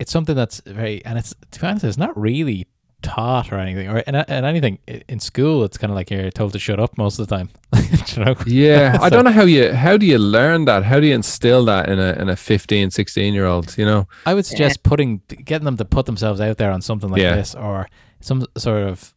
it's 0.00 0.10
something 0.10 0.34
that's 0.34 0.60
very 0.66 1.04
and 1.04 1.18
it's 1.18 1.34
to 1.52 1.60
be 1.60 1.66
honest, 1.66 1.84
it's 1.84 1.96
not 1.98 2.16
really 2.18 2.66
taught 3.04 3.52
or 3.52 3.58
anything 3.58 3.88
or 3.88 4.02
and, 4.06 4.16
and 4.16 4.46
anything 4.46 4.78
in 4.86 5.20
school. 5.20 5.62
It's 5.64 5.78
kind 5.78 5.90
of 5.92 5.94
like 5.96 6.10
you're 6.10 6.30
told 6.30 6.52
to 6.54 6.58
shut 6.58 6.80
up 6.80 6.96
most 6.98 7.18
of 7.18 7.28
the 7.28 7.36
time. 7.36 7.50
you 8.16 8.24
know? 8.24 8.34
Yeah, 8.46 8.98
I 9.06 9.08
don't 9.10 9.24
know 9.24 9.30
how 9.32 9.44
you 9.44 9.72
how 9.72 9.96
do 9.96 10.06
you 10.06 10.18
learn 10.18 10.64
that? 10.64 10.82
How 10.84 10.98
do 11.00 11.06
you 11.06 11.14
instill 11.14 11.64
that 11.66 11.88
in 11.88 11.98
a 11.98 12.12
in 12.20 12.28
a 12.28 12.36
15, 12.36 12.90
16 12.90 13.34
year 13.34 13.46
old? 13.46 13.76
You 13.78 13.84
know, 13.84 14.08
I 14.26 14.34
would 14.34 14.46
suggest 14.46 14.82
putting 14.82 15.20
getting 15.28 15.64
them 15.64 15.76
to 15.76 15.84
put 15.84 16.06
themselves 16.06 16.40
out 16.40 16.56
there 16.58 16.72
on 16.72 16.82
something 16.82 17.10
like 17.10 17.22
Yeah. 17.22 17.36
this 17.36 17.54
or 17.54 17.88
some 18.20 18.44
sort 18.56 18.82
of 18.84 19.14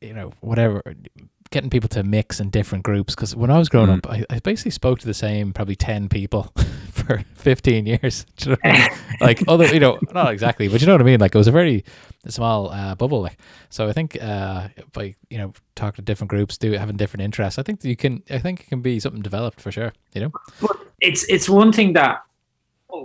you 0.00 0.12
know 0.12 0.32
whatever 0.40 0.82
getting 1.54 1.70
people 1.70 1.88
to 1.88 2.02
mix 2.02 2.40
in 2.40 2.50
different 2.50 2.84
groups 2.84 3.14
because 3.14 3.34
when 3.34 3.50
I 3.50 3.58
was 3.58 3.68
growing 3.68 3.88
Mm. 3.88 3.98
up 3.98 4.10
I, 4.10 4.24
I 4.28 4.38
basically 4.40 4.72
spoke 4.72 4.98
to 5.00 5.06
the 5.06 5.14
same 5.14 5.52
probably 5.52 5.76
10 5.76 6.08
people 6.08 6.52
for 6.92 7.22
15 7.34 7.86
years 7.86 8.26
you 8.40 8.50
know 8.52 8.56
I 8.64 8.72
mean? 8.72 8.88
like 9.20 9.42
other 9.48 9.66
you 9.72 9.80
know 9.80 9.98
not 10.12 10.32
exactly 10.32 10.68
but 10.68 10.80
you 10.80 10.86
know 10.86 10.94
what 10.94 11.00
I 11.00 11.04
mean 11.04 11.20
like 11.20 11.34
it 11.34 11.38
was 11.38 11.48
a 11.48 11.52
very 11.52 11.84
small 12.28 12.70
uh, 12.70 12.94
bubble 12.94 13.20
like 13.22 13.38
so 13.70 13.86
I 13.88 13.92
think 13.92 14.20
uh, 14.20 14.68
by 14.92 15.14
you 15.30 15.38
know 15.38 15.52
talking 15.76 15.96
to 15.96 16.02
different 16.02 16.30
groups 16.30 16.58
do 16.58 16.72
having 16.72 16.96
different 16.96 17.22
interests 17.22 17.58
I 17.58 17.62
think 17.62 17.84
you 17.84 17.96
can 17.96 18.22
I 18.30 18.38
think 18.38 18.60
it 18.60 18.68
can 18.68 18.82
be 18.82 18.98
something 19.00 19.22
developed 19.22 19.60
for 19.60 19.70
sure 19.72 19.92
you 20.14 20.20
know 20.22 20.32
It's 21.00 21.22
it's 21.34 21.48
one 21.48 21.72
thing 21.72 21.92
that 21.94 22.22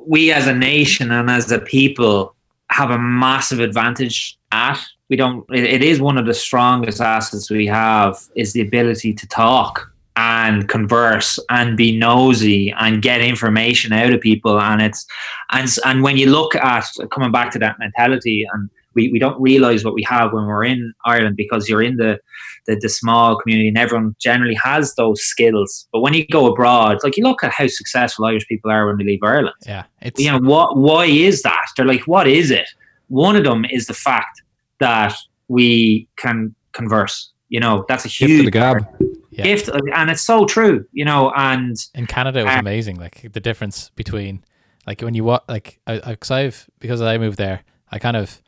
we 0.08 0.32
as 0.32 0.48
a 0.48 0.54
nation 0.56 1.12
and 1.12 1.30
as 1.30 1.52
a 1.52 1.60
people 1.60 2.36
have 2.72 2.92
a 2.92 2.98
massive 3.00 3.60
advantage 3.60 4.38
at. 4.52 4.80
We 5.10 5.16
don't. 5.16 5.46
It, 5.50 5.64
it 5.64 5.84
is 5.84 6.00
one 6.00 6.18
of 6.18 6.26
the 6.26 6.34
strongest 6.34 7.02
assets 7.02 7.50
we 7.50 7.66
have 7.68 8.18
is 8.36 8.54
the 8.54 8.62
ability 8.62 9.14
to 9.14 9.28
talk 9.28 9.92
and 10.16 10.68
converse 10.68 11.40
and 11.50 11.78
be 11.78 11.98
nosy 11.98 12.74
and 12.78 13.02
get 13.02 13.22
information 13.22 13.94
out 13.94 14.14
of 14.14 14.22
people. 14.22 14.60
And 14.60 14.82
it's 14.82 15.06
and 15.52 15.68
and 15.86 16.04
when 16.04 16.18
you 16.18 16.30
look 16.30 16.56
at 16.56 16.86
coming 17.12 17.32
back 17.32 17.52
to 17.52 17.60
that 17.60 17.80
mentality 17.80 18.46
and. 18.54 18.70
We, 18.96 19.10
we 19.10 19.20
don't 19.20 19.40
realize 19.40 19.86
what 19.86 19.94
we 19.94 20.02
have 20.10 20.34
when 20.34 20.48
we're 20.48 20.66
in 20.66 20.94
Ireland 21.06 21.38
because 21.38 21.70
you're 21.70 21.84
in 21.84 21.98
the, 21.98 22.20
the 22.66 22.76
the 22.76 22.90
small 22.90 23.38
community 23.38 23.68
and 23.68 23.78
everyone 23.78 24.16
generally 24.20 24.56
has 24.56 24.96
those 24.96 25.22
skills. 25.22 25.88
But 25.94 26.02
when 26.02 26.16
you 26.16 26.26
go 26.26 26.48
abroad, 26.48 26.98
like 27.04 27.16
you 27.16 27.24
look 27.24 27.44
at 27.44 27.52
how 27.52 27.68
successful 27.68 28.26
Irish 28.26 28.48
people 28.48 28.72
are 28.72 28.88
when 28.88 28.98
they 28.98 29.04
leave 29.04 29.20
Ireland. 29.22 29.54
yeah 29.68 29.84
it's 30.02 30.20
You 30.20 30.32
know 30.32 30.40
what? 30.40 30.76
Why 30.76 31.06
is 31.06 31.44
that? 31.44 31.68
They're 31.78 31.86
like, 31.86 32.08
what 32.08 32.28
is 32.28 32.50
it? 32.50 32.68
One 33.10 33.36
of 33.36 33.44
them 33.44 33.64
is 33.66 33.86
the 33.86 33.94
fact 33.94 34.42
that 34.80 35.14
we 35.48 36.08
can 36.18 36.56
converse. 36.74 37.32
You 37.50 37.60
know, 37.60 37.86
that's 37.88 38.06
a 38.06 38.08
gift 38.10 38.20
huge 38.32 38.46
the 38.46 38.52
gab. 38.52 38.86
Yeah. 39.32 39.44
gift, 39.44 39.70
and 39.94 40.10
it's 40.10 40.22
so 40.22 40.46
true. 40.46 40.86
You 40.92 41.06
know, 41.06 41.32
and 41.36 41.76
in 41.96 42.06
Canada 42.08 42.40
it 42.40 42.46
was 42.46 42.56
Uh, 42.56 42.60
amazing. 42.60 42.98
Like 42.98 43.32
the 43.32 43.40
difference 43.40 43.90
between 43.96 44.44
like 44.86 45.02
when 45.02 45.14
you 45.14 45.24
walk 45.24 45.46
like 45.48 45.80
I, 45.88 45.94
I 46.12 46.18
I've 46.32 46.70
because 46.80 47.02
I 47.02 47.18
moved 47.18 47.38
there, 47.38 47.64
I 47.92 48.00
kind 48.00 48.18
of 48.18 48.42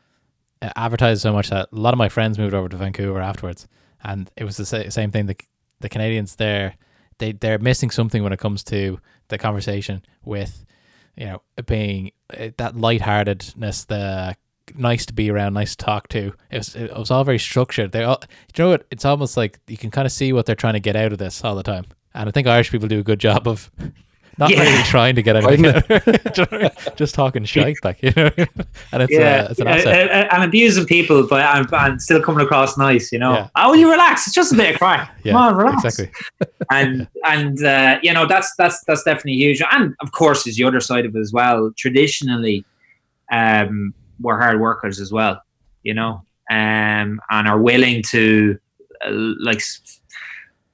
uh, 0.60 0.70
advertised 0.76 1.22
so 1.22 1.32
much 1.32 1.50
that 1.50 1.68
a 1.72 1.76
lot 1.76 1.94
of 1.94 1.98
my 1.98 2.08
friends 2.08 2.38
moved 2.38 2.54
over 2.54 2.68
to 2.68 2.76
Vancouver 2.76 3.20
afterwards, 3.20 3.66
and 4.04 4.30
it 4.36 4.44
was 4.44 4.56
the 4.56 4.66
sa- 4.66 4.88
same 4.88 5.10
thing. 5.10 5.26
The 5.26 5.36
the 5.80 5.88
Canadians 5.88 6.36
there, 6.36 6.76
they 7.18 7.32
they're 7.32 7.58
missing 7.58 7.90
something 7.90 8.22
when 8.22 8.32
it 8.32 8.38
comes 8.38 8.62
to 8.64 9.00
the 9.28 9.38
conversation 9.38 10.02
with 10.24 10.64
you 11.16 11.26
know 11.26 11.42
being 11.66 12.12
uh, 12.38 12.50
that 12.58 12.76
lightheartedness, 12.76 13.84
the 13.86 14.36
nice 14.76 15.06
to 15.06 15.12
be 15.12 15.30
around, 15.30 15.54
nice 15.54 15.74
to 15.76 15.84
talk 15.84 16.08
to. 16.08 16.32
It 16.50 16.58
was 16.58 16.74
it 16.76 16.96
was 16.96 17.10
all 17.10 17.24
very 17.24 17.38
structured. 17.38 17.92
They 17.92 18.04
all, 18.04 18.20
you 18.56 18.64
know 18.64 18.70
what? 18.70 18.86
It's 18.90 19.04
almost 19.04 19.36
like 19.36 19.58
you 19.66 19.76
can 19.76 19.90
kind 19.90 20.06
of 20.06 20.12
see 20.12 20.32
what 20.32 20.46
they're 20.46 20.54
trying 20.54 20.74
to 20.74 20.80
get 20.80 20.96
out 20.96 21.12
of 21.12 21.18
this 21.18 21.42
all 21.44 21.54
the 21.54 21.62
time. 21.62 21.84
And 22.14 22.28
I 22.28 22.32
think 22.32 22.46
Irish 22.46 22.70
people 22.70 22.88
do 22.88 22.98
a 23.00 23.02
good 23.02 23.18
job 23.20 23.48
of 23.48 23.70
not 24.38 24.50
Yeah. 24.50 24.60
really 24.62 24.82
trying 24.84 25.14
to 25.16 25.22
get 25.22 25.36
anything 25.36 25.66
out 25.66 25.76
of 25.76 25.90
it. 25.90 26.24
Do 26.34 26.42
you 26.42 26.46
know 26.46 26.46
what 26.50 26.54
I 26.54 26.58
mean? 26.86 26.96
just 26.96 27.14
talking 27.14 27.44
shite, 27.44 27.76
like 27.84 28.02
you 28.02 28.12
know. 28.16 28.30
and 28.92 29.02
it's 29.02 29.12
yeah, 29.12 29.44
uh, 29.44 29.48
it's 29.50 29.60
an 29.60 29.66
asset. 29.68 30.10
and, 30.10 30.32
and 30.32 30.44
abusing 30.44 30.86
people, 30.86 31.26
but 31.26 31.42
I'm 31.74 31.98
still 31.98 32.22
coming 32.22 32.44
across 32.44 32.76
nice, 32.78 33.12
you 33.12 33.18
know. 33.18 33.32
Yeah. 33.34 33.48
Oh, 33.56 33.70
will 33.70 33.76
you 33.76 33.90
relax? 33.90 34.26
It's 34.26 34.34
just 34.34 34.52
a 34.52 34.56
bit 34.56 34.72
of 34.74 34.78
crack. 34.78 35.14
Yeah, 35.22 35.32
Come 35.32 35.42
on, 35.42 35.56
relax. 35.56 35.84
exactly. 35.84 36.10
and 36.70 37.06
and 37.26 37.62
uh, 37.64 37.98
you 38.02 38.12
know 38.12 38.26
that's 38.26 38.54
that's 38.56 38.82
that's 38.84 39.02
definitely 39.02 39.34
huge. 39.34 39.62
And 39.70 39.94
of 40.00 40.12
course, 40.12 40.46
is 40.46 40.56
the 40.56 40.64
other 40.64 40.80
side 40.80 41.04
of 41.06 41.14
it 41.14 41.20
as 41.20 41.32
well. 41.32 41.70
Traditionally, 41.76 42.64
um, 43.30 43.92
we're 44.22 44.38
hard 44.38 44.60
workers 44.60 45.00
as 45.00 45.12
well, 45.12 45.42
you 45.82 45.94
know, 45.94 46.22
um, 46.50 47.20
and 47.30 47.48
are 47.48 47.60
willing 47.60 48.02
to 48.10 48.58
uh, 49.04 49.10
like. 49.12 49.60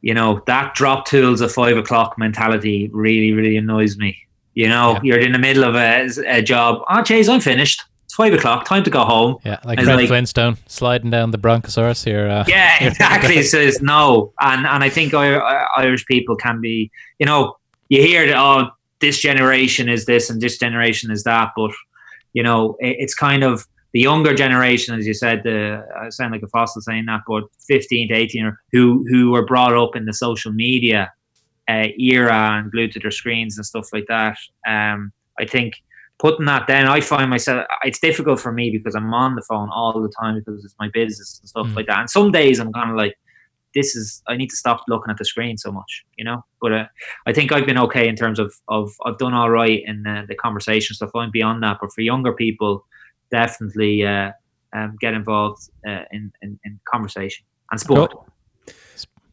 You 0.01 0.15
know 0.15 0.41
that 0.47 0.75
drop 0.77 1.07
tools 1.07 1.43
at 1.43 1.51
five 1.51 1.77
o'clock 1.77 2.17
mentality 2.19 2.89
really, 2.93 3.33
really 3.33 3.57
annoys 3.57 3.99
me. 3.99 4.17
You 4.55 4.69
know, 4.69 4.93
Yeah. 4.95 5.01
you're 5.03 5.19
in 5.19 5.33
the 5.33 5.41
middle 5.41 5.65
of 5.65 5.75
a, 5.75 6.09
a 6.39 6.41
job. 6.41 6.83
Oh, 6.89 6.99
jeez, 7.03 7.29
I'm 7.29 7.41
finished. 7.41 7.83
It's 8.05 8.15
five 8.15 8.33
o'clock. 8.33 8.65
Time 8.65 8.85
to 8.85 8.91
go 8.91 9.05
home. 9.05 9.39
Yeah, 9.45 9.59
like 9.65 9.81
Fred 9.81 9.97
like- 9.97 10.07
Flintstone 10.07 10.57
sliding 10.69 11.11
down 11.11 11.33
the 11.33 11.39
Brontosaurus 11.39 12.05
here. 12.05 12.29
Uh, 12.29 12.45
Yeah, 12.47 12.77
exactly. 12.87 13.43
says 13.43 13.83
no, 13.83 14.33
and 14.41 14.67
and 14.69 14.85
I 14.85 14.89
think 14.89 15.15
Irish 15.15 16.07
people 16.07 16.37
can 16.37 16.61
be. 16.61 16.93
You 17.19 17.27
know, 17.27 17.57
you 17.89 18.01
hear 18.01 18.25
that 18.29 18.37
oh, 18.37 18.69
this 19.01 19.19
generation 19.19 19.89
is 19.89 20.05
this 20.05 20.31
and 20.31 20.41
this 20.41 20.59
generation 20.59 21.11
is 21.11 21.25
that, 21.25 21.51
but 21.57 21.73
you 22.33 22.43
know, 22.43 22.77
it, 22.81 22.97
it's 22.99 23.15
kind 23.15 23.43
of 23.43 23.67
the 23.93 24.01
younger 24.01 24.35
generation, 24.35 24.99
as 24.99 25.07
you 25.07 25.15
said. 25.15 25.43
The 25.45 25.85
I 26.01 26.09
sound 26.11 26.33
like 26.33 26.43
a 26.43 26.49
fossil 26.49 26.83
saying 26.83 27.07
that, 27.07 27.23
but 27.27 27.45
fifteen 27.67 28.09
to 28.09 28.15
eighteen, 28.15 28.45
or 28.45 28.61
who 28.73 29.05
who 29.09 29.31
were 29.31 29.45
brought 29.47 29.75
up 29.75 29.97
in 29.97 30.05
the 30.05 30.13
social 30.13 30.53
media 30.53 31.13
uh, 31.69 31.89
era 31.99 32.59
and 32.59 32.71
glued 32.71 32.93
to 32.93 33.01
their 33.01 33.11
screens 33.11 33.57
and 33.57 33.65
stuff 33.67 33.89
like 33.93 34.07
that. 34.09 34.37
Um, 34.67 35.13
I 35.41 35.47
think 35.47 35.75
putting 36.19 36.47
that 36.47 36.67
down, 36.67 36.87
I 36.87 37.01
find 37.01 37.31
myself 37.31 37.65
it's 37.85 38.01
difficult 38.01 38.41
for 38.41 38.53
me 38.53 38.71
because 38.71 38.95
I'm 38.95 39.13
on 39.15 39.37
the 39.37 39.43
phone 39.43 39.71
all 39.73 40.01
the 40.03 40.13
time 40.21 40.35
because 40.39 40.65
it's 40.65 40.75
my 40.79 40.89
business 40.93 41.39
and 41.41 41.49
stuff 41.49 41.67
Mm. 41.69 41.77
like 41.77 41.87
that. 41.87 42.01
And 42.01 42.11
some 42.11 42.33
days 42.33 42.59
I'm 42.59 42.73
kind 42.73 42.91
of 42.91 42.97
like, 42.97 43.15
this 43.75 43.95
is 43.95 44.23
I 44.29 44.37
need 44.37 44.49
to 44.51 44.57
stop 44.57 44.83
looking 44.89 45.11
at 45.11 45.19
the 45.19 45.25
screen 45.25 45.59
so 45.59 45.71
much, 45.71 46.05
you 46.17 46.25
know. 46.25 46.45
But 46.61 46.73
uh, 46.73 46.85
I 47.27 47.33
think 47.33 47.53
I've 47.53 47.67
been 47.67 47.79
okay 47.79 48.09
in 48.09 48.17
terms 48.17 48.39
of 48.39 48.53
of 48.69 48.91
I've 49.05 49.19
done 49.19 49.35
all 49.35 49.51
right 49.51 49.83
in 49.85 50.03
the, 50.03 50.25
the 50.29 50.35
conversation 50.35 50.95
stuff. 50.95 51.11
I'm 51.15 51.31
beyond 51.31 51.63
that, 51.63 51.79
but 51.81 51.93
for 51.93 52.01
younger 52.01 52.33
people, 52.33 52.85
definitely 53.31 54.05
uh, 54.07 54.33
um, 54.73 54.97
get 55.01 55.15
involved 55.15 55.69
uh, 55.87 56.03
in, 56.13 56.33
in 56.43 56.59
in 56.65 56.81
conversation 56.91 57.45
and 57.71 57.81
sport. 57.81 58.13
Cool. 58.13 58.27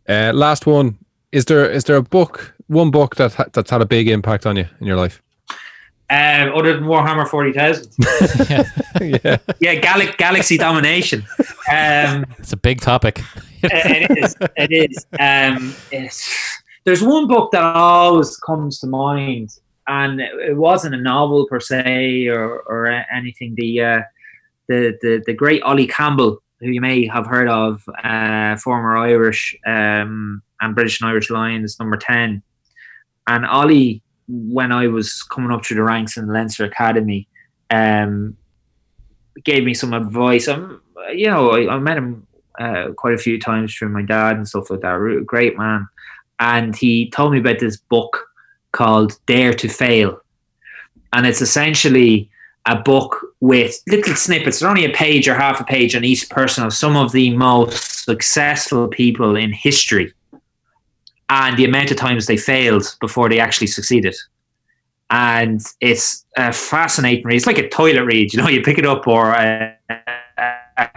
Uh, 0.07 0.31
last 0.33 0.65
one. 0.65 0.97
Is 1.31 1.45
there 1.45 1.69
is 1.69 1.83
there 1.83 1.97
a 1.97 2.01
book, 2.01 2.55
one 2.67 2.91
book 2.91 3.15
that 3.17 3.33
ha- 3.33 3.45
that's 3.51 3.69
had 3.69 3.81
a 3.81 3.85
big 3.85 4.07
impact 4.07 4.45
on 4.45 4.55
you 4.55 4.67
in 4.79 4.87
your 4.87 4.95
life? 4.95 5.21
Um, 6.07 6.53
other 6.53 6.73
than 6.75 6.83
Warhammer 6.83 7.27
Forty 7.27 7.51
Thousand, 7.51 7.91
yeah, 8.49 8.63
yeah. 9.01 9.37
yeah, 9.59 9.75
Gal- 9.75 10.13
Galaxy 10.17 10.57
Domination. 10.57 11.25
Um, 11.67 12.27
it's 12.37 12.53
a 12.53 12.57
big 12.57 12.79
topic. 12.79 13.23
it 13.73 14.17
is. 14.17 14.35
It 14.55 14.71
is. 14.71 15.05
Um, 15.19 15.73
it's, 15.91 16.61
there's 16.83 17.03
one 17.03 17.27
book 17.27 17.51
that 17.51 17.63
always 17.63 18.37
comes 18.37 18.79
to 18.79 18.87
mind, 18.87 19.49
and 19.87 20.21
it, 20.21 20.55
wasn't 20.55 20.95
a 20.95 21.01
novel 21.01 21.47
per 21.47 21.59
se 21.59 22.27
or, 22.27 22.59
or 22.61 22.87
anything. 22.87 23.55
The, 23.55 23.81
uh, 23.81 23.99
the 24.67 24.97
the 25.01 25.23
the 25.25 25.33
great 25.33 25.61
Ollie 25.63 25.87
Campbell, 25.87 26.41
who 26.59 26.69
you 26.69 26.81
may 26.81 27.07
have 27.07 27.25
heard 27.25 27.47
of, 27.47 27.83
uh, 28.03 28.55
former 28.57 28.97
Irish 28.97 29.55
um, 29.65 30.41
and 30.61 30.75
British 30.75 31.01
and 31.01 31.09
Irish 31.09 31.29
Lions 31.29 31.79
number 31.79 31.97
ten, 31.97 32.41
and 33.27 33.45
Ollie, 33.45 34.01
when 34.27 34.71
I 34.71 34.87
was 34.87 35.23
coming 35.23 35.51
up 35.51 35.65
through 35.65 35.77
the 35.77 35.83
ranks 35.83 36.17
in 36.17 36.27
the 36.27 36.33
Leinster 36.33 36.65
Academy, 36.65 37.27
um, 37.69 38.37
gave 39.43 39.63
me 39.63 39.73
some 39.73 39.93
advice. 39.93 40.47
Um, 40.47 40.81
you 41.13 41.27
know, 41.27 41.51
I, 41.51 41.75
I 41.75 41.79
met 41.79 41.97
him 41.97 42.25
uh, 42.59 42.91
quite 42.93 43.13
a 43.13 43.19
few 43.19 43.39
times 43.39 43.75
through 43.75 43.89
my 43.89 44.01
dad 44.01 44.37
and 44.37 44.47
stuff 44.47 44.69
like 44.69 44.81
that. 44.81 44.93
Re- 44.93 45.23
Great 45.23 45.57
man. 45.57 45.87
And 46.39 46.75
he 46.75 47.09
told 47.09 47.31
me 47.31 47.39
about 47.39 47.59
this 47.59 47.77
book 47.77 48.27
called 48.71 49.17
Dare 49.25 49.53
to 49.53 49.69
Fail. 49.69 50.19
And 51.13 51.25
it's 51.25 51.41
essentially 51.41 52.29
a 52.65 52.75
book 52.75 53.25
with 53.39 53.79
little 53.87 54.15
snippets. 54.15 54.59
There's 54.59 54.69
only 54.69 54.85
a 54.85 54.93
page 54.93 55.27
or 55.27 55.35
half 55.35 55.61
a 55.61 55.63
page 55.63 55.95
on 55.95 56.03
each 56.03 56.29
person 56.29 56.63
of 56.63 56.73
some 56.73 56.97
of 56.97 57.11
the 57.11 57.35
most 57.35 58.03
successful 58.03 58.87
people 58.87 59.35
in 59.35 59.53
history 59.53 60.13
and 61.29 61.57
the 61.57 61.65
amount 61.65 61.91
of 61.91 61.97
times 61.97 62.27
they 62.27 62.37
failed 62.37 62.95
before 62.99 63.29
they 63.29 63.39
actually 63.39 63.67
succeeded. 63.67 64.15
And 65.09 65.61
it's 65.81 66.25
a 66.37 66.51
fascinating 66.51 67.25
read. 67.25 67.35
It's 67.35 67.45
like 67.45 67.57
a 67.57 67.69
toilet 67.69 68.05
read, 68.05 68.33
you 68.33 68.41
know, 68.41 68.49
you 68.49 68.61
pick 68.61 68.77
it 68.77 68.85
up 68.85 69.07
or 69.07 69.31
a, 69.31 69.77
a, 69.89 70.89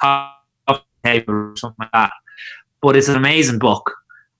coffee 0.00 0.31
table 1.04 1.34
or 1.34 1.56
something 1.56 1.76
like 1.80 1.92
that. 1.92 2.12
But 2.80 2.96
it's 2.96 3.08
an 3.08 3.16
amazing 3.16 3.58
book. 3.58 3.92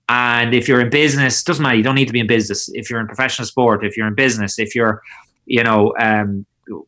And 0.09 0.53
if 0.53 0.67
you're 0.67 0.81
in 0.81 0.89
business, 0.89 1.43
doesn't 1.43 1.63
matter. 1.63 1.75
You 1.75 1.83
don't 1.83 1.95
need 1.95 2.07
to 2.07 2.13
be 2.13 2.19
in 2.19 2.27
business. 2.27 2.69
If 2.73 2.89
you're 2.89 2.99
in 2.99 3.07
professional 3.07 3.47
sport, 3.47 3.85
if 3.85 3.95
you're 3.95 4.07
in 4.07 4.15
business, 4.15 4.59
if 4.59 4.75
you're, 4.75 5.01
you 5.45 5.63
know, 5.63 5.93
um, 5.99 6.45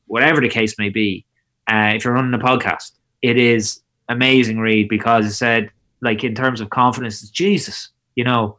whatever 0.08 0.42
the 0.42 0.50
case 0.50 0.78
may 0.78 0.90
be, 0.90 1.26
uh, 1.68 1.94
if 1.96 2.04
you're 2.04 2.14
running 2.14 2.34
a 2.34 2.44
podcast, 2.44 2.92
it 3.22 3.38
is 3.38 3.82
amazing 4.10 4.60
read 4.60 4.90
because 4.90 5.26
it 5.26 5.34
said, 5.34 5.72
like 6.02 6.24
in 6.24 6.36
terms 6.36 6.62
of 6.62 6.70
confidence, 6.70 7.24
it's 7.24 7.32
Jesus. 7.32 7.90
You 8.16 8.26
know, 8.26 8.58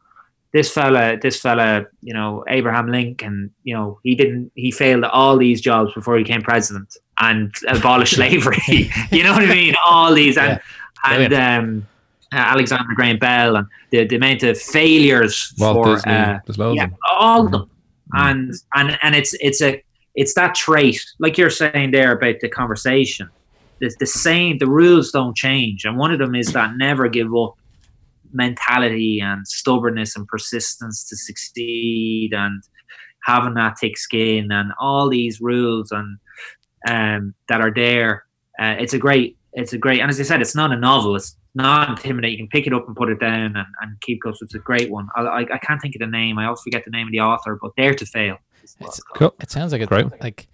this 0.52 0.72
fella, 0.72 1.18
this 1.18 1.38
fella, 1.38 1.84
you 2.00 2.14
know, 2.14 2.44
Abraham 2.48 2.88
Lincoln, 2.88 3.52
you 3.62 3.74
know, 3.74 4.00
he 4.02 4.14
didn't, 4.14 4.50
he 4.54 4.70
failed 4.70 5.04
at 5.04 5.10
all 5.10 5.36
these 5.36 5.60
jobs 5.60 5.92
before 5.92 6.16
he 6.16 6.24
became 6.24 6.42
president 6.42 6.96
and 7.20 7.54
abolished 7.68 8.14
slavery. 8.16 8.58
you 9.10 9.22
know 9.22 9.32
what 9.32 9.42
I 9.42 9.54
mean? 9.54 9.74
All 9.86 10.14
these 10.14 10.38
and 10.38 10.60
and 11.04 11.32
um, 11.34 11.86
uh, 12.32 12.36
Alexander 12.36 12.94
Graham 12.94 13.18
Bell 13.18 13.56
and 13.56 13.66
the, 13.90 14.04
the 14.04 14.16
amount 14.16 14.42
of 14.42 14.60
failures 14.60 15.54
Walt 15.58 15.84
for 15.84 15.94
Disney. 15.96 16.12
uh, 16.12 16.72
yeah, 16.72 16.88
all 17.12 17.46
of 17.46 17.52
them. 17.52 17.70
And 18.12 18.54
and 18.74 18.98
and 19.02 19.14
it's 19.14 19.34
it's 19.40 19.60
a 19.60 19.82
it's 20.14 20.34
that 20.34 20.54
trait, 20.54 21.04
like 21.18 21.36
you're 21.36 21.50
saying 21.50 21.90
there 21.90 22.12
about 22.12 22.36
the 22.40 22.48
conversation. 22.48 23.28
It's 23.80 23.96
the 23.96 24.06
same. 24.06 24.58
The 24.58 24.66
rules 24.66 25.10
don't 25.10 25.36
change, 25.36 25.84
and 25.84 25.98
one 25.98 26.12
of 26.12 26.18
them 26.18 26.34
is 26.34 26.52
that 26.52 26.76
never 26.76 27.08
give 27.08 27.34
up 27.34 27.54
mentality 28.32 29.20
and 29.20 29.46
stubbornness 29.46 30.16
and 30.16 30.26
persistence 30.28 31.08
to 31.08 31.16
succeed 31.16 32.32
and 32.32 32.62
having 33.24 33.54
that 33.54 33.78
thick 33.78 33.98
skin 33.98 34.50
and 34.52 34.72
all 34.78 35.08
these 35.08 35.40
rules 35.40 35.90
and 35.90 36.18
um, 36.88 37.34
that 37.48 37.60
are 37.60 37.72
there. 37.74 38.24
Uh, 38.58 38.76
it's 38.78 38.94
a 38.94 38.98
great, 38.98 39.36
it's 39.56 39.72
a 39.72 39.78
great, 39.78 40.00
and 40.00 40.08
as 40.10 40.20
I 40.20 40.22
said, 40.22 40.40
it's 40.40 40.54
not 40.54 40.70
a 40.70 40.76
novel. 40.76 41.16
It's 41.16 41.36
not 41.54 41.88
intimidating. 41.88 42.38
You 42.38 42.44
can 42.46 42.48
pick 42.48 42.66
it 42.68 42.72
up 42.72 42.86
and 42.86 42.94
put 42.94 43.08
it 43.08 43.18
down 43.18 43.56
and, 43.56 43.66
and 43.80 44.00
keep 44.02 44.22
going. 44.22 44.36
So 44.36 44.44
it's 44.44 44.54
a 44.54 44.58
great 44.60 44.90
one. 44.90 45.08
I, 45.16 45.22
I, 45.22 45.40
I 45.40 45.58
can't 45.58 45.80
think 45.82 45.96
of 45.96 46.00
the 46.00 46.06
name. 46.06 46.38
I 46.38 46.44
always 46.44 46.60
forget 46.60 46.84
the 46.84 46.90
name 46.90 47.08
of 47.08 47.12
the 47.12 47.20
author, 47.20 47.58
but 47.60 47.74
Dare 47.76 47.94
to 47.94 48.06
Fail. 48.06 48.38
It's- 48.62 48.76
it's. 48.80 49.00
Cool. 49.14 49.34
It 49.40 49.50
sounds 49.50 49.72
like 49.72 49.80
it's 49.80 49.88
Great. 49.88 50.06
like 50.20 50.46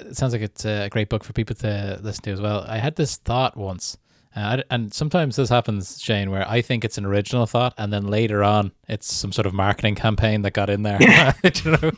it 0.00 0.16
sounds 0.16 0.32
like 0.32 0.42
it's 0.42 0.64
a 0.64 0.88
great 0.90 1.08
book 1.08 1.24
for 1.24 1.32
people 1.32 1.56
to 1.56 1.98
listen 2.02 2.22
to 2.24 2.30
as 2.32 2.40
well. 2.40 2.64
I 2.68 2.78
had 2.78 2.96
this 2.96 3.16
thought 3.16 3.56
once, 3.56 3.96
uh, 4.34 4.62
and 4.70 4.92
sometimes 4.94 5.36
this 5.36 5.48
happens, 5.48 6.00
Shane, 6.00 6.30
where 6.30 6.48
I 6.48 6.60
think 6.60 6.84
it's 6.84 6.98
an 6.98 7.04
original 7.04 7.46
thought, 7.46 7.74
and 7.78 7.92
then 7.92 8.06
later 8.06 8.42
on, 8.42 8.72
it's 8.88 9.12
some 9.12 9.32
sort 9.32 9.46
of 9.46 9.54
marketing 9.54 9.94
campaign 9.96 10.42
that 10.42 10.52
got 10.52 10.70
in 10.70 10.82
there. 10.82 10.98
Do 11.42 11.50
you 11.64 11.76
know, 11.76 11.90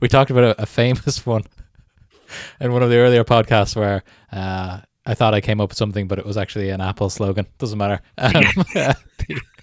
we 0.00 0.08
talked 0.08 0.30
about 0.30 0.44
a, 0.44 0.62
a 0.62 0.66
famous 0.66 1.24
one 1.34 1.44
in 2.60 2.72
one 2.72 2.82
of 2.82 2.90
the 2.90 2.96
earlier 2.98 3.24
podcasts 3.24 3.74
where. 3.76 4.02
Uh, 4.32 4.80
I 5.06 5.14
thought 5.14 5.34
I 5.34 5.40
came 5.40 5.60
up 5.60 5.70
with 5.70 5.78
something, 5.78 6.08
but 6.08 6.18
it 6.18 6.24
was 6.26 6.36
actually 6.36 6.70
an 6.70 6.80
Apple 6.80 7.10
slogan. 7.10 7.46
Doesn't 7.58 7.78
matter. 7.78 8.00
Um, 8.18 8.44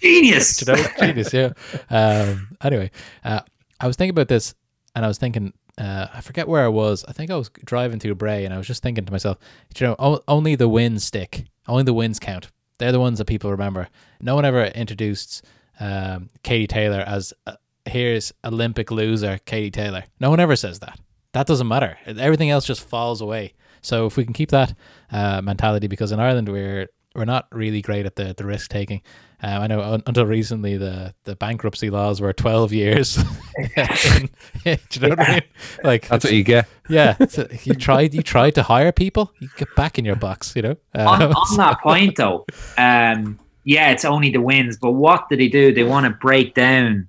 Genius. 0.00 0.60
you 0.66 0.72
know, 0.72 0.84
genius, 0.98 1.32
yeah. 1.32 1.52
Um, 1.90 2.56
anyway, 2.62 2.90
uh, 3.24 3.40
I 3.80 3.86
was 3.86 3.96
thinking 3.96 4.10
about 4.10 4.28
this, 4.28 4.54
and 4.94 5.04
I 5.04 5.08
was 5.08 5.18
thinking, 5.18 5.52
uh, 5.78 6.08
I 6.12 6.20
forget 6.20 6.48
where 6.48 6.64
I 6.64 6.68
was. 6.68 7.04
I 7.06 7.12
think 7.12 7.30
I 7.30 7.36
was 7.36 7.50
driving 7.64 7.98
through 7.98 8.14
Bray, 8.16 8.44
and 8.44 8.52
I 8.52 8.58
was 8.58 8.66
just 8.66 8.82
thinking 8.82 9.04
to 9.04 9.12
myself, 9.12 9.38
you 9.78 9.86
know, 9.86 9.96
o- 9.98 10.22
only 10.28 10.54
the 10.54 10.68
wins 10.68 11.04
stick, 11.04 11.44
only 11.68 11.82
the 11.84 11.94
wins 11.94 12.18
count. 12.18 12.50
They're 12.78 12.92
the 12.92 13.00
ones 13.00 13.18
that 13.18 13.26
people 13.26 13.50
remember. 13.50 13.88
No 14.20 14.34
one 14.34 14.44
ever 14.44 14.64
introduced 14.64 15.44
um, 15.78 16.30
Katie 16.42 16.66
Taylor 16.66 17.00
as 17.00 17.32
uh, 17.46 17.54
here's 17.84 18.32
Olympic 18.44 18.90
loser 18.90 19.38
Katie 19.44 19.70
Taylor. 19.70 20.04
No 20.20 20.30
one 20.30 20.40
ever 20.40 20.56
says 20.56 20.80
that. 20.80 20.98
That 21.32 21.46
doesn't 21.46 21.68
matter. 21.68 21.96
Everything 22.06 22.50
else 22.50 22.66
just 22.66 22.86
falls 22.86 23.20
away. 23.20 23.54
So 23.80 24.06
if 24.06 24.16
we 24.16 24.24
can 24.24 24.32
keep 24.32 24.50
that 24.50 24.74
uh, 25.12 25.40
mentality, 25.42 25.86
because 25.86 26.10
in 26.12 26.18
Ireland 26.20 26.48
we're 26.48 26.88
we're 27.14 27.26
not 27.26 27.46
really 27.52 27.82
great 27.82 28.06
at 28.06 28.16
the 28.16 28.34
the 28.36 28.44
risk 28.44 28.70
taking. 28.70 29.02
Um, 29.44 29.62
I 29.62 29.66
know 29.66 29.80
un- 29.82 30.02
until 30.06 30.24
recently 30.26 30.76
the 30.78 31.14
the 31.24 31.36
bankruptcy 31.36 31.90
laws 31.90 32.20
were 32.20 32.32
twelve 32.32 32.72
years. 32.72 33.16
Do 33.76 34.26
you 34.64 35.00
know 35.00 35.08
what 35.10 35.20
I 35.20 35.32
mean? 35.32 35.42
Like 35.84 36.08
That's 36.08 36.24
what 36.24 36.32
you 36.32 36.44
get. 36.44 36.68
yeah, 36.88 37.16
a- 37.20 37.48
you 37.64 37.74
tried 37.74 38.14
you 38.14 38.22
tried 38.22 38.54
to 38.54 38.62
hire 38.62 38.92
people, 38.92 39.32
you 39.40 39.48
get 39.56 39.74
back 39.76 39.98
in 39.98 40.04
your 40.04 40.16
box. 40.16 40.54
You 40.56 40.62
know. 40.62 40.76
on, 40.94 41.22
Um, 41.22 41.32
on 41.32 41.56
that 41.58 41.80
point 41.80 42.16
though, 42.16 42.46
um, 42.78 43.38
yeah, 43.64 43.90
it's 43.90 44.04
only 44.04 44.30
the 44.30 44.40
wins, 44.40 44.76
but 44.78 44.92
what 44.92 45.28
do 45.28 45.36
they 45.36 45.48
do? 45.48 45.72
They 45.74 45.84
want 45.84 46.04
to 46.06 46.10
break 46.10 46.54
down 46.54 47.08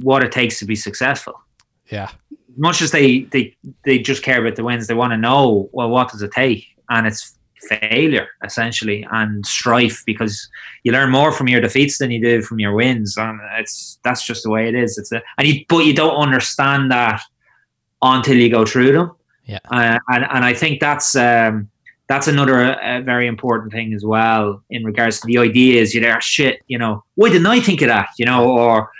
what 0.00 0.22
it 0.24 0.32
takes 0.32 0.58
to 0.58 0.64
be 0.66 0.76
successful. 0.76 1.34
yeah, 1.90 2.10
As 2.32 2.58
Much 2.58 2.82
as 2.82 2.90
they 2.90 3.20
they 3.32 3.54
they 3.84 3.98
just 3.98 4.22
care 4.22 4.40
about 4.44 4.56
the 4.56 4.64
wins, 4.64 4.86
they 4.86 4.94
want 4.94 5.12
to 5.12 5.16
know 5.18 5.68
well 5.72 5.88
what 5.90 6.10
does 6.10 6.22
it 6.22 6.32
take, 6.32 6.66
and 6.88 7.06
it's 7.06 7.35
failure 7.68 8.28
essentially 8.44 9.06
and 9.10 9.44
strife 9.46 10.02
because 10.06 10.48
you 10.84 10.92
learn 10.92 11.10
more 11.10 11.32
from 11.32 11.48
your 11.48 11.60
defeats 11.60 11.98
than 11.98 12.10
you 12.10 12.20
do 12.20 12.42
from 12.42 12.58
your 12.58 12.74
wins, 12.74 13.16
and 13.16 13.40
it's 13.58 13.98
that's 14.04 14.26
just 14.26 14.42
the 14.42 14.50
way 14.50 14.68
it 14.68 14.74
is. 14.74 14.98
It's 14.98 15.12
a 15.12 15.22
and 15.38 15.46
you 15.48 15.64
but 15.68 15.84
you 15.84 15.94
don't 15.94 16.16
understand 16.16 16.90
that 16.90 17.20
until 18.02 18.36
you 18.36 18.50
go 18.50 18.64
through 18.64 18.92
them. 18.92 19.12
Yeah. 19.44 19.60
uh, 19.70 19.98
and 20.08 20.24
and 20.30 20.44
I 20.44 20.54
think 20.54 20.80
that's. 20.80 21.14
Um, 21.16 21.70
that's 22.08 22.28
another 22.28 22.80
uh, 22.80 23.00
very 23.00 23.26
important 23.26 23.72
thing 23.72 23.92
as 23.92 24.04
well 24.04 24.62
in 24.70 24.84
regards 24.84 25.18
to 25.18 25.26
the 25.26 25.38
ideas. 25.38 25.92
You're 25.92 26.04
there, 26.04 26.20
shit, 26.20 26.60
you 26.68 26.78
know, 26.78 27.02
why 27.16 27.30
didn't 27.30 27.48
I 27.48 27.58
think 27.58 27.82
of 27.82 27.88
that? 27.88 28.10
You 28.16 28.26
know, 28.26 28.48
or 28.48 28.90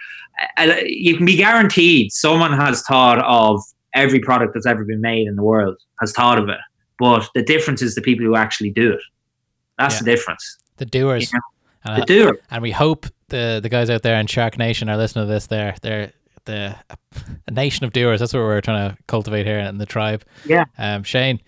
uh, 0.59 0.75
you 0.85 1.17
can 1.17 1.25
be 1.25 1.37
guaranteed 1.37 2.13
someone 2.13 2.53
has 2.53 2.83
thought 2.83 3.19
of 3.21 3.63
every 3.95 4.21
product 4.21 4.55
that's 4.55 4.67
ever 4.67 4.85
been 4.85 5.01
made 5.01 5.27
in 5.27 5.37
the 5.37 5.43
world 5.43 5.77
has 6.01 6.13
thought 6.13 6.39
of 6.39 6.49
it. 6.49 6.59
But 6.99 7.29
the 7.35 7.43
difference 7.43 7.83
is 7.83 7.95
the 7.95 8.01
people 8.03 8.25
who 8.25 8.37
actually 8.37 8.71
do 8.71 8.93
it. 8.93 9.01
That's 9.79 9.97
Yeah. 9.97 9.99
the 10.01 10.05
difference. 10.07 10.59
the 10.79 10.87
doers. 10.87 11.33
Yeah. 11.33 11.39
And, 11.85 12.03
The 12.03 12.07
doer. 12.07 12.39
and 12.51 12.63
we 12.63 12.71
hope 12.73 13.07
the 13.29 13.61
the 13.63 13.69
guys 13.69 13.89
out 13.91 14.03
there 14.03 14.19
in 14.21 14.27
Shark 14.27 14.59
Nation 14.59 14.89
are 14.91 14.97
listening 14.97 15.27
to 15.27 15.33
this. 15.33 15.47
They're 15.47 15.75
they're 15.83 16.13
the 16.45 16.77
a 17.47 17.51
nation 17.51 17.85
of 17.85 17.93
doers. 17.93 18.21
That's 18.21 18.33
what 18.35 18.41
we're 18.43 18.61
trying 18.61 18.91
to 18.91 18.97
cultivate 19.07 19.47
here 19.47 19.59
in 19.59 19.79
the 19.79 19.87
tribe. 19.87 20.23
Yeah. 20.47 20.65
Um, 20.79 21.03
Shane, 21.03 21.41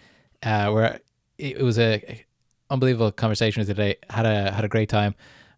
uh, 0.43 0.71
we're 0.73 0.99
it 1.39 1.61
was 1.63 1.79
a 1.79 2.25
unbelievable 2.71 3.11
conversation 3.13 3.61
with 3.61 3.69
you 3.69 3.75
today. 3.75 3.97
Had 4.11 4.27
a 4.27 4.51
had 4.53 4.65
a 4.65 4.69
great 4.69 4.89
time. 4.89 5.15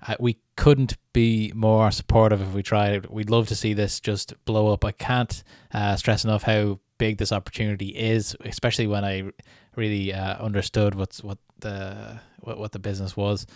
Uh, 0.07 0.15
we 0.19 0.39
couldn't 0.57 0.97
be 1.13 1.53
more 1.55 1.91
supportive 1.91 2.41
if 2.41 2.53
we 2.55 2.63
tried. 2.63 3.07
We'd 3.07 3.31
love 3.31 3.49
to 3.49 3.55
see 3.55 3.75
this 3.75 4.01
just 4.01 4.33
blow 4.47 4.73
up. 4.73 4.85
I 4.85 4.93
can't 4.93 5.43
uh, 5.73 5.97
stress 5.97 6.25
enough 6.25 6.43
how 6.45 6.81
big 7.01 7.17
this 7.17 7.33
opportunity 7.33 7.89
is, 7.89 8.37
especially 8.45 8.87
when 8.87 9.05
I 9.05 9.33
really 9.75 10.13
uh, 10.13 10.37
understood 10.37 10.95
what's 10.95 11.25
what 11.25 11.39
the 11.61 12.21
what, 12.41 12.59
what 12.59 12.73
the 12.73 12.79
business 12.79 13.17
was. 13.17 13.47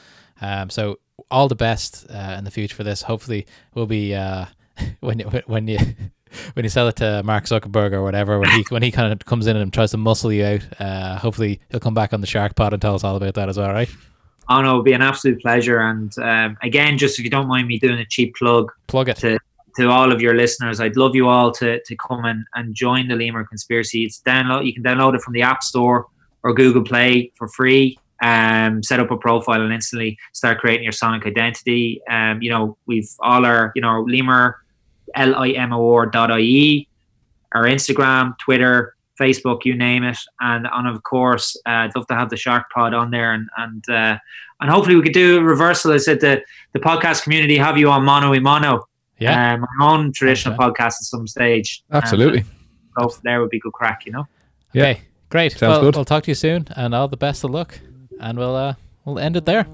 Um, 0.41 0.71
so 0.71 0.99
all 1.31 1.47
the 1.47 1.55
best 1.55 2.07
uh, 2.11 2.35
in 2.39 2.45
the 2.45 2.51
future 2.51 2.75
for 2.75 2.83
this. 2.85 3.03
Hopefully, 3.03 3.47
we'll 3.75 3.87
be 3.87 4.15
uh, 4.15 4.47
when 5.01 5.19
you 5.21 5.27
when 5.47 5.69
you 5.69 5.79
when 6.55 6.65
you 6.65 6.71
sell 6.71 6.89
it 6.89 6.97
to 6.97 7.23
Mark 7.23 7.45
Zuckerberg 7.45 7.93
or 7.93 8.03
whatever. 8.03 8.41
When 8.41 8.51
he 8.51 8.65
when 8.71 8.83
he 8.83 8.91
kind 8.91 9.13
of 9.13 9.25
comes 9.27 9.47
in 9.47 9.57
and 9.57 9.73
tries 9.73 9.91
to 9.93 9.99
muscle 9.99 10.33
you 10.33 10.45
out. 10.45 10.63
Uh, 10.81 11.19
hopefully, 11.19 11.61
he'll 11.71 11.81
come 11.81 11.95
back 11.95 12.13
on 12.15 12.21
the 12.23 12.27
Shark 12.27 12.57
Pod 12.57 12.73
and 12.73 12.81
tell 12.81 12.95
us 12.95 13.05
all 13.05 13.17
about 13.17 13.35
that 13.35 13.49
as 13.51 13.59
well. 13.59 13.71
Right? 13.71 13.91
Oh 14.49 14.61
no, 14.63 14.71
it'll 14.71 14.83
be 14.83 14.93
an 14.95 15.03
absolute 15.03 15.41
pleasure. 15.41 15.81
And 15.81 16.17
um, 16.19 16.57
again, 16.63 16.97
just 16.99 17.19
if 17.19 17.25
you 17.25 17.31
don't 17.31 17.47
mind 17.49 17.69
me 17.69 17.79
doing 17.79 17.99
a 17.99 18.07
cheap 18.07 18.35
plug, 18.37 18.73
Plug 18.87 19.11
it. 19.11 19.17
to 19.19 19.39
to 19.77 19.89
all 19.89 20.13
of 20.13 20.21
your 20.21 20.35
listeners, 20.35 20.81
I'd 20.81 20.97
love 20.97 21.15
you 21.15 21.29
all 21.29 21.51
to 21.53 21.83
to 21.83 21.97
come 21.97 22.25
and, 22.25 22.45
and 22.55 22.75
join 22.75 23.09
the 23.09 23.15
Limor 23.15 23.47
Conspiracy. 23.49 24.05
It's 24.05 24.21
download. 24.21 24.67
You 24.67 24.73
can 24.73 24.83
download 24.83 25.15
it 25.15 25.23
from 25.23 25.35
the 25.35 25.43
App 25.43 25.63
Store 25.63 26.07
or 26.43 26.55
Google 26.55 26.83
Play 26.83 27.33
for 27.37 27.49
free. 27.49 27.99
Um, 28.23 28.83
set 28.83 29.01
up 29.01 29.11
a 29.11 29.17
profile 29.17 29.61
and 29.61 29.73
instantly 29.73 30.17
start 30.33 30.59
creating 30.59 30.85
your 30.85 30.93
sonic 30.93 31.27
identity. 31.27 32.01
Um, 32.09 32.41
you 32.41 32.51
know, 32.51 32.77
we've 32.87 33.11
all 33.21 33.45
our 33.45 33.73
you 33.75 33.83
know 33.83 34.05
Limor, 34.05 34.55
L 35.15 35.35
I 35.35 35.51
M 35.51 35.73
O 35.73 35.93
R 35.95 36.07
dot 36.07 36.31
I 36.31 36.41
E, 36.41 36.89
our 37.53 37.65
Instagram, 37.65 38.39
Twitter, 38.39 38.95
Facebook, 39.21 39.65
you 39.65 39.75
name 39.75 40.05
it, 40.05 40.19
and 40.41 40.69
and 40.73 40.89
of 40.89 41.03
course, 41.03 41.57
uh, 41.67 41.71
I'd 41.71 41.97
love 41.97 42.07
to 42.09 42.15
have 42.15 42.31
the 42.31 42.37
Shark 42.37 42.71
Pod 42.73 42.95
on 42.95 43.11
there, 43.11 43.33
and 43.33 43.49
and 43.57 43.85
uh, 43.89 44.19
and 44.61 44.71
hopefully 44.71 44.97
we 44.97 45.03
could 45.03 45.13
do 45.13 45.39
a 45.39 45.43
reversal. 45.43 45.93
I 45.93 45.99
said 45.99 46.21
the 46.21 46.43
the 46.73 46.81
podcast 46.81 47.25
community 47.25 47.57
have 47.57 47.77
you 47.77 47.91
on 47.91 48.05
mono 48.05 48.35
e 48.35 48.39
mono 48.39 48.87
Yeah. 49.19 49.55
um, 49.55 49.67
my 49.79 49.87
own 49.87 50.13
traditional 50.13 50.55
Okay. 50.55 50.65
podcast 50.65 50.87
at 50.87 51.05
some 51.05 51.27
stage. 51.27 51.83
Absolutely. 51.93 52.41
Um, 52.97 53.11
so 53.11 53.19
there 53.23 53.41
would 53.41 53.51
be 53.51 53.61
good 53.61 53.73
crack, 53.73 54.07
you 54.07 54.13
know. 54.13 54.27
Yeah. 54.73 54.83
Okay. 54.83 55.01
Great. 55.31 55.53
Sounds 55.53 55.71
well, 55.71 55.81
good. 55.81 55.97
we'll 55.97 56.05
talk 56.05 56.25
to 56.25 56.31
you 56.31 56.35
soon, 56.35 56.69
and 56.77 56.95
all 56.95 57.09
the 57.09 57.17
best 57.17 57.43
of 57.45 57.51
luck. 57.51 57.81
And 58.21 58.39
we'll 58.39 58.55
uh, 58.55 58.75
we'll 59.05 59.19
end 59.19 59.37
it 59.37 59.45
there. 59.47 59.67